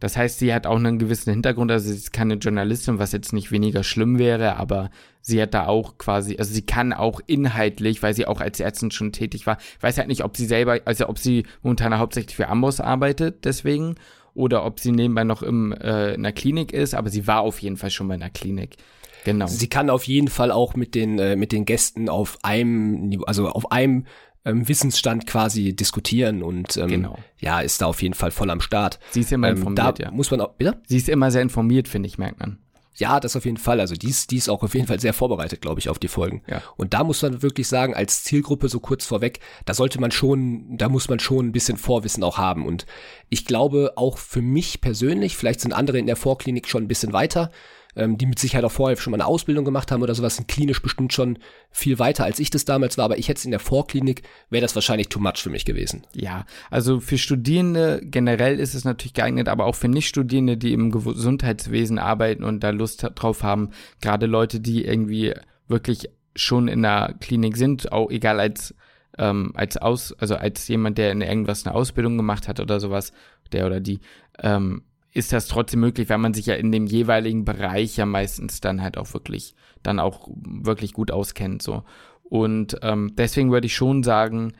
Das 0.00 0.16
heißt, 0.16 0.38
sie 0.38 0.52
hat 0.52 0.66
auch 0.66 0.76
einen 0.76 0.98
gewissen 0.98 1.30
Hintergrund, 1.30 1.70
also 1.70 1.90
sie 1.90 1.96
ist 1.96 2.12
keine 2.12 2.34
Journalistin, 2.34 2.98
was 2.98 3.12
jetzt 3.12 3.32
nicht 3.32 3.52
weniger 3.52 3.84
schlimm 3.84 4.18
wäre, 4.18 4.56
aber 4.56 4.90
sie 5.20 5.40
hat 5.40 5.54
da 5.54 5.66
auch 5.66 5.98
quasi, 5.98 6.36
also 6.38 6.52
sie 6.52 6.62
kann 6.62 6.92
auch 6.92 7.20
inhaltlich, 7.26 8.02
weil 8.02 8.14
sie 8.14 8.26
auch 8.26 8.40
als 8.40 8.60
Ärztin 8.60 8.90
schon 8.90 9.12
tätig 9.12 9.46
war, 9.46 9.58
ich 9.76 9.82
weiß 9.82 9.98
halt 9.98 10.08
nicht, 10.08 10.24
ob 10.24 10.36
sie 10.36 10.46
selber, 10.46 10.80
also 10.86 11.08
ob 11.08 11.18
sie 11.18 11.44
momentan 11.62 11.98
hauptsächlich 11.98 12.34
für 12.34 12.48
Amboss 12.48 12.80
arbeitet, 12.80 13.44
deswegen, 13.44 13.96
oder 14.32 14.64
ob 14.64 14.80
sie 14.80 14.92
nebenbei 14.92 15.24
noch 15.24 15.42
im, 15.42 15.72
äh, 15.72 16.14
in 16.14 16.22
der 16.22 16.32
Klinik 16.32 16.72
ist, 16.72 16.94
aber 16.94 17.10
sie 17.10 17.26
war 17.26 17.40
auf 17.40 17.58
jeden 17.58 17.76
Fall 17.76 17.90
schon 17.90 18.06
mal 18.06 18.14
in 18.14 18.20
der 18.20 18.30
Klinik. 18.30 18.76
Genau. 19.24 19.46
Sie 19.46 19.68
kann 19.68 19.90
auf 19.90 20.04
jeden 20.04 20.28
Fall 20.28 20.50
auch 20.50 20.74
mit 20.74 20.94
den, 20.94 21.18
äh, 21.18 21.36
mit 21.36 21.52
den 21.52 21.66
Gästen 21.66 22.08
auf 22.08 22.38
einem, 22.42 23.22
also 23.26 23.48
auf 23.48 23.70
einem 23.70 24.06
ähm, 24.44 24.68
Wissensstand 24.68 25.26
quasi 25.26 25.74
diskutieren 25.74 26.42
und 26.42 26.76
ähm, 26.76 26.88
genau. 26.88 27.18
ja, 27.38 27.60
ist 27.60 27.82
da 27.82 27.86
auf 27.86 28.02
jeden 28.02 28.14
Fall 28.14 28.30
voll 28.30 28.50
am 28.50 28.60
Start. 28.60 28.98
Sie 29.10 29.20
ist 29.20 29.32
immer 29.32 29.48
ähm, 29.48 29.56
informiert, 29.56 29.98
ja. 29.98 30.10
Muss 30.10 30.30
man 30.30 30.40
auch, 30.40 30.54
bitte? 30.54 30.80
Sie 30.86 30.96
ist 30.96 31.08
immer 31.08 31.30
sehr 31.30 31.42
informiert, 31.42 31.88
finde 31.88 32.08
ich, 32.08 32.18
merkt 32.18 32.40
man. 32.40 32.58
Ja, 32.96 33.18
das 33.18 33.36
auf 33.36 33.44
jeden 33.44 33.56
Fall. 33.56 33.80
Also 33.80 33.94
die 33.94 34.08
ist, 34.08 34.30
die 34.30 34.36
ist 34.36 34.48
auch 34.48 34.62
auf 34.62 34.74
jeden 34.74 34.86
Fall 34.86 35.00
sehr 35.00 35.14
vorbereitet, 35.14 35.62
glaube 35.62 35.80
ich, 35.80 35.88
auf 35.88 35.98
die 35.98 36.08
Folgen. 36.08 36.42
Ja. 36.46 36.62
Und 36.76 36.92
da 36.92 37.02
muss 37.04 37.22
man 37.22 37.42
wirklich 37.42 37.66
sagen, 37.66 37.94
als 37.94 38.24
Zielgruppe 38.24 38.68
so 38.68 38.80
kurz 38.80 39.06
vorweg, 39.06 39.40
da 39.64 39.74
sollte 39.74 40.00
man 40.00 40.10
schon, 40.10 40.76
da 40.76 40.88
muss 40.88 41.08
man 41.08 41.18
schon 41.18 41.46
ein 41.46 41.52
bisschen 41.52 41.78
Vorwissen 41.78 42.22
auch 42.22 42.36
haben. 42.36 42.66
Und 42.66 42.84
ich 43.30 43.46
glaube 43.46 43.92
auch 43.96 44.18
für 44.18 44.42
mich 44.42 44.80
persönlich, 44.80 45.36
vielleicht 45.36 45.60
sind 45.60 45.72
andere 45.72 45.98
in 45.98 46.06
der 46.06 46.16
Vorklinik 46.16 46.68
schon 46.68 46.84
ein 46.84 46.88
bisschen 46.88 47.12
weiter, 47.12 47.50
ähm, 47.96 48.18
die 48.18 48.26
mit 48.26 48.38
Sicherheit 48.38 48.64
auch 48.64 48.72
vorher 48.72 48.96
schon 48.96 49.10
mal 49.10 49.16
eine 49.16 49.26
Ausbildung 49.26 49.64
gemacht 49.64 49.90
haben 49.90 50.02
oder 50.02 50.14
sowas, 50.14 50.36
sind 50.36 50.48
klinisch 50.48 50.82
bestimmt 50.82 51.12
schon 51.12 51.38
viel 51.70 51.98
weiter, 51.98 52.24
als 52.24 52.38
ich 52.38 52.50
das 52.50 52.64
damals 52.64 52.98
war. 52.98 53.06
Aber 53.06 53.18
ich 53.18 53.28
hätte 53.28 53.38
es 53.38 53.44
in 53.44 53.50
der 53.50 53.60
Vorklinik, 53.60 54.22
wäre 54.50 54.62
das 54.62 54.74
wahrscheinlich 54.74 55.08
too 55.08 55.20
much 55.20 55.38
für 55.38 55.50
mich 55.50 55.64
gewesen. 55.64 56.06
Ja, 56.14 56.44
also 56.70 57.00
für 57.00 57.18
Studierende 57.18 58.00
generell 58.02 58.58
ist 58.58 58.74
es 58.74 58.84
natürlich 58.84 59.14
geeignet, 59.14 59.48
aber 59.48 59.66
auch 59.66 59.74
für 59.74 59.88
Nicht-Studierende, 59.88 60.56
die 60.56 60.72
im 60.72 60.90
Gesundheitswesen 60.90 61.98
arbeiten 61.98 62.44
und 62.44 62.60
da 62.64 62.70
Lust 62.70 63.06
drauf 63.14 63.42
haben, 63.42 63.70
gerade 64.00 64.26
Leute, 64.26 64.60
die 64.60 64.84
irgendwie 64.84 65.34
wirklich 65.68 66.10
schon 66.36 66.68
in 66.68 66.82
der 66.82 67.14
Klinik 67.20 67.56
sind, 67.56 67.92
auch 67.92 68.10
egal 68.10 68.40
als 68.40 68.74
ähm, 69.18 69.52
als 69.54 69.76
aus, 69.76 70.14
also 70.18 70.36
als 70.36 70.66
jemand, 70.68 70.98
der 70.98 71.12
in 71.12 71.20
irgendwas 71.20 71.66
eine 71.66 71.74
Ausbildung 71.74 72.16
gemacht 72.16 72.48
hat 72.48 72.60
oder 72.60 72.80
sowas, 72.80 73.12
der 73.52 73.66
oder 73.66 73.80
die, 73.80 74.00
ähm, 74.42 74.82
ist 75.12 75.32
das 75.32 75.48
trotzdem 75.48 75.80
möglich, 75.80 76.08
weil 76.08 76.18
man 76.18 76.34
sich 76.34 76.46
ja 76.46 76.54
in 76.54 76.70
dem 76.72 76.86
jeweiligen 76.86 77.44
Bereich 77.44 77.96
ja 77.96 78.06
meistens 78.06 78.60
dann 78.60 78.82
halt 78.82 78.96
auch 78.96 79.12
wirklich, 79.12 79.54
dann 79.82 79.98
auch 79.98 80.28
wirklich 80.34 80.92
gut 80.92 81.10
auskennt, 81.10 81.62
so. 81.62 81.84
Und 82.22 82.76
ähm, 82.82 83.12
deswegen 83.16 83.50
würde 83.50 83.66
ich 83.66 83.74
schon 83.74 84.04
sagen, 84.04 84.52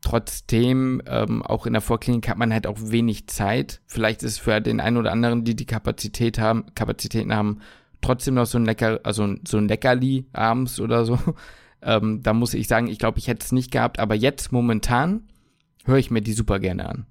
trotzdem, 0.00 1.02
ähm, 1.06 1.42
auch 1.42 1.66
in 1.66 1.72
der 1.72 1.82
Vorklinik 1.82 2.28
hat 2.28 2.38
man 2.38 2.52
halt 2.52 2.66
auch 2.66 2.78
wenig 2.80 3.26
Zeit. 3.26 3.80
Vielleicht 3.86 4.22
ist 4.22 4.38
für 4.38 4.60
den 4.60 4.80
einen 4.80 4.96
oder 4.96 5.10
anderen, 5.10 5.44
die 5.44 5.56
die 5.56 5.66
Kapazität 5.66 6.38
haben, 6.38 6.66
Kapazitäten 6.76 7.34
haben, 7.34 7.58
trotzdem 8.00 8.34
noch 8.34 8.46
so 8.46 8.58
ein 8.58 8.64
Lecker, 8.64 9.00
also 9.02 9.34
so 9.46 9.58
ein 9.58 9.68
Leckerli 9.68 10.26
abends 10.32 10.80
oder 10.80 11.04
so. 11.04 11.18
Ähm, 11.80 12.24
da 12.24 12.32
muss 12.32 12.54
ich 12.54 12.66
sagen, 12.66 12.88
ich 12.88 12.98
glaube, 12.98 13.20
ich 13.20 13.28
hätte 13.28 13.44
es 13.44 13.52
nicht 13.52 13.70
gehabt, 13.70 14.00
aber 14.00 14.16
jetzt 14.16 14.50
momentan 14.50 15.28
höre 15.84 15.98
ich 15.98 16.10
mir 16.10 16.22
die 16.22 16.32
super 16.32 16.58
gerne 16.58 16.88
an. 16.88 17.06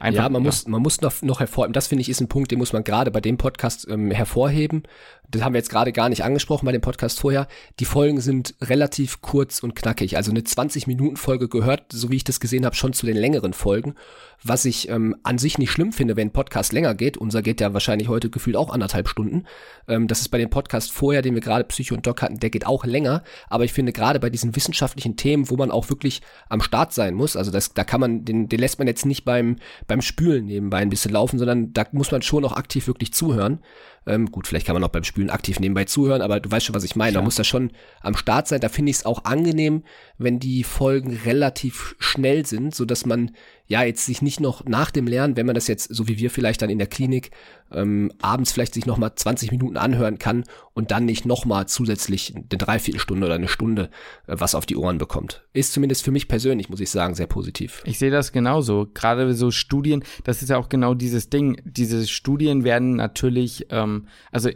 Einfach, 0.00 0.24
ja, 0.24 0.28
man 0.30 0.42
ja. 0.42 0.46
muss, 0.46 0.66
man 0.66 0.80
muss 0.80 1.02
noch, 1.02 1.20
noch 1.20 1.40
hervorheben, 1.40 1.74
das 1.74 1.86
finde 1.86 2.00
ich 2.00 2.08
ist 2.08 2.22
ein 2.22 2.28
Punkt, 2.28 2.50
den 2.50 2.58
muss 2.58 2.72
man 2.72 2.82
gerade 2.84 3.10
bei 3.10 3.20
dem 3.20 3.36
Podcast 3.36 3.86
ähm, 3.88 4.10
hervorheben. 4.10 4.84
Das 5.30 5.42
haben 5.42 5.54
wir 5.54 5.58
jetzt 5.58 5.70
gerade 5.70 5.92
gar 5.92 6.08
nicht 6.08 6.24
angesprochen 6.24 6.66
bei 6.66 6.72
dem 6.72 6.80
Podcast 6.80 7.20
vorher. 7.20 7.46
Die 7.78 7.84
Folgen 7.84 8.20
sind 8.20 8.54
relativ 8.60 9.20
kurz 9.20 9.62
und 9.62 9.76
knackig. 9.76 10.16
Also 10.16 10.30
eine 10.30 10.40
20-Minuten-Folge 10.40 11.48
gehört, 11.48 11.92
so 11.92 12.10
wie 12.10 12.16
ich 12.16 12.24
das 12.24 12.40
gesehen 12.40 12.64
habe, 12.64 12.74
schon 12.74 12.92
zu 12.92 13.06
den 13.06 13.16
längeren 13.16 13.52
Folgen. 13.52 13.94
Was 14.42 14.64
ich 14.64 14.88
ähm, 14.88 15.16
an 15.22 15.38
sich 15.38 15.58
nicht 15.58 15.70
schlimm 15.70 15.92
finde, 15.92 16.16
wenn 16.16 16.28
ein 16.28 16.32
Podcast 16.32 16.72
länger 16.72 16.94
geht. 16.94 17.16
Unser 17.16 17.42
geht 17.42 17.60
ja 17.60 17.74
wahrscheinlich 17.74 18.08
heute 18.08 18.30
gefühlt 18.30 18.56
auch 18.56 18.70
anderthalb 18.70 19.08
Stunden. 19.08 19.44
Ähm, 19.86 20.08
das 20.08 20.20
ist 20.20 20.30
bei 20.30 20.38
dem 20.38 20.50
Podcast 20.50 20.90
vorher, 20.90 21.22
den 21.22 21.34
wir 21.34 21.42
gerade 21.42 21.64
Psycho 21.64 21.94
und 21.94 22.06
Doc 22.06 22.22
hatten, 22.22 22.40
der 22.40 22.50
geht 22.50 22.66
auch 22.66 22.84
länger. 22.84 23.22
Aber 23.48 23.64
ich 23.64 23.72
finde 23.72 23.92
gerade 23.92 24.18
bei 24.18 24.30
diesen 24.30 24.56
wissenschaftlichen 24.56 25.16
Themen, 25.16 25.50
wo 25.50 25.56
man 25.56 25.70
auch 25.70 25.90
wirklich 25.90 26.22
am 26.48 26.62
Start 26.62 26.92
sein 26.92 27.14
muss, 27.14 27.36
also 27.36 27.50
das, 27.50 27.74
da 27.74 27.84
kann 27.84 28.00
man, 28.00 28.24
den, 28.24 28.48
den 28.48 28.58
lässt 28.58 28.78
man 28.78 28.88
jetzt 28.88 29.06
nicht 29.06 29.24
beim, 29.24 29.56
beim 29.86 30.00
Spülen 30.00 30.46
nebenbei 30.46 30.78
ein 30.78 30.90
bisschen 30.90 31.12
laufen, 31.12 31.38
sondern 31.38 31.72
da 31.72 31.86
muss 31.92 32.10
man 32.10 32.22
schon 32.22 32.44
auch 32.44 32.56
aktiv 32.56 32.86
wirklich 32.86 33.12
zuhören. 33.12 33.60
Ähm, 34.06 34.30
gut, 34.30 34.46
vielleicht 34.46 34.66
kann 34.66 34.74
man 34.74 34.84
auch 34.84 34.88
beim 34.88 35.04
Spülen 35.04 35.19
aktiv 35.28 35.60
nebenbei 35.60 35.84
zuhören, 35.84 36.22
aber 36.22 36.40
du 36.40 36.50
weißt 36.50 36.64
schon, 36.64 36.74
was 36.74 36.84
ich 36.84 36.96
meine. 36.96 37.12
Ja. 37.12 37.18
Da 37.18 37.24
muss 37.24 37.34
da 37.34 37.44
schon 37.44 37.72
am 38.00 38.16
Start 38.16 38.48
sein. 38.48 38.60
Da 38.60 38.70
finde 38.70 38.90
ich 38.90 38.96
es 38.96 39.06
auch 39.06 39.24
angenehm, 39.24 39.82
wenn 40.16 40.38
die 40.38 40.64
Folgen 40.64 41.14
relativ 41.26 41.96
schnell 41.98 42.46
sind, 42.46 42.74
so 42.74 42.86
dass 42.86 43.04
man 43.04 43.32
ja 43.70 43.84
jetzt 43.84 44.04
sich 44.04 44.20
nicht 44.20 44.40
noch 44.40 44.64
nach 44.64 44.90
dem 44.90 45.06
Lernen, 45.06 45.36
wenn 45.36 45.46
man 45.46 45.54
das 45.54 45.68
jetzt, 45.68 45.94
so 45.94 46.08
wie 46.08 46.18
wir 46.18 46.30
vielleicht 46.30 46.60
dann 46.60 46.70
in 46.70 46.78
der 46.78 46.88
Klinik, 46.88 47.30
ähm, 47.72 48.10
abends 48.20 48.50
vielleicht 48.50 48.74
sich 48.74 48.84
nochmal 48.84 49.14
20 49.14 49.52
Minuten 49.52 49.76
anhören 49.76 50.18
kann 50.18 50.44
und 50.74 50.90
dann 50.90 51.04
nicht 51.04 51.24
nochmal 51.24 51.66
zusätzlich 51.68 52.34
eine 52.34 52.46
Dreiviertelstunde 52.48 53.26
oder 53.26 53.36
eine 53.36 53.46
Stunde 53.46 53.90
äh, 54.26 54.34
was 54.38 54.56
auf 54.56 54.66
die 54.66 54.76
Ohren 54.76 54.98
bekommt. 54.98 55.44
Ist 55.52 55.72
zumindest 55.72 56.04
für 56.04 56.10
mich 56.10 56.26
persönlich, 56.26 56.68
muss 56.68 56.80
ich 56.80 56.90
sagen, 56.90 57.14
sehr 57.14 57.28
positiv. 57.28 57.82
Ich 57.84 58.00
sehe 58.00 58.10
das 58.10 58.32
genauso. 58.32 58.88
Gerade 58.92 59.32
so 59.34 59.52
Studien, 59.52 60.02
das 60.24 60.42
ist 60.42 60.48
ja 60.48 60.58
auch 60.58 60.68
genau 60.68 60.94
dieses 60.94 61.30
Ding. 61.30 61.60
Diese 61.64 62.08
Studien 62.08 62.64
werden 62.64 62.96
natürlich, 62.96 63.66
ähm, 63.70 64.08
also 64.32 64.50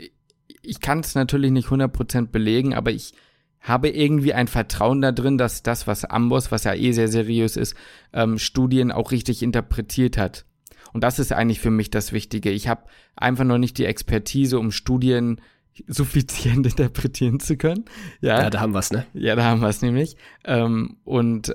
ich 0.63 0.81
kann 0.81 1.01
es 1.01 1.15
natürlich 1.15 1.51
nicht 1.51 1.69
100% 1.69 2.29
belegen, 2.29 2.75
aber 2.75 2.91
ich 2.91 3.15
habe 3.61 3.89
irgendwie 3.89 4.35
ein 4.35 4.47
Vertrauen 4.47 5.01
da 5.01 5.11
drin, 5.11 5.39
dass 5.39 5.63
das, 5.63 5.87
was 5.87 6.05
Amboss, 6.05 6.53
was 6.53 6.65
ja 6.65 6.75
eh 6.75 6.93
sehr 6.93 7.09
seriös 7.09 7.57
ist, 7.57 7.75
ähm, 8.13 8.39
Studien 8.39 8.93
auch 8.93 9.11
richtig 9.11 9.43
interpretiert 9.43 10.19
hat. 10.19 10.45
Und 10.93 11.03
das 11.03 11.19
ist 11.19 11.33
eigentlich 11.33 11.61
für 11.61 11.71
mich 11.71 11.91
das 11.91 12.13
Wichtige. 12.13 12.51
Ich 12.51 12.69
habe 12.69 12.85
einfach 13.17 13.45
noch 13.45 13.59
nicht 13.59 13.79
die 13.79 13.87
Expertise, 13.87 14.59
um 14.59 14.71
Studien 14.71 15.41
suffizient 15.87 16.67
interpretieren 16.79 17.41
zu 17.41 17.57
können. 17.57 17.87
Ja, 18.21 18.43
ja 18.43 18.51
da 18.51 18.61
haben 18.61 18.75
wir's, 18.75 18.93
ne? 18.93 19.07
Ja, 19.15 19.35
da 19.35 19.45
haben 19.45 19.63
wir's 19.63 19.83
nämlich. 19.83 20.17
Ähm, 20.45 20.99
und 21.05 21.55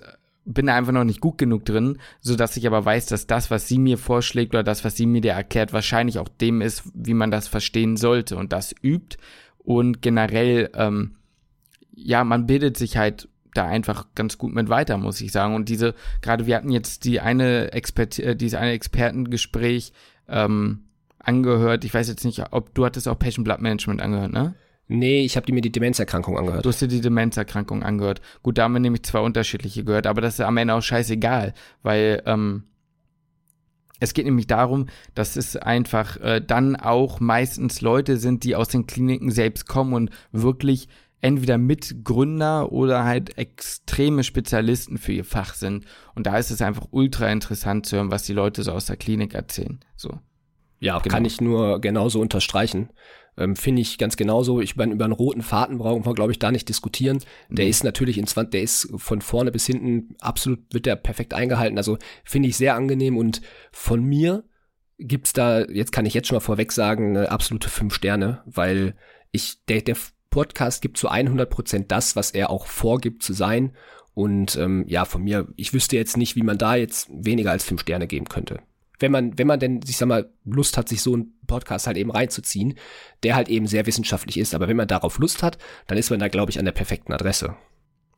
bin 0.53 0.67
da 0.67 0.75
einfach 0.75 0.91
noch 0.91 1.03
nicht 1.03 1.21
gut 1.21 1.37
genug 1.37 1.65
drin, 1.65 1.97
so 2.21 2.35
dass 2.35 2.57
ich 2.57 2.65
aber 2.67 2.83
weiß, 2.83 3.05
dass 3.07 3.27
das, 3.27 3.51
was 3.51 3.67
sie 3.67 3.77
mir 3.77 3.97
vorschlägt 3.97 4.53
oder 4.53 4.63
das, 4.63 4.83
was 4.83 4.95
sie 4.95 5.05
mir 5.05 5.21
dir 5.21 5.33
erklärt, 5.33 5.73
wahrscheinlich 5.73 6.19
auch 6.19 6.27
dem 6.27 6.61
ist, 6.61 6.83
wie 6.93 7.13
man 7.13 7.31
das 7.31 7.47
verstehen 7.47 7.97
sollte 7.97 8.35
und 8.35 8.51
das 8.51 8.73
übt 8.83 9.17
und 9.59 10.01
generell 10.01 10.69
ähm, 10.73 11.15
ja, 12.03 12.23
man 12.23 12.47
bildet 12.47 12.77
sich 12.77 12.97
halt 12.97 13.27
da 13.53 13.65
einfach 13.65 14.07
ganz 14.15 14.37
gut 14.37 14.53
mit 14.53 14.69
weiter, 14.69 14.97
muss 14.97 15.21
ich 15.21 15.31
sagen. 15.31 15.55
Und 15.55 15.69
diese, 15.69 15.95
gerade 16.21 16.45
wir 16.45 16.55
hatten 16.55 16.71
jetzt 16.71 17.05
die 17.05 17.19
eine 17.19 17.71
Expert, 17.73 18.19
äh, 18.19 18.35
dieses 18.35 18.57
eine 18.57 18.71
Expertengespräch 18.71 19.91
ähm, 20.27 20.85
angehört. 21.17 21.83
Ich 21.83 21.93
weiß 21.93 22.07
jetzt 22.07 22.25
nicht, 22.25 22.43
ob 22.51 22.73
du 22.73 22.85
hattest 22.85 23.07
auch 23.07 23.19
Patient 23.19 23.43
Blood 23.45 23.61
Management 23.61 24.01
angehört, 24.01 24.31
ne? 24.31 24.55
Nee, 24.91 25.23
ich 25.23 25.37
habe 25.37 25.53
mir 25.53 25.61
die 25.61 25.71
Demenzerkrankung 25.71 26.35
angehört. 26.35 26.65
Du 26.65 26.69
hast 26.69 26.81
dir 26.81 26.87
die 26.87 26.99
Demenzerkrankung 26.99 27.83
angehört. 27.83 28.21
Gut, 28.41 28.57
da 28.57 28.63
haben 28.63 28.73
wir 28.73 28.79
nämlich 28.79 29.03
zwei 29.03 29.19
unterschiedliche 29.19 29.83
gehört, 29.83 30.07
aber 30.07 30.19
das 30.19 30.33
ist 30.33 30.41
am 30.41 30.57
Ende 30.57 30.73
auch 30.73 30.81
scheißegal, 30.81 31.53
weil 31.83 32.23
ähm, 32.25 32.63
es 33.99 34.15
geht 34.15 34.25
nämlich 34.25 34.47
darum, 34.47 34.87
dass 35.13 35.35
es 35.35 35.55
einfach 35.55 36.17
äh, 36.17 36.41
dann 36.41 36.75
auch 36.75 37.19
meistens 37.19 37.81
Leute 37.81 38.17
sind, 38.17 38.43
die 38.43 38.55
aus 38.55 38.69
den 38.69 38.87
Kliniken 38.87 39.29
selbst 39.29 39.67
kommen 39.67 39.93
und 39.93 40.09
wirklich 40.31 40.87
entweder 41.21 41.59
Mitgründer 41.59 42.71
oder 42.71 43.03
halt 43.03 43.37
extreme 43.37 44.23
Spezialisten 44.23 44.97
für 44.97 45.11
ihr 45.11 45.25
Fach 45.25 45.53
sind. 45.53 45.85
Und 46.15 46.25
da 46.25 46.37
ist 46.37 46.49
es 46.49 46.63
einfach 46.63 46.87
ultra 46.89 47.31
interessant 47.31 47.85
zu 47.85 47.97
hören, 47.97 48.09
was 48.09 48.23
die 48.23 48.33
Leute 48.33 48.63
so 48.63 48.71
aus 48.71 48.87
der 48.87 48.97
Klinik 48.97 49.35
erzählen. 49.35 49.79
So. 49.95 50.17
Ja, 50.79 50.97
genau. 50.97 51.13
kann 51.13 51.25
ich 51.25 51.41
nur 51.41 51.79
genauso 51.79 52.21
unterstreichen. 52.21 52.89
Ähm, 53.39 53.55
Finde 53.55 53.81
ich 53.81 53.97
ganz 53.97 54.17
genauso. 54.17 54.59
Ich 54.59 54.75
meine, 54.75 54.93
über 54.93 55.05
einen 55.05 55.13
roten 55.13 55.41
Faden 55.41 55.77
brauchen 55.77 56.05
wir, 56.05 56.13
glaube 56.13 56.31
ich, 56.31 56.39
da 56.39 56.51
nicht 56.51 56.67
diskutieren. 56.67 57.19
Der 57.49 57.65
mhm. 57.65 57.71
ist 57.71 57.83
natürlich 57.83 58.17
in 58.17 58.27
20, 58.27 58.51
der 58.51 58.61
ist 58.61 58.89
von 58.97 59.21
vorne 59.21 59.51
bis 59.51 59.65
hinten 59.65 60.15
absolut, 60.19 60.59
wird 60.71 60.85
der 60.85 60.97
perfekt 60.97 61.33
eingehalten. 61.33 61.77
Also 61.77 61.97
finde 62.25 62.49
ich 62.49 62.57
sehr 62.57 62.75
angenehm 62.75 63.17
und 63.17 63.41
von 63.71 64.03
mir 64.03 64.43
gibt's 64.97 65.31
da, 65.31 65.61
jetzt 65.61 65.93
kann 65.93 66.05
ich 66.05 66.13
jetzt 66.13 66.27
schon 66.27 66.35
mal 66.35 66.41
vorweg 66.41 66.73
sagen, 66.73 67.15
eine 67.15 67.31
absolute 67.31 67.69
fünf 67.69 67.93
Sterne, 67.93 68.43
weil 68.45 68.95
ich, 69.31 69.63
der, 69.67 69.81
der 69.81 69.95
Podcast 70.29 70.81
gibt 70.81 70.97
zu 70.97 71.07
100 71.07 71.49
Prozent 71.49 71.91
das, 71.91 72.17
was 72.17 72.31
er 72.31 72.49
auch 72.49 72.67
vorgibt 72.67 73.23
zu 73.23 73.33
sein. 73.33 73.75
Und 74.13 74.57
ähm, 74.57 74.83
ja, 74.87 75.05
von 75.05 75.23
mir, 75.23 75.47
ich 75.55 75.73
wüsste 75.73 75.95
jetzt 75.95 76.17
nicht, 76.17 76.35
wie 76.35 76.43
man 76.43 76.57
da 76.57 76.75
jetzt 76.75 77.09
weniger 77.09 77.51
als 77.51 77.63
fünf 77.63 77.81
Sterne 77.81 78.05
geben 78.05 78.27
könnte. 78.27 78.59
Wenn 78.99 79.11
man, 79.11 79.37
wenn 79.37 79.47
man 79.47 79.59
denn, 79.59 79.79
ich 79.87 79.97
sag 79.97 80.07
mal, 80.07 80.29
Lust 80.45 80.77
hat, 80.77 80.89
sich 80.89 81.01
so 81.01 81.13
einen 81.13 81.33
Podcast 81.47 81.87
halt 81.87 81.97
eben 81.97 82.11
reinzuziehen, 82.11 82.75
der 83.23 83.35
halt 83.35 83.49
eben 83.49 83.67
sehr 83.67 83.85
wissenschaftlich 83.85 84.37
ist. 84.37 84.53
Aber 84.53 84.67
wenn 84.67 84.77
man 84.77 84.87
darauf 84.87 85.17
Lust 85.19 85.41
hat, 85.43 85.57
dann 85.87 85.97
ist 85.97 86.09
man 86.09 86.19
da, 86.19 86.27
glaube 86.27 86.51
ich, 86.51 86.59
an 86.59 86.65
der 86.65 86.71
perfekten 86.71 87.13
Adresse. 87.13 87.55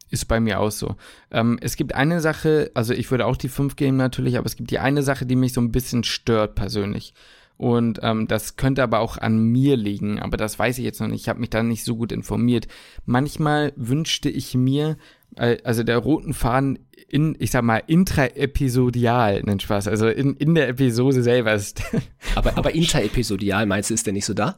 Ist 0.10 0.28
bei 0.28 0.42
mir 0.42 0.60
auch 0.60 0.72
so. 0.72 0.98
Ähm, 1.32 1.58
es 1.62 1.78
gibt 1.78 1.96
eine 1.96 2.20
Sache, 2.20 2.70
also 2.74 2.94
ich 2.94 3.10
würde 3.12 3.26
auch 3.26 3.38
die 3.38 3.48
fünf 3.48 3.78
geben 3.78 3.96
natürlich, 3.96 4.38
aber 4.38 4.46
es 4.46 4.58
gibt 4.58 4.70
die 4.70 4.80
eine 4.80 5.04
Sache, 5.04 5.26
die 5.26 5.38
mich 5.38 5.54
so 5.54 5.62
ein 5.62 5.72
bisschen 5.72 6.04
stört 6.04 6.56
persönlich. 6.56 7.14
Und 7.62 8.00
ähm, 8.02 8.28
das 8.28 8.56
könnte 8.56 8.82
aber 8.82 9.02
auch 9.02 9.20
an 9.20 9.38
mir 9.38 9.78
liegen, 9.78 10.20
aber 10.20 10.36
das 10.36 10.58
weiß 10.58 10.80
ich 10.80 10.84
jetzt 10.84 11.00
noch 11.00 11.08
nicht. 11.08 11.22
Ich 11.22 11.30
habe 11.30 11.40
mich 11.40 11.52
da 11.52 11.62
nicht 11.62 11.84
so 11.84 11.96
gut 11.96 12.12
informiert. 12.12 12.68
Manchmal 13.06 13.72
wünschte 13.76 14.30
ich 14.30 14.56
mir, 14.56 14.98
äh, 15.36 15.58
also 15.64 15.84
der 15.84 16.00
roten 16.00 16.34
Faden 16.34 16.80
in, 17.08 17.36
ich 17.38 17.52
sag 17.52 17.62
mal, 17.64 17.84
intraepisodial, 17.86 19.44
nennt 19.44 19.62
Spaß, 19.62 19.90
also 19.90 20.08
in, 20.08 20.38
in 20.38 20.56
der 20.56 20.70
Episode 20.70 21.22
selber 21.22 21.54
ist. 21.54 21.84
aber, 22.36 22.58
aber 22.58 22.74
intraepisodial, 22.74 23.68
meinst 23.68 23.92
du, 23.92 23.94
ist 23.94 24.08
der 24.08 24.14
nicht 24.14 24.26
so 24.26 24.34
da? 24.34 24.58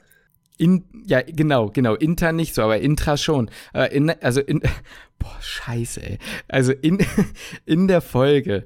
In, 0.58 0.86
ja, 1.06 1.22
genau, 1.22 1.72
genau. 1.72 1.96
Inter 1.96 2.32
nicht 2.32 2.56
so, 2.56 2.62
aber 2.62 2.80
intra 2.80 3.18
schon. 3.18 3.50
Äh, 3.74 3.94
in, 3.94 4.12
also 4.22 4.40
in, 4.40 4.62
boah, 5.20 5.38
scheiße, 5.42 6.02
ey. 6.02 6.20
Also 6.48 6.72
in, 6.72 7.00
in 7.66 7.90
der 7.90 8.00
Folge 8.00 8.66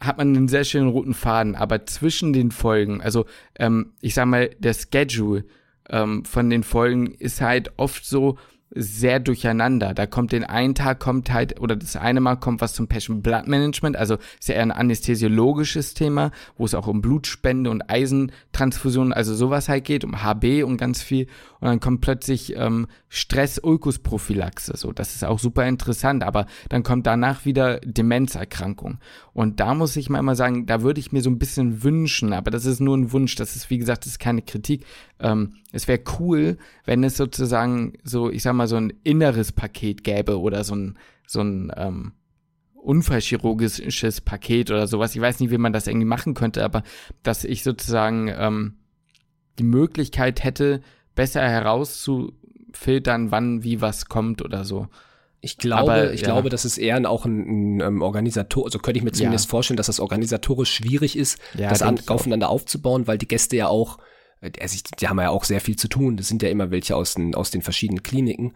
hat 0.00 0.18
man 0.18 0.36
einen 0.36 0.48
sehr 0.48 0.64
schönen 0.64 0.88
roten 0.88 1.14
Faden, 1.14 1.54
aber 1.54 1.86
zwischen 1.86 2.32
den 2.32 2.50
Folgen, 2.50 3.00
also 3.00 3.26
ähm, 3.58 3.92
ich 4.00 4.14
sag 4.14 4.26
mal, 4.26 4.50
der 4.58 4.74
Schedule 4.74 5.44
ähm, 5.88 6.24
von 6.24 6.50
den 6.50 6.62
Folgen 6.62 7.12
ist 7.12 7.40
halt 7.40 7.72
oft 7.76 8.04
so, 8.04 8.38
sehr 8.74 9.20
durcheinander. 9.20 9.94
Da 9.94 10.06
kommt 10.06 10.32
den 10.32 10.44
einen 10.44 10.74
Tag 10.74 10.98
kommt 10.98 11.32
halt, 11.32 11.60
oder 11.60 11.76
das 11.76 11.96
eine 11.96 12.20
Mal 12.20 12.36
kommt 12.36 12.60
was 12.60 12.74
zum 12.74 12.88
Passion 12.88 13.22
Blood 13.22 13.46
Management, 13.46 13.96
also 13.96 14.16
ist 14.38 14.48
ja 14.48 14.54
eher 14.54 14.62
ein 14.62 14.70
anästhesiologisches 14.70 15.94
Thema, 15.94 16.30
wo 16.56 16.64
es 16.64 16.74
auch 16.74 16.86
um 16.86 17.02
Blutspende 17.02 17.70
und 17.70 17.88
Eisentransfusion, 17.90 19.12
also 19.12 19.34
sowas 19.34 19.68
halt 19.68 19.84
geht, 19.84 20.04
um 20.04 20.22
HB 20.22 20.64
und 20.64 20.78
ganz 20.78 21.02
viel. 21.02 21.26
Und 21.60 21.68
dann 21.68 21.80
kommt 21.80 22.00
plötzlich 22.00 22.56
ähm, 22.56 22.86
Stress-Ulkusprophylaxe, 23.08 24.76
so. 24.76 24.92
Das 24.92 25.14
ist 25.14 25.24
auch 25.24 25.38
super 25.38 25.66
interessant, 25.66 26.24
aber 26.24 26.46
dann 26.68 26.82
kommt 26.82 27.06
danach 27.06 27.44
wieder 27.44 27.78
Demenzerkrankung. 27.80 28.98
Und 29.32 29.60
da 29.60 29.74
muss 29.74 29.96
ich 29.96 30.10
mal 30.10 30.18
immer 30.18 30.34
sagen, 30.34 30.66
da 30.66 30.82
würde 30.82 30.98
ich 30.98 31.12
mir 31.12 31.22
so 31.22 31.30
ein 31.30 31.38
bisschen 31.38 31.84
wünschen, 31.84 32.32
aber 32.32 32.50
das 32.50 32.64
ist 32.64 32.80
nur 32.80 32.96
ein 32.96 33.12
Wunsch, 33.12 33.36
das 33.36 33.54
ist, 33.54 33.70
wie 33.70 33.78
gesagt, 33.78 34.06
das 34.06 34.12
ist 34.12 34.18
keine 34.18 34.42
Kritik. 34.42 34.84
Ähm, 35.22 35.54
es 35.72 35.88
wäre 35.88 36.00
cool, 36.18 36.58
wenn 36.84 37.04
es 37.04 37.16
sozusagen 37.16 37.94
so, 38.02 38.30
ich 38.30 38.42
sag 38.42 38.54
mal, 38.54 38.68
so 38.68 38.76
ein 38.76 38.92
inneres 39.04 39.52
Paket 39.52 40.04
gäbe 40.04 40.40
oder 40.40 40.64
so 40.64 40.74
ein, 40.74 40.98
so 41.26 41.40
ein 41.40 41.72
ähm, 41.76 42.12
unfallchirurgisches 42.74 44.20
Paket 44.20 44.70
oder 44.70 44.86
sowas. 44.86 45.14
Ich 45.14 45.20
weiß 45.20 45.40
nicht, 45.40 45.50
wie 45.50 45.58
man 45.58 45.72
das 45.72 45.86
irgendwie 45.86 46.06
machen 46.06 46.34
könnte, 46.34 46.64
aber 46.64 46.82
dass 47.22 47.44
ich 47.44 47.62
sozusagen 47.62 48.28
ähm, 48.28 48.74
die 49.58 49.64
Möglichkeit 49.64 50.42
hätte, 50.42 50.80
besser 51.14 51.42
herauszufiltern, 51.42 53.30
wann 53.30 53.62
wie 53.62 53.80
was 53.80 54.06
kommt 54.06 54.42
oder 54.42 54.64
so. 54.64 54.88
Ich 55.44 55.58
glaube, 55.58 55.92
Aber, 55.92 56.12
ich 56.12 56.20
ja. 56.20 56.28
glaube, 56.28 56.50
das 56.50 56.64
ist 56.64 56.78
eher 56.78 57.10
auch 57.10 57.26
ein, 57.26 57.40
ein, 57.40 57.82
ein 57.82 57.94
ähm, 57.94 58.02
Organisator, 58.02 58.64
also 58.64 58.78
könnte 58.78 58.98
ich 58.98 59.04
mir 59.04 59.10
zumindest 59.10 59.46
ja. 59.46 59.50
vorstellen, 59.50 59.76
dass 59.76 59.88
das 59.88 59.98
organisatorisch 59.98 60.72
schwierig 60.72 61.18
ist, 61.18 61.38
ja, 61.54 61.68
das 61.68 61.82
an, 61.82 61.98
aufeinander 62.06 62.48
aufzubauen, 62.48 63.08
weil 63.08 63.18
die 63.18 63.26
Gäste 63.26 63.56
ja 63.56 63.66
auch, 63.66 63.98
die 64.42 65.08
haben 65.08 65.20
ja 65.20 65.30
auch 65.30 65.44
sehr 65.44 65.60
viel 65.60 65.76
zu 65.76 65.88
tun. 65.88 66.16
Das 66.16 66.28
sind 66.28 66.42
ja 66.42 66.48
immer 66.48 66.70
welche 66.70 66.96
aus 66.96 67.14
den, 67.14 67.34
aus 67.34 67.50
den 67.50 67.62
verschiedenen 67.62 68.02
Kliniken. 68.02 68.54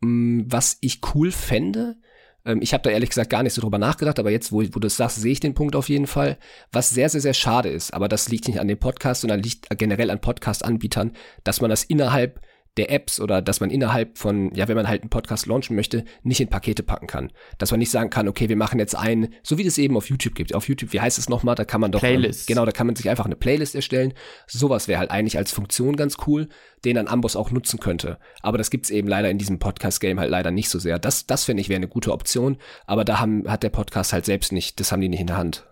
Mm, 0.00 0.42
was 0.46 0.78
ich 0.80 1.00
cool 1.14 1.30
fände, 1.30 1.96
ähm, 2.44 2.60
ich 2.62 2.72
habe 2.72 2.82
da 2.82 2.90
ehrlich 2.90 3.10
gesagt 3.10 3.30
gar 3.30 3.42
nicht 3.42 3.52
so 3.52 3.60
drüber 3.60 3.78
nachgedacht, 3.78 4.18
aber 4.18 4.30
jetzt, 4.30 4.52
wo, 4.52 4.62
wo 4.62 4.64
du 4.64 4.80
das 4.80 4.96
sagst, 4.96 5.20
sehe 5.20 5.32
ich 5.32 5.40
den 5.40 5.54
Punkt 5.54 5.76
auf 5.76 5.88
jeden 5.88 6.06
Fall. 6.06 6.38
Was 6.72 6.90
sehr, 6.90 7.08
sehr, 7.08 7.20
sehr 7.20 7.34
schade 7.34 7.68
ist, 7.68 7.92
aber 7.92 8.08
das 8.08 8.28
liegt 8.28 8.48
nicht 8.48 8.60
an 8.60 8.68
dem 8.68 8.78
Podcast, 8.78 9.20
sondern 9.20 9.42
liegt 9.42 9.68
generell 9.76 10.10
an 10.10 10.20
Podcast-Anbietern, 10.20 11.12
dass 11.44 11.60
man 11.60 11.70
das 11.70 11.84
innerhalb 11.84 12.40
der 12.78 12.90
Apps 12.90 13.20
oder 13.20 13.42
dass 13.42 13.60
man 13.60 13.70
innerhalb 13.70 14.16
von, 14.16 14.54
ja, 14.54 14.68
wenn 14.68 14.76
man 14.76 14.88
halt 14.88 15.02
einen 15.02 15.10
Podcast 15.10 15.46
launchen 15.46 15.76
möchte, 15.76 16.04
nicht 16.22 16.40
in 16.40 16.48
Pakete 16.48 16.82
packen 16.82 17.06
kann. 17.06 17.32
Dass 17.58 17.70
man 17.70 17.80
nicht 17.80 17.90
sagen 17.90 18.08
kann, 18.08 18.28
okay, 18.28 18.48
wir 18.48 18.56
machen 18.56 18.78
jetzt 18.78 18.94
einen, 18.96 19.34
so 19.42 19.58
wie 19.58 19.64
das 19.64 19.76
eben 19.78 19.96
auf 19.96 20.08
YouTube 20.08 20.34
gibt. 20.34 20.54
Auf 20.54 20.68
YouTube, 20.68 20.92
wie 20.92 21.00
heißt 21.00 21.18
es 21.18 21.28
nochmal? 21.28 21.56
Da 21.56 21.64
kann 21.64 21.80
man 21.80 21.92
doch, 21.92 22.00
Playlist. 22.00 22.46
genau, 22.46 22.64
da 22.64 22.72
kann 22.72 22.86
man 22.86 22.96
sich 22.96 23.10
einfach 23.10 23.26
eine 23.26 23.36
Playlist 23.36 23.74
erstellen. 23.74 24.14
Sowas 24.46 24.88
wäre 24.88 25.00
halt 25.00 25.10
eigentlich 25.10 25.36
als 25.36 25.52
Funktion 25.52 25.96
ganz 25.96 26.16
cool, 26.26 26.48
den 26.84 26.94
dann 26.94 27.08
Amboss 27.08 27.36
auch 27.36 27.50
nutzen 27.50 27.80
könnte. 27.80 28.18
Aber 28.40 28.56
das 28.56 28.70
gibt's 28.70 28.90
eben 28.90 29.08
leider 29.08 29.30
in 29.30 29.38
diesem 29.38 29.58
Podcast-Game 29.58 30.20
halt 30.20 30.30
leider 30.30 30.50
nicht 30.50 30.70
so 30.70 30.78
sehr. 30.78 30.98
Das, 30.98 31.26
das 31.26 31.44
finde 31.44 31.60
ich 31.60 31.68
wäre 31.68 31.78
eine 31.78 31.88
gute 31.88 32.12
Option. 32.12 32.58
Aber 32.86 33.04
da 33.04 33.18
haben, 33.18 33.48
hat 33.48 33.62
der 33.62 33.70
Podcast 33.70 34.12
halt 34.12 34.24
selbst 34.24 34.52
nicht, 34.52 34.78
das 34.80 34.92
haben 34.92 35.00
die 35.00 35.08
nicht 35.08 35.20
in 35.20 35.26
der 35.26 35.36
Hand. 35.36 35.66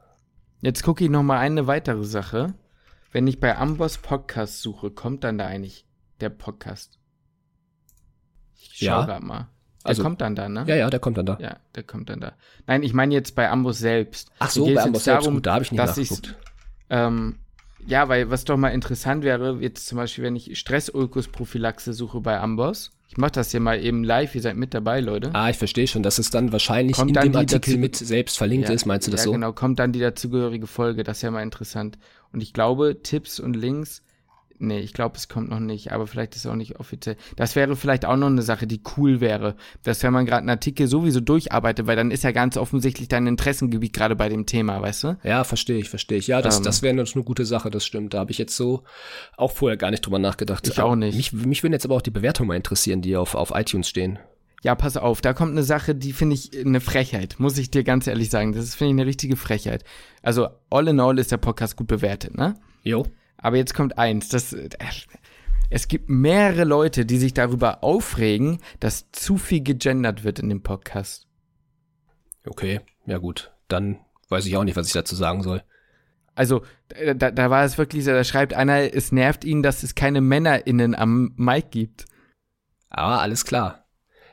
Jetzt 0.60 0.82
gucke 0.82 1.04
ich 1.04 1.10
nochmal 1.10 1.38
eine 1.38 1.66
weitere 1.66 2.04
Sache. 2.04 2.54
Wenn 3.12 3.26
ich 3.26 3.40
bei 3.40 3.56
Amboss 3.56 3.98
Podcast 3.98 4.60
suche, 4.60 4.90
kommt 4.90 5.22
dann 5.24 5.38
da 5.38 5.46
eigentlich 5.46 5.86
der 6.20 6.30
Podcast? 6.30 6.98
Ich 8.54 8.78
schau 8.78 9.06
ja. 9.06 9.20
mal. 9.20 9.48
Der 9.86 9.90
also, 9.90 10.02
kommt 10.02 10.20
dann 10.20 10.34
da, 10.34 10.48
ne? 10.48 10.64
Ja, 10.66 10.74
ja, 10.74 10.90
der 10.90 10.98
kommt 10.98 11.16
dann 11.16 11.26
da. 11.26 11.38
Ja, 11.40 11.58
der 11.76 11.84
kommt 11.84 12.10
dann 12.10 12.20
da. 12.20 12.32
Nein, 12.66 12.82
ich 12.82 12.92
meine 12.92 13.14
jetzt 13.14 13.36
bei 13.36 13.48
Ambos 13.48 13.78
selbst. 13.78 14.32
Ach 14.40 14.50
so, 14.50 14.66
bei 14.66 14.82
Ambos 14.82 15.04
selbst, 15.04 15.24
darum, 15.24 15.34
gut, 15.34 15.46
da 15.46 15.54
habe 15.54 15.64
ich 15.64 15.70
nicht 15.70 15.78
nachgeguckt. 15.78 16.34
Ähm, 16.90 17.36
ja, 17.86 18.08
weil 18.08 18.28
was 18.30 18.44
doch 18.44 18.56
mal 18.56 18.70
interessant 18.70 19.22
wäre, 19.22 19.58
jetzt 19.60 19.86
zum 19.86 19.98
Beispiel, 19.98 20.24
wenn 20.24 20.34
ich 20.34 20.58
Stressulkus-Prophylaxe 20.58 21.92
suche 21.92 22.20
bei 22.20 22.40
Amboss. 22.40 22.90
Ich 23.08 23.16
mache 23.16 23.32
das 23.32 23.52
hier 23.52 23.60
mal 23.60 23.82
eben 23.82 24.02
live, 24.02 24.34
ihr 24.34 24.42
seid 24.42 24.56
mit 24.56 24.74
dabei, 24.74 24.98
Leute. 25.00 25.30
Ah, 25.32 25.48
ich 25.48 25.56
verstehe 25.56 25.86
schon, 25.86 26.02
dass 26.02 26.18
es 26.18 26.30
dann 26.30 26.50
wahrscheinlich 26.50 26.96
kommt 26.96 27.16
in 27.16 27.22
dem 27.22 27.36
Artikel 27.36 27.60
dazu, 27.60 27.78
mit 27.78 27.94
selbst 27.94 28.36
verlinkt 28.36 28.68
ja, 28.68 28.74
ist, 28.74 28.84
meinst 28.84 29.06
du 29.06 29.12
das 29.12 29.20
ja, 29.20 29.26
so? 29.26 29.32
genau, 29.32 29.52
kommt 29.52 29.78
dann 29.78 29.92
die 29.92 30.00
dazugehörige 30.00 30.66
Folge, 30.66 31.04
das 31.04 31.18
ist 31.18 31.22
ja 31.22 31.30
mal 31.30 31.42
interessant. 31.42 31.98
Und 32.32 32.42
ich 32.42 32.52
glaube, 32.52 33.02
Tipps 33.04 33.38
und 33.38 33.54
Links 33.54 34.02
Nee, 34.58 34.80
ich 34.80 34.92
glaube, 34.92 35.16
es 35.16 35.28
kommt 35.28 35.50
noch 35.50 35.60
nicht, 35.60 35.92
aber 35.92 36.06
vielleicht 36.06 36.34
ist 36.34 36.44
es 36.44 36.50
auch 36.50 36.56
nicht 36.56 36.80
offiziell. 36.80 37.16
Das 37.36 37.56
wäre 37.56 37.76
vielleicht 37.76 38.04
auch 38.04 38.16
noch 38.16 38.28
eine 38.28 38.42
Sache, 38.42 38.66
die 38.66 38.80
cool 38.96 39.20
wäre, 39.20 39.56
dass 39.82 40.02
wenn 40.02 40.12
man 40.12 40.24
gerade 40.24 40.40
einen 40.40 40.50
Artikel 40.50 40.86
sowieso 40.86 41.20
durcharbeitet, 41.20 41.86
weil 41.86 41.96
dann 41.96 42.10
ist 42.10 42.24
ja 42.24 42.32
ganz 42.32 42.56
offensichtlich 42.56 43.08
dein 43.08 43.26
Interessengebiet 43.26 43.92
gerade 43.92 44.16
bei 44.16 44.28
dem 44.28 44.46
Thema, 44.46 44.80
weißt 44.80 45.04
du? 45.04 45.18
Ja, 45.22 45.44
verstehe 45.44 45.78
ich, 45.78 45.90
verstehe 45.90 46.18
ich. 46.18 46.26
Ja, 46.26 46.40
das, 46.40 46.58
ähm, 46.58 46.64
das 46.64 46.82
wäre 46.82 46.92
eine 46.92 47.24
gute 47.24 47.44
Sache, 47.44 47.70
das 47.70 47.84
stimmt. 47.84 48.14
Da 48.14 48.20
habe 48.20 48.30
ich 48.30 48.38
jetzt 48.38 48.56
so 48.56 48.82
auch 49.36 49.52
vorher 49.52 49.76
gar 49.76 49.90
nicht 49.90 50.04
drüber 50.06 50.18
nachgedacht. 50.18 50.66
Ich 50.66 50.80
auch 50.80 50.96
nicht. 50.96 51.16
Mich, 51.16 51.32
mich 51.32 51.62
würden 51.62 51.74
jetzt 51.74 51.84
aber 51.84 51.96
auch 51.96 52.02
die 52.02 52.10
Bewertungen 52.10 52.48
mal 52.48 52.56
interessieren, 52.56 53.02
die 53.02 53.16
auf, 53.16 53.34
auf 53.34 53.52
iTunes 53.54 53.88
stehen. 53.88 54.18
Ja, 54.62 54.74
pass 54.74 54.96
auf, 54.96 55.20
da 55.20 55.32
kommt 55.32 55.52
eine 55.52 55.62
Sache, 55.62 55.94
die 55.94 56.12
finde 56.12 56.34
ich 56.34 56.50
eine 56.58 56.80
Frechheit, 56.80 57.36
muss 57.38 57.58
ich 57.58 57.70
dir 57.70 57.84
ganz 57.84 58.06
ehrlich 58.06 58.30
sagen. 58.30 58.52
Das 58.52 58.64
ist, 58.64 58.74
finde 58.74 58.94
ich, 58.94 59.00
eine 59.00 59.06
richtige 59.06 59.36
Frechheit. 59.36 59.84
Also, 60.22 60.48
all 60.70 60.88
in 60.88 60.98
all 60.98 61.18
ist 61.18 61.30
der 61.30 61.36
Podcast 61.36 61.76
gut 61.76 61.86
bewertet, 61.86 62.36
ne? 62.36 62.54
Jo. 62.82 63.06
Aber 63.46 63.58
jetzt 63.58 63.74
kommt 63.74 63.96
eins, 63.96 64.28
das, 64.28 64.52
äh, 64.54 64.68
es 65.70 65.86
gibt 65.86 66.08
mehrere 66.08 66.64
Leute, 66.64 67.06
die 67.06 67.16
sich 67.16 67.32
darüber 67.32 67.84
aufregen, 67.84 68.58
dass 68.80 69.12
zu 69.12 69.36
viel 69.36 69.62
gegendert 69.62 70.24
wird 70.24 70.40
in 70.40 70.48
dem 70.48 70.64
Podcast. 70.64 71.28
Okay, 72.44 72.80
ja 73.06 73.18
gut, 73.18 73.52
dann 73.68 74.00
weiß 74.30 74.46
ich 74.46 74.56
auch 74.56 74.64
nicht, 74.64 74.74
was 74.74 74.88
ich 74.88 74.94
dazu 74.94 75.14
sagen 75.14 75.44
soll. 75.44 75.62
Also, 76.34 76.62
da, 76.88 77.30
da 77.30 77.48
war 77.48 77.64
es 77.64 77.78
wirklich 77.78 78.04
so, 78.04 78.10
da 78.10 78.24
schreibt 78.24 78.52
einer, 78.52 78.92
es 78.92 79.12
nervt 79.12 79.44
ihn, 79.44 79.62
dass 79.62 79.84
es 79.84 79.94
keine 79.94 80.20
MännerInnen 80.20 80.96
am 80.96 81.32
Mic 81.36 81.68
gibt. 81.70 82.06
Aber 82.90 83.20
alles 83.20 83.44
klar. 83.44 83.86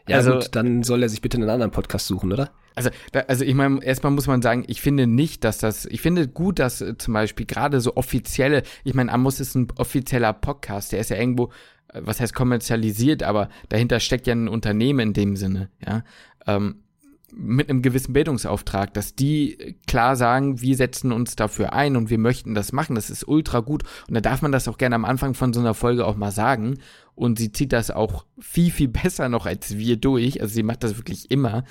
Ja 0.07 0.17
also, 0.17 0.39
gut, 0.39 0.55
dann 0.55 0.81
soll 0.81 1.03
er 1.03 1.09
sich 1.09 1.21
bitte 1.21 1.37
einen 1.37 1.51
anderen 1.51 1.71
Podcast 1.71 2.07
suchen, 2.07 2.33
oder? 2.33 2.49
Also, 2.75 2.89
da, 3.11 3.21
also 3.21 3.43
ich 3.43 3.55
meine, 3.55 3.83
erstmal 3.83 4.11
muss 4.11 4.27
man 4.27 4.41
sagen, 4.41 4.63
ich 4.67 4.81
finde 4.81 5.07
nicht, 5.07 5.43
dass 5.43 5.57
das, 5.57 5.85
ich 5.85 6.01
finde 6.01 6.27
gut, 6.27 6.59
dass 6.59 6.81
äh, 6.81 6.97
zum 6.97 7.13
Beispiel 7.13 7.45
gerade 7.45 7.81
so 7.81 7.95
offizielle, 7.95 8.63
ich 8.83 8.93
meine, 8.93 9.11
Amos 9.11 9.39
ist 9.39 9.55
ein 9.55 9.67
offizieller 9.77 10.33
Podcast, 10.33 10.91
der 10.91 10.99
ist 10.99 11.09
ja 11.09 11.17
irgendwo, 11.17 11.51
äh, 11.89 12.01
was 12.03 12.19
heißt 12.19 12.33
kommerzialisiert, 12.33 13.23
aber 13.23 13.49
dahinter 13.69 13.99
steckt 13.99 14.27
ja 14.27 14.33
ein 14.33 14.47
Unternehmen 14.47 14.99
in 14.99 15.13
dem 15.13 15.35
Sinne, 15.35 15.69
ja. 15.85 16.03
Ähm, 16.47 16.83
mit 17.35 17.69
einem 17.69 17.81
gewissen 17.81 18.13
Bildungsauftrag, 18.13 18.93
dass 18.93 19.15
die 19.15 19.75
klar 19.87 20.15
sagen, 20.15 20.61
wir 20.61 20.75
setzen 20.75 21.11
uns 21.11 21.35
dafür 21.35 21.73
ein 21.73 21.95
und 21.95 22.09
wir 22.09 22.17
möchten 22.17 22.53
das 22.53 22.71
machen. 22.71 22.95
Das 22.95 23.09
ist 23.09 23.27
ultra 23.27 23.59
gut. 23.61 23.83
Und 24.07 24.13
da 24.13 24.21
darf 24.21 24.41
man 24.41 24.51
das 24.51 24.67
auch 24.67 24.77
gerne 24.77 24.95
am 24.95 25.05
Anfang 25.05 25.33
von 25.33 25.53
so 25.53 25.59
einer 25.59 25.73
Folge 25.73 26.05
auch 26.05 26.15
mal 26.15 26.31
sagen. 26.31 26.77
Und 27.15 27.39
sie 27.39 27.51
zieht 27.51 27.73
das 27.73 27.91
auch 27.91 28.25
viel, 28.39 28.71
viel 28.71 28.87
besser 29.03 29.29
noch 29.29 29.45
als 29.45 29.77
wir 29.77 29.97
durch. 29.97 30.41
Also 30.41 30.53
sie 30.53 30.63
macht 30.63 30.83
das 30.83 30.97
wirklich 30.97 31.31
immer. 31.31 31.63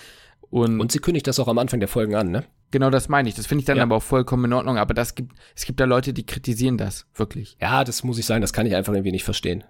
Und, 0.52 0.82
und 0.82 0.92
sie 0.92 0.98
kündigt 0.98 1.26
das 1.26 1.40
auch 1.40 1.48
am 1.48 1.56
Anfang 1.56 1.80
der 1.80 1.88
Folgen 1.88 2.14
an, 2.14 2.30
ne? 2.30 2.44
Genau, 2.72 2.90
das 2.90 3.08
meine 3.08 3.26
ich. 3.26 3.34
Das 3.34 3.46
finde 3.46 3.60
ich 3.60 3.64
dann 3.64 3.78
ja. 3.78 3.84
aber 3.84 3.96
auch 3.96 4.02
vollkommen 4.02 4.44
in 4.44 4.52
Ordnung. 4.52 4.76
Aber 4.76 4.92
das 4.92 5.14
gibt, 5.14 5.32
es 5.56 5.64
gibt 5.64 5.80
da 5.80 5.86
Leute, 5.86 6.12
die 6.12 6.26
kritisieren 6.26 6.76
das, 6.76 7.06
wirklich. 7.14 7.56
Ja, 7.58 7.84
das 7.84 8.04
muss 8.04 8.18
ich 8.18 8.26
sagen, 8.26 8.42
das 8.42 8.52
kann 8.52 8.66
ich 8.66 8.76
einfach 8.76 8.92
irgendwie 8.92 9.12
nicht 9.12 9.24
verstehen. 9.24 9.64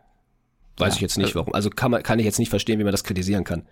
Weiß 0.79 0.95
ja, 0.95 0.97
ich 0.97 1.01
jetzt 1.03 1.19
nicht, 1.19 1.37
warum. 1.37 1.55
Also 1.55 1.71
kann 1.71 1.93
man, 1.93 2.03
kann 2.03 2.19
ich 2.19 2.25
jetzt 2.25 2.41
nicht 2.41 2.49
verstehen, 2.49 2.81
wie 2.81 2.85
man 2.85 2.91
das 2.91 3.05
kritisieren 3.05 3.45
kann. 3.45 3.69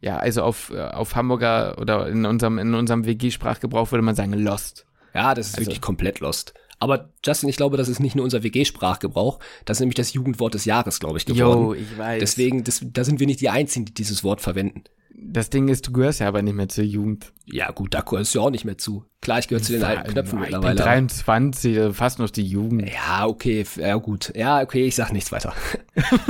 Ja, 0.00 0.18
also 0.18 0.44
auf, 0.44 0.70
äh, 0.70 0.80
auf 0.80 1.16
Hamburger 1.16 1.78
oder 1.80 2.08
in 2.08 2.24
unserem, 2.26 2.58
in 2.58 2.74
unserem 2.74 3.06
WG-Sprachgebrauch 3.06 3.90
würde 3.90 4.02
man 4.02 4.14
sagen 4.14 4.32
Lost. 4.32 4.86
Ja, 5.14 5.34
das 5.34 5.48
ist 5.48 5.54
also. 5.54 5.66
wirklich 5.66 5.80
komplett 5.80 6.20
Lost. 6.20 6.54
Aber 6.78 7.10
Justin, 7.24 7.48
ich 7.48 7.56
glaube, 7.56 7.76
das 7.76 7.88
ist 7.88 7.98
nicht 7.98 8.14
nur 8.14 8.24
unser 8.24 8.44
WG-Sprachgebrauch, 8.44 9.40
das 9.64 9.78
ist 9.78 9.80
nämlich 9.80 9.96
das 9.96 10.12
Jugendwort 10.12 10.54
des 10.54 10.64
Jahres, 10.64 11.00
glaube 11.00 11.18
ich, 11.18 11.26
geworden. 11.26 11.60
Jo, 11.60 11.74
ich 11.74 11.98
weiß. 11.98 12.20
Deswegen, 12.20 12.62
das, 12.62 12.84
da 12.84 13.02
sind 13.02 13.18
wir 13.18 13.26
nicht 13.26 13.40
die 13.40 13.50
Einzigen, 13.50 13.84
die 13.84 13.94
dieses 13.94 14.22
Wort 14.22 14.40
verwenden. 14.40 14.84
Das 15.24 15.50
Ding 15.50 15.68
ist, 15.68 15.86
du 15.86 15.92
gehörst 15.92 16.20
ja 16.20 16.28
aber 16.28 16.42
nicht 16.42 16.54
mehr 16.54 16.68
zur 16.68 16.84
Jugend. 16.84 17.32
Ja, 17.46 17.70
gut, 17.70 17.94
da 17.94 18.00
gehörst 18.00 18.34
du 18.34 18.40
auch 18.40 18.50
nicht 18.50 18.64
mehr 18.64 18.78
zu. 18.78 19.04
Klar, 19.20 19.38
ich 19.38 19.48
gehöre 19.48 19.62
zu 19.62 19.72
den 19.72 19.84
alten 19.84 20.10
Knöpfen 20.10 20.38
ich 20.38 20.44
mittlerweile. 20.44 20.76
Bin 20.76 20.84
23, 20.84 21.78
also 21.78 21.92
fast 21.92 22.18
noch 22.18 22.30
die 22.30 22.46
Jugend. 22.46 22.90
Ja, 22.92 23.26
okay, 23.26 23.64
ja 23.76 23.96
gut. 23.96 24.32
Ja, 24.34 24.60
okay, 24.60 24.86
ich 24.86 24.94
sag 24.94 25.12
nichts 25.12 25.32
weiter. 25.32 25.54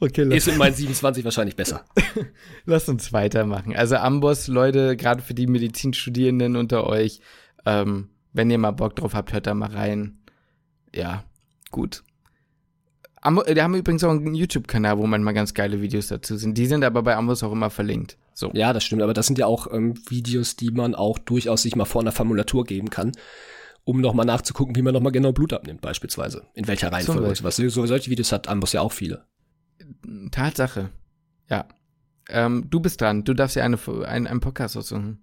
okay, 0.00 0.22
lass 0.24 0.38
Ist 0.38 0.48
in 0.48 0.58
meinen 0.58 0.74
27 0.74 1.24
wahrscheinlich 1.24 1.56
besser. 1.56 1.84
lass 2.66 2.88
uns 2.88 3.12
weitermachen. 3.12 3.74
Also 3.74 3.96
Amboss, 3.96 4.48
Leute, 4.48 4.96
gerade 4.96 5.22
für 5.22 5.34
die 5.34 5.46
Medizinstudierenden 5.46 6.56
unter 6.56 6.86
euch, 6.86 7.20
ähm, 7.66 8.10
wenn 8.32 8.50
ihr 8.50 8.58
mal 8.58 8.72
Bock 8.72 8.96
drauf 8.96 9.14
habt, 9.14 9.32
hört 9.32 9.46
da 9.46 9.54
mal 9.54 9.70
rein. 9.70 10.18
Ja, 10.94 11.24
gut. 11.70 12.02
Ambo, 13.22 13.42
die 13.42 13.60
haben 13.60 13.74
übrigens 13.74 14.02
auch 14.02 14.10
einen 14.10 14.34
YouTube-Kanal, 14.34 14.98
wo 14.98 15.06
manchmal 15.06 15.34
ganz 15.34 15.52
geile 15.52 15.82
Videos 15.82 16.08
dazu 16.08 16.36
sind. 16.36 16.56
Die 16.56 16.66
sind 16.66 16.84
aber 16.84 17.02
bei 17.02 17.16
Amos 17.16 17.42
auch 17.42 17.52
immer 17.52 17.68
verlinkt. 17.68 18.16
So. 18.32 18.50
Ja, 18.54 18.72
das 18.72 18.84
stimmt, 18.84 19.02
aber 19.02 19.12
das 19.12 19.26
sind 19.26 19.38
ja 19.38 19.46
auch 19.46 19.70
ähm, 19.72 19.94
Videos, 20.08 20.56
die 20.56 20.70
man 20.70 20.94
auch 20.94 21.18
durchaus 21.18 21.62
sich 21.62 21.76
mal 21.76 21.84
vor 21.84 22.00
einer 22.00 22.12
Formulatur 22.12 22.64
geben 22.64 22.88
kann, 22.88 23.12
um 23.84 24.00
nochmal 24.00 24.24
nachzugucken, 24.24 24.74
wie 24.74 24.82
man 24.82 24.94
nochmal 24.94 25.12
genau 25.12 25.32
Blut 25.32 25.52
abnimmt, 25.52 25.82
beispielsweise. 25.82 26.46
In 26.54 26.66
welcher 26.66 26.90
Reihenfolge. 26.90 27.34
So, 27.34 27.44
was. 27.44 27.56
So, 27.56 27.86
solche 27.86 28.10
Videos 28.10 28.32
hat 28.32 28.48
Amos 28.48 28.72
ja 28.72 28.80
auch 28.80 28.92
viele. 28.92 29.24
Tatsache. 30.30 30.88
Ja. 31.50 31.66
Ähm, 32.30 32.68
du 32.70 32.80
bist 32.80 33.02
dran. 33.02 33.24
Du 33.24 33.34
darfst 33.34 33.56
ja 33.56 33.64
eine, 33.64 33.78
ein, 34.06 34.26
einen 34.26 34.40
Podcast 34.40 34.78
aussuchen. 34.78 35.18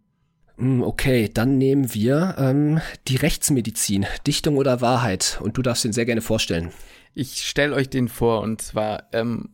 Hm, 0.58 0.84
okay, 0.84 1.30
dann 1.34 1.58
nehmen 1.58 1.94
wir 1.96 2.36
ähm, 2.38 2.82
die 3.08 3.16
Rechtsmedizin, 3.16 4.06
Dichtung 4.28 4.58
oder 4.58 4.82
Wahrheit. 4.82 5.40
Und 5.42 5.58
du 5.58 5.64
darfst 5.64 5.84
den 5.84 5.94
sehr 5.94 6.06
gerne 6.06 6.22
vorstellen. 6.22 6.72
Ich 7.20 7.48
stelle 7.48 7.74
euch 7.74 7.90
den 7.90 8.10
vor 8.10 8.42
und 8.42 8.62
zwar 8.62 9.06
ähm, 9.12 9.50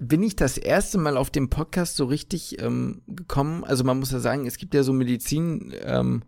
bin 0.00 0.22
ich 0.22 0.36
das 0.36 0.56
erste 0.56 0.98
Mal 0.98 1.16
auf 1.16 1.30
dem 1.30 1.50
Podcast 1.50 1.96
so 1.96 2.04
richtig 2.04 2.62
ähm, 2.62 3.02
gekommen. 3.08 3.64
Also 3.64 3.82
man 3.82 3.98
muss 3.98 4.12
ja 4.12 4.20
sagen, 4.20 4.46
es 4.46 4.56
gibt 4.56 4.74
ja 4.74 4.84
so 4.84 4.92
Medizin, 4.92 5.74
ähm, 5.82 6.22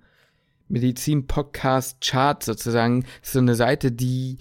Medizin-Podcast-Chart 0.67 2.43
sozusagen. 2.43 3.03
Das 3.03 3.29
ist 3.29 3.33
so 3.35 3.39
eine 3.39 3.55
Seite, 3.55 3.93
die 3.93 4.39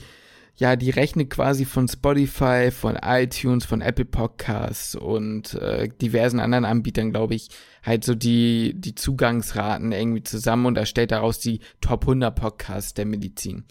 ja, 0.55 0.75
die 0.75 0.89
rechnet 0.89 1.29
quasi 1.29 1.65
von 1.65 1.87
Spotify, 1.87 2.71
von 2.71 2.95
iTunes, 2.95 3.65
von 3.65 3.81
Apple 3.81 4.05
Podcasts 4.05 4.95
und 4.95 5.53
äh, 5.53 5.87
diversen 5.87 6.39
anderen 6.39 6.65
Anbietern, 6.65 7.11
glaube 7.11 7.35
ich, 7.35 7.49
halt 7.83 8.03
so 8.03 8.15
die, 8.15 8.73
die 8.75 8.95
Zugangsraten 8.95 9.91
irgendwie 9.91 10.23
zusammen 10.23 10.65
und 10.65 10.79
erstellt 10.79 11.11
daraus 11.11 11.37
die 11.37 11.59
Top 11.79 12.01
100 12.05 12.35
Podcasts 12.35 12.95
der 12.95 13.05
Medizin. 13.05 13.65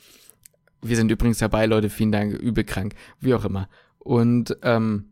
Wir 0.83 0.97
sind 0.97 1.11
übrigens 1.11 1.39
dabei, 1.39 1.67
Leute, 1.67 1.91
vielen 1.91 2.13
Dank, 2.13 2.35
übel 2.35 2.65
krank, 2.65 2.95
wie 3.21 3.35
auch 3.35 3.45
immer. 3.45 3.69
Und 3.99 4.57
ähm, 4.63 5.11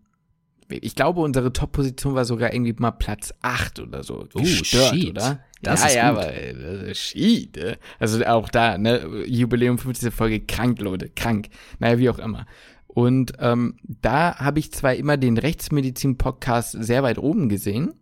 ich 0.69 0.95
glaube, 0.95 1.21
unsere 1.21 1.53
Top-Position 1.53 2.15
war 2.15 2.25
sogar 2.25 2.53
irgendwie 2.53 2.75
mal 2.79 2.91
Platz 2.91 3.33
8 3.43 3.81
oder 3.81 4.03
so. 4.03 4.27
Oh, 4.35 4.41
Gestört, 4.41 4.95
shit. 4.95 5.11
oder? 5.11 5.41
Das 5.63 5.81
ja, 5.81 5.87
ist 5.89 5.95
ja, 5.95 6.11
gut. 6.11 6.19
aber 6.19 6.35
äh, 6.35 6.95
shit. 6.95 7.57
Äh. 7.57 7.77
Also 7.99 8.25
auch 8.25 8.49
da, 8.49 8.79
ne, 8.79 9.25
Jubiläum 9.27 9.79
50. 9.79 10.13
Folge, 10.13 10.41
krank, 10.41 10.81
Leute, 10.81 11.09
krank. 11.09 11.49
Naja, 11.79 11.99
wie 11.99 12.11
auch 12.11 12.19
immer. 12.19 12.47
Und 12.87 13.33
ähm, 13.39 13.77
da 14.03 14.37
habe 14.37 14.59
ich 14.59 14.73
zwar 14.73 14.95
immer 14.95 15.17
den 15.17 15.39
Rechtsmedizin-Podcast 15.39 16.77
sehr 16.81 17.03
weit 17.03 17.19
oben 17.19 17.49
gesehen, 17.49 17.95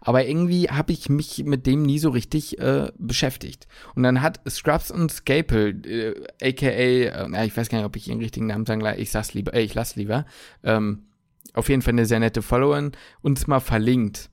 aber 0.00 0.26
irgendwie 0.26 0.68
habe 0.68 0.92
ich 0.92 1.08
mich 1.08 1.44
mit 1.44 1.66
dem 1.66 1.82
nie 1.82 1.98
so 1.98 2.10
richtig 2.10 2.58
äh, 2.58 2.90
beschäftigt. 2.98 3.66
Und 3.94 4.02
dann 4.02 4.22
hat 4.22 4.40
Scrubs 4.48 4.90
und 4.90 5.12
Scapel, 5.12 5.86
äh, 5.86 6.48
aka, 6.48 6.66
äh, 6.66 7.46
ich 7.46 7.56
weiß 7.56 7.68
gar 7.68 7.78
nicht, 7.78 7.86
ob 7.86 7.96
ich 7.96 8.08
ihren 8.08 8.20
richtigen 8.20 8.46
Namen 8.46 8.66
sagen 8.66 8.80
lasse, 8.80 8.98
ich 8.98 9.10
sag's 9.10 9.34
lieber, 9.34 9.54
äh, 9.54 9.62
ich 9.62 9.74
lass 9.74 9.96
lieber, 9.96 10.24
ähm, 10.64 11.04
auf 11.52 11.68
jeden 11.68 11.82
Fall 11.82 11.92
eine 11.92 12.06
sehr 12.06 12.20
nette 12.20 12.42
Followerin, 12.42 12.92
uns 13.22 13.46
mal 13.46 13.60
verlinkt. 13.60 14.30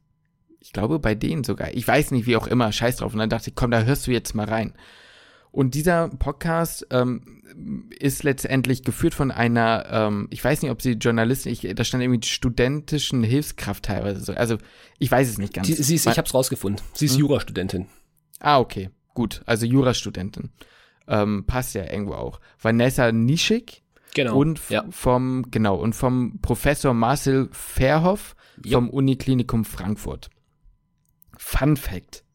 Ich 0.60 0.74
glaube 0.74 1.00
bei 1.00 1.16
denen 1.16 1.44
sogar. 1.44 1.74
Ich 1.74 1.88
weiß 1.88 2.12
nicht, 2.12 2.28
wie 2.28 2.36
auch 2.36 2.48
immer, 2.48 2.72
scheiß 2.72 2.98
drauf. 2.98 3.14
Und 3.14 3.20
dann 3.20 3.30
dachte 3.30 3.50
ich, 3.50 3.56
komm, 3.56 3.72
da 3.72 3.84
hörst 3.84 4.06
du 4.08 4.12
jetzt 4.12 4.36
mal 4.36 4.46
rein. 4.46 4.74
Und 5.58 5.74
dieser 5.74 6.10
Podcast 6.10 6.86
ähm, 6.92 7.42
ist 7.98 8.22
letztendlich 8.22 8.84
geführt 8.84 9.16
von 9.16 9.32
einer, 9.32 9.88
ähm, 9.90 10.28
ich 10.30 10.44
weiß 10.44 10.62
nicht, 10.62 10.70
ob 10.70 10.84
sie 10.84 10.92
Journalistin, 10.92 11.52
ich, 11.52 11.68
da 11.74 11.84
stand 11.84 12.04
irgendwie 12.04 12.28
studentischen 12.28 13.24
Hilfskraft 13.24 13.86
teilweise 13.86 14.24
so. 14.24 14.34
Also 14.34 14.60
ich 15.00 15.10
weiß 15.10 15.28
es 15.28 15.40
nicht 15.40 15.56
ganz. 15.56 15.66
Die, 15.66 15.74
sie 15.74 15.96
ist, 15.96 16.06
ich 16.06 16.16
habe 16.16 16.28
es 16.28 16.34
rausgefunden. 16.36 16.86
Sie 16.94 17.06
ist 17.06 17.14
hm? 17.14 17.22
Jurastudentin. 17.22 17.88
Ah, 18.40 18.60
okay. 18.60 18.92
Gut. 19.16 19.42
Also 19.48 19.66
Jurastudentin. 19.66 20.52
Ähm, 21.08 21.46
passt 21.48 21.74
ja 21.74 21.92
irgendwo 21.92 22.14
auch. 22.14 22.40
Vanessa 22.62 23.12
Nischig. 23.12 23.82
Genau. 24.14 24.38
Und 24.38 24.62
ja. 24.70 24.86
vom, 24.92 25.48
genau, 25.50 25.78
und 25.78 25.94
vom 25.94 26.38
Professor 26.40 26.94
Marcel 26.94 27.50
Verhoff 27.52 28.36
vom 28.70 28.92
Uniklinikum 28.92 29.66
Frankfurt. 29.66 30.30
Fun 31.36 31.78
Fact 31.78 32.27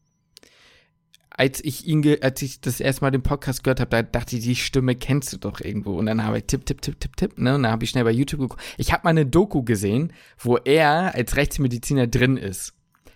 als 1.35 1.63
ich 1.63 1.87
ihn, 1.87 2.17
als 2.21 2.41
ich 2.41 2.61
das 2.61 2.79
erste 2.79 3.01
Mal 3.01 3.11
den 3.11 3.23
Podcast 3.23 3.63
gehört 3.63 3.79
habe, 3.79 3.89
da 3.89 4.03
dachte 4.03 4.37
ich, 4.37 4.43
die 4.43 4.55
Stimme 4.55 4.95
kennst 4.95 5.33
du 5.33 5.37
doch 5.37 5.61
irgendwo. 5.61 5.97
Und 5.97 6.05
dann 6.05 6.23
habe 6.23 6.37
ich 6.37 6.45
tipp, 6.45 6.65
tipp, 6.65 6.81
tipp, 6.81 6.99
tipp, 6.99 7.17
tipp, 7.17 7.37
ne? 7.39 7.55
Und 7.55 7.63
dann 7.63 7.71
habe 7.71 7.83
ich 7.83 7.89
schnell 7.89 8.03
bei 8.03 8.11
YouTube 8.11 8.41
geguckt. 8.41 8.61
Ich 8.77 8.93
habe 8.93 9.01
mal 9.03 9.09
eine 9.09 9.25
Doku 9.25 9.63
gesehen, 9.63 10.13
wo 10.37 10.57
er 10.57 11.15
als 11.15 11.35
Rechtsmediziner 11.35 12.07
drin 12.07 12.37
ist. 12.37 12.73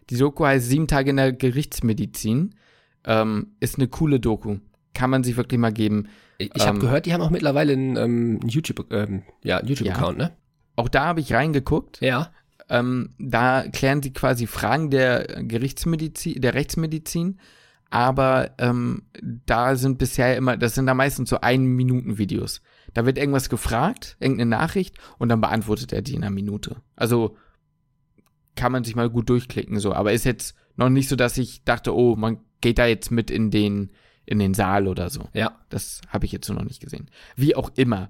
Die 0.09 0.17
Doku 0.17 0.45
heißt 0.45 0.67
Sieben 0.67 0.87
Tage 0.87 1.11
in 1.11 1.17
der 1.17 1.31
Gerichtsmedizin. 1.31 2.55
Ähm, 3.05 3.51
ist 3.59 3.77
eine 3.77 3.87
coole 3.87 4.19
Doku. 4.19 4.57
Kann 4.93 5.11
man 5.11 5.23
sich 5.23 5.37
wirklich 5.37 5.59
mal 5.59 5.71
geben. 5.71 6.07
Ich, 6.39 6.51
ich 6.55 6.65
habe 6.65 6.77
ähm, 6.77 6.81
gehört, 6.81 7.05
die 7.05 7.13
haben 7.13 7.21
auch 7.21 7.29
mittlerweile 7.29 7.73
einen 7.73 7.97
ähm, 7.97 8.39
YouTube, 8.47 8.91
ähm, 8.91 9.23
ja, 9.43 9.63
YouTube-Account, 9.63 10.19
ja. 10.19 10.25
ne? 10.25 10.33
Auch 10.75 10.89
da 10.89 11.05
habe 11.05 11.19
ich 11.19 11.33
reingeguckt. 11.33 12.01
Ja. 12.01 12.31
Ähm, 12.69 13.13
da 13.19 13.65
klären 13.71 14.01
sie 14.01 14.11
quasi 14.11 14.47
Fragen 14.47 14.89
der 14.89 15.43
Gerichtsmedizin, 15.43 16.41
der 16.41 16.53
Rechtsmedizin 16.53 17.37
aber 17.89 18.51
ähm, 18.57 19.03
da 19.45 19.75
sind 19.75 19.97
bisher 19.97 20.35
immer, 20.35 20.57
das 20.57 20.75
sind 20.75 20.87
da 20.87 20.93
meistens 20.93 21.29
so 21.29 21.39
ein 21.41 21.65
Minuten 21.65 22.17
Videos. 22.17 22.61
Da 22.93 23.05
wird 23.05 23.17
irgendwas 23.17 23.49
gefragt, 23.49 24.17
irgendeine 24.19 24.49
Nachricht 24.49 24.97
und 25.17 25.29
dann 25.29 25.41
beantwortet 25.41 25.93
er 25.93 26.01
die 26.01 26.15
in 26.15 26.23
einer 26.23 26.33
Minute. 26.33 26.77
Also 26.95 27.37
kann 28.55 28.71
man 28.71 28.83
sich 28.83 28.95
mal 28.95 29.09
gut 29.09 29.29
durchklicken 29.29 29.79
so, 29.79 29.93
aber 29.93 30.13
ist 30.13 30.25
jetzt 30.25 30.55
noch 30.75 30.89
nicht 30.89 31.09
so, 31.09 31.15
dass 31.15 31.37
ich 31.37 31.63
dachte, 31.63 31.95
oh, 31.95 32.15
man 32.15 32.39
geht 32.61 32.79
da 32.79 32.85
jetzt 32.85 33.11
mit 33.11 33.31
in 33.31 33.51
den 33.51 33.91
in 34.25 34.39
den 34.39 34.53
Saal 34.53 34.87
oder 34.87 35.09
so. 35.09 35.29
Ja, 35.33 35.57
das 35.69 36.01
habe 36.09 36.25
ich 36.25 36.33
jetzt 36.33 36.49
noch 36.49 36.63
nicht 36.63 36.81
gesehen. 36.81 37.09
Wie 37.37 37.55
auch 37.55 37.71
immer. 37.75 38.09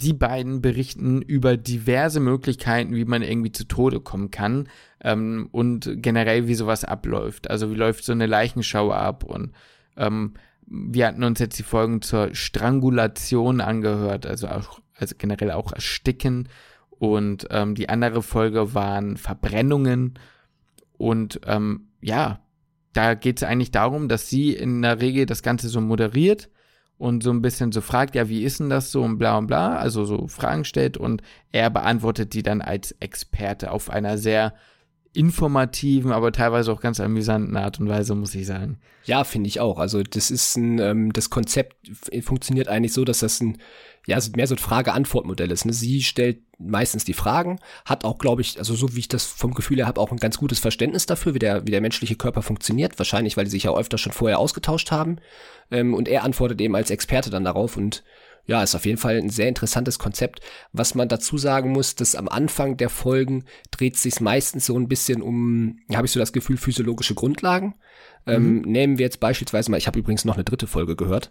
Die 0.00 0.12
beiden 0.12 0.62
berichten 0.62 1.20
über 1.20 1.56
diverse 1.56 2.20
Möglichkeiten, 2.20 2.94
wie 2.94 3.04
man 3.04 3.22
irgendwie 3.22 3.52
zu 3.52 3.64
Tode 3.64 4.00
kommen 4.00 4.30
kann 4.30 4.68
ähm, 5.02 5.48
und 5.52 5.90
generell, 5.96 6.46
wie 6.46 6.54
sowas 6.54 6.84
abläuft. 6.84 7.50
Also 7.50 7.70
wie 7.70 7.76
läuft 7.76 8.04
so 8.04 8.12
eine 8.12 8.26
Leichenschau 8.26 8.92
ab 8.92 9.24
und 9.24 9.52
ähm, 9.96 10.34
wir 10.70 11.06
hatten 11.06 11.24
uns 11.24 11.40
jetzt 11.40 11.58
die 11.58 11.64
Folgen 11.64 12.00
zur 12.00 12.34
Strangulation 12.34 13.60
angehört, 13.60 14.24
also 14.24 14.46
auch, 14.48 14.80
also 14.94 15.16
generell 15.18 15.50
auch 15.50 15.72
Ersticken. 15.72 16.48
Und 16.90 17.48
ähm, 17.50 17.74
die 17.74 17.88
andere 17.88 18.22
Folge 18.22 18.72
waren 18.74 19.16
Verbrennungen. 19.16 20.18
Und 20.96 21.40
ähm, 21.46 21.88
ja, 22.00 22.40
da 22.92 23.14
geht 23.14 23.38
es 23.38 23.42
eigentlich 23.42 23.72
darum, 23.72 24.08
dass 24.08 24.28
sie 24.28 24.52
in 24.52 24.82
der 24.82 25.00
Regel 25.00 25.26
das 25.26 25.42
Ganze 25.42 25.68
so 25.68 25.80
moderiert 25.80 26.48
und 27.00 27.22
so 27.22 27.30
ein 27.30 27.40
bisschen 27.40 27.72
so 27.72 27.80
fragt, 27.80 28.14
ja, 28.14 28.28
wie 28.28 28.44
ist 28.44 28.60
denn 28.60 28.68
das 28.68 28.92
so 28.92 29.02
und 29.02 29.16
bla 29.16 29.38
und 29.38 29.46
bla, 29.46 29.76
also 29.76 30.04
so 30.04 30.28
Fragen 30.28 30.64
stellt 30.66 30.98
und 30.98 31.22
er 31.50 31.70
beantwortet 31.70 32.34
die 32.34 32.42
dann 32.42 32.60
als 32.60 32.92
Experte 33.00 33.70
auf 33.70 33.88
einer 33.88 34.18
sehr 34.18 34.52
informativen, 35.14 36.12
aber 36.12 36.30
teilweise 36.30 36.70
auch 36.70 36.82
ganz 36.82 37.00
amüsanten 37.00 37.56
Art 37.56 37.80
und 37.80 37.88
Weise, 37.88 38.14
muss 38.14 38.34
ich 38.34 38.46
sagen. 38.46 38.78
Ja, 39.04 39.24
finde 39.24 39.48
ich 39.48 39.60
auch. 39.60 39.78
Also 39.78 40.02
das 40.02 40.30
ist 40.30 40.56
ein, 40.56 40.78
ähm, 40.78 41.12
das 41.12 41.30
Konzept 41.30 41.74
funktioniert 42.22 42.68
eigentlich 42.68 42.92
so, 42.92 43.04
dass 43.04 43.20
das 43.20 43.40
ein, 43.40 43.56
ja, 44.06 44.18
mehr 44.34 44.46
so 44.46 44.54
ein 44.54 44.58
Frage-Antwort-Modell 44.58 45.50
ist. 45.50 45.64
Ne? 45.64 45.72
Sie 45.72 46.02
stellt 46.02 46.40
meistens 46.58 47.04
die 47.04 47.12
Fragen, 47.12 47.58
hat 47.84 48.04
auch, 48.04 48.18
glaube 48.18 48.42
ich, 48.42 48.58
also 48.58 48.74
so 48.74 48.94
wie 48.94 49.00
ich 49.00 49.08
das 49.08 49.24
vom 49.24 49.54
Gefühl 49.54 49.78
her 49.78 49.86
habe, 49.86 50.00
auch 50.00 50.10
ein 50.10 50.18
ganz 50.18 50.38
gutes 50.38 50.58
Verständnis 50.58 51.06
dafür, 51.06 51.34
wie 51.34 51.38
der, 51.38 51.66
wie 51.66 51.70
der 51.70 51.80
menschliche 51.80 52.16
Körper 52.16 52.42
funktioniert. 52.42 52.98
Wahrscheinlich, 52.98 53.36
weil 53.36 53.44
die 53.44 53.50
sich 53.50 53.64
ja 53.64 53.74
öfter 53.74 53.98
schon 53.98 54.12
vorher 54.12 54.38
ausgetauscht 54.38 54.90
haben. 54.90 55.18
Ähm, 55.70 55.94
und 55.94 56.08
er 56.08 56.24
antwortet 56.24 56.60
eben 56.60 56.74
als 56.74 56.90
Experte 56.90 57.30
dann 57.30 57.44
darauf 57.44 57.76
und 57.76 58.02
ja, 58.46 58.62
ist 58.62 58.74
auf 58.74 58.86
jeden 58.86 58.98
Fall 58.98 59.16
ein 59.16 59.30
sehr 59.30 59.48
interessantes 59.48 59.98
Konzept. 59.98 60.40
Was 60.72 60.94
man 60.94 61.08
dazu 61.08 61.38
sagen 61.38 61.70
muss, 61.70 61.94
dass 61.94 62.16
am 62.16 62.28
Anfang 62.28 62.76
der 62.76 62.88
Folgen 62.88 63.44
dreht 63.70 63.96
sich 63.96 64.20
meistens 64.20 64.66
so 64.66 64.76
ein 64.76 64.88
bisschen 64.88 65.22
um, 65.22 65.78
habe 65.94 66.06
ich 66.06 66.12
so 66.12 66.18
das 66.18 66.32
Gefühl, 66.32 66.56
physiologische 66.56 67.14
Grundlagen. 67.14 67.74
Ähm, 68.26 68.56
mhm. 68.56 68.60
Nehmen 68.62 68.98
wir 68.98 69.04
jetzt 69.04 69.20
beispielsweise 69.20 69.70
mal, 69.70 69.78
ich 69.78 69.86
habe 69.86 69.98
übrigens 69.98 70.24
noch 70.24 70.34
eine 70.34 70.44
dritte 70.44 70.66
Folge 70.66 70.96
gehört. 70.96 71.30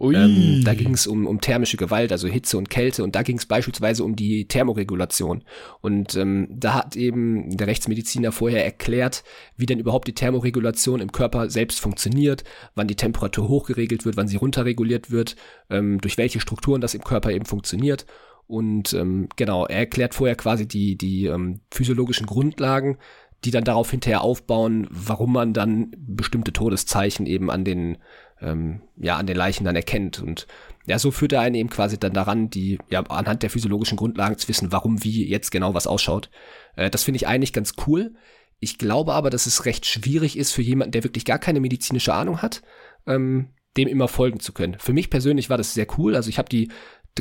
Ähm, 0.00 0.62
da 0.64 0.74
ging 0.74 0.94
es 0.94 1.06
um, 1.06 1.26
um 1.26 1.40
thermische 1.40 1.76
Gewalt, 1.76 2.12
also 2.12 2.28
Hitze 2.28 2.56
und 2.56 2.70
Kälte, 2.70 3.04
und 3.04 3.14
da 3.14 3.22
ging 3.22 3.36
es 3.36 3.46
beispielsweise 3.46 4.04
um 4.04 4.16
die 4.16 4.46
Thermoregulation. 4.46 5.44
Und 5.80 6.16
ähm, 6.16 6.48
da 6.50 6.74
hat 6.74 6.96
eben 6.96 7.56
der 7.56 7.66
Rechtsmediziner 7.66 8.32
vorher 8.32 8.64
erklärt, 8.64 9.24
wie 9.56 9.66
denn 9.66 9.78
überhaupt 9.78 10.08
die 10.08 10.14
Thermoregulation 10.14 11.00
im 11.00 11.12
Körper 11.12 11.50
selbst 11.50 11.80
funktioniert, 11.80 12.44
wann 12.74 12.88
die 12.88 12.96
Temperatur 12.96 13.48
hochgeregelt 13.48 14.04
wird, 14.06 14.16
wann 14.16 14.28
sie 14.28 14.36
runterreguliert 14.36 15.10
wird, 15.10 15.36
ähm, 15.68 16.00
durch 16.00 16.16
welche 16.16 16.40
Strukturen 16.40 16.80
das 16.80 16.94
im 16.94 17.04
Körper 17.04 17.30
eben 17.30 17.44
funktioniert. 17.44 18.06
Und 18.46 18.94
ähm, 18.94 19.28
genau, 19.36 19.66
er 19.66 19.78
erklärt 19.78 20.14
vorher 20.14 20.34
quasi 20.34 20.66
die, 20.66 20.96
die 20.96 21.26
ähm, 21.26 21.60
physiologischen 21.70 22.26
Grundlagen, 22.26 22.98
die 23.44 23.50
dann 23.50 23.64
darauf 23.64 23.90
hinterher 23.90 24.22
aufbauen, 24.22 24.86
warum 24.90 25.32
man 25.32 25.52
dann 25.54 25.92
bestimmte 25.96 26.52
Todeszeichen 26.52 27.26
eben 27.26 27.50
an 27.50 27.64
den, 27.64 27.98
ähm, 28.40 28.82
ja, 28.96 29.16
an 29.16 29.26
den 29.26 29.36
Leichen 29.36 29.64
dann 29.64 29.76
erkennt. 29.76 30.20
Und 30.20 30.46
ja, 30.86 30.98
so 30.98 31.10
führt 31.10 31.32
er 31.32 31.40
einen 31.40 31.54
eben 31.54 31.70
quasi 31.70 31.98
dann 31.98 32.12
daran, 32.12 32.50
die, 32.50 32.78
ja, 32.90 33.02
anhand 33.02 33.42
der 33.42 33.50
physiologischen 33.50 33.96
Grundlagen 33.96 34.36
zu 34.36 34.48
wissen, 34.48 34.72
warum, 34.72 35.02
wie 35.04 35.26
jetzt 35.26 35.50
genau 35.50 35.72
was 35.72 35.86
ausschaut. 35.86 36.30
Äh, 36.76 36.90
das 36.90 37.04
finde 37.04 37.16
ich 37.16 37.26
eigentlich 37.26 37.52
ganz 37.52 37.74
cool. 37.86 38.14
Ich 38.58 38.76
glaube 38.76 39.14
aber, 39.14 39.30
dass 39.30 39.46
es 39.46 39.64
recht 39.64 39.86
schwierig 39.86 40.36
ist 40.36 40.52
für 40.52 40.62
jemanden, 40.62 40.92
der 40.92 41.04
wirklich 41.04 41.24
gar 41.24 41.38
keine 41.38 41.60
medizinische 41.60 42.12
Ahnung 42.12 42.42
hat, 42.42 42.62
ähm, 43.06 43.50
dem 43.76 43.88
immer 43.88 44.08
folgen 44.08 44.40
zu 44.40 44.52
können. 44.52 44.76
Für 44.78 44.92
mich 44.92 45.08
persönlich 45.08 45.48
war 45.48 45.56
das 45.56 45.72
sehr 45.72 45.86
cool. 45.96 46.14
Also 46.14 46.28
ich 46.28 46.36
habe 46.36 46.48
die 46.50 46.68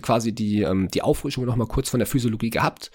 quasi 0.02 0.34
die, 0.34 0.62
ähm, 0.64 0.90
die 0.90 1.02
Auffrischung 1.02 1.46
noch 1.46 1.56
mal 1.56 1.68
kurz 1.68 1.90
von 1.90 2.00
der 2.00 2.08
Physiologie 2.08 2.50
gehabt 2.50 2.92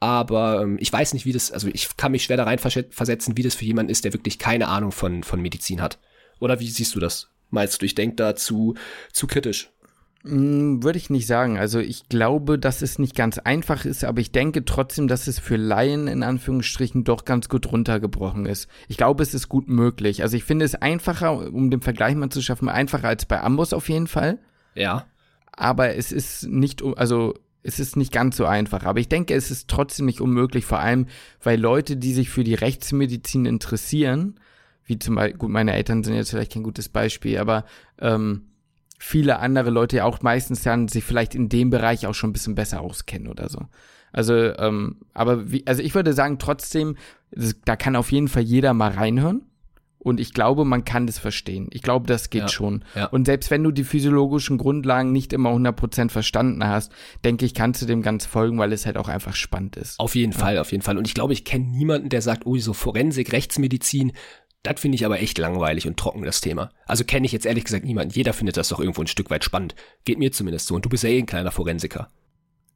aber 0.00 0.62
ähm, 0.62 0.76
ich 0.80 0.92
weiß 0.92 1.12
nicht, 1.14 1.26
wie 1.26 1.32
das, 1.32 1.50
also 1.50 1.68
ich 1.72 1.96
kann 1.96 2.12
mich 2.12 2.24
schwer 2.24 2.36
da 2.36 2.44
rein 2.44 2.58
versetzen, 2.58 3.36
wie 3.36 3.42
das 3.42 3.54
für 3.54 3.64
jemanden 3.64 3.90
ist, 3.90 4.04
der 4.04 4.12
wirklich 4.12 4.38
keine 4.38 4.68
Ahnung 4.68 4.92
von, 4.92 5.22
von 5.24 5.40
Medizin 5.40 5.80
hat. 5.80 5.98
Oder 6.40 6.60
wie 6.60 6.68
siehst 6.68 6.94
du 6.94 7.00
das? 7.00 7.30
Meinst 7.50 7.80
du, 7.80 7.86
ich 7.86 7.94
denke 7.94 8.16
da 8.16 8.36
zu, 8.36 8.74
zu 9.12 9.26
kritisch? 9.26 9.70
Mm, 10.22 10.82
würde 10.82 10.98
ich 10.98 11.10
nicht 11.10 11.26
sagen. 11.26 11.58
Also 11.58 11.80
ich 11.80 12.08
glaube, 12.08 12.58
dass 12.58 12.82
es 12.82 12.98
nicht 12.98 13.16
ganz 13.16 13.38
einfach 13.38 13.84
ist, 13.84 14.04
aber 14.04 14.20
ich 14.20 14.30
denke 14.30 14.64
trotzdem, 14.64 15.08
dass 15.08 15.26
es 15.26 15.38
für 15.38 15.56
Laien 15.56 16.06
in 16.06 16.22
Anführungsstrichen 16.22 17.04
doch 17.04 17.24
ganz 17.24 17.48
gut 17.48 17.70
runtergebrochen 17.72 18.46
ist. 18.46 18.68
Ich 18.88 18.96
glaube, 18.96 19.22
es 19.22 19.34
ist 19.34 19.48
gut 19.48 19.68
möglich. 19.68 20.22
Also 20.22 20.36
ich 20.36 20.44
finde 20.44 20.64
es 20.64 20.74
einfacher, 20.74 21.52
um 21.52 21.70
den 21.70 21.80
Vergleich 21.80 22.14
mal 22.14 22.30
zu 22.30 22.42
schaffen, 22.42 22.68
einfacher 22.68 23.08
als 23.08 23.26
bei 23.26 23.40
Ambos 23.40 23.72
auf 23.72 23.88
jeden 23.88 24.06
Fall. 24.06 24.38
Ja. 24.74 25.06
Aber 25.52 25.96
es 25.96 26.12
ist 26.12 26.46
nicht, 26.46 26.82
also 26.96 27.34
es 27.68 27.78
ist 27.78 27.96
nicht 27.96 28.12
ganz 28.12 28.36
so 28.36 28.46
einfach, 28.46 28.84
aber 28.84 28.98
ich 28.98 29.08
denke, 29.08 29.34
es 29.34 29.50
ist 29.50 29.68
trotzdem 29.68 30.06
nicht 30.06 30.20
unmöglich, 30.20 30.64
vor 30.64 30.80
allem, 30.80 31.06
weil 31.42 31.60
Leute, 31.60 31.96
die 31.96 32.14
sich 32.14 32.30
für 32.30 32.44
die 32.44 32.54
Rechtsmedizin 32.54 33.44
interessieren, 33.44 34.40
wie 34.84 34.98
zum 34.98 35.16
Beispiel, 35.16 35.38
gut, 35.38 35.50
meine 35.50 35.74
Eltern 35.74 36.02
sind 36.02 36.14
jetzt 36.14 36.30
vielleicht 36.30 36.52
kein 36.54 36.62
gutes 36.62 36.88
Beispiel, 36.88 37.38
aber 37.38 37.66
ähm, 38.00 38.46
viele 38.98 39.38
andere 39.38 39.70
Leute 39.70 39.98
ja 39.98 40.04
auch 40.04 40.22
meistens 40.22 40.62
dann 40.62 40.88
sich 40.88 41.04
vielleicht 41.04 41.34
in 41.34 41.48
dem 41.48 41.70
Bereich 41.70 42.06
auch 42.06 42.14
schon 42.14 42.30
ein 42.30 42.32
bisschen 42.32 42.54
besser 42.54 42.80
auskennen 42.80 43.28
oder 43.28 43.48
so. 43.48 43.60
Also, 44.12 44.34
ähm, 44.34 44.96
aber 45.12 45.52
wie, 45.52 45.66
also 45.66 45.82
ich 45.82 45.94
würde 45.94 46.14
sagen, 46.14 46.38
trotzdem, 46.38 46.96
das, 47.30 47.54
da 47.64 47.76
kann 47.76 47.96
auf 47.96 48.10
jeden 48.10 48.28
Fall 48.28 48.42
jeder 48.42 48.72
mal 48.72 48.90
reinhören. 48.90 49.42
Und 50.08 50.20
ich 50.20 50.32
glaube, 50.32 50.64
man 50.64 50.84
kann 50.84 51.06
das 51.06 51.18
verstehen. 51.18 51.68
Ich 51.70 51.82
glaube, 51.82 52.06
das 52.06 52.30
geht 52.30 52.42
ja, 52.42 52.48
schon. 52.48 52.84
Ja. 52.94 53.06
Und 53.06 53.26
selbst 53.26 53.50
wenn 53.50 53.62
du 53.62 53.70
die 53.70 53.84
physiologischen 53.84 54.58
Grundlagen 54.58 55.12
nicht 55.12 55.32
immer 55.32 55.50
100% 55.50 56.10
verstanden 56.10 56.66
hast, 56.66 56.92
denke 57.24 57.44
ich, 57.44 57.54
kannst 57.54 57.82
du 57.82 57.86
dem 57.86 58.02
ganz 58.02 58.26
folgen, 58.26 58.58
weil 58.58 58.72
es 58.72 58.86
halt 58.86 58.96
auch 58.96 59.08
einfach 59.08 59.34
spannend 59.34 59.76
ist. 59.76 60.00
Auf 60.00 60.14
jeden 60.14 60.32
ja. 60.32 60.38
Fall, 60.38 60.58
auf 60.58 60.72
jeden 60.72 60.82
Fall. 60.82 60.98
Und 60.98 61.06
ich 61.06 61.14
glaube, 61.14 61.32
ich 61.32 61.44
kenne 61.44 61.66
niemanden, 61.66 62.08
der 62.08 62.22
sagt, 62.22 62.46
oh, 62.46 62.56
so 62.56 62.72
Forensik, 62.72 63.32
Rechtsmedizin, 63.32 64.12
das 64.62 64.80
finde 64.80 64.96
ich 64.96 65.04
aber 65.04 65.20
echt 65.20 65.38
langweilig 65.38 65.86
und 65.86 65.96
trocken, 65.96 66.22
das 66.22 66.40
Thema. 66.40 66.70
Also 66.86 67.04
kenne 67.04 67.26
ich 67.26 67.32
jetzt 67.32 67.46
ehrlich 67.46 67.64
gesagt 67.64 67.84
niemanden. 67.84 68.12
Jeder 68.14 68.32
findet 68.32 68.56
das 68.56 68.68
doch 68.68 68.80
irgendwo 68.80 69.02
ein 69.02 69.06
Stück 69.06 69.30
weit 69.30 69.44
spannend. 69.44 69.74
Geht 70.04 70.18
mir 70.18 70.32
zumindest 70.32 70.66
so. 70.66 70.74
Und 70.74 70.84
du 70.84 70.88
bist 70.88 71.04
ja 71.04 71.10
eh 71.10 71.18
ein 71.18 71.26
kleiner 71.26 71.50
Forensiker. 71.50 72.10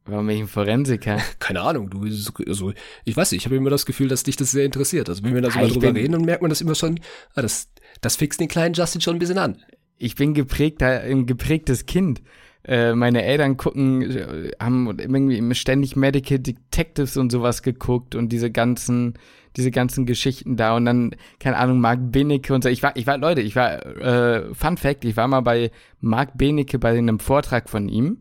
Warum 0.04 0.26
bin 0.26 0.36
ich 0.36 0.42
ein 0.42 0.48
Forensiker? 0.48 1.18
Keine 1.38 1.60
Ahnung, 1.60 1.90
du, 1.90 2.02
also, 2.46 2.72
ich 3.04 3.16
weiß 3.16 3.32
nicht, 3.32 3.42
ich 3.42 3.46
habe 3.46 3.56
immer 3.56 3.70
das 3.70 3.86
Gefühl, 3.86 4.08
dass 4.08 4.24
dich 4.24 4.36
das 4.36 4.50
sehr 4.50 4.64
interessiert. 4.64 5.08
Also, 5.08 5.22
wenn 5.22 5.34
wir 5.34 5.42
da 5.42 5.50
so 5.50 5.58
ja, 5.58 5.66
mal 5.66 5.72
drüber 5.72 5.94
reden, 5.94 6.12
dann 6.12 6.24
merkt 6.24 6.42
man 6.42 6.48
das 6.48 6.60
immer 6.60 6.74
schon, 6.74 6.98
ah, 7.34 7.42
das, 7.42 7.68
das 8.00 8.16
fixt 8.16 8.40
den 8.40 8.48
kleinen 8.48 8.74
Justin 8.74 9.00
schon 9.00 9.16
ein 9.16 9.18
bisschen 9.20 9.38
an. 9.38 9.62
Ich 9.98 10.16
bin 10.16 10.34
geprägter, 10.34 11.02
ein 11.02 11.26
geprägtes 11.26 11.86
Kind. 11.86 12.22
Äh, 12.64 12.94
meine 12.94 13.24
Eltern 13.24 13.56
gucken, 13.56 14.02
äh, 14.02 14.50
haben 14.60 14.98
irgendwie 14.98 15.54
ständig 15.54 15.96
Medical 15.96 16.38
Detectives 16.38 17.16
und 17.16 17.30
sowas 17.30 17.62
geguckt 17.62 18.14
und 18.14 18.30
diese 18.30 18.50
ganzen, 18.50 19.14
diese 19.56 19.70
ganzen 19.70 20.06
Geschichten 20.06 20.56
da 20.56 20.76
und 20.76 20.84
dann, 20.84 21.14
keine 21.40 21.56
Ahnung, 21.56 21.80
Mark 21.80 21.98
Benecke 22.12 22.54
und 22.54 22.62
so. 22.62 22.68
Ich 22.68 22.82
war, 22.82 22.96
ich 22.96 23.06
war, 23.06 23.18
Leute, 23.18 23.40
ich 23.40 23.56
war, 23.56 23.84
äh, 23.84 24.54
Fun 24.54 24.76
Fact, 24.76 25.04
ich 25.04 25.16
war 25.16 25.26
mal 25.28 25.40
bei 25.40 25.70
Mark 26.00 26.38
Benecke 26.38 26.78
bei 26.78 26.96
einem 26.96 27.18
Vortrag 27.18 27.68
von 27.68 27.88
ihm 27.88 28.18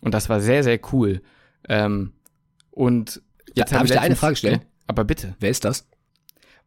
und 0.00 0.14
das 0.14 0.28
war 0.28 0.40
sehr, 0.40 0.64
sehr 0.64 0.80
cool. 0.92 1.22
Ähm, 1.68 2.12
und 2.70 3.22
jetzt 3.54 3.70
ja, 3.70 3.78
habe 3.78 3.86
ich 3.86 3.92
dir 3.92 4.00
eine 4.00 4.16
Frage 4.16 4.36
stellen? 4.36 4.60
Aber 4.86 5.04
bitte. 5.04 5.36
Wer 5.38 5.50
ist 5.50 5.64
das? 5.64 5.86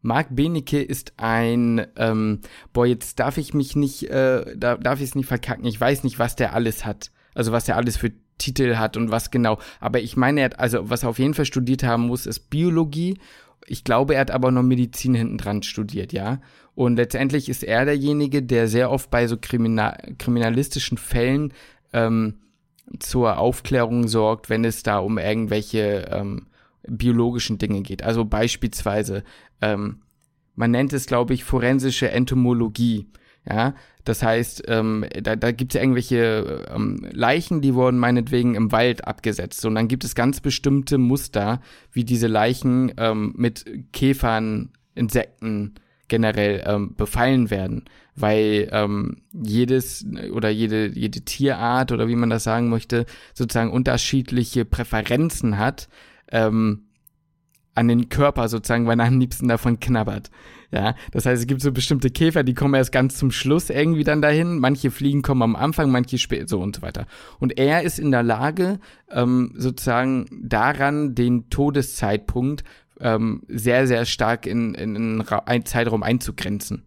Mark 0.01 0.27
Benecke 0.31 0.81
ist 0.81 1.13
ein, 1.17 1.87
ähm, 1.95 2.41
boah, 2.73 2.85
jetzt 2.85 3.19
darf 3.19 3.37
ich 3.37 3.53
mich 3.53 3.75
nicht, 3.75 4.09
äh, 4.09 4.55
da, 4.55 4.75
darf 4.75 4.99
ich 4.99 5.09
es 5.09 5.15
nicht 5.15 5.27
verkacken. 5.27 5.65
Ich 5.65 5.79
weiß 5.79 6.03
nicht, 6.03 6.19
was 6.19 6.35
der 6.35 6.53
alles 6.53 6.85
hat. 6.85 7.11
Also 7.33 7.51
was 7.51 7.65
der 7.65 7.77
alles 7.77 7.97
für 7.97 8.11
Titel 8.37 8.75
hat 8.75 8.97
und 8.97 9.11
was 9.11 9.31
genau. 9.31 9.59
Aber 9.79 10.01
ich 10.01 10.17
meine, 10.17 10.41
er 10.41 10.45
hat, 10.45 10.59
also 10.59 10.89
was 10.89 11.03
er 11.03 11.09
auf 11.09 11.19
jeden 11.19 11.33
Fall 11.33 11.45
studiert 11.45 11.83
haben 11.83 12.07
muss, 12.07 12.25
ist 12.25 12.49
Biologie. 12.49 13.17
Ich 13.65 13.85
glaube, 13.85 14.15
er 14.15 14.21
hat 14.21 14.31
aber 14.31 14.51
noch 14.51 14.61
Medizin 14.61 15.15
hinten 15.15 15.37
dran 15.37 15.63
studiert, 15.63 16.11
ja. 16.11 16.41
Und 16.75 16.97
letztendlich 16.97 17.47
ist 17.47 17.63
er 17.63 17.85
derjenige, 17.85 18.43
der 18.43 18.67
sehr 18.67 18.91
oft 18.91 19.09
bei 19.09 19.27
so 19.27 19.37
kriminal 19.39 20.15
kriminalistischen 20.17 20.97
Fällen 20.97 21.53
ähm, 21.93 22.39
zur 22.99 23.37
Aufklärung 23.37 24.07
sorgt, 24.07 24.49
wenn 24.49 24.65
es 24.65 24.83
da 24.83 24.99
um 24.99 25.17
irgendwelche 25.17 26.07
ähm, 26.11 26.47
biologischen 26.87 27.57
Dinge 27.57 27.81
geht. 27.81 28.03
Also 28.03 28.25
beispielsweise, 28.25 29.23
ähm, 29.61 30.01
man 30.55 30.71
nennt 30.71 30.93
es, 30.93 31.05
glaube 31.05 31.33
ich, 31.33 31.43
forensische 31.43 32.11
Entomologie. 32.11 33.07
Ja, 33.49 33.75
das 34.05 34.23
heißt, 34.23 34.63
ähm, 34.67 35.05
da, 35.21 35.35
da 35.35 35.51
gibt 35.51 35.75
es 35.75 35.81
irgendwelche 35.81 36.65
ähm, 36.73 37.05
Leichen, 37.11 37.61
die 37.61 37.73
wurden 37.73 37.99
meinetwegen 37.99 38.55
im 38.55 38.71
Wald 38.71 39.05
abgesetzt. 39.05 39.65
Und 39.65 39.75
dann 39.75 39.89
gibt 39.89 40.05
es 40.05 40.15
ganz 40.15 40.39
bestimmte 40.39 40.97
Muster, 40.97 41.59
wie 41.91 42.05
diese 42.05 42.27
Leichen 42.27 42.93
ähm, 42.97 43.33
mit 43.35 43.65
Käfern, 43.91 44.69
Insekten 44.95 45.73
generell 46.07 46.63
ähm, 46.65 46.95
befallen 46.95 47.49
werden. 47.49 47.85
Weil 48.15 48.69
ähm, 48.71 49.23
jedes 49.31 50.05
oder 50.31 50.49
jede, 50.49 50.87
jede 50.87 51.21
Tierart 51.21 51.91
oder 51.91 52.07
wie 52.07 52.15
man 52.15 52.29
das 52.29 52.43
sagen 52.43 52.69
möchte, 52.69 53.05
sozusagen 53.33 53.71
unterschiedliche 53.71 54.65
Präferenzen 54.65 55.57
hat, 55.57 55.89
ähm, 56.31 56.83
an 57.75 57.87
den 57.87 58.09
Körper 58.09 58.47
sozusagen, 58.49 58.85
weil 58.85 58.99
er 58.99 59.07
am 59.07 59.19
liebsten 59.19 59.47
davon 59.47 59.79
knabbert. 59.79 60.29
Ja, 60.71 60.95
das 61.11 61.27
heißt, 61.27 61.41
es 61.41 61.47
gibt 61.47 61.61
so 61.61 61.71
bestimmte 61.71 62.09
Käfer, 62.09 62.43
die 62.43 62.55
kommen 62.55 62.73
erst 62.73 62.91
ganz 62.91 63.15
zum 63.15 63.29
Schluss 63.29 63.69
irgendwie 63.69 64.03
dann 64.03 64.23
dahin. 64.23 64.57
Manche 64.57 64.89
Fliegen 64.89 65.21
kommen 65.21 65.43
am 65.43 65.55
Anfang, 65.55 65.91
manche 65.91 66.17
später, 66.17 66.47
so 66.47 66.61
und 66.61 66.75
so 66.75 66.81
weiter. 66.81 67.05
Und 67.39 67.59
er 67.59 67.83
ist 67.83 67.99
in 67.99 68.09
der 68.09 68.23
Lage, 68.23 68.79
ähm, 69.11 69.53
sozusagen 69.55 70.25
daran 70.31 71.13
den 71.13 71.49
Todeszeitpunkt 71.51 72.63
ähm, 72.99 73.43
sehr, 73.47 73.85
sehr 73.85 74.05
stark 74.05 74.47
in, 74.47 74.73
in, 74.73 74.95
in 74.95 75.21
einen 75.21 75.65
Zeitraum 75.65 76.01
einzugrenzen. 76.01 76.85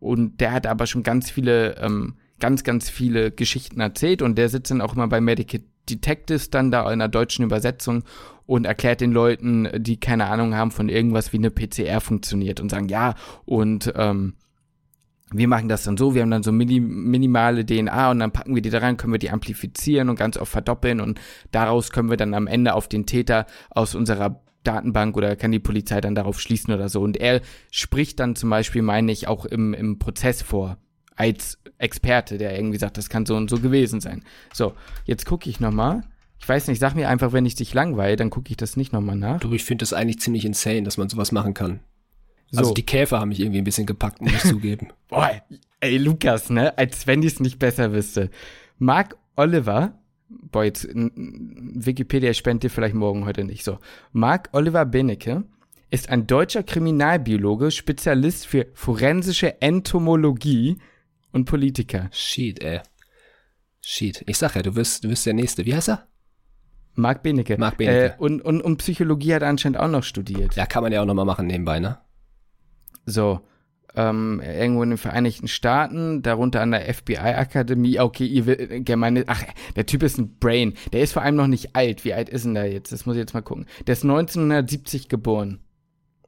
Und 0.00 0.40
der 0.40 0.52
hat 0.52 0.66
aber 0.66 0.86
schon 0.86 1.02
ganz 1.02 1.30
viele, 1.30 1.76
ähm, 1.78 2.14
ganz, 2.40 2.64
ganz 2.64 2.88
viele 2.88 3.30
Geschichten 3.30 3.80
erzählt. 3.80 4.22
Und 4.22 4.36
der 4.36 4.48
sitzt 4.48 4.70
dann 4.70 4.80
auch 4.80 4.94
immer 4.94 5.08
bei 5.08 5.20
Medical 5.20 5.60
Detectives 5.88 6.50
dann 6.50 6.70
da 6.70 6.90
in 6.92 6.98
der 6.98 7.08
deutschen 7.08 7.44
Übersetzung 7.44 8.04
und 8.46 8.66
erklärt 8.66 9.00
den 9.00 9.12
Leuten, 9.12 9.68
die 9.76 9.98
keine 9.98 10.26
Ahnung 10.26 10.54
haben 10.54 10.70
von 10.70 10.88
irgendwas, 10.88 11.32
wie 11.32 11.38
eine 11.38 11.50
PCR 11.50 12.00
funktioniert 12.00 12.60
und 12.60 12.70
sagen, 12.70 12.88
ja, 12.88 13.14
und 13.44 13.92
ähm, 13.96 14.34
wir 15.30 15.48
machen 15.48 15.68
das 15.68 15.82
dann 15.82 15.96
so, 15.96 16.14
wir 16.14 16.22
haben 16.22 16.30
dann 16.30 16.42
so 16.42 16.52
mini, 16.52 16.80
minimale 16.80 17.64
DNA 17.66 18.10
und 18.10 18.18
dann 18.20 18.32
packen 18.32 18.54
wir 18.54 18.62
die 18.62 18.70
da 18.70 18.78
rein, 18.78 18.96
können 18.96 19.12
wir 19.12 19.18
die 19.18 19.30
amplifizieren 19.30 20.08
und 20.08 20.18
ganz 20.18 20.38
oft 20.38 20.50
verdoppeln. 20.50 21.00
Und 21.00 21.20
daraus 21.50 21.90
können 21.90 22.08
wir 22.08 22.16
dann 22.16 22.32
am 22.32 22.46
Ende 22.46 22.74
auf 22.74 22.88
den 22.88 23.04
Täter 23.04 23.46
aus 23.70 23.94
unserer 23.94 24.40
Datenbank 24.68 25.16
oder 25.16 25.34
kann 25.34 25.50
die 25.50 25.58
Polizei 25.58 26.00
dann 26.00 26.14
darauf 26.14 26.40
schließen 26.40 26.74
oder 26.74 26.88
so. 26.88 27.00
Und 27.00 27.16
er 27.16 27.40
spricht 27.70 28.20
dann 28.20 28.36
zum 28.36 28.50
Beispiel, 28.50 28.82
meine 28.82 29.10
ich, 29.10 29.26
auch 29.26 29.46
im, 29.46 29.72
im 29.74 29.98
Prozess 29.98 30.42
vor, 30.42 30.76
als 31.16 31.58
Experte, 31.78 32.38
der 32.38 32.54
irgendwie 32.54 32.78
sagt, 32.78 32.98
das 32.98 33.08
kann 33.08 33.26
so 33.26 33.34
und 33.34 33.48
so 33.48 33.58
gewesen 33.58 34.00
sein. 34.00 34.22
So, 34.52 34.74
jetzt 35.04 35.26
gucke 35.26 35.48
ich 35.48 35.58
nochmal. 35.58 36.04
Ich 36.38 36.48
weiß 36.48 36.68
nicht, 36.68 36.78
sag 36.78 36.94
mir 36.94 37.08
einfach, 37.08 37.32
wenn 37.32 37.46
ich 37.46 37.54
dich 37.54 37.74
langweile, 37.74 38.16
dann 38.16 38.30
gucke 38.30 38.50
ich 38.50 38.56
das 38.56 38.76
nicht 38.76 38.92
nochmal 38.92 39.16
nach. 39.16 39.40
Du, 39.40 39.52
ich 39.52 39.64
finde 39.64 39.82
das 39.82 39.92
eigentlich 39.92 40.20
ziemlich 40.20 40.44
insane, 40.44 40.82
dass 40.82 40.96
man 40.96 41.08
sowas 41.08 41.32
machen 41.32 41.54
kann. 41.54 41.80
So. 42.50 42.58
Also 42.58 42.74
die 42.74 42.86
Käfer 42.86 43.20
haben 43.20 43.30
mich 43.30 43.40
irgendwie 43.40 43.58
ein 43.58 43.64
bisschen 43.64 43.86
gepackt, 43.86 44.20
muss 44.20 44.32
ich 44.32 44.40
zugeben. 44.50 44.88
Boah, 45.08 45.30
ey, 45.80 45.98
Lukas, 45.98 46.50
ne? 46.50 46.76
Als 46.78 47.06
wenn 47.06 47.22
ich 47.22 47.34
es 47.34 47.40
nicht 47.40 47.58
besser 47.58 47.92
wüsste. 47.92 48.30
Mark 48.78 49.16
Oliver, 49.34 49.98
boah, 50.28 50.64
jetzt 50.64 50.88
Wikipedia 50.92 52.32
spendet 52.34 52.64
dir 52.64 52.70
vielleicht 52.70 52.94
morgen 52.94 53.24
heute 53.24 53.44
nicht 53.44 53.64
so. 53.64 53.78
Mark 54.12 54.48
Oliver 54.52 54.84
Benecke 54.84 55.44
ist 55.90 56.10
ein 56.10 56.26
deutscher 56.26 56.62
Kriminalbiologe, 56.62 57.70
Spezialist 57.70 58.46
für 58.46 58.66
forensische 58.74 59.60
Entomologie 59.62 60.78
und 61.32 61.46
Politiker. 61.46 62.08
Shit, 62.12 62.62
ey. 62.62 62.80
Shit. 63.80 64.22
Ich 64.26 64.36
sag 64.38 64.54
ja, 64.54 64.62
du 64.62 64.76
wirst, 64.76 65.04
du 65.04 65.08
wirst 65.08 65.24
der 65.24 65.34
Nächste. 65.34 65.64
Wie 65.64 65.74
heißt 65.74 65.88
er? 65.88 66.06
Marc 66.94 67.22
Benecke. 67.22 67.56
Marc 67.58 67.78
Benecke. 67.78 68.14
Äh, 68.14 68.18
und, 68.18 68.42
und, 68.42 68.60
und 68.60 68.76
Psychologie 68.78 69.34
hat 69.34 69.42
er 69.42 69.48
anscheinend 69.48 69.78
auch 69.78 69.88
noch 69.88 70.02
studiert. 70.02 70.56
Ja, 70.56 70.66
kann 70.66 70.82
man 70.82 70.92
ja 70.92 71.00
auch 71.00 71.06
nochmal 71.06 71.24
machen 71.24 71.46
nebenbei, 71.46 71.80
ne? 71.80 71.98
So. 73.06 73.40
Ähm, 73.98 74.40
irgendwo 74.40 74.84
in 74.84 74.90
den 74.90 74.96
Vereinigten 74.96 75.48
Staaten, 75.48 76.22
darunter 76.22 76.60
an 76.60 76.70
der 76.70 76.94
FBI-Akademie. 76.94 77.98
Okay, 77.98 78.26
ihr 78.26 78.46
will, 78.46 78.84
ach, 79.26 79.42
der 79.74 79.86
Typ 79.86 80.04
ist 80.04 80.18
ein 80.18 80.36
Brain. 80.38 80.74
Der 80.92 81.00
ist 81.00 81.14
vor 81.14 81.22
allem 81.22 81.34
noch 81.34 81.48
nicht 81.48 81.74
alt. 81.74 82.04
Wie 82.04 82.14
alt 82.14 82.28
ist 82.28 82.44
denn 82.44 82.54
der 82.54 82.70
jetzt? 82.70 82.92
Das 82.92 83.06
muss 83.06 83.16
ich 83.16 83.20
jetzt 83.20 83.34
mal 83.34 83.42
gucken. 83.42 83.66
Der 83.88 83.94
ist 83.94 84.04
1970 84.04 85.08
geboren. 85.08 85.58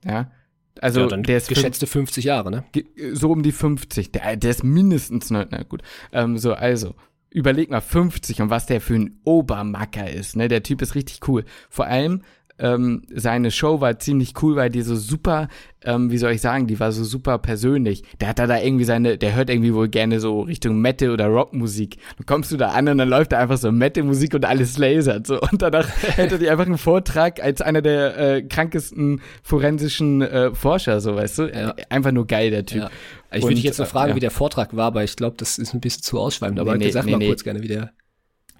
Ja. 0.05 0.33
Also, 0.81 1.09
ja, 1.09 1.17
der 1.17 1.37
ist 1.37 1.49
geschätzte 1.49 1.87
50 1.87 2.25
Jahre, 2.25 2.51
ne? 2.51 2.65
So 3.13 3.31
um 3.31 3.45
die 3.45 3.53
50. 3.53 4.11
Der, 4.11 4.37
der 4.37 4.51
ist 4.51 4.65
mindestens, 4.65 5.31
na 5.31 5.45
gut. 5.63 5.83
Ähm, 6.13 6.39
so, 6.39 6.55
also, 6.55 6.97
überleg 7.31 7.71
mal 7.71 7.81
50 7.81 8.43
und 8.43 8.51
was 8.51 8.67
der 8.67 8.81
für 8.81 8.95
ein 8.95 9.21
Obermacker 9.23 10.11
ist, 10.11 10.35
ne? 10.35 10.49
Der 10.49 10.65
Typ 10.65 10.83
ist 10.83 10.97
richtig 10.97 11.21
cool. 11.29 11.45
Vor 11.69 11.87
allem 11.87 12.23
ähm, 12.61 13.03
seine 13.15 13.51
Show 13.51 13.81
war 13.81 13.99
ziemlich 13.99 14.35
cool, 14.43 14.55
weil 14.55 14.71
die 14.71 14.83
so 14.83 14.95
super, 14.95 15.49
ähm, 15.83 16.11
wie 16.11 16.19
soll 16.19 16.33
ich 16.33 16.43
sagen, 16.43 16.67
die 16.67 16.79
war 16.79 16.93
so 16.93 17.05
super 17.05 17.39
persönlich. 17.39 18.03
Der 18.21 18.29
hat 18.29 18.39
da, 18.39 18.47
da 18.47 18.59
irgendwie 18.61 18.85
seine, 18.85 19.17
der 19.17 19.35
hört 19.35 19.49
irgendwie 19.49 19.75
wohl 19.75 19.89
gerne 19.89 20.21
so 20.21 20.43
Richtung 20.43 20.81
Metal 20.81 21.11
oder 21.11 21.27
Rockmusik. 21.27 21.97
Dann 22.19 22.27
kommst 22.27 22.53
du 22.53 22.59
da 22.59 22.69
an 22.69 22.89
und 22.89 22.99
dann 22.99 23.09
läuft 23.09 23.33
da 23.33 23.39
einfach 23.39 23.57
so 23.57 23.73
Metal-Musik 23.73 24.35
und 24.35 24.45
alles 24.45 24.77
lasert. 24.77 25.27
So. 25.27 25.41
Und 25.41 25.63
danach 25.63 25.89
hätte 26.17 26.39
die 26.39 26.51
einfach 26.51 26.67
einen 26.67 26.79
Vortrag 26.79 27.43
als 27.43 27.63
einer 27.63 27.81
der 27.81 28.19
äh, 28.19 28.43
krankesten 28.43 29.23
forensischen 29.43 30.21
äh, 30.21 30.55
Forscher, 30.55 31.01
so 31.01 31.17
weißt 31.17 31.39
du. 31.39 31.43
Ja. 31.47 31.75
Einfach 31.89 32.13
nur 32.13 32.27
geil, 32.27 32.51
der 32.51 32.67
Typ. 32.67 32.83
Ja. 32.83 32.91
Ich 33.33 33.43
würde 33.43 33.55
dich 33.55 33.65
jetzt 33.65 33.79
noch 33.79 33.87
fragen, 33.87 34.11
ja. 34.11 34.17
wie 34.17 34.21
der 34.21 34.33
Vortrag 34.33 34.77
war, 34.77 34.87
aber 34.87 35.05
ich 35.05 35.17
glaube, 35.17 35.37
das 35.39 35.57
ist 35.57 35.73
ein 35.73 35.81
bisschen 35.81 36.03
zu 36.03 36.19
ausschweifend. 36.19 36.59
Aber 36.59 36.77
nee, 36.77 36.87
nee, 36.87 36.91
sag 36.91 37.07
nee, 37.07 37.13
mal 37.13 37.19
nee. 37.19 37.29
kurz 37.29 37.45
gerne, 37.45 37.63
wie 37.63 37.69
der 37.69 37.93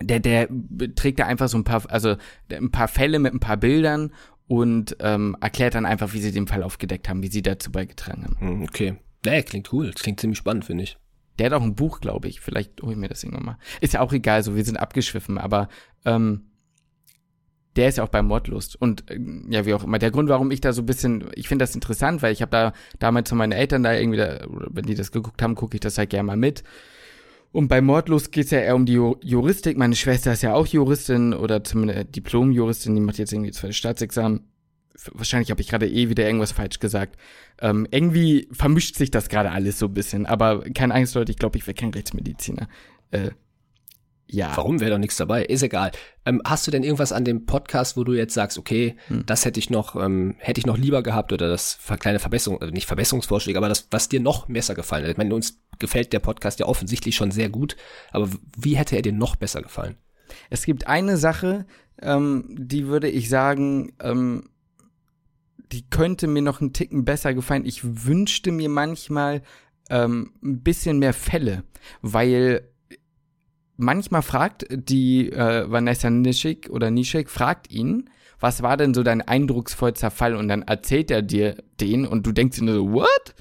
der, 0.03 0.21
der 0.21 0.49
trägt 0.95 1.19
da 1.19 1.27
einfach 1.27 1.49
so 1.49 1.59
ein 1.59 1.65
paar, 1.65 1.83
also 1.91 2.17
ein 2.51 2.71
paar 2.71 2.89
Fälle 2.89 3.19
mit 3.19 3.33
ein 3.33 3.41
paar 3.41 3.57
Bildern 3.57 4.13
und 4.47 4.97
ähm, 5.01 5.37
erklärt 5.41 5.75
dann 5.75 5.87
einfach, 5.87 6.13
wie 6.13 6.21
sie 6.21 6.33
den 6.33 6.47
Fall 6.47 6.63
aufgedeckt 6.63 7.09
haben, 7.09 7.23
wie 7.23 7.29
sie 7.29 7.43
dazu 7.43 7.71
beigetragen 7.71 8.25
haben. 8.25 8.37
Hm, 8.41 8.63
okay. 8.63 8.97
Nee, 9.25 9.43
klingt 9.43 9.73
cool. 9.73 9.91
Das 9.93 10.03
klingt 10.03 10.21
ziemlich 10.21 10.39
spannend, 10.39 10.65
finde 10.65 10.85
ich. 10.85 10.97
Der 11.39 11.47
hat 11.47 11.53
auch 11.53 11.63
ein 11.63 11.75
Buch, 11.75 12.01
glaube 12.01 12.29
ich. 12.29 12.41
Vielleicht 12.41 12.83
hole 12.83 12.93
ich 12.93 12.99
mir 12.99 13.09
das 13.09 13.23
irgendwann 13.23 13.47
mal. 13.47 13.59
Ist 13.81 13.95
ja 13.95 14.01
auch 14.01 14.13
egal, 14.13 14.43
so 14.43 14.57
wir 14.57 14.65
sind 14.65 14.77
abgeschwiffen, 14.77 15.39
aber 15.39 15.69
ähm, 16.05 16.51
der 17.77 17.89
ist 17.89 17.99
ja 17.99 18.05
auch 18.05 18.09
bei 18.09 18.23
Mordlust. 18.23 18.81
Und 18.81 19.11
äh, 19.11 19.19
ja, 19.49 19.67
wie 19.67 19.75
auch 19.75 19.85
immer. 19.85 19.99
Der 19.99 20.11
Grund, 20.11 20.29
warum 20.29 20.51
ich 20.51 20.61
da 20.61 20.73
so 20.73 20.83
ein 20.83 20.87
bisschen, 20.87 21.31
ich 21.35 21.49
finde 21.49 21.63
das 21.63 21.75
interessant, 21.75 22.23
weil 22.23 22.33
ich 22.33 22.43
habe 22.43 22.51
da 22.51 22.73
damals 22.99 23.29
zu 23.29 23.37
meinen 23.37 23.53
Eltern 23.53 23.83
da 23.83 23.95
irgendwie, 23.95 24.19
da, 24.19 24.41
wenn 24.49 24.85
die 24.85 24.95
das 24.95 25.13
geguckt 25.13 25.41
haben, 25.43 25.55
gucke 25.55 25.77
ich 25.77 25.81
das 25.81 25.97
halt 25.97 26.11
gerne 26.11 26.27
mal 26.27 26.37
mit. 26.37 26.65
Und 27.53 27.69
bei 27.69 27.81
Mordlos 27.81 28.31
geht 28.31 28.45
es 28.45 28.51
ja 28.53 28.61
eher 28.61 28.77
um 28.77 28.87
die 28.87 28.93
Juristik. 28.93 29.77
Meine 29.77 29.97
Schwester 29.97 30.33
ist 30.33 30.43
ja 30.43 30.55
auch 30.55 30.67
Juristin 30.67 31.35
oder 31.35 31.65
zumindest 31.65 32.15
Diplom-Juristin, 32.15 32.95
die 32.95 33.01
macht 33.01 33.19
jetzt 33.19 33.33
irgendwie 33.33 33.51
zweites 33.51 33.77
Staatsexamen. 33.77 34.41
Wahrscheinlich 35.15 35.51
habe 35.51 35.61
ich 35.61 35.69
gerade 35.69 35.89
eh 35.89 36.09
wieder 36.09 36.27
irgendwas 36.27 36.53
falsch 36.53 36.79
gesagt. 36.79 37.17
Ähm, 37.61 37.87
irgendwie 37.91 38.49
vermischt 38.53 38.97
sich 38.97 39.11
das 39.11 39.29
gerade 39.29 39.51
alles 39.51 39.79
so 39.79 39.87
ein 39.87 39.95
bisschen. 39.95 40.27
Aber 40.27 40.61
kein 40.75 40.93
Angst, 40.93 41.15
Leute, 41.15 41.33
ich 41.33 41.39
glaube, 41.39 41.59
ich 41.59 41.67
wäre 41.67 41.75
kein 41.75 41.91
Rechtsmediziner. 41.91 42.69
Äh, 43.11 43.31
ja. 44.33 44.57
Warum 44.57 44.81
wäre 44.81 44.93
doch 44.93 44.99
nichts 44.99 45.17
dabei? 45.17 45.45
Ist 45.45 45.63
egal. 45.63 45.91
Ähm, 46.25 46.41
hast 46.45 46.67
du 46.67 46.71
denn 46.71 46.85
irgendwas 46.85 47.13
an 47.13 47.25
dem 47.25 47.47
Podcast, 47.47 47.97
wo 47.97 48.05
du 48.05 48.13
jetzt 48.13 48.35
sagst, 48.35 48.59
okay, 48.59 48.97
hm. 49.09 49.25
das 49.27 49.45
hätte 49.45 49.59
ich 49.59 49.71
noch, 49.71 49.97
ähm, 49.97 50.37
hätte 50.39 50.61
ich 50.61 50.67
noch 50.67 50.79
lieber 50.79 51.03
gehabt 51.03 51.33
oder 51.33 51.49
das 51.49 51.79
kleine 51.99 52.21
Verbesserung, 52.21 52.61
also 52.61 52.73
nicht 52.73 52.87
Verbesserungsvorschläge, 52.87 53.59
aber 53.59 53.69
das, 53.69 53.89
was 53.91 54.09
dir 54.09 54.21
noch 54.21 54.47
besser 54.47 54.75
gefallen 54.75 55.05
hat? 55.05 55.11
Ich 55.11 55.17
meine, 55.17 55.35
uns 55.35 55.59
gefällt 55.79 56.13
der 56.13 56.21
Podcast 56.21 56.61
ja 56.61 56.67
offensichtlich 56.67 57.17
schon 57.17 57.31
sehr 57.31 57.49
gut, 57.49 57.77
aber 58.13 58.29
wie 58.57 58.77
hätte 58.77 58.97
er 58.97 59.03
dir 59.03 59.13
noch 59.13 59.37
besser 59.37 59.63
gefallen? 59.63 59.97
Es 60.49 60.65
gibt 60.65 60.87
eine 60.87 61.17
Sache, 61.17 61.67
ähm, 62.01 62.45
die 62.51 62.87
würde 62.87 63.09
ich 63.09 63.29
sagen, 63.29 63.93
ähm, 64.01 64.51
die 65.73 65.89
könnte 65.89 66.27
mir 66.27 66.43
noch 66.43 66.61
einen 66.61 66.73
Ticken 66.73 67.05
besser 67.05 67.35
gefallen. 67.35 67.65
Ich 67.65 68.07
wünschte 68.07 68.53
mir 68.53 68.69
manchmal 68.69 69.43
ähm, 69.89 70.33
ein 70.43 70.63
bisschen 70.63 70.99
mehr 70.99 71.15
Fälle, 71.15 71.65
weil 72.03 72.70
manchmal 73.81 74.23
fragt 74.23 74.67
die 74.71 75.33
äh, 75.33 75.71
Vanessa 75.71 76.11
Nischik 76.11 76.69
oder 76.71 76.91
Nischik, 76.91 77.31
fragt 77.31 77.71
ihn, 77.71 78.11
was 78.39 78.63
war 78.63 78.77
denn 78.77 78.95
so 78.95 79.03
dein 79.03 79.21
eindrucksvollster 79.21 80.11
Fall? 80.11 80.35
Und 80.35 80.49
dann 80.49 80.63
erzählt 80.63 81.11
er 81.11 81.23
dir 81.23 81.57
den 81.81 82.07
und 82.07 82.27
du 82.27 82.33
denkst 82.33 82.59
dir 82.59 82.65
nur 82.65 82.75
so, 82.75 82.93
what? 82.93 83.35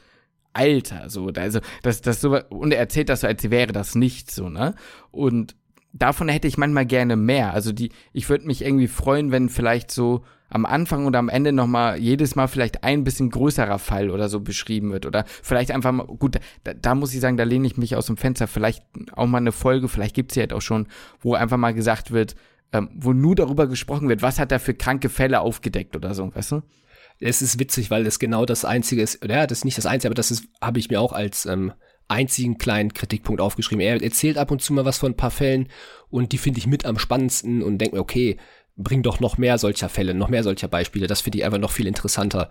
Alter, 0.52 1.10
so, 1.10 1.28
also, 1.28 1.60
das, 1.84 2.02
das 2.02 2.22
so, 2.22 2.38
und 2.50 2.74
er 2.74 2.80
erzählt 2.80 3.10
das 3.10 3.22
so, 3.22 3.28
als 3.28 3.50
wäre 3.50 3.72
das 3.72 3.96
nicht 3.96 4.32
so, 4.32 4.50
ne? 4.50 4.76
Und 5.12 5.56
davon 5.94 6.28
hätte 6.28 6.48
ich 6.48 6.58
manchmal 6.58 6.86
gerne 6.86 7.16
mehr. 7.16 7.54
Also 7.54 7.72
die, 7.72 7.92
ich 8.14 8.30
würde 8.30 8.46
mich 8.46 8.64
irgendwie 8.64 8.88
freuen, 8.88 9.32
wenn 9.32 9.50
vielleicht 9.50 9.92
so 9.92 10.24
am 10.50 10.66
Anfang 10.66 11.06
und 11.06 11.16
am 11.16 11.30
Ende 11.30 11.52
nochmal 11.52 11.98
jedes 12.00 12.36
Mal 12.36 12.48
vielleicht 12.48 12.84
ein 12.84 13.04
bisschen 13.04 13.30
größerer 13.30 13.80
Fall 13.80 14.10
oder 14.10 14.30
so 14.30 14.40
beschrieben 14.40 14.92
wird. 14.92 15.06
Oder 15.06 15.26
vielleicht 15.28 15.72
einfach 15.72 15.92
mal, 15.92 16.06
gut, 16.06 16.40
da, 16.64 16.74
da 16.74 16.96
muss 16.96 17.14
ich 17.14 17.20
sagen, 17.20 17.38
da 17.38 17.44
lehne 17.44 17.68
ich 17.68 17.78
mich 17.78 17.96
aus 17.96 18.08
dem 18.08 18.18
Fenster. 18.18 18.48
Vielleicht 18.48 18.84
auch 19.14 19.28
mal 19.28 19.38
eine 19.38 19.52
Folge, 19.52 19.88
vielleicht 19.88 20.16
gibt's 20.16 20.34
sie 20.34 20.40
halt 20.40 20.54
auch 20.54 20.62
schon, 20.62 20.88
wo 21.20 21.36
einfach 21.36 21.58
mal 21.58 21.74
gesagt 21.74 22.12
wird, 22.12 22.36
ähm, 22.74 22.90
wo 22.94 23.14
nur 23.14 23.36
darüber 23.36 23.68
gesprochen 23.68 24.10
wird, 24.10 24.22
was 24.22 24.40
hat 24.40 24.52
er 24.52 24.60
für 24.60 24.74
kranke 24.74 25.10
Fälle 25.10 25.42
aufgedeckt 25.42 25.96
oder 25.96 26.14
so, 26.14 26.34
weißt 26.34 26.52
du? 26.52 26.62
Es 27.20 27.42
ist 27.42 27.60
witzig, 27.60 27.92
weil 27.92 28.04
das 28.04 28.20
genau 28.20 28.46
das 28.46 28.64
Einzige 28.64 29.02
ist, 29.02 29.20
ja, 29.28 29.46
das 29.46 29.60
ist 29.60 29.66
nicht 29.66 29.78
das 29.78 29.86
Einzige, 29.86 30.10
aber 30.10 30.16
das 30.16 30.44
habe 30.62 30.80
ich 30.80 30.90
mir 30.90 31.02
auch 31.02 31.12
als 31.12 31.46
ähm, 31.46 31.74
einzigen 32.08 32.58
kleinen 32.58 32.94
Kritikpunkt 32.94 33.42
aufgeschrieben. 33.42 33.82
Er 33.82 34.02
erzählt 34.02 34.38
ab 34.38 34.52
und 34.52 34.62
zu 34.62 34.74
mal 34.74 34.86
was 34.86 34.98
von 34.98 35.12
ein 35.12 35.18
paar 35.18 35.32
Fällen 35.32 35.68
und 36.10 36.32
die 36.32 36.38
finde 36.38 36.60
ich 36.60 36.68
mit 36.68 36.86
am 36.86 36.98
spannendsten 36.98 37.62
und 37.62 37.78
denke 37.78 37.96
mir, 37.96 38.02
okay, 38.02 38.38
bring 38.80 39.04
doch 39.04 39.20
noch 39.20 39.38
mehr 39.38 39.58
solcher 39.58 39.90
Fälle, 39.90 40.14
noch 40.14 40.30
mehr 40.30 40.44
solcher 40.44 40.68
Beispiele. 40.68 41.08
Das 41.08 41.22
finde 41.22 41.38
ich 41.38 41.46
einfach 41.46 41.60
noch 41.60 41.72
viel 41.72 41.88
interessanter. 41.88 42.50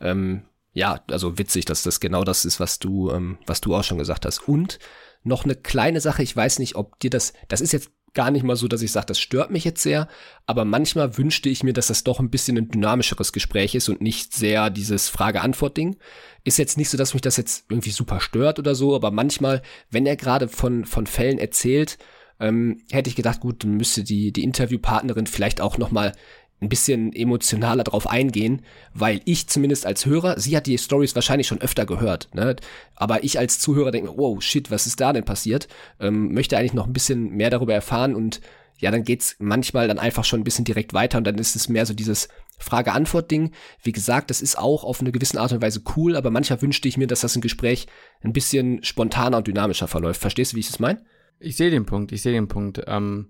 Ähm, 0.00 0.42
ja, 0.74 1.00
also 1.10 1.38
witzig, 1.38 1.64
dass 1.64 1.82
das 1.82 2.00
genau 2.00 2.24
das 2.24 2.44
ist, 2.44 2.60
was 2.60 2.78
du, 2.78 3.10
ähm, 3.10 3.38
was 3.46 3.60
du 3.60 3.74
auch 3.74 3.84
schon 3.84 3.98
gesagt 3.98 4.26
hast. 4.26 4.46
Und 4.46 4.78
noch 5.22 5.44
eine 5.44 5.54
kleine 5.54 6.00
Sache, 6.00 6.22
ich 6.22 6.36
weiß 6.36 6.58
nicht, 6.58 6.76
ob 6.76 6.98
dir 7.00 7.10
das, 7.10 7.32
das 7.48 7.60
ist 7.60 7.72
jetzt 7.72 7.90
gar 8.14 8.30
nicht 8.30 8.42
mal 8.42 8.56
so, 8.56 8.68
dass 8.68 8.82
ich 8.82 8.90
sage, 8.90 9.06
das 9.06 9.20
stört 9.20 9.50
mich 9.50 9.64
jetzt 9.64 9.82
sehr, 9.82 10.08
aber 10.46 10.64
manchmal 10.64 11.16
wünschte 11.18 11.48
ich 11.48 11.62
mir, 11.62 11.72
dass 11.72 11.88
das 11.88 12.04
doch 12.04 12.20
ein 12.20 12.30
bisschen 12.30 12.56
ein 12.56 12.68
dynamischeres 12.68 13.32
Gespräch 13.32 13.74
ist 13.74 13.88
und 13.88 14.00
nicht 14.00 14.34
sehr 14.34 14.70
dieses 14.70 15.08
Frage-Antwort-Ding. 15.08 15.96
Ist 16.44 16.58
jetzt 16.58 16.78
nicht 16.78 16.88
so, 16.88 16.96
dass 16.96 17.12
mich 17.12 17.20
das 17.20 17.36
jetzt 17.36 17.66
irgendwie 17.68 17.90
super 17.90 18.20
stört 18.20 18.58
oder 18.58 18.74
so, 18.74 18.94
aber 18.94 19.10
manchmal, 19.10 19.62
wenn 19.90 20.06
er 20.06 20.16
gerade 20.16 20.48
von, 20.48 20.84
von 20.84 21.06
Fällen 21.06 21.38
erzählt, 21.38 21.98
ähm, 22.40 22.80
hätte 22.90 23.10
ich 23.10 23.16
gedacht, 23.16 23.40
gut, 23.40 23.64
dann 23.64 23.76
müsste 23.76 24.04
die, 24.04 24.32
die 24.32 24.44
Interviewpartnerin 24.44 25.26
vielleicht 25.26 25.60
auch 25.60 25.78
noch 25.78 25.90
mal 25.90 26.12
ein 26.60 26.68
bisschen 26.68 27.12
emotionaler 27.12 27.84
drauf 27.84 28.08
eingehen, 28.08 28.62
weil 28.92 29.20
ich 29.24 29.46
zumindest 29.48 29.86
als 29.86 30.06
Hörer, 30.06 30.40
sie 30.40 30.56
hat 30.56 30.66
die 30.66 30.76
Stories 30.76 31.14
wahrscheinlich 31.14 31.46
schon 31.46 31.60
öfter 31.60 31.86
gehört, 31.86 32.28
ne? 32.34 32.56
aber 32.96 33.22
ich 33.22 33.38
als 33.38 33.60
Zuhörer 33.60 33.92
denke, 33.92 34.12
wow, 34.16 34.42
shit, 34.42 34.70
was 34.70 34.86
ist 34.86 35.00
da 35.00 35.12
denn 35.12 35.24
passiert? 35.24 35.68
Ähm, 36.00 36.32
möchte 36.32 36.58
eigentlich 36.58 36.74
noch 36.74 36.86
ein 36.86 36.92
bisschen 36.92 37.30
mehr 37.30 37.50
darüber 37.50 37.74
erfahren 37.74 38.14
und 38.14 38.40
ja, 38.80 38.90
dann 38.90 39.02
geht's 39.02 39.36
manchmal 39.38 39.88
dann 39.88 39.98
einfach 39.98 40.24
schon 40.24 40.40
ein 40.40 40.44
bisschen 40.44 40.64
direkt 40.64 40.94
weiter 40.94 41.18
und 41.18 41.26
dann 41.26 41.38
ist 41.38 41.56
es 41.56 41.68
mehr 41.68 41.84
so 41.84 41.94
dieses 41.94 42.28
Frage-Antwort-Ding. 42.58 43.52
Wie 43.82 43.92
gesagt, 43.92 44.30
das 44.30 44.40
ist 44.40 44.56
auch 44.56 44.84
auf 44.84 45.00
eine 45.00 45.10
gewisse 45.10 45.40
Art 45.40 45.52
und 45.52 45.62
Weise 45.62 45.82
cool, 45.96 46.14
aber 46.16 46.30
manchmal 46.30 46.62
wünschte 46.62 46.86
ich 46.86 46.96
mir, 46.96 47.08
dass 47.08 47.20
das 47.20 47.34
ein 47.36 47.40
Gespräch 47.40 47.88
ein 48.22 48.32
bisschen 48.32 48.82
spontaner 48.84 49.38
und 49.38 49.48
dynamischer 49.48 49.88
verläuft. 49.88 50.20
Verstehst 50.20 50.52
du, 50.52 50.56
wie 50.56 50.60
ich 50.60 50.68
das 50.68 50.78
meine? 50.78 51.02
Ich 51.40 51.56
sehe 51.56 51.70
den 51.70 51.86
Punkt, 51.86 52.12
ich 52.12 52.22
sehe 52.22 52.32
den 52.32 52.48
Punkt. 52.48 52.82
Ähm, 52.86 53.28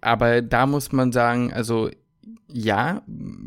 aber 0.00 0.42
da 0.42 0.66
muss 0.66 0.92
man 0.92 1.12
sagen, 1.12 1.52
also 1.52 1.90
ja, 2.48 3.02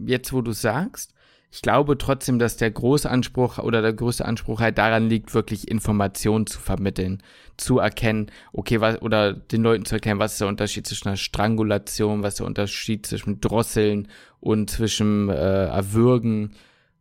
jetzt 0.05 0.33
wo 0.33 0.41
du 0.41 0.51
sagst, 0.51 1.13
ich 1.49 1.61
glaube 1.61 1.97
trotzdem, 1.97 2.39
dass 2.39 2.57
der 2.57 2.71
große 2.71 3.09
Anspruch 3.09 3.57
oder 3.57 3.81
der 3.81 3.93
größte 3.93 4.25
Anspruch 4.25 4.59
halt 4.59 4.77
daran 4.77 5.09
liegt, 5.09 5.33
wirklich 5.33 5.69
Informationen 5.69 6.45
zu 6.45 6.59
vermitteln, 6.59 7.23
zu 7.55 7.79
erkennen, 7.79 8.27
okay, 8.51 8.81
was, 8.81 9.01
oder 9.01 9.33
den 9.33 9.63
Leuten 9.63 9.85
zu 9.85 9.95
erkennen, 9.95 10.19
was 10.19 10.33
ist 10.33 10.41
der 10.41 10.49
Unterschied 10.49 10.85
zwischen 10.85 11.07
einer 11.07 11.17
Strangulation, 11.17 12.21
was 12.21 12.33
ist 12.33 12.39
der 12.39 12.47
Unterschied 12.47 13.05
zwischen 13.05 13.39
Drosseln 13.39 14.09
und 14.39 14.69
zwischen 14.69 15.29
äh, 15.29 15.65
Erwürgen 15.67 16.51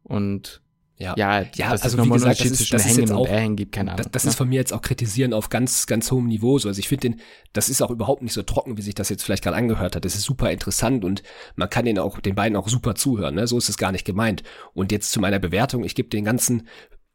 und 0.05 0.63
ja, 0.99 1.15
ja, 1.17 1.45
ja 1.55 1.73
das 1.73 1.83
also 1.83 1.99
ist 1.99 2.05
wie 2.07 2.11
gesagt, 2.11 2.41
das 2.41 2.51
ist, 2.51 2.73
das 2.73 2.87
ist 2.87 2.97
jetzt 2.97 3.13
auch, 3.13 3.29
gibt, 3.55 3.73
keine 3.73 3.93
Ahnung. 3.93 4.05
Das, 4.05 4.13
das 4.13 4.25
ne? 4.25 4.31
ist 4.31 4.37
von 4.37 4.49
mir 4.49 4.55
jetzt 4.55 4.73
auch 4.73 4.81
kritisieren 4.81 5.35
auf 5.35 5.51
ganz, 5.51 5.87
ganz 5.87 6.11
hohem 6.11 6.27
Niveau. 6.27 6.59
So. 6.59 6.69
Also 6.69 6.79
ich 6.79 6.89
finde 6.89 7.11
den, 7.11 7.21
das 7.53 7.69
ist 7.69 7.83
auch 7.83 7.91
überhaupt 7.91 8.23
nicht 8.23 8.33
so 8.33 8.43
trocken, 8.43 8.79
wie 8.79 8.83
sich 8.83 8.95
das 8.95 9.11
jetzt 9.11 9.23
vielleicht 9.23 9.45
gerade 9.45 9.57
angehört 9.57 9.95
hat. 9.95 10.05
Das 10.07 10.15
ist 10.15 10.23
super 10.23 10.51
interessant 10.51 11.05
und 11.05 11.23
man 11.55 11.69
kann 11.69 11.85
den 11.85 11.99
auch, 11.99 12.19
den 12.21 12.35
beiden 12.35 12.57
auch 12.57 12.69
super 12.69 12.95
zuhören. 12.95 13.35
Ne? 13.35 13.47
So 13.47 13.59
ist 13.59 13.69
es 13.69 13.77
gar 13.77 13.93
nicht 13.93 14.07
gemeint. 14.07 14.43
Und 14.73 14.91
jetzt 14.91 15.13
zu 15.13 15.21
meiner 15.21 15.39
Bewertung, 15.39 15.85
ich 15.85 15.95
gebe 15.95 16.09
den 16.09 16.25
ganzen, 16.25 16.67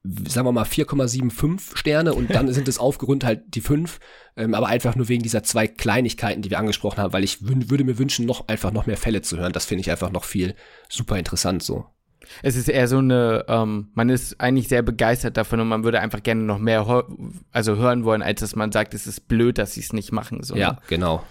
sagen 0.04 0.46
wir 0.46 0.52
mal 0.52 0.66
4,75 0.66 1.76
Sterne 1.76 2.14
und 2.14 2.30
dann 2.36 2.54
sind 2.54 2.68
es 2.68 2.78
aufgerundet 2.80 3.26
halt 3.26 3.44
die 3.56 3.62
fünf, 3.62 4.00
ähm, 4.38 4.54
aber 4.54 4.68
einfach 4.68 4.96
nur 4.96 5.10
wegen 5.10 5.24
dieser 5.24 5.42
zwei 5.42 5.68
Kleinigkeiten, 5.68 6.44
die 6.44 6.52
wir 6.52 6.60
angesprochen 6.60 7.00
haben, 7.00 7.14
weil 7.14 7.24
ich 7.24 7.48
würde 7.48 7.84
mir 7.84 7.98
wünschen, 7.98 8.28
noch 8.28 8.48
einfach 8.48 8.72
noch 8.72 8.86
mehr 8.86 8.98
Fälle 8.98 9.24
zu 9.24 9.38
hören. 9.38 9.54
Das 9.54 9.66
finde 9.66 9.82
ich 9.82 9.90
einfach 9.90 10.12
noch 10.12 10.24
viel 10.24 10.54
super 10.88 11.18
interessant 11.18 11.64
so. 11.64 11.88
Es 12.44 12.56
ist 12.56 12.70
eher 12.70 12.88
so 12.88 13.00
eine, 13.00 13.46
ähm, 13.48 13.90
man 13.94 14.10
ist 14.10 14.40
eigentlich 14.40 14.68
sehr 14.68 14.82
begeistert 14.82 15.38
davon 15.38 15.60
und 15.60 15.68
man 15.68 15.84
würde 15.84 16.00
einfach 16.00 16.24
gerne 16.24 16.44
noch 16.44 16.60
mehr 16.60 17.06
also 17.52 17.76
hören 17.76 18.04
wollen, 18.04 18.22
als 18.22 18.42
dass 18.42 18.56
man 18.56 18.72
sagt, 18.72 18.94
es 18.94 19.08
ist 19.08 19.28
blöd, 19.28 19.58
dass 19.58 19.74
sie 19.74 19.82
es 19.82 19.94
nicht 19.94 20.12
machen. 20.12 20.44
So, 20.44 20.56
ja, 20.56 20.78
genau. 20.88 21.24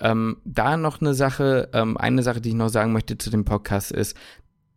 Ähm, 0.00 0.38
da 0.44 0.76
noch 0.76 1.00
eine 1.00 1.14
Sache, 1.14 1.68
ähm, 1.72 1.96
eine 1.96 2.22
Sache, 2.22 2.40
die 2.40 2.50
ich 2.50 2.54
noch 2.54 2.68
sagen 2.68 2.92
möchte 2.92 3.18
zu 3.18 3.30
dem 3.30 3.44
Podcast 3.44 3.92
ist, 3.92 4.16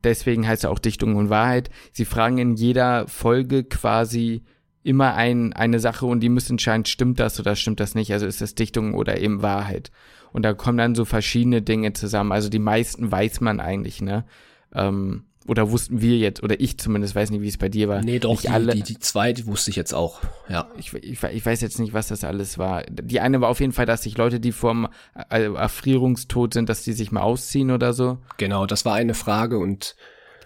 deswegen 0.04 0.48
heißt 0.48 0.64
er 0.64 0.72
auch 0.72 0.80
Dichtung 0.80 1.16
und 1.16 1.30
Wahrheit. 1.30 1.70
Sie 1.92 2.06
fragen 2.06 2.38
in 2.38 2.56
jeder 2.56 3.08
Folge 3.08 3.64
quasi 3.64 4.44
immer 4.84 5.14
ein, 5.14 5.54
eine 5.54 5.80
Sache 5.80 6.06
und 6.06 6.22
die 6.22 6.30
müssen 6.30 6.54
entscheiden, 6.54 6.86
stimmt 6.86 7.20
das 7.20 7.40
oder 7.40 7.56
stimmt 7.56 7.80
das 7.80 7.94
nicht? 7.94 8.12
Also 8.14 8.26
ist 8.26 8.42
das 8.42 8.56
Dichtung 8.56 8.96
oder 8.96 9.20
eben 9.20 9.42
Wahrheit? 9.42 9.92
Und 10.34 10.44
da 10.44 10.54
kommen 10.54 10.78
dann 10.78 10.96
so 10.96 11.06
verschiedene 11.06 11.62
Dinge 11.62 11.94
zusammen. 11.94 12.32
Also 12.32 12.50
die 12.50 12.60
meisten 12.60 13.12
weiß 13.12 13.42
man 13.42 13.60
eigentlich, 13.60 14.02
ne? 14.02 14.26
Ähm, 14.74 15.26
oder 15.52 15.70
wussten 15.70 15.99
wir 15.99 16.18
jetzt, 16.18 16.41
oder 16.43 16.62
ich 16.62 16.78
zumindest, 16.78 17.14
weiß 17.14 17.30
nicht, 17.30 17.41
wie 17.41 17.49
es 17.49 17.58
bei 17.58 17.68
dir 17.68 17.89
war. 17.89 18.02
Nee, 18.02 18.20
doch, 18.20 18.39
die, 18.39 18.47
alle, 18.47 18.74
die, 18.74 18.84
die 18.84 18.99
zwei, 18.99 19.34
die 19.34 19.45
wusste 19.47 19.70
ich 19.70 19.76
jetzt 19.76 19.93
auch, 19.93 20.22
ja. 20.47 20.70
Ich, 20.78 20.93
ich, 20.93 21.22
ich 21.22 21.45
weiß 21.45 21.60
jetzt 21.60 21.78
nicht, 21.78 21.93
was 21.93 22.08
das 22.08 22.24
alles 22.24 22.58
war. 22.58 22.84
Die 22.84 23.20
eine 23.20 23.41
war 23.41 23.49
auf 23.49 23.60
jeden 23.60 23.74
Fall, 23.74 23.86
dass 23.86 24.04
sich 24.04 24.18
Leute, 24.18 24.39
die 24.39 24.54
vorm 24.54 24.88
äh, 25.30 25.54
Erfrierungstod 25.54 26.54
sind, 26.54 26.70
dass 26.70 26.84
die 26.84 26.93
sich 26.93 27.12
mal 27.12 27.20
ausziehen 27.20 27.70
oder 27.70 27.91
so. 27.91 28.20
Genau, 28.38 28.66
das 28.66 28.86
war 28.86 28.95
eine 28.95 29.14
Frage 29.14 29.58
und 29.58 29.97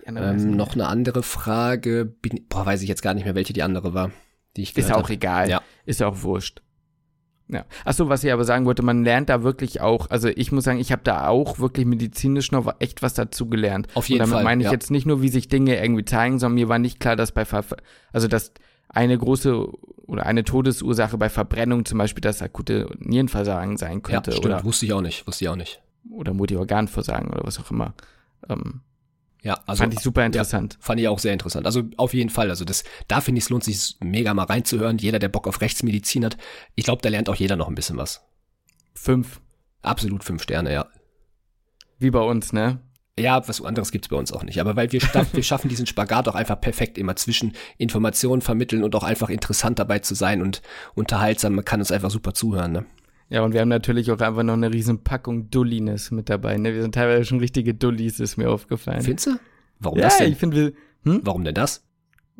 ähm, 0.07 0.55
noch 0.55 0.73
eine 0.73 0.87
andere 0.87 1.21
Frage, 1.21 2.05
bin, 2.05 2.43
boah, 2.49 2.65
weiß 2.65 2.81
ich 2.81 2.89
jetzt 2.89 3.03
gar 3.03 3.13
nicht 3.13 3.25
mehr, 3.25 3.35
welche 3.35 3.53
die 3.53 3.61
andere 3.61 3.93
war. 3.93 4.09
Die 4.57 4.63
ich 4.63 4.75
Ist 4.75 4.91
auch 4.91 5.11
egal, 5.11 5.51
ja. 5.51 5.61
ist 5.85 6.01
auch 6.01 6.23
wurscht. 6.23 6.63
Ja. 7.47 7.65
Achso, 7.83 8.09
was 8.09 8.23
ich 8.23 8.33
aber 8.33 8.43
sagen 8.43 8.65
wollte, 8.65 8.81
man 8.81 9.03
lernt 9.03 9.29
da 9.29 9.43
wirklich 9.43 9.79
auch, 9.79 10.09
also 10.09 10.29
ich 10.29 10.51
muss 10.51 10.63
sagen, 10.63 10.79
ich 10.79 10.91
habe 10.91 11.03
da 11.03 11.27
auch 11.27 11.59
wirklich 11.59 11.85
medizinisch 11.85 12.51
noch 12.51 12.73
echt 12.79 13.03
was 13.03 13.13
dazu 13.13 13.47
gelernt. 13.47 13.87
Auf 13.93 14.09
jeden 14.09 14.21
Und 14.21 14.29
damit 14.29 14.37
Fall. 14.37 14.43
meine 14.43 14.63
ich 14.63 14.65
ja. 14.65 14.71
jetzt 14.71 14.89
nicht 14.89 15.05
nur, 15.05 15.21
wie 15.21 15.29
sich 15.29 15.47
Dinge 15.47 15.79
irgendwie 15.79 16.05
zeigen, 16.05 16.39
sondern 16.39 16.55
mir 16.55 16.69
war 16.69 16.79
nicht 16.79 16.99
klar, 16.99 17.15
dass 17.15 17.31
bei, 17.31 17.45
Ver 17.45 17.63
also 18.11 18.27
dass 18.27 18.51
eine 18.89 19.17
große 19.17 19.67
oder 20.07 20.25
eine 20.25 20.43
Todesursache 20.43 21.17
bei 21.17 21.29
Verbrennung 21.29 21.85
zum 21.85 21.97
Beispiel 21.97 22.21
das 22.21 22.41
akute 22.41 22.89
Nierenversagen 22.99 23.77
sein 23.77 24.01
könnte. 24.01 24.31
Ja, 24.31 24.37
stimmt, 24.37 24.53
oder, 24.53 24.63
wusste 24.63 24.85
ich 24.85 24.93
auch 24.93 25.01
nicht, 25.01 25.27
wusste 25.27 25.45
ich 25.45 25.49
auch 25.49 25.55
nicht. 25.55 25.81
Oder 26.09 26.33
Multiorganversagen 26.33 27.29
oder 27.31 27.43
was 27.43 27.59
auch 27.59 27.69
immer. 27.71 27.93
Ähm, 28.49 28.81
ja, 29.45 29.61
also 29.67 29.83
fand 29.83 29.93
ich 29.93 29.99
super 29.99 30.25
interessant. 30.25 30.73
Ja, 30.73 30.79
fand 30.81 30.99
ich 30.99 31.07
auch 31.07 31.19
sehr 31.19 31.31
interessant. 31.31 31.67
Also 31.67 31.83
auf 31.97 32.15
jeden 32.15 32.31
Fall. 32.31 32.49
Also 32.49 32.65
das, 32.65 32.83
da 33.07 33.21
finde 33.21 33.37
ich, 33.37 33.45
es 33.45 33.49
lohnt 33.51 33.63
sich 33.63 33.95
mega 33.99 34.33
mal 34.33 34.45
reinzuhören. 34.45 34.97
Jeder, 34.97 35.19
der 35.19 35.29
Bock 35.29 35.47
auf 35.47 35.61
Rechtsmedizin 35.61 36.25
hat, 36.25 36.35
ich 36.73 36.83
glaube, 36.83 37.03
da 37.03 37.09
lernt 37.09 37.29
auch 37.29 37.35
jeder 37.35 37.55
noch 37.55 37.67
ein 37.67 37.75
bisschen 37.75 37.95
was. 37.95 38.25
Fünf. 38.95 39.41
Absolut 39.83 40.23
fünf 40.23 40.41
Sterne, 40.41 40.73
ja. 40.73 40.87
Wie 41.99 42.09
bei 42.09 42.21
uns, 42.21 42.53
ne? 42.53 42.81
Ja, 43.19 43.47
was 43.47 43.61
anderes 43.61 43.91
gibt's 43.91 44.07
bei 44.07 44.17
uns 44.17 44.33
auch 44.33 44.41
nicht. 44.41 44.59
Aber 44.59 44.75
weil 44.75 44.91
wir, 44.91 44.99
wir 45.01 45.43
schaffen 45.43 45.69
diesen 45.69 45.85
Spagat 45.85 46.27
auch 46.27 46.33
einfach 46.33 46.59
perfekt 46.59 46.97
immer 46.97 47.15
zwischen 47.15 47.53
Informationen 47.77 48.41
vermitteln 48.41 48.83
und 48.83 48.95
auch 48.95 49.03
einfach 49.03 49.29
interessant 49.29 49.77
dabei 49.77 49.99
zu 49.99 50.15
sein 50.15 50.41
und 50.41 50.63
unterhaltsam. 50.95 51.53
Man 51.53 51.65
kann 51.65 51.81
uns 51.81 51.91
einfach 51.91 52.09
super 52.09 52.33
zuhören, 52.33 52.71
ne? 52.71 52.85
Ja, 53.29 53.43
und 53.43 53.53
wir 53.53 53.61
haben 53.61 53.69
natürlich 53.69 54.11
auch 54.11 54.19
einfach 54.19 54.43
noch 54.43 54.53
eine 54.53 54.71
riesen 54.71 55.03
Packung 55.03 55.49
Dullines 55.49 56.11
mit 56.11 56.29
dabei. 56.29 56.57
Ne? 56.57 56.73
Wir 56.73 56.81
sind 56.81 56.93
teilweise 56.93 57.25
schon 57.25 57.39
richtige 57.39 57.73
Dullis, 57.73 58.19
ist 58.19 58.37
mir 58.37 58.49
aufgefallen. 58.49 59.01
Findest 59.01 59.27
du? 59.27 59.31
Warum 59.79 59.97
ja, 59.97 60.05
das 60.05 60.17
denn? 60.19 60.31
ich 60.31 60.37
finde, 60.37 60.73
hm? 61.03 61.21
Warum 61.23 61.43
denn 61.43 61.55
das? 61.55 61.83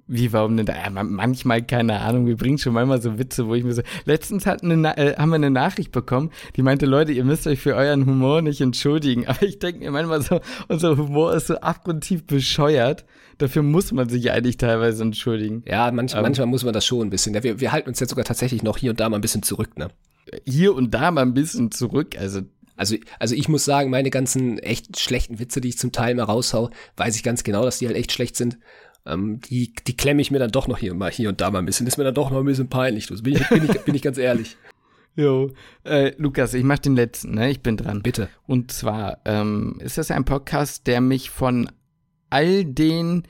Wie, 0.08 0.32
warum 0.34 0.56
denn 0.56 0.68
da? 0.68 0.76
Ja, 0.76 0.90
manchmal, 0.92 1.64
keine 1.64 2.00
Ahnung, 2.02 2.28
wir 2.28 2.38
bringen 2.38 2.60
schon 2.60 2.74
manchmal 2.74 3.02
so 3.02 3.18
Witze, 3.18 3.48
wo 3.48 3.56
ich 3.56 3.64
mir 3.64 3.74
so. 3.74 3.82
Letztens 4.06 4.46
hat 4.46 4.62
eine, 4.62 4.96
äh, 4.98 5.16
haben 5.18 5.30
wir 5.30 5.36
eine 5.36 5.50
Nachricht 5.50 5.92
bekommen, 5.92 6.30
die 6.56 6.62
meinte, 6.62 6.86
Leute, 6.86 7.12
ihr 7.12 7.24
müsst 7.24 7.48
euch 7.48 7.60
für 7.60 7.76
euren 7.76 8.06
Humor 8.06 8.44
nicht 8.44 8.62
entschuldigen. 8.62 9.26
Aber 9.28 9.42
ich 9.42 9.58
denke 9.58 9.80
mir 9.80 9.90
manchmal 9.90 10.22
so, 10.22 10.42
unser 10.68 10.96
Humor 10.98 11.34
ist 11.34 11.48
so 11.48 11.56
abgrundtief 11.56 12.26
bescheuert. 12.26 13.06
Dafür 13.40 13.64
muss 13.64 13.92
man 13.92 14.08
sich 14.08 14.32
eigentlich 14.32 14.58
teilweise 14.58 15.02
entschuldigen. 15.02 15.64
Ja, 15.66 15.92
manch, 15.92 16.16
um, 16.16 16.22
manchmal 16.22 16.48
muss 16.48 16.64
man 16.64 16.74
das 16.74 16.86
schon 16.86 17.08
ein 17.08 17.10
bisschen. 17.10 17.34
Ja, 17.34 17.42
wir, 17.42 17.60
wir 17.60 17.72
halten 17.72 17.90
uns 17.90 18.00
jetzt 18.00 18.12
sogar 18.12 18.26
tatsächlich 18.26 18.62
noch 18.62 18.78
hier 18.78 18.92
und 18.92 19.00
da 19.00 19.10
mal 19.10 19.18
ein 19.18 19.22
bisschen 19.22 19.44
zurück, 19.44 19.78
ne? 19.78 19.90
Hier 20.46 20.74
und 20.74 20.94
da 20.94 21.12
mal 21.12 21.22
ein 21.22 21.34
bisschen 21.34 21.72
zurück. 21.72 22.18
Also 22.18 22.42
also, 22.78 22.98
also 23.20 23.36
ich 23.36 23.48
muss 23.48 23.64
sagen, 23.64 23.90
meine 23.90 24.10
ganzen 24.10 24.60
echt 24.60 25.00
schlechten 25.00 25.40
Witze, 25.40 25.62
die 25.62 25.70
ich 25.70 25.78
zum 25.78 25.92
Teil 25.92 26.16
mal 26.16 26.24
raushau, 26.24 26.70
weiß 26.98 27.16
ich 27.16 27.24
ganz 27.24 27.44
genau, 27.44 27.64
dass 27.64 27.80
die 27.80 27.88
halt 27.88 27.96
echt 27.96 28.12
schlecht 28.12 28.36
sind. 28.36 28.58
Ähm, 29.06 29.40
die, 29.42 29.74
die 29.88 29.96
klemme 29.96 30.22
ich 30.22 30.32
mir 30.32 30.40
dann 30.40 30.52
doch 30.52 30.68
noch 30.68 30.78
hier 30.78 30.94
mal 30.94 31.12
hier 31.12 31.30
und 31.30 31.40
da 31.40 31.52
mal 31.52 31.60
ein 31.60 31.66
bisschen. 31.66 31.88
Ist 31.88 31.98
mir 31.98 32.04
dann 32.04 32.16
doch 32.16 32.32
noch 32.32 32.40
ein 32.40 32.46
bisschen 32.46 32.70
peinlich. 32.70 33.08
Das 33.08 33.22
bin 33.22 33.36
ich, 33.36 33.48
bin 33.48 33.64
ich, 33.64 33.82
bin 33.82 33.96
ich 33.96 34.02
ganz 34.02 34.18
ehrlich. 34.18 34.58
Jo, 35.18 35.54
äh, 35.86 36.12
Lukas, 36.18 36.54
ich 36.54 36.66
mach 36.66 36.80
den 36.80 36.98
letzten, 36.98 37.36
ne? 37.36 37.50
Ich 37.50 37.62
bin 37.62 37.78
dran. 37.78 38.02
Bitte. 38.02 38.28
Und 38.48 38.74
zwar 38.74 39.20
ähm, 39.24 39.80
ist 39.80 39.98
das 39.98 40.12
ein 40.12 40.26
Podcast, 40.26 40.88
der 40.88 41.00
mich 41.00 41.30
von 41.30 41.72
all 42.30 42.66
den 42.66 43.24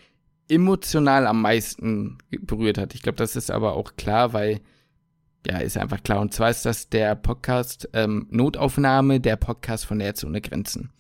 emotional 0.50 1.28
am 1.28 1.44
meisten 1.44 2.18
berührt 2.42 2.80
hat. 2.80 2.96
Ich 2.96 3.04
glaube, 3.04 3.18
das 3.18 3.36
ist 3.36 3.52
aber 3.52 3.76
auch 3.76 3.98
klar, 3.98 4.34
weil 4.34 4.62
ja, 5.46 5.58
ist 5.60 5.78
einfach 5.78 6.02
klar. 6.04 6.20
Und 6.20 6.34
zwar 6.34 6.50
ist 6.50 6.66
das 6.66 6.90
der 6.90 7.16
Podcast 7.16 7.90
ähm, 7.94 8.28
Notaufnahme, 8.30 9.20
der 9.20 9.36
Podcast 9.36 9.86
von 9.86 10.00
Ärzte 10.00 10.28
ohne 10.28 10.42
Grenzen. 10.42 10.92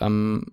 Ähm, 0.00 0.46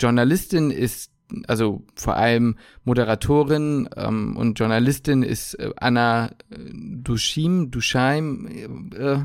Journalistin 0.00 0.70
ist, 0.70 1.12
also 1.46 1.84
vor 1.94 2.16
allem 2.16 2.56
Moderatorin 2.84 3.88
ähm, 3.96 4.36
und 4.36 4.58
Journalistin 4.58 5.22
ist 5.22 5.54
äh, 5.54 5.70
Anna 5.76 6.30
äh, 6.50 6.58
Duschim, 6.72 7.70
Duscheim, 7.70 8.90
äh, 8.94 9.18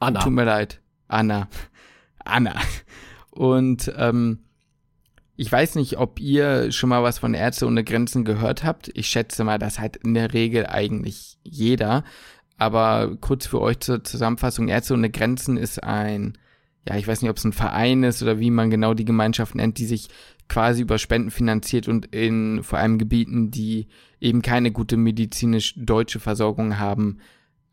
Anna. 0.00 0.20
Tut 0.20 0.32
mir 0.32 0.44
leid. 0.44 0.80
Anna. 1.08 1.48
Anna. 2.24 2.54
Und 3.30 3.92
ähm, 3.96 4.40
ich 5.36 5.50
weiß 5.50 5.74
nicht, 5.74 5.98
ob 5.98 6.20
ihr 6.20 6.70
schon 6.70 6.90
mal 6.90 7.02
was 7.02 7.18
von 7.18 7.34
Ärzte 7.34 7.66
ohne 7.66 7.82
Grenzen 7.82 8.24
gehört 8.24 8.62
habt. 8.62 8.90
Ich 8.94 9.08
schätze 9.08 9.42
mal, 9.42 9.58
das 9.58 9.80
hat 9.80 9.96
in 9.96 10.14
der 10.14 10.32
Regel 10.32 10.66
eigentlich 10.66 11.38
jeder. 11.42 12.04
Aber 12.56 13.16
kurz 13.20 13.46
für 13.46 13.60
euch 13.60 13.80
zur 13.80 14.04
Zusammenfassung, 14.04 14.68
Ärzte 14.68 14.94
ohne 14.94 15.10
Grenzen 15.10 15.56
ist 15.56 15.82
ein, 15.82 16.38
ja, 16.88 16.96
ich 16.96 17.08
weiß 17.08 17.22
nicht, 17.22 17.30
ob 17.30 17.36
es 17.36 17.44
ein 17.44 17.52
Verein 17.52 18.04
ist 18.04 18.22
oder 18.22 18.38
wie 18.38 18.50
man 18.50 18.70
genau 18.70 18.94
die 18.94 19.04
Gemeinschaft 19.04 19.54
nennt, 19.54 19.78
die 19.78 19.86
sich 19.86 20.08
quasi 20.48 20.82
über 20.82 20.98
Spenden 20.98 21.30
finanziert 21.30 21.88
und 21.88 22.14
in 22.14 22.62
vor 22.62 22.78
allem 22.78 22.98
Gebieten, 22.98 23.50
die 23.50 23.88
eben 24.20 24.42
keine 24.42 24.70
gute 24.70 24.96
medizinisch 24.96 25.74
deutsche 25.76 26.20
Versorgung 26.20 26.78
haben, 26.78 27.18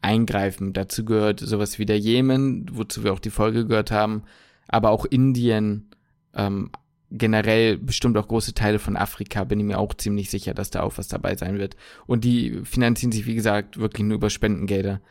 eingreifen. 0.02 0.74
Dazu 0.74 1.06
gehört 1.06 1.40
sowas 1.40 1.78
wie 1.78 1.86
der 1.86 2.00
Jemen, 2.00 2.66
wozu 2.72 3.04
wir 3.04 3.14
auch 3.14 3.20
die 3.20 3.30
Folge 3.30 3.68
gehört 3.68 3.92
haben, 3.92 4.24
aber 4.68 4.90
auch 4.90 5.06
Indien, 5.06 5.90
ähm, 6.34 6.72
generell 7.12 7.78
bestimmt 7.78 8.18
auch 8.18 8.28
große 8.28 8.54
Teile 8.54 8.80
von 8.80 8.96
Afrika, 8.96 9.44
bin 9.44 9.60
ich 9.60 9.66
mir 9.66 9.78
auch 9.78 9.94
ziemlich 9.94 10.30
sicher, 10.30 10.54
dass 10.54 10.72
da 10.72 10.82
auch 10.82 10.98
was 10.98 11.08
dabei 11.08 11.36
sein 11.36 11.60
wird. 11.60 11.76
Und 12.08 12.24
die 12.24 12.62
finanzieren 12.64 13.12
sich, 13.12 13.26
wie 13.26 13.36
gesagt, 13.36 13.78
wirklich 13.78 14.06
nur 14.06 14.16
über 14.16 14.30
Spendengelder 14.30 15.02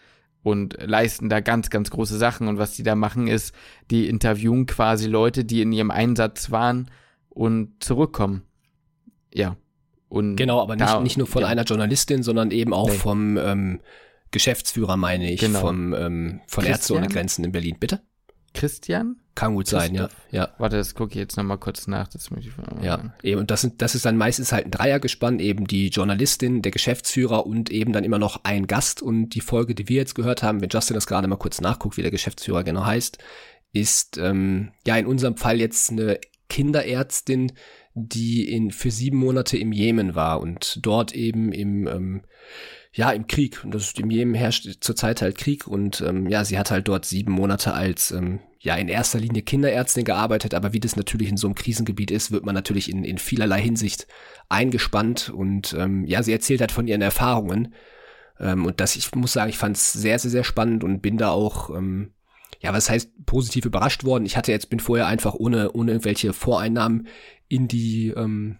und 0.42 0.76
leisten 0.80 1.28
da 1.28 1.40
ganz, 1.40 1.68
ganz 1.70 1.90
große 1.90 2.16
Sachen. 2.16 2.48
Und 2.48 2.58
was 2.58 2.74
die 2.74 2.82
da 2.82 2.94
machen, 2.94 3.26
ist, 3.26 3.54
die 3.90 4.08
interviewen 4.08 4.66
quasi 4.66 5.06
Leute, 5.06 5.44
die 5.44 5.60
in 5.60 5.72
ihrem 5.72 5.90
Einsatz 5.90 6.50
waren 6.50 6.90
und 7.28 7.82
zurückkommen. 7.84 8.42
Ja. 9.32 9.56
Und 10.08 10.36
genau, 10.36 10.60
aber 10.60 10.74
nicht, 10.74 11.00
nicht 11.02 11.18
nur 11.18 11.26
von 11.26 11.42
ja. 11.42 11.48
einer 11.48 11.62
Journalistin, 11.62 12.22
sondern 12.22 12.50
eben 12.50 12.72
auch 12.72 12.88
nee. 12.88 12.96
vom 12.96 13.36
ähm, 13.36 13.80
Geschäftsführer, 14.30 14.96
meine 14.96 15.30
ich, 15.30 15.40
genau. 15.40 15.60
vom, 15.60 15.94
ähm, 15.94 16.40
von 16.48 16.64
Ärzte 16.64 16.94
ohne 16.94 17.08
Grenzen 17.08 17.44
in 17.44 17.52
Berlin. 17.52 17.76
Bitte? 17.78 18.00
Christian? 18.54 19.16
Kann 19.34 19.54
gut 19.54 19.68
sein, 19.68 19.94
ja. 19.94 20.08
ja. 20.30 20.50
Warte, 20.58 20.76
das 20.76 20.94
gucke 20.94 21.12
ich 21.12 21.18
jetzt 21.18 21.36
nochmal 21.36 21.58
kurz 21.58 21.86
nach. 21.86 22.08
Das 22.08 22.30
möchte 22.30 22.50
ich 22.50 22.84
ja, 22.84 23.14
eben, 23.22 23.40
und 23.40 23.50
das, 23.50 23.62
sind, 23.62 23.80
das 23.80 23.94
ist 23.94 24.04
dann 24.04 24.16
meistens 24.16 24.52
halt 24.52 24.66
ein 24.66 24.70
Dreiergespann, 24.70 25.38
eben 25.38 25.66
die 25.66 25.88
Journalistin, 25.88 26.62
der 26.62 26.72
Geschäftsführer 26.72 27.46
und 27.46 27.70
eben 27.70 27.92
dann 27.92 28.04
immer 28.04 28.18
noch 28.18 28.44
ein 28.44 28.66
Gast. 28.66 29.00
Und 29.00 29.30
die 29.30 29.40
Folge, 29.40 29.74
die 29.74 29.88
wir 29.88 29.96
jetzt 29.96 30.14
gehört 30.14 30.42
haben, 30.42 30.60
wenn 30.60 30.68
Justin 30.68 30.94
das 30.94 31.06
gerade 31.06 31.28
mal 31.28 31.36
kurz 31.36 31.60
nachguckt, 31.60 31.96
wie 31.96 32.02
der 32.02 32.10
Geschäftsführer 32.10 32.64
genau 32.64 32.84
heißt, 32.84 33.18
ist 33.72 34.18
ähm, 34.18 34.72
ja 34.86 34.96
in 34.96 35.06
unserem 35.06 35.36
Fall 35.36 35.60
jetzt 35.60 35.90
eine 35.90 36.18
Kinderärztin, 36.48 37.52
die 37.94 38.50
in 38.50 38.70
für 38.70 38.90
sieben 38.90 39.18
Monate 39.18 39.56
im 39.56 39.72
Jemen 39.72 40.14
war 40.14 40.40
und 40.40 40.80
dort 40.82 41.12
eben 41.12 41.52
im 41.52 41.86
ähm, 41.86 42.22
ja, 42.92 43.10
im 43.10 43.26
Krieg. 43.26 43.62
Und 43.64 43.72
das 43.74 43.84
ist, 43.84 44.00
im 44.00 44.10
Jemen 44.10 44.34
herrscht 44.34 44.68
zurzeit 44.80 45.22
halt 45.22 45.38
Krieg 45.38 45.66
und 45.66 46.00
ähm, 46.00 46.28
ja, 46.28 46.44
sie 46.44 46.58
hat 46.58 46.70
halt 46.70 46.88
dort 46.88 47.04
sieben 47.04 47.32
Monate 47.32 47.72
als 47.72 48.10
ähm, 48.10 48.40
ja 48.58 48.74
in 48.74 48.88
erster 48.88 49.20
Linie 49.20 49.42
Kinderärztin 49.42 50.04
gearbeitet, 50.04 50.54
aber 50.54 50.72
wie 50.72 50.80
das 50.80 50.96
natürlich 50.96 51.28
in 51.28 51.36
so 51.36 51.46
einem 51.46 51.54
Krisengebiet 51.54 52.10
ist, 52.10 52.30
wird 52.30 52.44
man 52.44 52.54
natürlich 52.54 52.90
in, 52.90 53.04
in 53.04 53.18
vielerlei 53.18 53.60
Hinsicht 53.60 54.06
eingespannt 54.48 55.30
und 55.30 55.74
ähm, 55.78 56.04
ja, 56.04 56.22
sie 56.22 56.32
erzählt 56.32 56.60
halt 56.60 56.72
von 56.72 56.88
ihren 56.88 57.02
Erfahrungen. 57.02 57.74
Ähm, 58.40 58.66
und 58.66 58.80
das, 58.80 58.96
ich 58.96 59.14
muss 59.14 59.32
sagen, 59.32 59.50
ich 59.50 59.58
fand 59.58 59.76
es 59.76 59.92
sehr, 59.92 60.18
sehr, 60.18 60.30
sehr 60.30 60.44
spannend 60.44 60.82
und 60.82 61.00
bin 61.00 61.16
da 61.16 61.30
auch, 61.30 61.70
ähm, 61.70 62.12
ja, 62.58 62.72
was 62.72 62.90
heißt 62.90 63.24
positiv 63.24 63.64
überrascht 63.66 64.04
worden. 64.04 64.26
Ich 64.26 64.36
hatte 64.36 64.50
jetzt, 64.50 64.68
bin 64.68 64.80
vorher 64.80 65.06
einfach 65.06 65.34
ohne, 65.34 65.72
ohne 65.72 65.92
irgendwelche 65.92 66.32
Voreinnahmen 66.32 67.06
in 67.48 67.68
die, 67.68 68.08
ähm, 68.08 68.58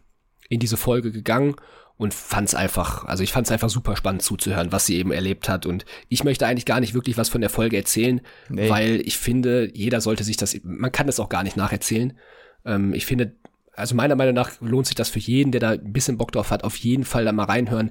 in 0.49 0.61
diese 0.61 0.77
Folge 0.77 1.11
gegangen 1.11 1.57
und 2.01 2.15
fand's 2.15 2.55
einfach, 2.55 3.05
also 3.05 3.23
ich 3.23 3.31
fand's 3.31 3.51
einfach 3.51 3.69
super 3.69 3.95
spannend 3.95 4.23
zuzuhören, 4.23 4.73
was 4.73 4.87
sie 4.87 4.97
eben 4.97 5.13
erlebt 5.13 5.51
hat. 5.51 5.67
Und 5.67 5.85
ich 6.09 6.25
möchte 6.25 6.47
eigentlich 6.47 6.65
gar 6.65 6.81
nicht 6.81 6.95
wirklich 6.95 7.19
was 7.19 7.29
von 7.29 7.43
der 7.43 7.51
Folge 7.51 7.77
erzählen, 7.77 8.23
nee. 8.49 8.71
weil 8.71 9.03
ich 9.05 9.19
finde, 9.19 9.71
jeder 9.75 10.01
sollte 10.01 10.25
sich 10.25 10.39
das, 10.39 10.59
man 10.63 10.93
kann 10.93 11.07
das 11.07 11.21
auch 11.21 11.29
gar 11.29 11.43
nicht 11.43 11.59
nacherzählen. 11.59 12.19
Ähm, 12.65 12.95
ich 12.95 13.05
finde, 13.05 13.37
also 13.75 13.95
meiner 13.95 14.17
Meinung 14.17 14.33
nach 14.33 14.63
lohnt 14.63 14.87
sich 14.87 14.95
das 14.95 15.11
für 15.11 15.19
jeden, 15.19 15.53
der 15.53 15.61
da 15.61 15.71
ein 15.73 15.93
bisschen 15.93 16.17
Bock 16.17 16.33
drauf 16.33 16.51
hat, 16.51 16.65
auf 16.65 16.77
jeden 16.77 17.05
Fall 17.05 17.27
da 17.27 17.33
mal 17.33 17.45
reinhören. 17.45 17.91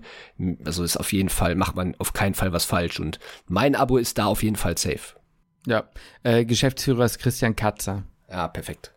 Also 0.66 0.84
ist 0.84 0.97
auf 0.97 1.14
jeden 1.14 1.30
Fall, 1.30 1.53
macht 1.53 1.76
man 1.76 1.93
auf 1.99 2.12
keinen 2.12 2.34
Fall 2.34 2.51
was 2.51 2.66
falsch. 2.66 2.99
Und 2.99 3.20
mein 3.45 3.76
Abo 3.76 3.97
ist 3.97 4.18
da 4.18 4.26
auf 4.26 4.41
jeden 4.41 4.55
Fall 4.55 4.76
safe. 4.76 5.20
Ja, 5.68 5.88
äh, 6.24 6.45
Geschäftsführer 6.45 7.05
ist 7.05 7.20
Christian 7.20 7.55
Katzer. 7.55 8.05
Ja, 8.28 8.47
perfekt. 8.47 8.91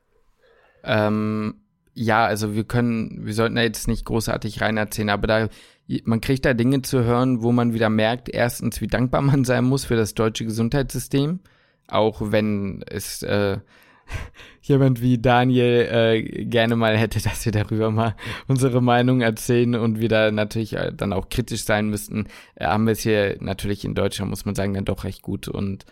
Ähm, 0.84 1.61
ja, 1.94 2.24
also 2.24 2.54
wir 2.54 2.64
können, 2.64 3.26
wir 3.26 3.34
sollten 3.34 3.56
da 3.56 3.62
jetzt 3.62 3.88
nicht 3.88 4.04
großartig 4.04 4.60
rein 4.60 4.76
erzählen, 4.76 5.10
aber 5.10 5.26
da, 5.26 5.48
man 6.04 6.20
kriegt 6.20 6.44
da 6.44 6.54
Dinge 6.54 6.82
zu 6.82 7.04
hören, 7.04 7.42
wo 7.42 7.52
man 7.52 7.74
wieder 7.74 7.90
merkt, 7.90 8.28
erstens, 8.28 8.80
wie 8.80 8.86
dankbar 8.86 9.22
man 9.22 9.44
sein 9.44 9.64
muss 9.64 9.84
für 9.84 9.96
das 9.96 10.14
deutsche 10.14 10.44
Gesundheitssystem, 10.44 11.40
auch 11.88 12.20
wenn 12.32 12.82
es 12.88 13.22
äh, 13.22 13.58
jemand 14.62 15.02
wie 15.02 15.18
Daniel 15.18 15.88
äh, 15.90 16.44
gerne 16.44 16.76
mal 16.76 16.96
hätte, 16.96 17.20
dass 17.22 17.44
wir 17.44 17.52
darüber 17.52 17.90
mal 17.90 18.16
unsere 18.48 18.80
Meinung 18.80 19.20
erzählen 19.20 19.74
und 19.74 20.00
wir 20.00 20.08
da 20.08 20.30
natürlich 20.30 20.74
äh, 20.76 20.92
dann 20.94 21.12
auch 21.12 21.28
kritisch 21.28 21.64
sein 21.64 21.88
müssten, 21.88 22.26
äh, 22.54 22.66
haben 22.66 22.86
wir 22.86 22.92
es 22.92 23.00
hier 23.00 23.36
natürlich 23.40 23.84
in 23.84 23.94
Deutschland, 23.94 24.30
muss 24.30 24.46
man 24.46 24.54
sagen, 24.54 24.74
dann 24.74 24.84
doch 24.84 25.04
recht 25.04 25.22
gut 25.22 25.48
und 25.48 25.84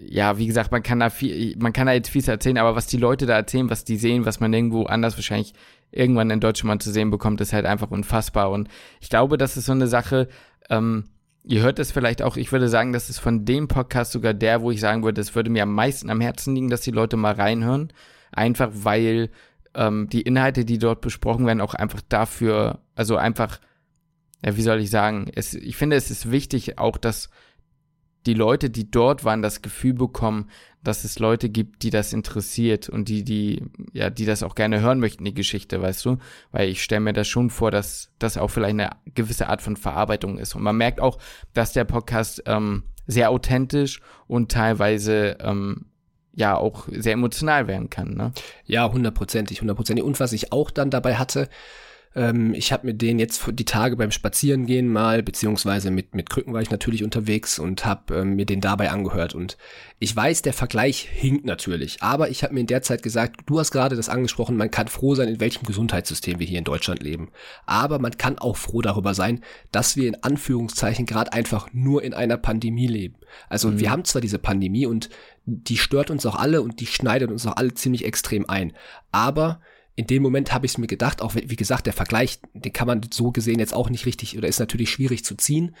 ja, 0.00 0.38
wie 0.38 0.46
gesagt, 0.46 0.70
man 0.72 0.82
kann 0.82 1.00
da 1.00 1.10
viel, 1.10 1.56
man 1.58 1.72
kann 1.72 1.86
da 1.86 1.92
jetzt 1.92 2.10
viel 2.10 2.26
erzählen, 2.28 2.58
aber 2.58 2.76
was 2.76 2.86
die 2.86 2.96
Leute 2.96 3.26
da 3.26 3.34
erzählen, 3.34 3.70
was 3.70 3.84
die 3.84 3.96
sehen, 3.96 4.24
was 4.24 4.40
man 4.40 4.52
irgendwo 4.52 4.84
anders 4.84 5.16
wahrscheinlich 5.16 5.54
irgendwann 5.90 6.30
in 6.30 6.40
Deutschland 6.40 6.82
zu 6.82 6.90
sehen 6.90 7.10
bekommt, 7.10 7.40
ist 7.40 7.52
halt 7.52 7.66
einfach 7.66 7.90
unfassbar. 7.90 8.50
Und 8.50 8.68
ich 9.00 9.08
glaube, 9.08 9.38
das 9.38 9.56
ist 9.56 9.66
so 9.66 9.72
eine 9.72 9.86
Sache, 9.86 10.28
ähm, 10.70 11.04
ihr 11.44 11.62
hört 11.62 11.78
es 11.78 11.92
vielleicht 11.92 12.22
auch, 12.22 12.36
ich 12.36 12.52
würde 12.52 12.68
sagen, 12.68 12.92
das 12.92 13.08
ist 13.08 13.18
von 13.18 13.44
dem 13.44 13.68
Podcast 13.68 14.12
sogar 14.12 14.34
der, 14.34 14.60
wo 14.62 14.70
ich 14.70 14.80
sagen 14.80 15.02
würde, 15.02 15.20
es 15.20 15.34
würde 15.34 15.50
mir 15.50 15.62
am 15.62 15.74
meisten 15.74 16.10
am 16.10 16.20
Herzen 16.20 16.54
liegen, 16.54 16.70
dass 16.70 16.82
die 16.82 16.90
Leute 16.90 17.16
mal 17.16 17.34
reinhören. 17.34 17.92
Einfach 18.32 18.70
weil 18.72 19.30
ähm, 19.74 20.08
die 20.10 20.22
Inhalte, 20.22 20.64
die 20.64 20.78
dort 20.78 21.00
besprochen 21.00 21.46
werden, 21.46 21.62
auch 21.62 21.74
einfach 21.74 22.02
dafür, 22.08 22.80
also 22.94 23.16
einfach, 23.16 23.60
ja, 24.44 24.56
wie 24.56 24.62
soll 24.62 24.80
ich 24.80 24.90
sagen, 24.90 25.30
es, 25.34 25.54
ich 25.54 25.76
finde, 25.76 25.96
es 25.96 26.10
ist 26.10 26.30
wichtig 26.30 26.78
auch, 26.78 26.98
dass 26.98 27.30
die 28.26 28.34
Leute, 28.34 28.70
die 28.70 28.90
dort 28.90 29.24
waren, 29.24 29.42
das 29.42 29.62
Gefühl 29.62 29.94
bekommen, 29.94 30.50
dass 30.82 31.04
es 31.04 31.18
Leute 31.18 31.48
gibt, 31.48 31.82
die 31.82 31.90
das 31.90 32.12
interessiert 32.12 32.88
und 32.88 33.08
die, 33.08 33.24
die, 33.24 33.62
ja, 33.92 34.10
die 34.10 34.26
das 34.26 34.42
auch 34.42 34.54
gerne 34.54 34.80
hören 34.80 35.00
möchten, 35.00 35.24
die 35.24 35.34
Geschichte, 35.34 35.80
weißt 35.82 36.04
du? 36.04 36.18
Weil 36.52 36.68
ich 36.68 36.82
stelle 36.82 37.00
mir 37.00 37.12
das 37.12 37.28
schon 37.28 37.50
vor, 37.50 37.70
dass 37.70 38.10
das 38.18 38.36
auch 38.36 38.48
vielleicht 38.48 38.74
eine 38.74 38.90
gewisse 39.14 39.48
Art 39.48 39.62
von 39.62 39.76
Verarbeitung 39.76 40.38
ist. 40.38 40.54
Und 40.54 40.62
man 40.62 40.76
merkt 40.76 41.00
auch, 41.00 41.18
dass 41.52 41.72
der 41.72 41.84
Podcast 41.84 42.42
ähm, 42.46 42.84
sehr 43.06 43.30
authentisch 43.30 44.00
und 44.26 44.52
teilweise 44.52 45.38
ähm, 45.40 45.86
ja 46.34 46.56
auch 46.56 46.86
sehr 46.90 47.14
emotional 47.14 47.66
werden 47.66 47.90
kann. 47.90 48.14
Ne? 48.14 48.32
Ja, 48.64 48.90
hundertprozentig, 48.90 49.60
hundertprozentig. 49.60 50.04
Und 50.04 50.20
was 50.20 50.32
ich 50.32 50.52
auch 50.52 50.70
dann 50.70 50.90
dabei 50.90 51.16
hatte, 51.16 51.48
ähm, 52.14 52.54
ich 52.54 52.72
habe 52.72 52.86
mit 52.86 53.02
denen 53.02 53.18
jetzt 53.18 53.42
die 53.52 53.64
Tage 53.64 53.96
beim 53.96 54.10
Spazierengehen 54.10 54.88
mal, 54.88 55.22
beziehungsweise 55.22 55.90
mit, 55.90 56.14
mit 56.14 56.30
Krücken 56.30 56.52
war 56.52 56.62
ich 56.62 56.70
natürlich 56.70 57.04
unterwegs 57.04 57.58
und 57.58 57.84
habe 57.84 58.16
ähm, 58.16 58.36
mir 58.36 58.46
den 58.46 58.60
dabei 58.60 58.90
angehört. 58.90 59.34
Und 59.34 59.56
ich 59.98 60.14
weiß, 60.14 60.42
der 60.42 60.52
Vergleich 60.52 61.08
hinkt 61.10 61.44
natürlich, 61.44 62.02
aber 62.02 62.30
ich 62.30 62.42
habe 62.42 62.54
mir 62.54 62.60
in 62.60 62.66
der 62.66 62.82
Zeit 62.82 63.02
gesagt, 63.02 63.42
du 63.46 63.58
hast 63.58 63.70
gerade 63.70 63.96
das 63.96 64.08
angesprochen, 64.08 64.56
man 64.56 64.70
kann 64.70 64.88
froh 64.88 65.14
sein, 65.14 65.28
in 65.28 65.40
welchem 65.40 65.66
Gesundheitssystem 65.66 66.38
wir 66.38 66.46
hier 66.46 66.58
in 66.58 66.64
Deutschland 66.64 67.02
leben. 67.02 67.30
Aber 67.66 67.98
man 67.98 68.16
kann 68.16 68.38
auch 68.38 68.56
froh 68.56 68.80
darüber 68.80 69.14
sein, 69.14 69.42
dass 69.70 69.96
wir 69.96 70.08
in 70.08 70.22
Anführungszeichen 70.22 71.06
gerade 71.06 71.32
einfach 71.32 71.68
nur 71.72 72.02
in 72.02 72.14
einer 72.14 72.36
Pandemie 72.36 72.86
leben. 72.86 73.16
Also 73.48 73.68
mhm. 73.68 73.80
wir 73.80 73.90
haben 73.90 74.04
zwar 74.04 74.22
diese 74.22 74.38
Pandemie 74.38 74.86
und 74.86 75.10
die 75.44 75.78
stört 75.78 76.10
uns 76.10 76.26
auch 76.26 76.36
alle 76.36 76.62
und 76.62 76.80
die 76.80 76.86
schneidet 76.86 77.30
uns 77.30 77.46
auch 77.46 77.56
alle 77.56 77.74
ziemlich 77.74 78.04
extrem 78.04 78.48
ein. 78.48 78.72
Aber 79.12 79.60
in 79.98 80.06
dem 80.06 80.22
Moment 80.22 80.54
habe 80.54 80.64
ich 80.64 80.72
es 80.72 80.78
mir 80.78 80.86
gedacht, 80.86 81.20
auch 81.20 81.34
wie 81.34 81.56
gesagt, 81.56 81.86
der 81.86 81.92
Vergleich, 81.92 82.38
den 82.54 82.72
kann 82.72 82.86
man 82.86 83.00
so 83.12 83.32
gesehen 83.32 83.58
jetzt 83.58 83.74
auch 83.74 83.90
nicht 83.90 84.06
richtig 84.06 84.38
oder 84.38 84.46
ist 84.46 84.60
natürlich 84.60 84.92
schwierig 84.92 85.24
zu 85.24 85.34
ziehen. 85.34 85.74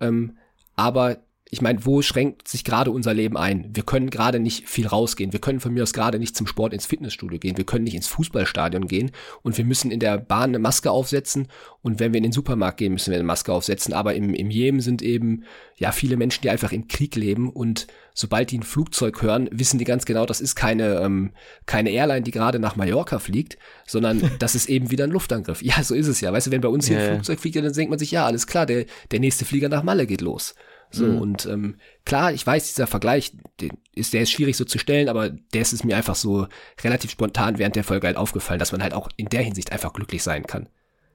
Ähm, 0.00 0.38
aber 0.76 1.24
ich 1.54 1.62
meine, 1.62 1.86
wo 1.86 2.02
schränkt 2.02 2.48
sich 2.48 2.64
gerade 2.64 2.90
unser 2.90 3.14
Leben 3.14 3.36
ein? 3.36 3.70
Wir 3.72 3.84
können 3.84 4.10
gerade 4.10 4.40
nicht 4.40 4.68
viel 4.68 4.88
rausgehen. 4.88 5.32
Wir 5.32 5.40
können 5.40 5.60
von 5.60 5.72
mir 5.72 5.84
aus 5.84 5.92
gerade 5.92 6.18
nicht 6.18 6.36
zum 6.36 6.48
Sport 6.48 6.74
ins 6.74 6.86
Fitnessstudio 6.86 7.38
gehen. 7.38 7.56
Wir 7.56 7.64
können 7.64 7.84
nicht 7.84 7.94
ins 7.94 8.08
Fußballstadion 8.08 8.88
gehen 8.88 9.12
und 9.42 9.56
wir 9.56 9.64
müssen 9.64 9.92
in 9.92 10.00
der 10.00 10.18
Bahn 10.18 10.50
eine 10.50 10.58
Maske 10.58 10.90
aufsetzen 10.90 11.46
und 11.80 12.00
wenn 12.00 12.12
wir 12.12 12.18
in 12.18 12.24
den 12.24 12.32
Supermarkt 12.32 12.78
gehen, 12.78 12.92
müssen 12.92 13.12
wir 13.12 13.18
eine 13.18 13.26
Maske 13.26 13.52
aufsetzen. 13.52 13.94
Aber 13.94 14.14
im, 14.14 14.34
im 14.34 14.50
Jemen 14.50 14.80
sind 14.80 15.00
eben 15.00 15.44
ja 15.76 15.92
viele 15.92 16.16
Menschen, 16.16 16.42
die 16.42 16.50
einfach 16.50 16.72
im 16.72 16.88
Krieg 16.88 17.14
leben 17.14 17.48
und 17.48 17.86
sobald 18.14 18.50
die 18.50 18.58
ein 18.58 18.64
Flugzeug 18.64 19.22
hören, 19.22 19.48
wissen 19.52 19.78
die 19.78 19.84
ganz 19.84 20.06
genau, 20.06 20.26
das 20.26 20.40
ist 20.40 20.56
keine, 20.56 20.96
ähm, 21.00 21.30
keine 21.66 21.90
Airline, 21.90 22.22
die 22.22 22.32
gerade 22.32 22.58
nach 22.58 22.74
Mallorca 22.74 23.20
fliegt, 23.20 23.58
sondern 23.86 24.28
das 24.40 24.56
ist 24.56 24.68
eben 24.68 24.90
wieder 24.90 25.04
ein 25.04 25.10
Luftangriff. 25.10 25.62
Ja, 25.62 25.84
so 25.84 25.94
ist 25.94 26.08
es 26.08 26.20
ja. 26.20 26.32
Weißt 26.32 26.48
du, 26.48 26.50
wenn 26.50 26.60
bei 26.60 26.68
uns 26.68 26.88
hier 26.88 26.98
ein 26.98 27.14
Flugzeug 27.14 27.38
fliegt, 27.38 27.56
dann 27.56 27.72
denkt 27.72 27.90
man 27.90 27.98
sich, 28.00 28.10
ja, 28.10 28.26
alles 28.26 28.48
klar, 28.48 28.66
der, 28.66 28.86
der 29.12 29.20
nächste 29.20 29.44
Flieger 29.44 29.68
nach 29.68 29.84
Malle 29.84 30.06
geht 30.06 30.20
los. 30.20 30.56
So, 30.94 31.06
mhm. 31.06 31.18
und 31.18 31.46
ähm, 31.46 31.76
klar, 32.04 32.32
ich 32.32 32.46
weiß, 32.46 32.68
dieser 32.68 32.86
Vergleich, 32.86 33.32
den 33.60 33.72
ist, 33.94 34.12
der 34.12 34.22
ist 34.22 34.30
schwierig 34.30 34.56
so 34.56 34.64
zu 34.64 34.78
stellen, 34.78 35.08
aber 35.08 35.30
der 35.30 35.60
ist 35.60 35.72
es 35.72 35.84
mir 35.84 35.96
einfach 35.96 36.14
so 36.14 36.46
relativ 36.82 37.10
spontan 37.10 37.58
während 37.58 37.76
der 37.76 37.84
Folge 37.84 38.06
halt 38.06 38.16
aufgefallen, 38.16 38.58
dass 38.58 38.72
man 38.72 38.82
halt 38.82 38.94
auch 38.94 39.08
in 39.16 39.26
der 39.26 39.42
Hinsicht 39.42 39.72
einfach 39.72 39.92
glücklich 39.92 40.22
sein 40.22 40.46
kann. 40.46 40.68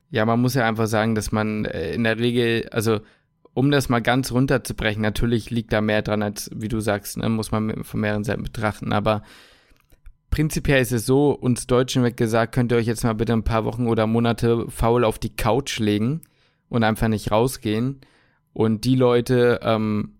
Ja, 0.09 0.25
man 0.25 0.41
muss 0.41 0.55
ja 0.55 0.67
einfach 0.67 0.87
sagen, 0.87 1.15
dass 1.15 1.31
man 1.31 1.65
äh, 1.65 1.93
in 1.93 2.03
der 2.03 2.19
Regel, 2.19 2.67
also 2.71 2.99
um 3.53 3.71
das 3.71 3.89
mal 3.89 4.01
ganz 4.01 4.31
runterzubrechen, 4.31 5.01
natürlich 5.01 5.49
liegt 5.49 5.73
da 5.73 5.81
mehr 5.81 6.01
dran, 6.01 6.23
als 6.23 6.49
wie 6.53 6.67
du 6.67 6.79
sagst, 6.79 7.17
ne, 7.17 7.29
muss 7.29 7.51
man 7.51 7.83
von 7.83 7.99
mehreren 7.99 8.23
Seiten 8.23 8.43
betrachten, 8.43 8.93
aber 8.93 9.23
prinzipiell 10.29 10.81
ist 10.81 10.91
es 10.91 11.05
so, 11.05 11.31
uns 11.31 11.67
Deutschen 11.67 12.03
wird 12.03 12.17
gesagt, 12.17 12.53
könnt 12.53 12.71
ihr 12.71 12.77
euch 12.77 12.85
jetzt 12.85 13.03
mal 13.03 13.13
bitte 13.13 13.33
ein 13.33 13.43
paar 13.43 13.65
Wochen 13.65 13.87
oder 13.87 14.07
Monate 14.07 14.65
faul 14.69 15.03
auf 15.03 15.19
die 15.19 15.35
Couch 15.35 15.79
legen 15.79 16.21
und 16.69 16.83
einfach 16.83 17.07
nicht 17.07 17.31
rausgehen. 17.31 18.01
Und 18.53 18.85
die 18.85 18.95
Leute 18.95 19.59
ähm, 19.63 20.15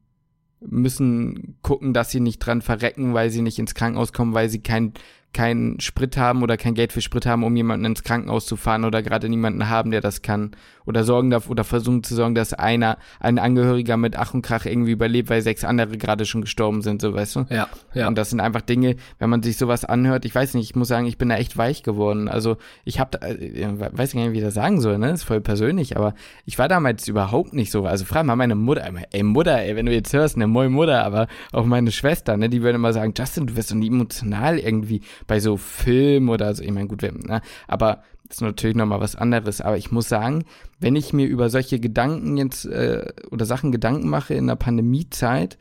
müssen 0.61 1.57
gucken, 1.61 1.93
dass 1.93 2.11
sie 2.11 2.19
nicht 2.19 2.39
dran 2.39 2.61
verrecken, 2.61 3.13
weil 3.13 3.29
sie 3.29 3.41
nicht 3.41 3.59
ins 3.59 3.75
Krankenhaus 3.75 4.13
kommen, 4.13 4.33
weil 4.33 4.49
sie 4.49 4.61
kein 4.61 4.93
keinen 5.33 5.79
Sprit 5.79 6.17
haben 6.17 6.41
oder 6.41 6.57
kein 6.57 6.73
Geld 6.73 6.91
für 6.91 7.01
Sprit 7.01 7.25
haben, 7.25 7.43
um 7.43 7.55
jemanden 7.55 7.85
ins 7.85 8.03
Krankenhaus 8.03 8.45
zu 8.45 8.55
fahren 8.55 8.83
oder 8.83 9.03
gerade 9.03 9.29
niemanden 9.29 9.69
haben, 9.69 9.91
der 9.91 10.01
das 10.01 10.21
kann 10.21 10.51
oder 10.89 11.03
sorgen 11.03 11.29
dafür 11.29 11.51
oder 11.51 11.63
versuchen 11.63 12.03
zu 12.03 12.15
sorgen, 12.15 12.33
dass 12.33 12.53
einer, 12.53 12.97
ein 13.19 13.37
Angehöriger 13.37 13.95
mit 13.95 14.15
Ach 14.15 14.33
und 14.33 14.41
Krach 14.41 14.65
irgendwie 14.65 14.91
überlebt, 14.91 15.29
weil 15.29 15.41
sechs 15.43 15.63
andere 15.63 15.97
gerade 15.97 16.25
schon 16.25 16.41
gestorben 16.41 16.81
sind, 16.81 16.99
so 16.99 17.13
weißt 17.13 17.35
du? 17.35 17.45
Ja, 17.49 17.67
ja. 17.93 18.07
Und 18.07 18.17
das 18.17 18.31
sind 18.31 18.39
einfach 18.39 18.61
Dinge, 18.61 18.95
wenn 19.19 19.29
man 19.29 19.43
sich 19.43 19.57
sowas 19.57 19.85
anhört, 19.85 20.25
ich 20.25 20.33
weiß 20.33 20.55
nicht, 20.55 20.71
ich 20.71 20.75
muss 20.75 20.87
sagen, 20.87 21.05
ich 21.05 21.19
bin 21.19 21.29
da 21.29 21.35
echt 21.35 21.57
weich 21.57 21.83
geworden. 21.83 22.27
Also 22.27 22.57
ich 22.85 22.99
habe, 22.99 23.21
äh, 23.21 23.67
weiß 23.69 24.13
gar 24.13 24.21
nicht, 24.21 24.33
wie 24.33 24.37
ich 24.39 24.43
das 24.43 24.55
sagen 24.55 24.81
soll, 24.81 24.97
ne? 24.97 25.09
Das 25.09 25.21
ist 25.21 25.27
voll 25.27 25.41
persönlich, 25.41 25.95
aber 25.95 26.15
ich 26.45 26.57
war 26.57 26.67
damals 26.67 27.07
überhaupt 27.07 27.53
nicht 27.53 27.71
so. 27.71 27.85
Also 27.85 28.03
frag 28.05 28.25
mal 28.25 28.35
meine 28.35 28.55
Mutter, 28.55 28.89
ey 29.11 29.21
Mutter, 29.21 29.59
ey, 29.59 29.75
wenn 29.75 29.85
du 29.85 29.93
jetzt 29.93 30.11
hörst, 30.13 30.37
ne, 30.37 30.47
moin 30.47 30.71
Mutter, 30.71 31.03
aber 31.05 31.27
auch 31.51 31.65
meine 31.65 31.91
Schwester, 31.91 32.35
ne, 32.35 32.49
die 32.49 32.63
würde 32.63 32.77
immer 32.77 32.93
sagen, 32.93 33.13
Justin, 33.15 33.45
du 33.45 33.55
wirst 33.55 33.69
doch 33.69 33.75
nie 33.75 33.89
emotional 33.89 34.57
irgendwie 34.57 35.01
bei 35.27 35.39
so 35.39 35.57
Film 35.57 36.29
oder 36.29 36.53
so, 36.53 36.63
ich 36.63 36.71
meine, 36.71 36.87
gut, 36.87 37.01
ne, 37.01 37.41
aber 37.67 38.03
das 38.29 38.37
ist 38.37 38.41
natürlich 38.41 38.75
nochmal 38.75 39.01
was 39.01 39.15
anderes. 39.15 39.59
Aber 39.59 39.77
ich 39.77 39.91
muss 39.91 40.07
sagen, 40.07 40.45
wenn 40.79 40.95
ich 40.95 41.13
mir 41.13 41.25
über 41.25 41.49
solche 41.49 41.79
Gedanken 41.79 42.37
jetzt 42.37 42.65
äh, 42.65 43.11
oder 43.31 43.45
Sachen 43.45 43.71
Gedanken 43.71 44.07
mache 44.07 44.35
in 44.35 44.47
der 44.47 44.55
Pandemiezeit, 44.55 45.57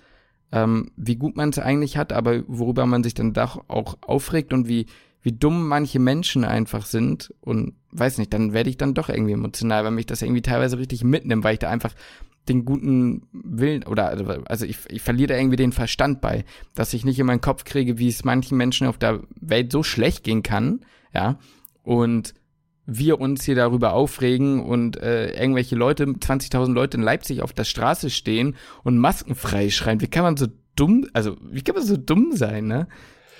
ähm, 0.52 0.90
wie 0.96 1.16
gut 1.16 1.36
man 1.36 1.48
es 1.48 1.58
eigentlich 1.58 1.96
hat, 1.96 2.12
aber 2.12 2.42
worüber 2.46 2.86
man 2.86 3.02
sich 3.02 3.14
dann 3.14 3.32
doch 3.32 3.64
auch 3.68 3.96
aufregt 4.02 4.52
und 4.52 4.68
wie, 4.68 4.86
wie 5.22 5.32
dumm 5.32 5.66
manche 5.66 5.98
Menschen 5.98 6.44
einfach 6.44 6.84
sind 6.84 7.34
und 7.40 7.72
weiß 7.90 8.18
nicht, 8.18 8.32
dann 8.34 8.52
werde 8.52 8.70
ich 8.70 8.76
dann 8.76 8.94
doch 8.94 9.08
irgendwie 9.08 9.32
emotional, 9.32 9.84
weil 9.84 9.90
mich 9.90 10.06
das 10.06 10.22
irgendwie 10.22 10.42
teilweise 10.42 10.78
richtig 10.78 11.04
mitnimmt, 11.04 11.44
weil 11.44 11.54
ich 11.54 11.58
da 11.58 11.70
einfach 11.70 11.94
den 12.48 12.64
guten 12.64 13.28
Willen 13.32 13.84
oder 13.84 14.08
also 14.46 14.64
ich, 14.64 14.78
ich 14.88 15.02
verliere 15.02 15.36
irgendwie 15.36 15.56
den 15.56 15.72
Verstand 15.72 16.20
bei, 16.20 16.44
dass 16.74 16.94
ich 16.94 17.04
nicht 17.04 17.18
in 17.18 17.26
meinen 17.26 17.40
Kopf 17.40 17.64
kriege, 17.64 17.98
wie 17.98 18.08
es 18.08 18.24
manchen 18.24 18.56
Menschen 18.56 18.86
auf 18.86 18.98
der 18.98 19.20
Welt 19.40 19.72
so 19.72 19.82
schlecht 19.82 20.24
gehen 20.24 20.42
kann, 20.42 20.80
ja, 21.14 21.38
und 21.82 22.34
wir 22.90 23.20
uns 23.20 23.44
hier 23.44 23.54
darüber 23.54 23.92
aufregen 23.92 24.64
und 24.64 24.96
äh, 24.96 25.32
irgendwelche 25.38 25.76
Leute, 25.76 26.06
20.000 26.06 26.72
Leute 26.72 26.96
in 26.96 27.02
Leipzig 27.02 27.42
auf 27.42 27.52
der 27.52 27.64
Straße 27.64 28.08
stehen 28.08 28.56
und 28.82 28.96
maskenfrei 28.96 29.68
schreien. 29.68 30.00
Wie 30.00 30.06
kann 30.06 30.22
man 30.22 30.38
so 30.38 30.46
dumm, 30.74 31.06
also 31.12 31.36
wie 31.50 31.60
kann 31.60 31.74
man 31.74 31.84
so 31.84 31.98
dumm 31.98 32.32
sein, 32.32 32.66
ne? 32.66 32.88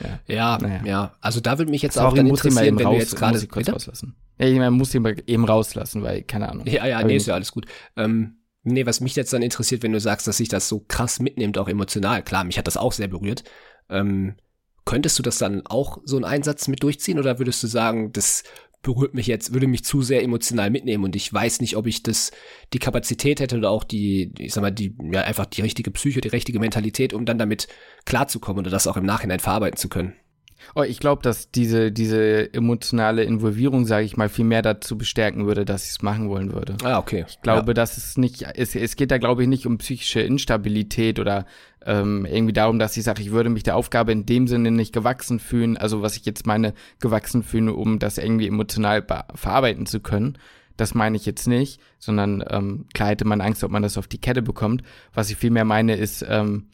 Ja, 0.00 0.18
ja, 0.26 0.58
naja. 0.58 0.80
ja. 0.84 1.12
Also 1.20 1.40
da 1.40 1.58
würde 1.58 1.70
mich 1.70 1.82
jetzt 1.82 1.94
Sorry, 1.94 2.06
auch 2.06 2.14
dann 2.14 2.26
interessieren, 2.26 2.78
wenn 2.78 2.86
raus, 2.86 2.94
du 2.94 3.00
jetzt 3.00 3.16
gerade 3.16 3.38
kurz 3.38 3.50
bitte? 3.50 3.72
rauslassen. 3.72 4.14
Ja, 4.38 4.46
ich 4.46 4.58
meine, 4.58 4.70
muss 4.70 4.94
ihn 4.94 5.04
eben 5.26 5.44
rauslassen, 5.44 6.02
weil 6.02 6.22
keine 6.22 6.50
Ahnung. 6.50 6.66
Ja, 6.66 6.86
ja, 6.86 7.02
nee, 7.02 7.16
ist 7.16 7.26
ja 7.26 7.34
alles 7.34 7.50
gut. 7.50 7.66
Ähm, 7.96 8.36
nee, 8.68 8.86
was 8.86 9.00
mich 9.00 9.16
jetzt 9.16 9.32
dann 9.32 9.42
interessiert, 9.42 9.82
wenn 9.82 9.92
du 9.92 10.00
sagst, 10.00 10.26
dass 10.26 10.38
sich 10.38 10.48
das 10.48 10.68
so 10.68 10.84
krass 10.86 11.20
mitnimmt, 11.20 11.58
auch 11.58 11.68
emotional. 11.68 12.22
Klar, 12.22 12.44
mich 12.44 12.58
hat 12.58 12.66
das 12.66 12.76
auch 12.76 12.92
sehr 12.92 13.08
berührt. 13.08 13.44
Ähm, 13.90 14.36
könntest 14.84 15.18
du 15.18 15.22
das 15.22 15.38
dann 15.38 15.66
auch 15.66 15.98
so 16.04 16.16
einen 16.16 16.24
Einsatz 16.24 16.68
mit 16.68 16.82
durchziehen 16.82 17.18
oder 17.18 17.38
würdest 17.38 17.62
du 17.62 17.66
sagen, 17.66 18.12
das 18.12 18.44
berührt 18.82 19.14
mich 19.14 19.26
jetzt, 19.26 19.52
würde 19.52 19.66
mich 19.66 19.84
zu 19.84 20.02
sehr 20.02 20.22
emotional 20.22 20.70
mitnehmen 20.70 21.04
und 21.04 21.16
ich 21.16 21.32
weiß 21.32 21.60
nicht, 21.60 21.76
ob 21.76 21.86
ich 21.86 22.02
das, 22.02 22.30
die 22.72 22.78
Kapazität 22.78 23.40
hätte 23.40 23.58
oder 23.58 23.70
auch 23.70 23.84
die, 23.84 24.32
ich 24.38 24.54
sag 24.54 24.62
mal, 24.62 24.70
die, 24.70 24.96
ja, 25.12 25.22
einfach 25.22 25.46
die 25.46 25.62
richtige 25.62 25.90
Psyche, 25.90 26.20
die 26.20 26.28
richtige 26.28 26.60
Mentalität, 26.60 27.12
um 27.12 27.24
dann 27.24 27.38
damit 27.38 27.68
klarzukommen 28.04 28.60
oder 28.60 28.70
das 28.70 28.86
auch 28.86 28.96
im 28.96 29.04
Nachhinein 29.04 29.40
verarbeiten 29.40 29.76
zu 29.76 29.88
können. 29.88 30.14
Oh, 30.74 30.82
ich 30.82 30.98
glaube, 31.00 31.22
dass 31.22 31.50
diese, 31.50 31.92
diese 31.92 32.52
emotionale 32.52 33.24
Involvierung, 33.24 33.86
sage 33.86 34.04
ich 34.04 34.16
mal, 34.16 34.28
viel 34.28 34.44
mehr 34.44 34.62
dazu 34.62 34.98
bestärken 34.98 35.46
würde, 35.46 35.64
dass 35.64 35.84
ich 35.84 35.90
es 35.90 36.02
machen 36.02 36.28
wollen 36.28 36.52
würde. 36.52 36.76
Ah, 36.82 36.98
okay. 36.98 37.24
Ich 37.28 37.40
glaube, 37.40 37.68
ja. 37.68 37.74
dass 37.74 37.96
es 37.96 38.16
nicht, 38.16 38.44
es, 38.54 38.74
es 38.74 38.96
geht 38.96 39.10
da, 39.10 39.18
glaube 39.18 39.42
ich, 39.42 39.48
nicht 39.48 39.66
um 39.66 39.78
psychische 39.78 40.20
Instabilität 40.20 41.18
oder 41.18 41.46
ähm, 41.84 42.26
irgendwie 42.26 42.52
darum, 42.52 42.78
dass 42.78 42.96
ich 42.96 43.04
sage, 43.04 43.22
ich 43.22 43.30
würde 43.30 43.50
mich 43.50 43.62
der 43.62 43.76
Aufgabe 43.76 44.12
in 44.12 44.26
dem 44.26 44.46
Sinne 44.46 44.70
nicht 44.70 44.92
gewachsen 44.92 45.38
fühlen, 45.38 45.76
also 45.76 46.02
was 46.02 46.16
ich 46.16 46.24
jetzt 46.26 46.46
meine, 46.46 46.74
gewachsen 47.00 47.42
fühlen, 47.42 47.68
um 47.68 47.98
das 47.98 48.18
irgendwie 48.18 48.48
emotional 48.48 49.04
verarbeiten 49.34 49.86
zu 49.86 50.00
können. 50.00 50.38
Das 50.76 50.94
meine 50.94 51.16
ich 51.16 51.26
jetzt 51.26 51.48
nicht, 51.48 51.80
sondern 51.98 52.44
ähm, 52.48 52.86
klar 52.94 53.08
hätte 53.08 53.24
man 53.24 53.40
Angst, 53.40 53.64
ob 53.64 53.70
man 53.70 53.82
das 53.82 53.98
auf 53.98 54.06
die 54.06 54.20
Kette 54.20 54.42
bekommt. 54.42 54.82
Was 55.12 55.30
ich 55.30 55.36
vielmehr 55.36 55.64
meine, 55.64 55.96
ist, 55.96 56.24
ähm, 56.28 56.68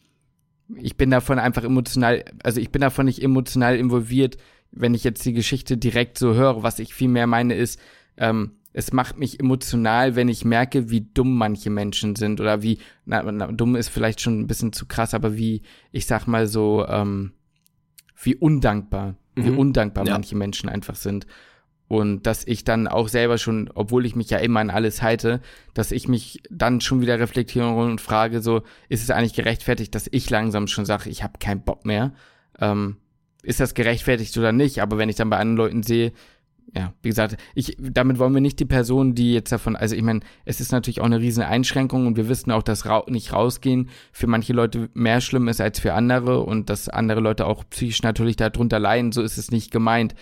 ich 0.75 0.97
bin 0.97 1.11
davon 1.11 1.39
einfach 1.39 1.63
emotional, 1.63 2.25
also 2.43 2.59
ich 2.59 2.71
bin 2.71 2.81
davon 2.81 3.05
nicht 3.05 3.21
emotional 3.21 3.75
involviert, 3.75 4.37
wenn 4.71 4.93
ich 4.93 5.03
jetzt 5.03 5.25
die 5.25 5.33
Geschichte 5.33 5.77
direkt 5.77 6.17
so 6.17 6.33
höre. 6.33 6.63
Was 6.63 6.79
ich 6.79 6.93
vielmehr 6.93 7.27
meine 7.27 7.55
ist, 7.55 7.79
ähm, 8.17 8.51
es 8.73 8.91
macht 8.91 9.17
mich 9.17 9.39
emotional, 9.39 10.15
wenn 10.15 10.27
ich 10.27 10.43
merke, 10.43 10.89
wie 10.89 11.01
dumm 11.01 11.37
manche 11.37 11.69
Menschen 11.69 12.15
sind 12.15 12.41
oder 12.41 12.61
wie, 12.61 12.79
na, 13.05 13.23
na, 13.23 13.47
dumm 13.47 13.75
ist 13.77 13.87
vielleicht 13.87 14.19
schon 14.19 14.41
ein 14.41 14.47
bisschen 14.47 14.73
zu 14.73 14.85
krass, 14.85 15.13
aber 15.13 15.37
wie, 15.37 15.61
ich 15.93 16.05
sag 16.07 16.27
mal 16.27 16.45
so, 16.47 16.85
ähm, 16.87 17.31
wie 18.21 18.35
undankbar, 18.35 19.15
mhm. 19.35 19.45
wie 19.45 19.49
undankbar 19.51 20.05
ja. 20.05 20.13
manche 20.13 20.35
Menschen 20.35 20.67
einfach 20.67 20.95
sind. 20.95 21.25
Und 21.87 22.23
dass 22.23 22.45
ich 22.47 22.63
dann 22.63 22.87
auch 22.87 23.07
selber 23.07 23.37
schon, 23.37 23.69
obwohl 23.75 24.05
ich 24.05 24.15
mich 24.15 24.29
ja 24.29 24.39
immer 24.39 24.59
an 24.59 24.71
alles 24.71 25.01
halte, 25.01 25.39
dass 25.73 25.91
ich 25.91 26.07
mich 26.07 26.41
dann 26.49 26.81
schon 26.81 27.01
wieder 27.01 27.19
reflektiere 27.19 27.69
und 27.69 28.01
frage, 28.01 28.41
so, 28.41 28.63
ist 28.89 29.03
es 29.03 29.11
eigentlich 29.11 29.35
gerechtfertigt, 29.35 29.93
dass 29.93 30.09
ich 30.11 30.29
langsam 30.29 30.67
schon 30.67 30.85
sage, 30.85 31.09
ich 31.09 31.23
habe 31.23 31.37
keinen 31.39 31.61
Bock 31.61 31.85
mehr? 31.85 32.13
Ähm, 32.59 32.97
ist 33.43 33.59
das 33.59 33.75
gerechtfertigt 33.75 34.35
oder 34.37 34.51
nicht? 34.51 34.81
Aber 34.81 34.97
wenn 34.97 35.09
ich 35.09 35.15
dann 35.15 35.29
bei 35.29 35.37
anderen 35.37 35.57
Leuten 35.57 35.83
sehe, 35.83 36.11
ja, 36.75 36.93
wie 37.01 37.09
gesagt, 37.09 37.37
ich, 37.53 37.77
damit 37.79 38.19
wollen 38.19 38.33
wir 38.33 38.41
nicht 38.41 38.59
die 38.59 38.65
Person, 38.65 39.15
die 39.15 39.33
jetzt 39.33 39.51
davon, 39.51 39.75
also 39.75 39.95
ich 39.95 40.01
meine, 40.01 40.21
es 40.43 40.59
ist 40.59 40.71
natürlich 40.71 40.99
auch 40.99 41.05
eine 41.05 41.19
riesen 41.19 41.43
Einschränkung 41.43 42.07
und 42.07 42.17
wir 42.17 42.27
wissen 42.27 42.51
auch, 42.51 42.63
dass 42.63 42.85
ra 42.85 43.03
nicht 43.07 43.31
rausgehen 43.31 43.89
für 44.11 44.27
manche 44.27 44.53
Leute 44.53 44.89
mehr 44.93 45.21
schlimm 45.21 45.47
ist 45.47 45.61
als 45.61 45.79
für 45.79 45.93
andere 45.93 46.41
und 46.41 46.69
dass 46.69 46.89
andere 46.89 47.21
Leute 47.21 47.45
auch 47.45 47.63
psychisch 47.69 48.01
natürlich 48.01 48.35
darunter 48.35 48.79
leiden, 48.79 49.11
so 49.11 49.21
ist 49.21 49.37
es 49.37 49.51
nicht 49.51 49.71
gemeint. 49.71 50.15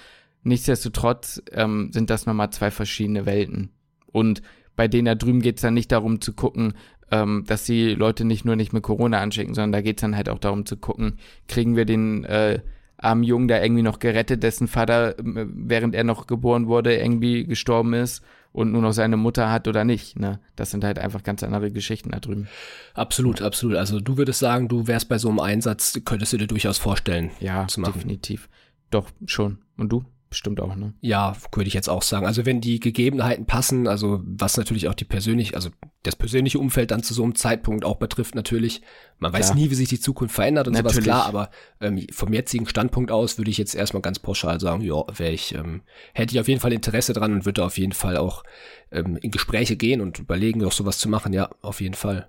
Nichtsdestotrotz 0.44 1.42
ähm, 1.52 1.92
sind 1.92 2.10
das 2.10 2.26
nochmal 2.26 2.52
zwei 2.52 2.72
verschiedene 2.72 3.26
Welten. 3.26 3.70
Und 4.08 4.42
bei 4.76 4.88
denen 4.88 5.06
da 5.06 5.16
drüben 5.16 5.42
geht's 5.42 5.62
dann 5.62 5.74
nicht 5.74 5.92
darum 5.92 6.22
zu 6.22 6.34
gucken, 6.34 6.74
ähm, 7.12 7.44
dass 7.48 7.66
die 7.66 7.94
Leute 7.94 8.26
nicht 8.26 8.46
nur 8.46 8.56
nicht 8.56 8.74
mit 8.74 8.84
Corona 8.84 9.20
anschicken, 9.20 9.54
sondern 9.54 9.72
da 9.72 9.82
geht's 9.82 10.02
dann 10.02 10.16
halt 10.16 10.30
auch 10.30 10.40
darum 10.40 10.66
zu 10.66 10.78
gucken, 10.78 11.18
kriegen 11.48 11.76
wir 11.76 11.86
den 11.86 12.24
äh, 12.26 12.60
armen 12.98 13.24
Jungen 13.24 13.48
da 13.48 13.62
irgendwie 13.62 13.84
noch 13.84 14.00
gerettet, 14.00 14.44
dessen 14.44 14.68
Vater, 14.68 15.20
äh, 15.20 15.24
während 15.24 15.96
er 15.96 16.04
noch 16.04 16.28
geboren 16.28 16.68
wurde, 16.68 16.96
irgendwie 16.96 17.46
gestorben 17.46 17.94
ist 17.94 18.24
und 18.52 18.72
nur 18.72 18.82
noch 18.82 18.94
seine 18.94 19.18
Mutter 19.18 19.52
hat 19.52 19.68
oder 19.68 19.84
nicht. 19.84 20.18
Ne? 20.20 20.40
Das 20.56 20.72
sind 20.72 20.84
halt 20.84 21.00
einfach 21.00 21.24
ganz 21.24 21.44
andere 21.44 21.72
Geschichten 21.72 22.12
da 22.12 22.20
drüben. 22.20 22.48
Absolut, 22.94 23.42
absolut. 23.42 23.78
Also 23.78 24.00
du 24.00 24.18
würdest 24.18 24.40
sagen, 24.40 24.68
du 24.68 24.88
wärst 24.88 25.10
bei 25.10 25.18
so 25.18 25.30
einem 25.30 25.40
Einsatz, 25.40 26.00
könntest 26.06 26.34
du 26.34 26.38
dir 26.38 26.48
durchaus 26.48 26.78
vorstellen. 26.78 27.32
Ja, 27.40 27.68
zu 27.68 27.82
machen. 27.82 27.94
definitiv. 27.94 28.50
Doch, 28.90 29.10
schon. 29.26 29.60
Und 29.76 29.90
du? 29.90 30.06
Bestimmt 30.34 30.60
auch, 30.60 30.76
ne? 30.76 30.96
Ja, 31.00 31.36
würde 31.54 31.68
ich 31.68 31.76
jetzt 31.76 31.90
auch 31.90 32.02
sagen. 32.02 32.26
Also 32.26 32.44
wenn 32.44 32.60
die 32.60 32.80
Gegebenheiten 32.80 33.46
passen, 33.46 33.88
also 33.88 34.20
was 34.26 34.58
natürlich 34.58 34.88
auch 34.88 34.96
die 34.96 35.06
persönlich, 35.06 35.56
also 35.56 35.70
das 36.02 36.16
persönliche 36.16 36.58
Umfeld 36.58 36.90
dann 36.90 37.04
zu 37.04 37.14
so 37.14 37.24
einem 37.24 37.36
Zeitpunkt 37.36 37.86
auch 37.86 37.98
betrifft 37.98 38.34
natürlich. 38.34 38.82
Man 39.20 39.32
weiß 39.32 39.50
ja. 39.50 39.56
nie, 39.56 39.70
wie 39.70 39.76
sich 39.76 39.90
die 39.90 40.00
Zukunft 40.00 40.34
verändert 40.34 40.68
und 40.68 40.74
natürlich. 40.74 40.96
sowas, 40.96 41.06
klar, 41.06 41.26
aber 41.28 41.52
ähm, 41.82 42.08
vom 42.12 42.34
jetzigen 42.34 42.68
Standpunkt 42.68 43.12
aus 43.12 43.38
würde 43.38 43.52
ich 43.52 43.60
jetzt 43.60 43.76
erstmal 43.76 44.02
ganz 44.02 44.18
pauschal 44.18 44.60
sagen, 44.60 44.82
ja, 44.82 45.04
wäre 45.16 45.32
ich, 45.32 45.54
ähm, 45.54 45.84
hätte 46.14 46.34
ich 46.34 46.42
auf 46.42 46.48
jeden 46.48 46.60
Fall 46.60 46.74
Interesse 46.74 47.14
dran 47.14 47.32
und 47.32 47.46
würde 47.46 47.64
auf 47.64 47.78
jeden 47.78 47.94
Fall 47.94 48.18
auch 48.18 48.44
ähm, 48.92 49.18
in 49.18 49.30
Gespräche 49.30 49.76
gehen 49.76 50.02
und 50.02 50.18
überlegen, 50.18 50.66
auch 50.66 50.72
sowas 50.72 50.98
zu 50.98 51.10
machen, 51.10 51.32
ja, 51.32 51.50
auf 51.62 51.80
jeden 51.80 51.96
Fall. 51.96 52.28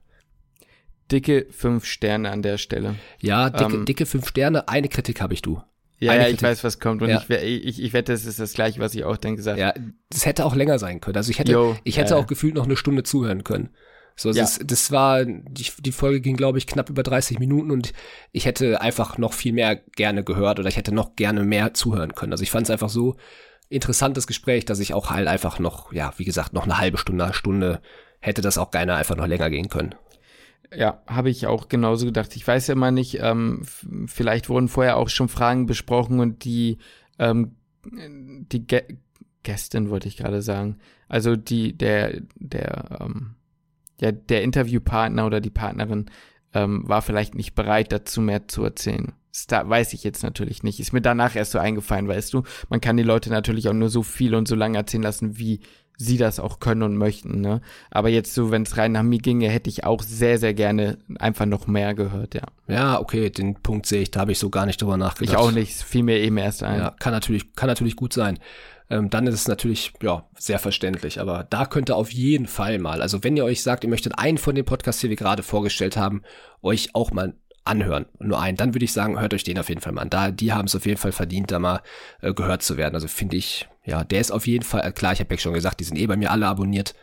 dicke 1.10 1.46
fünf 1.50 1.86
Sterne 1.86 2.30
an 2.30 2.42
der 2.42 2.58
Stelle. 2.58 2.96
Ja, 3.22 3.48
dicke, 3.48 3.76
ähm, 3.76 3.84
dicke 3.86 4.04
fünf 4.04 4.28
Sterne. 4.28 4.68
Eine 4.68 4.88
Kritik 4.88 5.22
habe 5.22 5.32
ich 5.32 5.40
du. 5.40 5.62
Ja, 6.04 6.14
ja 6.14 6.28
ich 6.28 6.42
weiß, 6.42 6.64
was 6.64 6.80
kommt. 6.80 7.02
Und 7.02 7.10
ja. 7.10 7.22
ich, 7.28 7.66
ich, 7.66 7.82
ich 7.82 7.92
wette, 7.92 8.12
es 8.12 8.26
ist 8.26 8.38
das 8.38 8.52
gleiche, 8.52 8.80
was 8.80 8.94
ich 8.94 9.04
auch 9.04 9.16
denke. 9.16 9.36
Gesagt. 9.36 9.58
Ja, 9.58 9.74
das 10.10 10.26
hätte 10.26 10.44
auch 10.44 10.54
länger 10.54 10.78
sein 10.78 11.00
können. 11.00 11.16
Also 11.16 11.30
ich 11.30 11.38
hätte, 11.38 11.52
Yo, 11.52 11.76
ich 11.84 11.96
hätte 11.96 12.14
ja, 12.14 12.16
auch 12.16 12.26
gefühlt 12.26 12.54
noch 12.54 12.64
eine 12.64 12.76
Stunde 12.76 13.02
zuhören 13.02 13.44
können. 13.44 13.70
So, 14.16 14.30
ja. 14.30 14.42
das, 14.42 14.60
das 14.62 14.92
war, 14.92 15.24
die, 15.24 15.66
die 15.80 15.92
Folge 15.92 16.20
ging, 16.20 16.36
glaube 16.36 16.58
ich, 16.58 16.66
knapp 16.66 16.88
über 16.88 17.02
30 17.02 17.40
Minuten 17.40 17.70
und 17.70 17.92
ich 18.30 18.46
hätte 18.46 18.80
einfach 18.80 19.18
noch 19.18 19.32
viel 19.32 19.52
mehr 19.52 19.76
gerne 19.76 20.22
gehört 20.22 20.60
oder 20.60 20.68
ich 20.68 20.76
hätte 20.76 20.94
noch 20.94 21.16
gerne 21.16 21.42
mehr 21.42 21.74
zuhören 21.74 22.14
können. 22.14 22.32
Also 22.32 22.42
ich 22.42 22.50
fand 22.50 22.66
es 22.66 22.70
einfach 22.70 22.90
so 22.90 23.16
interessantes 23.68 24.26
Gespräch, 24.26 24.64
dass 24.66 24.78
ich 24.78 24.94
auch 24.94 25.10
halt 25.10 25.26
einfach 25.26 25.58
noch, 25.58 25.92
ja, 25.92 26.12
wie 26.16 26.24
gesagt, 26.24 26.52
noch 26.52 26.64
eine 26.64 26.78
halbe 26.78 26.98
Stunde, 26.98 27.24
eine 27.24 27.34
Stunde 27.34 27.80
hätte 28.20 28.40
das 28.40 28.56
auch 28.56 28.70
gerne 28.70 28.94
einfach 28.94 29.16
noch 29.16 29.26
länger 29.26 29.50
gehen 29.50 29.68
können. 29.68 29.94
Ja, 30.76 31.02
habe 31.06 31.30
ich 31.30 31.46
auch 31.46 31.68
genauso 31.68 32.06
gedacht. 32.06 32.34
Ich 32.36 32.46
weiß 32.46 32.68
ja 32.68 32.72
immer 32.74 32.90
nicht, 32.90 33.18
ähm, 33.20 33.62
vielleicht 34.06 34.48
wurden 34.48 34.68
vorher 34.68 34.96
auch 34.96 35.08
schon 35.08 35.28
Fragen 35.28 35.66
besprochen 35.66 36.20
und 36.20 36.44
die, 36.44 36.78
ähm, 37.18 37.56
die 37.84 38.66
Gä 38.66 38.82
Gästin 39.42 39.90
wollte 39.90 40.08
ich 40.08 40.16
gerade 40.16 40.40
sagen. 40.40 40.78
Also 41.06 41.36
die, 41.36 41.76
der, 41.76 42.22
der, 42.36 42.98
ähm, 43.00 43.34
ja, 44.00 44.10
der 44.10 44.42
Interviewpartner 44.42 45.26
oder 45.26 45.40
die 45.40 45.50
Partnerin 45.50 46.06
ähm, 46.54 46.88
war 46.88 47.02
vielleicht 47.02 47.34
nicht 47.34 47.54
bereit, 47.54 47.92
dazu 47.92 48.20
mehr 48.20 48.48
zu 48.48 48.64
erzählen. 48.64 49.12
Das 49.48 49.68
weiß 49.68 49.92
ich 49.92 50.04
jetzt 50.04 50.22
natürlich 50.22 50.62
nicht. 50.62 50.80
Ist 50.80 50.92
mir 50.92 51.02
danach 51.02 51.36
erst 51.36 51.52
so 51.52 51.58
eingefallen, 51.58 52.08
weißt 52.08 52.32
du. 52.32 52.44
Man 52.68 52.80
kann 52.80 52.96
die 52.96 53.02
Leute 53.02 53.30
natürlich 53.30 53.68
auch 53.68 53.74
nur 53.74 53.90
so 53.90 54.02
viel 54.02 54.34
und 54.34 54.48
so 54.48 54.54
lange 54.54 54.78
erzählen 54.78 55.02
lassen, 55.02 55.38
wie 55.38 55.60
sie 55.96 56.16
das 56.16 56.40
auch 56.40 56.58
können 56.58 56.82
und 56.82 56.96
möchten, 56.96 57.40
ne? 57.40 57.60
Aber 57.90 58.08
jetzt 58.08 58.34
so, 58.34 58.50
wenn 58.50 58.62
es 58.62 58.76
rein 58.76 58.92
nach 58.92 59.02
mir 59.02 59.18
ginge, 59.18 59.48
hätte 59.48 59.70
ich 59.70 59.84
auch 59.84 60.02
sehr, 60.02 60.38
sehr 60.38 60.54
gerne 60.54 60.98
einfach 61.18 61.46
noch 61.46 61.66
mehr 61.66 61.94
gehört, 61.94 62.34
ja. 62.34 62.42
Ja, 62.66 63.00
okay, 63.00 63.30
den 63.30 63.54
Punkt 63.54 63.86
sehe 63.86 64.02
ich, 64.02 64.10
da 64.10 64.20
habe 64.20 64.32
ich 64.32 64.38
so 64.38 64.50
gar 64.50 64.66
nicht 64.66 64.80
drüber 64.82 64.96
nachgedacht. 64.96 65.34
Ich 65.34 65.38
auch 65.38 65.52
nicht, 65.52 65.72
fiel 65.72 66.02
mir 66.02 66.18
eben 66.18 66.36
erst 66.36 66.62
ein. 66.62 66.78
Ja, 66.78 66.90
kann 66.98 67.12
natürlich, 67.12 67.54
kann 67.54 67.68
natürlich 67.68 67.96
gut 67.96 68.12
sein. 68.12 68.38
Ähm, 68.90 69.08
dann 69.08 69.26
ist 69.26 69.34
es 69.34 69.48
natürlich, 69.48 69.92
ja, 70.02 70.28
sehr 70.36 70.58
verständlich. 70.58 71.20
Aber 71.20 71.44
da 71.48 71.64
könnte 71.66 71.94
auf 71.94 72.12
jeden 72.12 72.46
Fall 72.46 72.78
mal, 72.78 73.00
also 73.00 73.24
wenn 73.24 73.36
ihr 73.36 73.44
euch 73.44 73.62
sagt, 73.62 73.84
ihr 73.84 73.90
möchtet 73.90 74.18
einen 74.18 74.38
von 74.38 74.54
den 74.54 74.64
Podcasts, 74.64 75.00
die 75.00 75.08
wir 75.08 75.16
gerade 75.16 75.42
vorgestellt 75.42 75.96
haben, 75.96 76.22
euch 76.62 76.94
auch 76.94 77.10
mal 77.10 77.34
anhören, 77.64 78.06
nur 78.18 78.40
einen, 78.40 78.58
dann 78.58 78.74
würde 78.74 78.84
ich 78.84 78.92
sagen, 78.92 79.18
hört 79.18 79.32
euch 79.32 79.44
den 79.44 79.58
auf 79.58 79.70
jeden 79.70 79.80
Fall 79.80 79.92
mal 79.92 80.02
an. 80.02 80.10
Da, 80.10 80.30
die 80.30 80.52
haben 80.52 80.66
es 80.66 80.76
auf 80.76 80.84
jeden 80.84 80.98
Fall 80.98 81.12
verdient, 81.12 81.50
da 81.50 81.58
mal 81.58 81.80
äh, 82.20 82.34
gehört 82.34 82.62
zu 82.62 82.76
werden. 82.76 82.94
Also 82.94 83.08
finde 83.08 83.36
ich, 83.36 83.68
ja, 83.84 84.02
der 84.04 84.20
ist 84.20 84.30
auf 84.30 84.46
jeden 84.46 84.64
Fall, 84.64 84.86
äh, 84.86 84.92
klar, 84.92 85.12
ich 85.12 85.20
habe 85.20 85.34
ja 85.34 85.38
schon 85.38 85.54
gesagt, 85.54 85.80
die 85.80 85.84
sind 85.84 85.96
eh 85.96 86.06
bei 86.06 86.16
mir 86.16 86.30
alle 86.30 86.46
abonniert. 86.46 86.94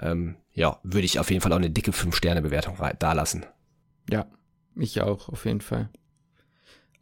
Ähm, 0.00 0.36
ja, 0.52 0.78
würde 0.82 1.04
ich 1.04 1.18
auf 1.18 1.30
jeden 1.30 1.40
Fall 1.40 1.52
auch 1.52 1.56
eine 1.56 1.70
dicke 1.70 1.92
5-Sterne-Bewertung 1.92 2.76
da 2.98 3.12
lassen. 3.12 3.46
Ja, 4.10 4.26
ich 4.76 5.00
auch, 5.00 5.28
auf 5.28 5.44
jeden 5.46 5.60
Fall. 5.60 5.88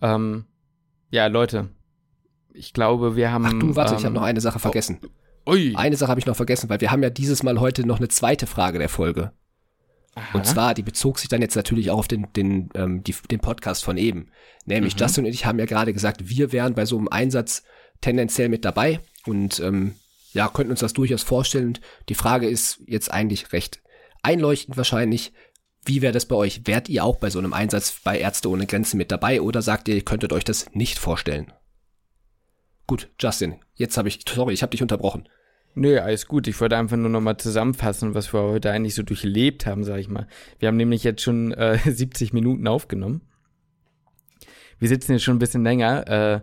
Ähm, 0.02 0.44
ja, 1.10 1.26
Leute, 1.26 1.70
ich 2.52 2.74
glaube, 2.74 3.16
wir 3.16 3.32
haben. 3.32 3.46
Ach 3.46 3.52
du, 3.52 3.76
warte, 3.76 3.92
ähm, 3.92 3.98
ich 3.98 4.04
habe 4.04 4.14
noch 4.14 4.22
eine 4.22 4.40
Sache 4.40 4.58
vergessen. 4.58 4.98
Oh, 5.46 5.52
ui. 5.52 5.74
Eine 5.74 5.96
Sache 5.96 6.10
habe 6.10 6.20
ich 6.20 6.26
noch 6.26 6.36
vergessen, 6.36 6.68
weil 6.68 6.80
wir 6.80 6.90
haben 6.90 7.02
ja 7.02 7.10
dieses 7.10 7.42
Mal 7.42 7.58
heute 7.58 7.86
noch 7.86 7.98
eine 7.98 8.08
zweite 8.08 8.46
Frage 8.46 8.78
der 8.78 8.88
Folge. 8.88 9.32
Aha. 10.14 10.38
Und 10.38 10.46
zwar, 10.46 10.74
die 10.74 10.82
bezog 10.82 11.18
sich 11.18 11.28
dann 11.28 11.40
jetzt 11.40 11.56
natürlich 11.56 11.90
auch 11.90 11.98
auf 11.98 12.08
den, 12.08 12.30
den, 12.34 12.68
ähm, 12.74 13.02
die, 13.02 13.14
den 13.30 13.40
Podcast 13.40 13.82
von 13.82 13.96
eben. 13.96 14.28
Nämlich 14.66 14.94
mhm. 14.94 15.00
Justin 15.00 15.24
und 15.24 15.32
ich 15.32 15.46
haben 15.46 15.58
ja 15.58 15.64
gerade 15.64 15.94
gesagt, 15.94 16.28
wir 16.28 16.52
wären 16.52 16.74
bei 16.74 16.84
so 16.84 16.98
einem 16.98 17.08
Einsatz 17.08 17.62
tendenziell 18.02 18.50
mit 18.50 18.66
dabei 18.66 19.00
und 19.24 19.60
ähm, 19.60 19.94
ja, 20.32 20.48
könnten 20.48 20.72
uns 20.72 20.80
das 20.80 20.92
durchaus 20.92 21.22
vorstellen. 21.22 21.78
Die 22.08 22.14
Frage 22.14 22.48
ist 22.48 22.82
jetzt 22.86 23.10
eigentlich 23.10 23.52
recht 23.52 23.82
einleuchtend 24.22 24.76
wahrscheinlich. 24.76 25.32
Wie 25.84 26.02
wäre 26.02 26.12
das 26.12 26.26
bei 26.26 26.36
euch? 26.36 26.66
Wärt 26.66 26.88
ihr 26.88 27.04
auch 27.04 27.16
bei 27.16 27.30
so 27.30 27.38
einem 27.38 27.52
Einsatz 27.52 28.00
bei 28.04 28.18
Ärzte 28.18 28.48
ohne 28.48 28.66
Grenzen 28.66 28.98
mit 28.98 29.10
dabei 29.10 29.40
oder 29.40 29.62
sagt 29.62 29.88
ihr, 29.88 29.96
ihr 29.96 30.04
könntet 30.04 30.32
euch 30.32 30.44
das 30.44 30.66
nicht 30.74 30.98
vorstellen? 30.98 31.52
Gut, 32.86 33.08
Justin, 33.18 33.56
jetzt 33.74 33.96
habe 33.96 34.08
ich, 34.08 34.20
sorry, 34.28 34.54
ich 34.54 34.62
habe 34.62 34.70
dich 34.70 34.82
unterbrochen. 34.82 35.28
Nö, 35.74 35.98
alles 35.98 36.26
gut. 36.26 36.46
Ich 36.48 36.60
wollte 36.60 36.76
einfach 36.76 36.96
nur 36.96 37.08
nochmal 37.08 37.38
zusammenfassen, 37.38 38.14
was 38.14 38.32
wir 38.32 38.42
heute 38.42 38.70
eigentlich 38.70 38.94
so 38.94 39.02
durchlebt 39.02 39.66
haben, 39.66 39.84
sag 39.84 39.98
ich 39.98 40.08
mal. 40.08 40.28
Wir 40.58 40.68
haben 40.68 40.76
nämlich 40.76 41.02
jetzt 41.02 41.22
schon 41.22 41.52
äh, 41.52 41.78
70 41.90 42.32
Minuten 42.32 42.68
aufgenommen. 42.68 43.22
Wir 44.78 44.88
sitzen 44.88 45.12
jetzt 45.12 45.22
schon 45.22 45.36
ein 45.36 45.40
bisschen 45.40 45.64
länger. 45.64 46.06
Äh, 46.08 46.40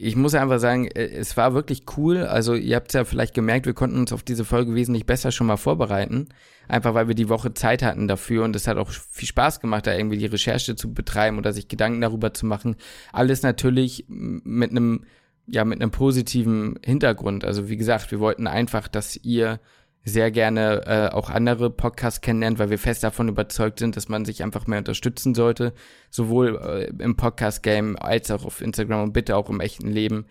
ich 0.00 0.14
muss 0.16 0.34
einfach 0.34 0.60
sagen, 0.60 0.86
äh, 0.86 1.08
es 1.08 1.36
war 1.36 1.54
wirklich 1.54 1.82
cool. 1.96 2.18
Also 2.18 2.54
ihr 2.54 2.76
habt 2.76 2.88
es 2.88 2.94
ja 2.94 3.04
vielleicht 3.04 3.34
gemerkt, 3.34 3.66
wir 3.66 3.74
konnten 3.74 3.98
uns 3.98 4.12
auf 4.12 4.22
diese 4.22 4.44
Folge 4.44 4.74
wesentlich 4.74 5.06
besser 5.06 5.32
schon 5.32 5.48
mal 5.48 5.56
vorbereiten. 5.56 6.28
Einfach 6.68 6.94
weil 6.94 7.08
wir 7.08 7.14
die 7.14 7.28
Woche 7.28 7.54
Zeit 7.54 7.82
hatten 7.82 8.08
dafür 8.08 8.44
und 8.44 8.54
es 8.54 8.68
hat 8.68 8.76
auch 8.76 8.90
viel 8.90 9.26
Spaß 9.26 9.60
gemacht, 9.60 9.86
da 9.86 9.94
irgendwie 9.94 10.18
die 10.18 10.26
Recherche 10.26 10.76
zu 10.76 10.92
betreiben 10.92 11.38
oder 11.38 11.52
sich 11.52 11.68
Gedanken 11.68 12.00
darüber 12.00 12.32
zu 12.32 12.46
machen. 12.46 12.76
Alles 13.12 13.42
natürlich 13.42 14.04
mit 14.08 14.70
einem 14.70 15.04
ja 15.46 15.64
mit 15.64 15.80
einem 15.80 15.90
positiven 15.90 16.78
Hintergrund. 16.84 17.44
Also 17.44 17.68
wie 17.68 17.78
gesagt, 17.78 18.10
wir 18.10 18.20
wollten 18.20 18.46
einfach, 18.46 18.86
dass 18.86 19.16
ihr 19.16 19.60
sehr 20.08 20.30
gerne 20.30 20.82
äh, 20.86 21.14
auch 21.14 21.30
andere 21.30 21.70
Podcasts 21.70 22.20
kennenlernt, 22.20 22.58
weil 22.58 22.70
wir 22.70 22.78
fest 22.78 23.04
davon 23.04 23.28
überzeugt 23.28 23.78
sind, 23.78 23.96
dass 23.96 24.08
man 24.08 24.24
sich 24.24 24.42
einfach 24.42 24.66
mehr 24.66 24.78
unterstützen 24.78 25.34
sollte, 25.34 25.72
sowohl 26.10 26.56
äh, 26.56 27.02
im 27.02 27.16
Podcast-Game 27.16 27.96
als 27.96 28.30
auch 28.30 28.44
auf 28.44 28.60
Instagram 28.60 29.04
und 29.04 29.12
bitte 29.12 29.36
auch 29.36 29.50
im 29.50 29.60
echten 29.60 29.88
Leben. 29.88 30.26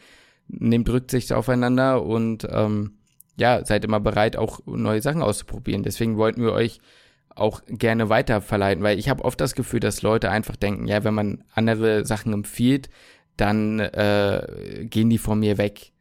Nehmt 0.48 0.90
Rücksicht 0.90 1.34
aufeinander 1.34 2.04
und 2.04 2.48
ähm, 2.50 2.98
ja, 3.38 3.64
seid 3.66 3.86
immer 3.86 4.00
bereit, 4.00 4.36
auch 4.36 4.60
neue 4.66 5.02
Sachen 5.02 5.22
auszuprobieren. 5.22 5.84
Deswegen 5.84 6.18
wollten 6.18 6.42
wir 6.42 6.54
euch 6.54 6.80
auch 7.36 7.62
gerne 7.68 8.10
weiterverleiten, 8.10 8.84
weil 8.84 8.98
ich 8.98 9.10
habe 9.10 9.24
oft 9.24 9.40
das 9.40 9.56
Gefühl, 9.56 9.80
dass 9.80 10.02
Leute 10.02 10.32
einfach 10.32 10.56
denken, 10.56 10.88
ja, 10.88 11.04
wenn 11.04 11.14
man 11.14 11.44
andere 11.54 12.06
Sachen 12.06 12.34
empfiehlt, 12.34 12.90
dann 13.38 13.80
äh, 13.80 14.86
gehen 14.90 15.10
die 15.10 15.20
von 15.20 15.40
mir 15.40 15.58
weg. 15.58 15.92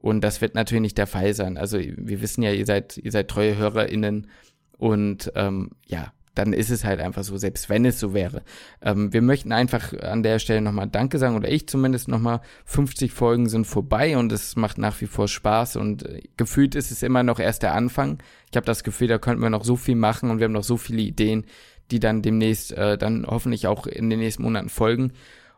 Und 0.00 0.22
das 0.22 0.40
wird 0.40 0.54
natürlich 0.54 0.82
nicht 0.82 0.98
der 0.98 1.06
Fall 1.06 1.34
sein. 1.34 1.56
Also 1.56 1.78
wir 1.78 2.20
wissen 2.22 2.42
ja, 2.42 2.52
ihr 2.52 2.66
seid, 2.66 2.96
ihr 2.98 3.10
seid 3.10 3.28
treue 3.28 3.56
HörerInnen 3.56 4.28
und 4.76 5.32
ähm, 5.34 5.70
ja, 5.86 6.12
dann 6.38 6.52
ist 6.52 6.70
es 6.70 6.84
halt 6.84 7.00
einfach 7.00 7.24
so, 7.24 7.36
selbst 7.36 7.68
wenn 7.68 7.84
es 7.84 7.98
so 7.98 8.14
wäre. 8.14 8.42
Ähm, 8.80 9.12
wir 9.12 9.22
möchten 9.22 9.50
einfach 9.50 9.92
an 9.92 10.22
der 10.22 10.38
Stelle 10.38 10.60
nochmal 10.60 10.86
Danke 10.86 11.18
sagen, 11.18 11.34
oder 11.34 11.50
ich 11.50 11.66
zumindest 11.68 12.06
nochmal. 12.06 12.40
50 12.64 13.12
Folgen 13.12 13.48
sind 13.48 13.66
vorbei 13.66 14.16
und 14.16 14.30
es 14.30 14.54
macht 14.54 14.78
nach 14.78 15.00
wie 15.00 15.06
vor 15.06 15.26
Spaß 15.26 15.74
und 15.76 16.06
äh, 16.06 16.22
gefühlt 16.36 16.76
ist 16.76 16.92
es 16.92 17.02
immer 17.02 17.24
noch 17.24 17.40
erst 17.40 17.64
der 17.64 17.74
Anfang. 17.74 18.22
Ich 18.50 18.56
habe 18.56 18.66
das 18.66 18.84
Gefühl, 18.84 19.08
da 19.08 19.18
könnten 19.18 19.42
wir 19.42 19.50
noch 19.50 19.64
so 19.64 19.74
viel 19.74 19.96
machen 19.96 20.30
und 20.30 20.38
wir 20.38 20.44
haben 20.44 20.52
noch 20.52 20.62
so 20.62 20.76
viele 20.76 21.02
Ideen, 21.02 21.44
die 21.90 21.98
dann 21.98 22.22
demnächst, 22.22 22.70
äh, 22.70 22.96
dann 22.96 23.26
hoffentlich 23.26 23.66
auch 23.66 23.88
in 23.88 24.08
den 24.08 24.20
nächsten 24.20 24.44
Monaten 24.44 24.68
folgen. 24.68 25.12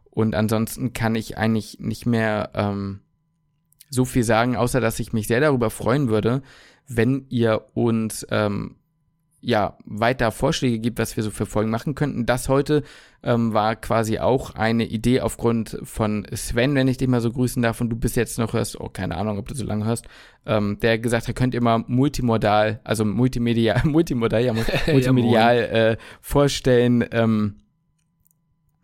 Und 0.09 0.35
ansonsten 0.35 0.95
kann 0.95 1.15
ich 1.15 1.37
eigentlich 1.37 1.79
nicht 1.79 2.07
mehr 2.07 2.51
ähm, 2.55 3.01
so 3.91 4.05
viel 4.05 4.23
sagen, 4.23 4.57
außer 4.57 4.81
dass 4.81 5.01
ich 5.01 5.13
mich 5.13 5.27
sehr 5.27 5.41
darüber 5.41 5.69
freuen 5.69 6.09
würde, 6.09 6.43
wenn 6.87 7.27
ihr 7.29 7.67
uns 7.75 8.27
ähm, 8.31 8.77
ja 9.43 9.77
weiter 9.85 10.33
Vorschläge 10.33 10.79
gibt, 10.79 10.99
was 10.99 11.17
wir 11.17 11.25
so 11.25 11.31
für 11.31 11.47
Folgen 11.47 11.71
machen 11.71 11.95
könnten. 11.95 12.27
Das 12.27 12.49
heute 12.49 12.83
ähm, 13.23 13.53
war 13.53 13.77
quasi 13.77 14.19
auch 14.19 14.55
eine 14.55 14.85
Idee 14.85 15.21
aufgrund 15.21 15.79
von 15.83 16.27
Sven, 16.35 16.75
wenn 16.75 16.89
ich 16.89 16.99
dich 16.99 17.09
mal 17.09 17.21
so 17.21 17.31
grüßen 17.31 17.63
darf 17.63 17.81
und 17.81 17.91
du 17.91 17.97
bis 17.97 18.15
jetzt 18.17 18.39
noch 18.39 18.53
hörst, 18.53 18.79
oh, 18.81 18.89
keine 18.89 19.17
Ahnung, 19.17 19.39
ob 19.39 19.49
du 19.49 19.55
so 19.55 19.65
lange 19.65 19.85
hörst, 19.85 20.07
ähm, 20.47 20.79
der 20.81 20.99
gesagt 20.99 21.29
hat, 21.29 21.37
könnt 21.37 21.55
ihr 21.55 21.63
mal 21.63 21.85
multimodal, 21.87 22.81
also 22.85 23.05
multimedia, 23.05 23.81
multimodal, 23.85 24.45
ja, 24.45 24.55
multimedial 24.87 25.57
äh, 25.59 25.97
vorstellen, 26.21 27.05
ähm, 27.13 27.57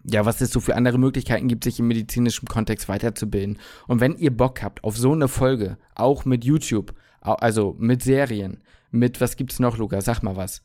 ja, 0.08 0.24
was 0.24 0.40
es 0.40 0.50
so 0.50 0.60
für 0.60 0.76
andere 0.76 0.98
Möglichkeiten 0.98 1.48
gibt, 1.48 1.64
sich 1.64 1.80
im 1.80 1.88
medizinischen 1.88 2.46
Kontext 2.46 2.88
weiterzubilden. 2.88 3.58
Und 3.86 4.00
wenn 4.00 4.16
ihr 4.16 4.34
Bock 4.34 4.62
habt 4.62 4.84
auf 4.84 4.96
so 4.96 5.12
eine 5.12 5.28
Folge, 5.28 5.78
auch 5.94 6.24
mit 6.24 6.44
YouTube, 6.44 6.94
also 7.20 7.74
mit 7.78 8.02
Serien, 8.02 8.62
mit, 8.90 9.20
was 9.20 9.36
gibt's 9.36 9.58
noch, 9.58 9.78
Luca? 9.78 10.00
Sag 10.00 10.22
mal 10.22 10.36
was. 10.36 10.62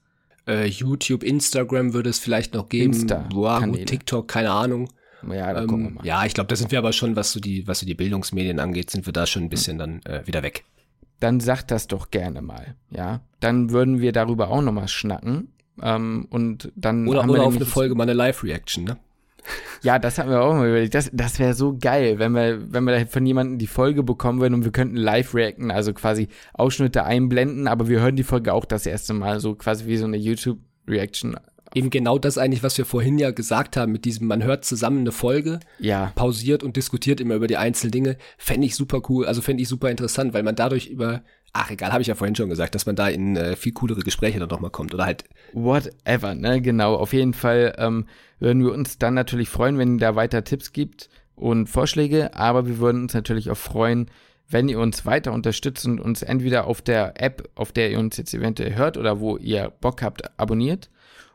Äh, 0.47 0.67
YouTube, 0.67 1.23
Instagram 1.23 1.93
würde 1.93 2.09
es 2.09 2.19
vielleicht 2.19 2.53
noch 2.53 2.69
geben. 2.69 2.93
Insta, 2.93 3.27
gut, 3.31 3.85
TikTok, 3.85 4.27
keine 4.27 4.51
Ahnung. 4.51 4.89
Ja, 5.27 5.53
da 5.53 5.61
ähm, 5.61 5.67
gucken 5.67 5.83
wir 5.85 5.91
mal. 5.91 6.05
Ja, 6.05 6.25
ich 6.25 6.33
glaube, 6.33 6.47
da 6.47 6.55
sind 6.55 6.71
wir 6.71 6.79
aber 6.79 6.93
schon, 6.93 7.15
was 7.15 7.31
so 7.31 7.39
die, 7.39 7.67
was 7.67 7.79
so 7.79 7.85
die 7.85 7.93
Bildungsmedien 7.93 8.59
angeht, 8.59 8.89
sind 8.89 9.05
wir 9.05 9.13
da 9.13 9.25
schon 9.25 9.43
ein 9.43 9.49
bisschen 9.49 9.77
dann 9.77 10.01
äh, 10.03 10.25
wieder 10.25 10.41
weg. 10.43 10.65
Dann 11.19 11.39
sagt 11.39 11.69
das 11.69 11.87
doch 11.87 12.09
gerne 12.09 12.41
mal, 12.41 12.75
ja. 12.89 13.21
Dann 13.39 13.69
würden 13.69 14.01
wir 14.01 14.11
darüber 14.11 14.49
auch 14.49 14.61
nochmal 14.61 14.87
schnacken. 14.87 15.53
Ähm, 15.81 16.27
und 16.29 16.71
dann 16.75 17.07
oder, 17.07 17.27
oder 17.29 17.43
auf 17.43 17.55
eine 17.55 17.65
Folge 17.65 17.93
mal 17.93 18.03
eine 18.03 18.13
Live-Reaction, 18.13 18.83
ne? 18.83 18.97
Ja, 19.83 19.99
das 19.99 20.17
haben 20.17 20.29
wir 20.29 20.41
auch 20.41 20.53
mal 20.53 20.69
überlegt. 20.69 20.93
Das, 20.93 21.09
das 21.13 21.39
wäre 21.39 21.53
so 21.53 21.77
geil, 21.77 22.19
wenn 22.19 22.33
wir, 22.33 22.71
wenn 22.71 22.83
wir 22.83 23.07
von 23.07 23.25
jemandem 23.25 23.57
die 23.57 23.67
Folge 23.67 24.03
bekommen 24.03 24.39
würden 24.39 24.53
und 24.53 24.63
wir 24.63 24.71
könnten 24.71 24.95
live 24.95 25.33
reacten, 25.33 25.71
also 25.71 25.93
quasi 25.93 26.27
Ausschnitte 26.53 27.03
einblenden, 27.03 27.67
aber 27.67 27.87
wir 27.87 27.99
hören 27.99 28.15
die 28.15 28.23
Folge 28.23 28.53
auch 28.53 28.65
das 28.65 28.85
erste 28.85 29.13
Mal, 29.13 29.39
so 29.39 29.55
quasi 29.55 29.85
wie 29.87 29.97
so 29.97 30.05
eine 30.05 30.17
YouTube-Reaction. 30.17 31.37
Eben 31.73 31.89
genau 31.89 32.19
das 32.19 32.37
eigentlich, 32.37 32.63
was 32.63 32.77
wir 32.77 32.85
vorhin 32.85 33.17
ja 33.17 33.31
gesagt 33.31 33.77
haben, 33.77 33.93
mit 33.93 34.03
diesem, 34.03 34.27
man 34.27 34.43
hört 34.43 34.65
zusammen 34.65 34.99
eine 34.99 35.13
Folge, 35.13 35.61
ja. 35.79 36.11
pausiert 36.15 36.63
und 36.63 36.75
diskutiert 36.75 37.21
immer 37.21 37.35
über 37.35 37.47
die 37.47 37.55
einzelnen 37.55 37.91
Dinge, 37.91 38.17
fände 38.37 38.67
ich 38.67 38.75
super 38.75 39.01
cool, 39.07 39.25
also 39.25 39.41
fände 39.41 39.63
ich 39.63 39.69
super 39.69 39.89
interessant, 39.89 40.33
weil 40.33 40.43
man 40.43 40.55
dadurch 40.55 40.87
über 40.87 41.23
Ach 41.53 41.69
egal, 41.69 41.91
habe 41.91 42.01
ich 42.01 42.07
ja 42.07 42.15
vorhin 42.15 42.35
schon 42.35 42.49
gesagt, 42.49 42.75
dass 42.75 42.85
man 42.85 42.95
da 42.95 43.09
in 43.09 43.35
äh, 43.35 43.55
viel 43.55 43.73
coolere 43.73 44.01
Gespräche 44.01 44.39
dann 44.39 44.47
nochmal 44.47 44.71
kommt 44.71 44.93
oder 44.93 45.05
halt. 45.05 45.25
Whatever, 45.53 46.33
ne, 46.33 46.61
genau. 46.61 46.95
Auf 46.95 47.11
jeden 47.11 47.33
Fall 47.33 47.75
ähm, 47.77 48.05
würden 48.39 48.63
wir 48.63 48.71
uns 48.71 48.97
dann 48.97 49.13
natürlich 49.13 49.49
freuen, 49.49 49.77
wenn 49.77 49.95
ihr 49.95 49.99
da 49.99 50.15
weiter 50.15 50.43
Tipps 50.45 50.71
gibt 50.71 51.09
und 51.35 51.67
Vorschläge, 51.67 52.35
aber 52.35 52.67
wir 52.67 52.77
würden 52.77 53.03
uns 53.03 53.13
natürlich 53.13 53.51
auch 53.51 53.57
freuen, 53.57 54.09
wenn 54.47 54.69
ihr 54.69 54.79
uns 54.79 55.05
weiter 55.05 55.33
unterstützt 55.33 55.85
und 55.85 55.99
uns 55.99 56.21
entweder 56.21 56.67
auf 56.67 56.81
der 56.81 57.21
App, 57.21 57.49
auf 57.55 57.71
der 57.71 57.91
ihr 57.91 57.99
uns 57.99 58.17
jetzt 58.17 58.33
eventuell 58.33 58.75
hört 58.75 58.97
oder 58.97 59.19
wo 59.19 59.37
ihr 59.37 59.71
Bock 59.81 60.01
habt, 60.01 60.39
abonniert 60.39 60.89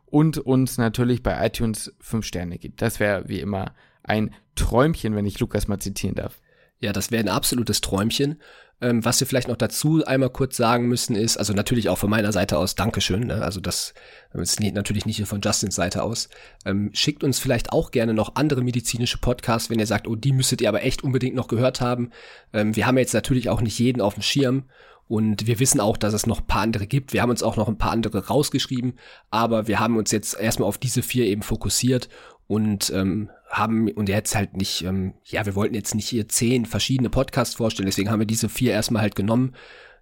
und 0.06 0.38
uns 0.38 0.78
natürlich 0.78 1.22
bei 1.22 1.47
iTunes 1.47 1.94
5 2.01 2.24
Sterne 2.24 2.59
gibt. 2.59 2.80
Das 2.82 3.01
wäre 3.01 3.28
wie 3.28 3.40
immer 3.40 3.74
ein 4.02 4.34
Träumchen, 4.55 5.14
wenn 5.14 5.26
ich 5.26 5.40
Lukas 5.40 5.68
mal 5.68 5.78
zitieren 5.78 6.14
darf. 6.14 6.40
Ja, 6.78 6.93
das 6.93 7.10
wäre 7.10 7.22
ein 7.22 7.28
absolutes 7.28 7.80
Träumchen. 7.80 8.40
Ähm, 8.81 9.03
was 9.05 9.20
wir 9.20 9.27
vielleicht 9.27 9.48
noch 9.48 9.57
dazu 9.57 10.05
einmal 10.05 10.28
kurz 10.28 10.57
sagen 10.57 10.86
müssen 10.86 11.16
ist, 11.16 11.39
also 11.39 11.55
natürlich 11.55 11.89
auch 11.89 11.97
von 11.97 12.11
meiner 12.11 12.31
Seite 12.31 12.59
aus 12.59 12.74
Dankeschön, 12.74 13.28
ne? 13.28 13.40
also 13.40 13.59
das 13.59 13.94
ist 14.35 14.61
natürlich 14.61 15.07
nicht 15.07 15.27
von 15.27 15.40
Justins 15.40 15.74
Seite 15.74 16.03
aus. 16.03 16.28
Ähm, 16.66 16.90
schickt 16.93 17.24
uns 17.24 17.39
vielleicht 17.39 17.73
auch 17.73 17.90
gerne 17.90 18.12
noch 18.12 18.36
andere 18.36 18.61
medizinische 18.62 19.16
Podcasts, 19.16 19.70
wenn 19.70 19.78
ihr 19.78 19.86
sagt, 19.86 20.07
oh, 20.07 20.15
die 20.15 20.32
müsstet 20.32 20.61
ihr 20.61 20.69
aber 20.69 20.82
echt 20.82 21.03
unbedingt 21.03 21.35
noch 21.35 21.48
gehört 21.48 21.81
haben. 21.81 22.11
Ähm, 22.53 22.77
wir 22.77 22.86
haben 22.86 22.98
jetzt 22.98 23.15
natürlich 23.15 23.48
auch 23.48 23.62
nicht 23.62 23.78
jeden 23.78 24.03
auf 24.03 24.12
dem 24.12 24.23
Schirm 24.23 24.65
und 25.09 25.47
wir 25.47 25.59
wissen 25.59 25.81
auch, 25.81 25.97
dass 25.97 26.12
es 26.12 26.27
noch 26.27 26.40
ein 26.40 26.47
paar 26.47 26.62
andere 26.62 26.86
gibt. 26.86 27.15
Wir 27.15 27.23
haben 27.23 27.31
uns 27.31 27.43
auch 27.43 27.57
noch 27.57 27.69
ein 27.69 27.78
paar 27.78 27.93
andere 27.93 28.27
rausgeschrieben, 28.27 28.98
aber 29.31 29.69
wir 29.69 29.81
haben 29.81 29.97
uns 29.97 30.11
jetzt 30.11 30.39
erstmal 30.39 30.69
auf 30.69 30.77
diese 30.77 31.03
vier 31.03 31.24
eben 31.24 31.43
fokussiert 31.43 32.11
und 32.47 32.90
ähm, 32.90 33.31
haben 33.48 33.90
und 33.90 34.09
jetzt 34.09 34.35
halt 34.35 34.56
nicht, 34.56 34.82
ähm, 34.82 35.14
ja, 35.24 35.47
wir 35.47 35.55
wollten 35.55 35.74
jetzt 35.74 35.94
nicht 35.94 36.09
hier 36.09 36.28
zehn 36.28 36.66
verschiedene 36.66 37.10
Podcasts 37.10 37.55
vorstellen, 37.55 37.86
deswegen 37.86 38.10
haben 38.10 38.18
wir 38.18 38.27
diese 38.27 38.48
vier 38.48 38.73
erstmal 38.73 39.02
halt 39.02 39.14
genommen. 39.14 39.55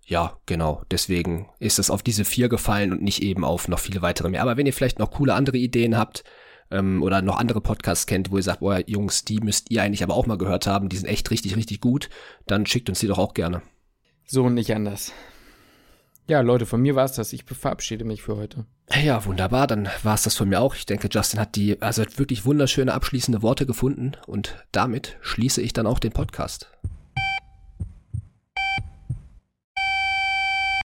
Ja, 0.07 0.39
genau, 0.47 0.83
deswegen 0.91 1.49
ist 1.61 1.79
es 1.79 1.91
auf 1.91 2.03
diese 2.03 2.25
vier 2.25 2.49
gefallen 2.49 2.93
und 2.93 3.03
nicht 3.03 3.23
eben 3.23 3.45
auf 3.45 3.69
noch 3.69 3.79
viele 3.79 4.03
weitere 4.03 4.29
mehr. 4.29 4.43
Aber 4.43 4.57
wenn 4.57 4.67
ihr 4.67 4.73
vielleicht 4.73 4.99
noch 4.99 5.11
coole 5.11 5.35
andere 5.35 5.57
Ideen 5.57 5.97
habt 5.97 6.25
ähm, 6.71 7.03
oder 7.03 7.23
noch 7.23 7.39
andere 7.39 7.63
Podcasts 7.63 8.07
kennt, 8.07 8.31
wo 8.31 8.37
ihr 8.37 8.43
sagt, 8.43 8.61
boah, 8.61 8.83
Jungs, 8.87 9.25
die 9.25 9.41
müsst 9.41 9.71
ihr 9.71 9.83
eigentlich 9.83 10.03
aber 10.03 10.15
auch 10.15 10.27
mal 10.27 10.39
gehört 10.39 10.67
haben, 10.67 10.89
die 10.91 10.97
sind 10.97 11.09
echt 11.09 11.31
richtig, 11.31 11.57
richtig 11.57 11.81
gut, 11.81 12.11
dann 12.47 12.67
schickt 12.67 12.89
uns 12.89 13.01
die 13.01 13.07
doch 13.07 13.19
auch 13.19 13.33
gerne. 13.33 13.63
So 14.27 14.45
und 14.45 14.55
nicht 14.55 14.75
anders. 14.75 15.13
Ja, 16.27 16.41
Leute, 16.41 16.65
von 16.65 16.81
mir 16.81 16.95
war 16.95 17.05
es 17.05 17.13
das. 17.13 17.33
Ich 17.33 17.45
verabschiede 17.45 18.05
mich 18.05 18.23
für 18.23 18.37
heute. 18.37 18.65
Ja, 19.03 19.25
wunderbar. 19.27 19.67
Dann 19.67 19.89
war 20.03 20.15
es 20.15 20.23
das 20.23 20.37
von 20.37 20.49
mir 20.49 20.61
auch. 20.61 20.75
Ich 20.75 20.87
denke, 20.87 21.09
Justin 21.11 21.41
hat 21.41 21.55
die, 21.55 21.81
also 21.83 22.03
hat 22.03 22.19
wirklich 22.19 22.47
wunderschöne 22.47 22.95
abschließende 22.95 23.43
Worte 23.43 23.67
gefunden 23.67 24.13
und 24.27 24.65
damit 24.73 25.17
schließe 25.21 25.61
ich 25.61 25.75
dann 25.75 25.87
auch 25.87 25.99
den 25.99 26.13
Podcast. 26.13 26.71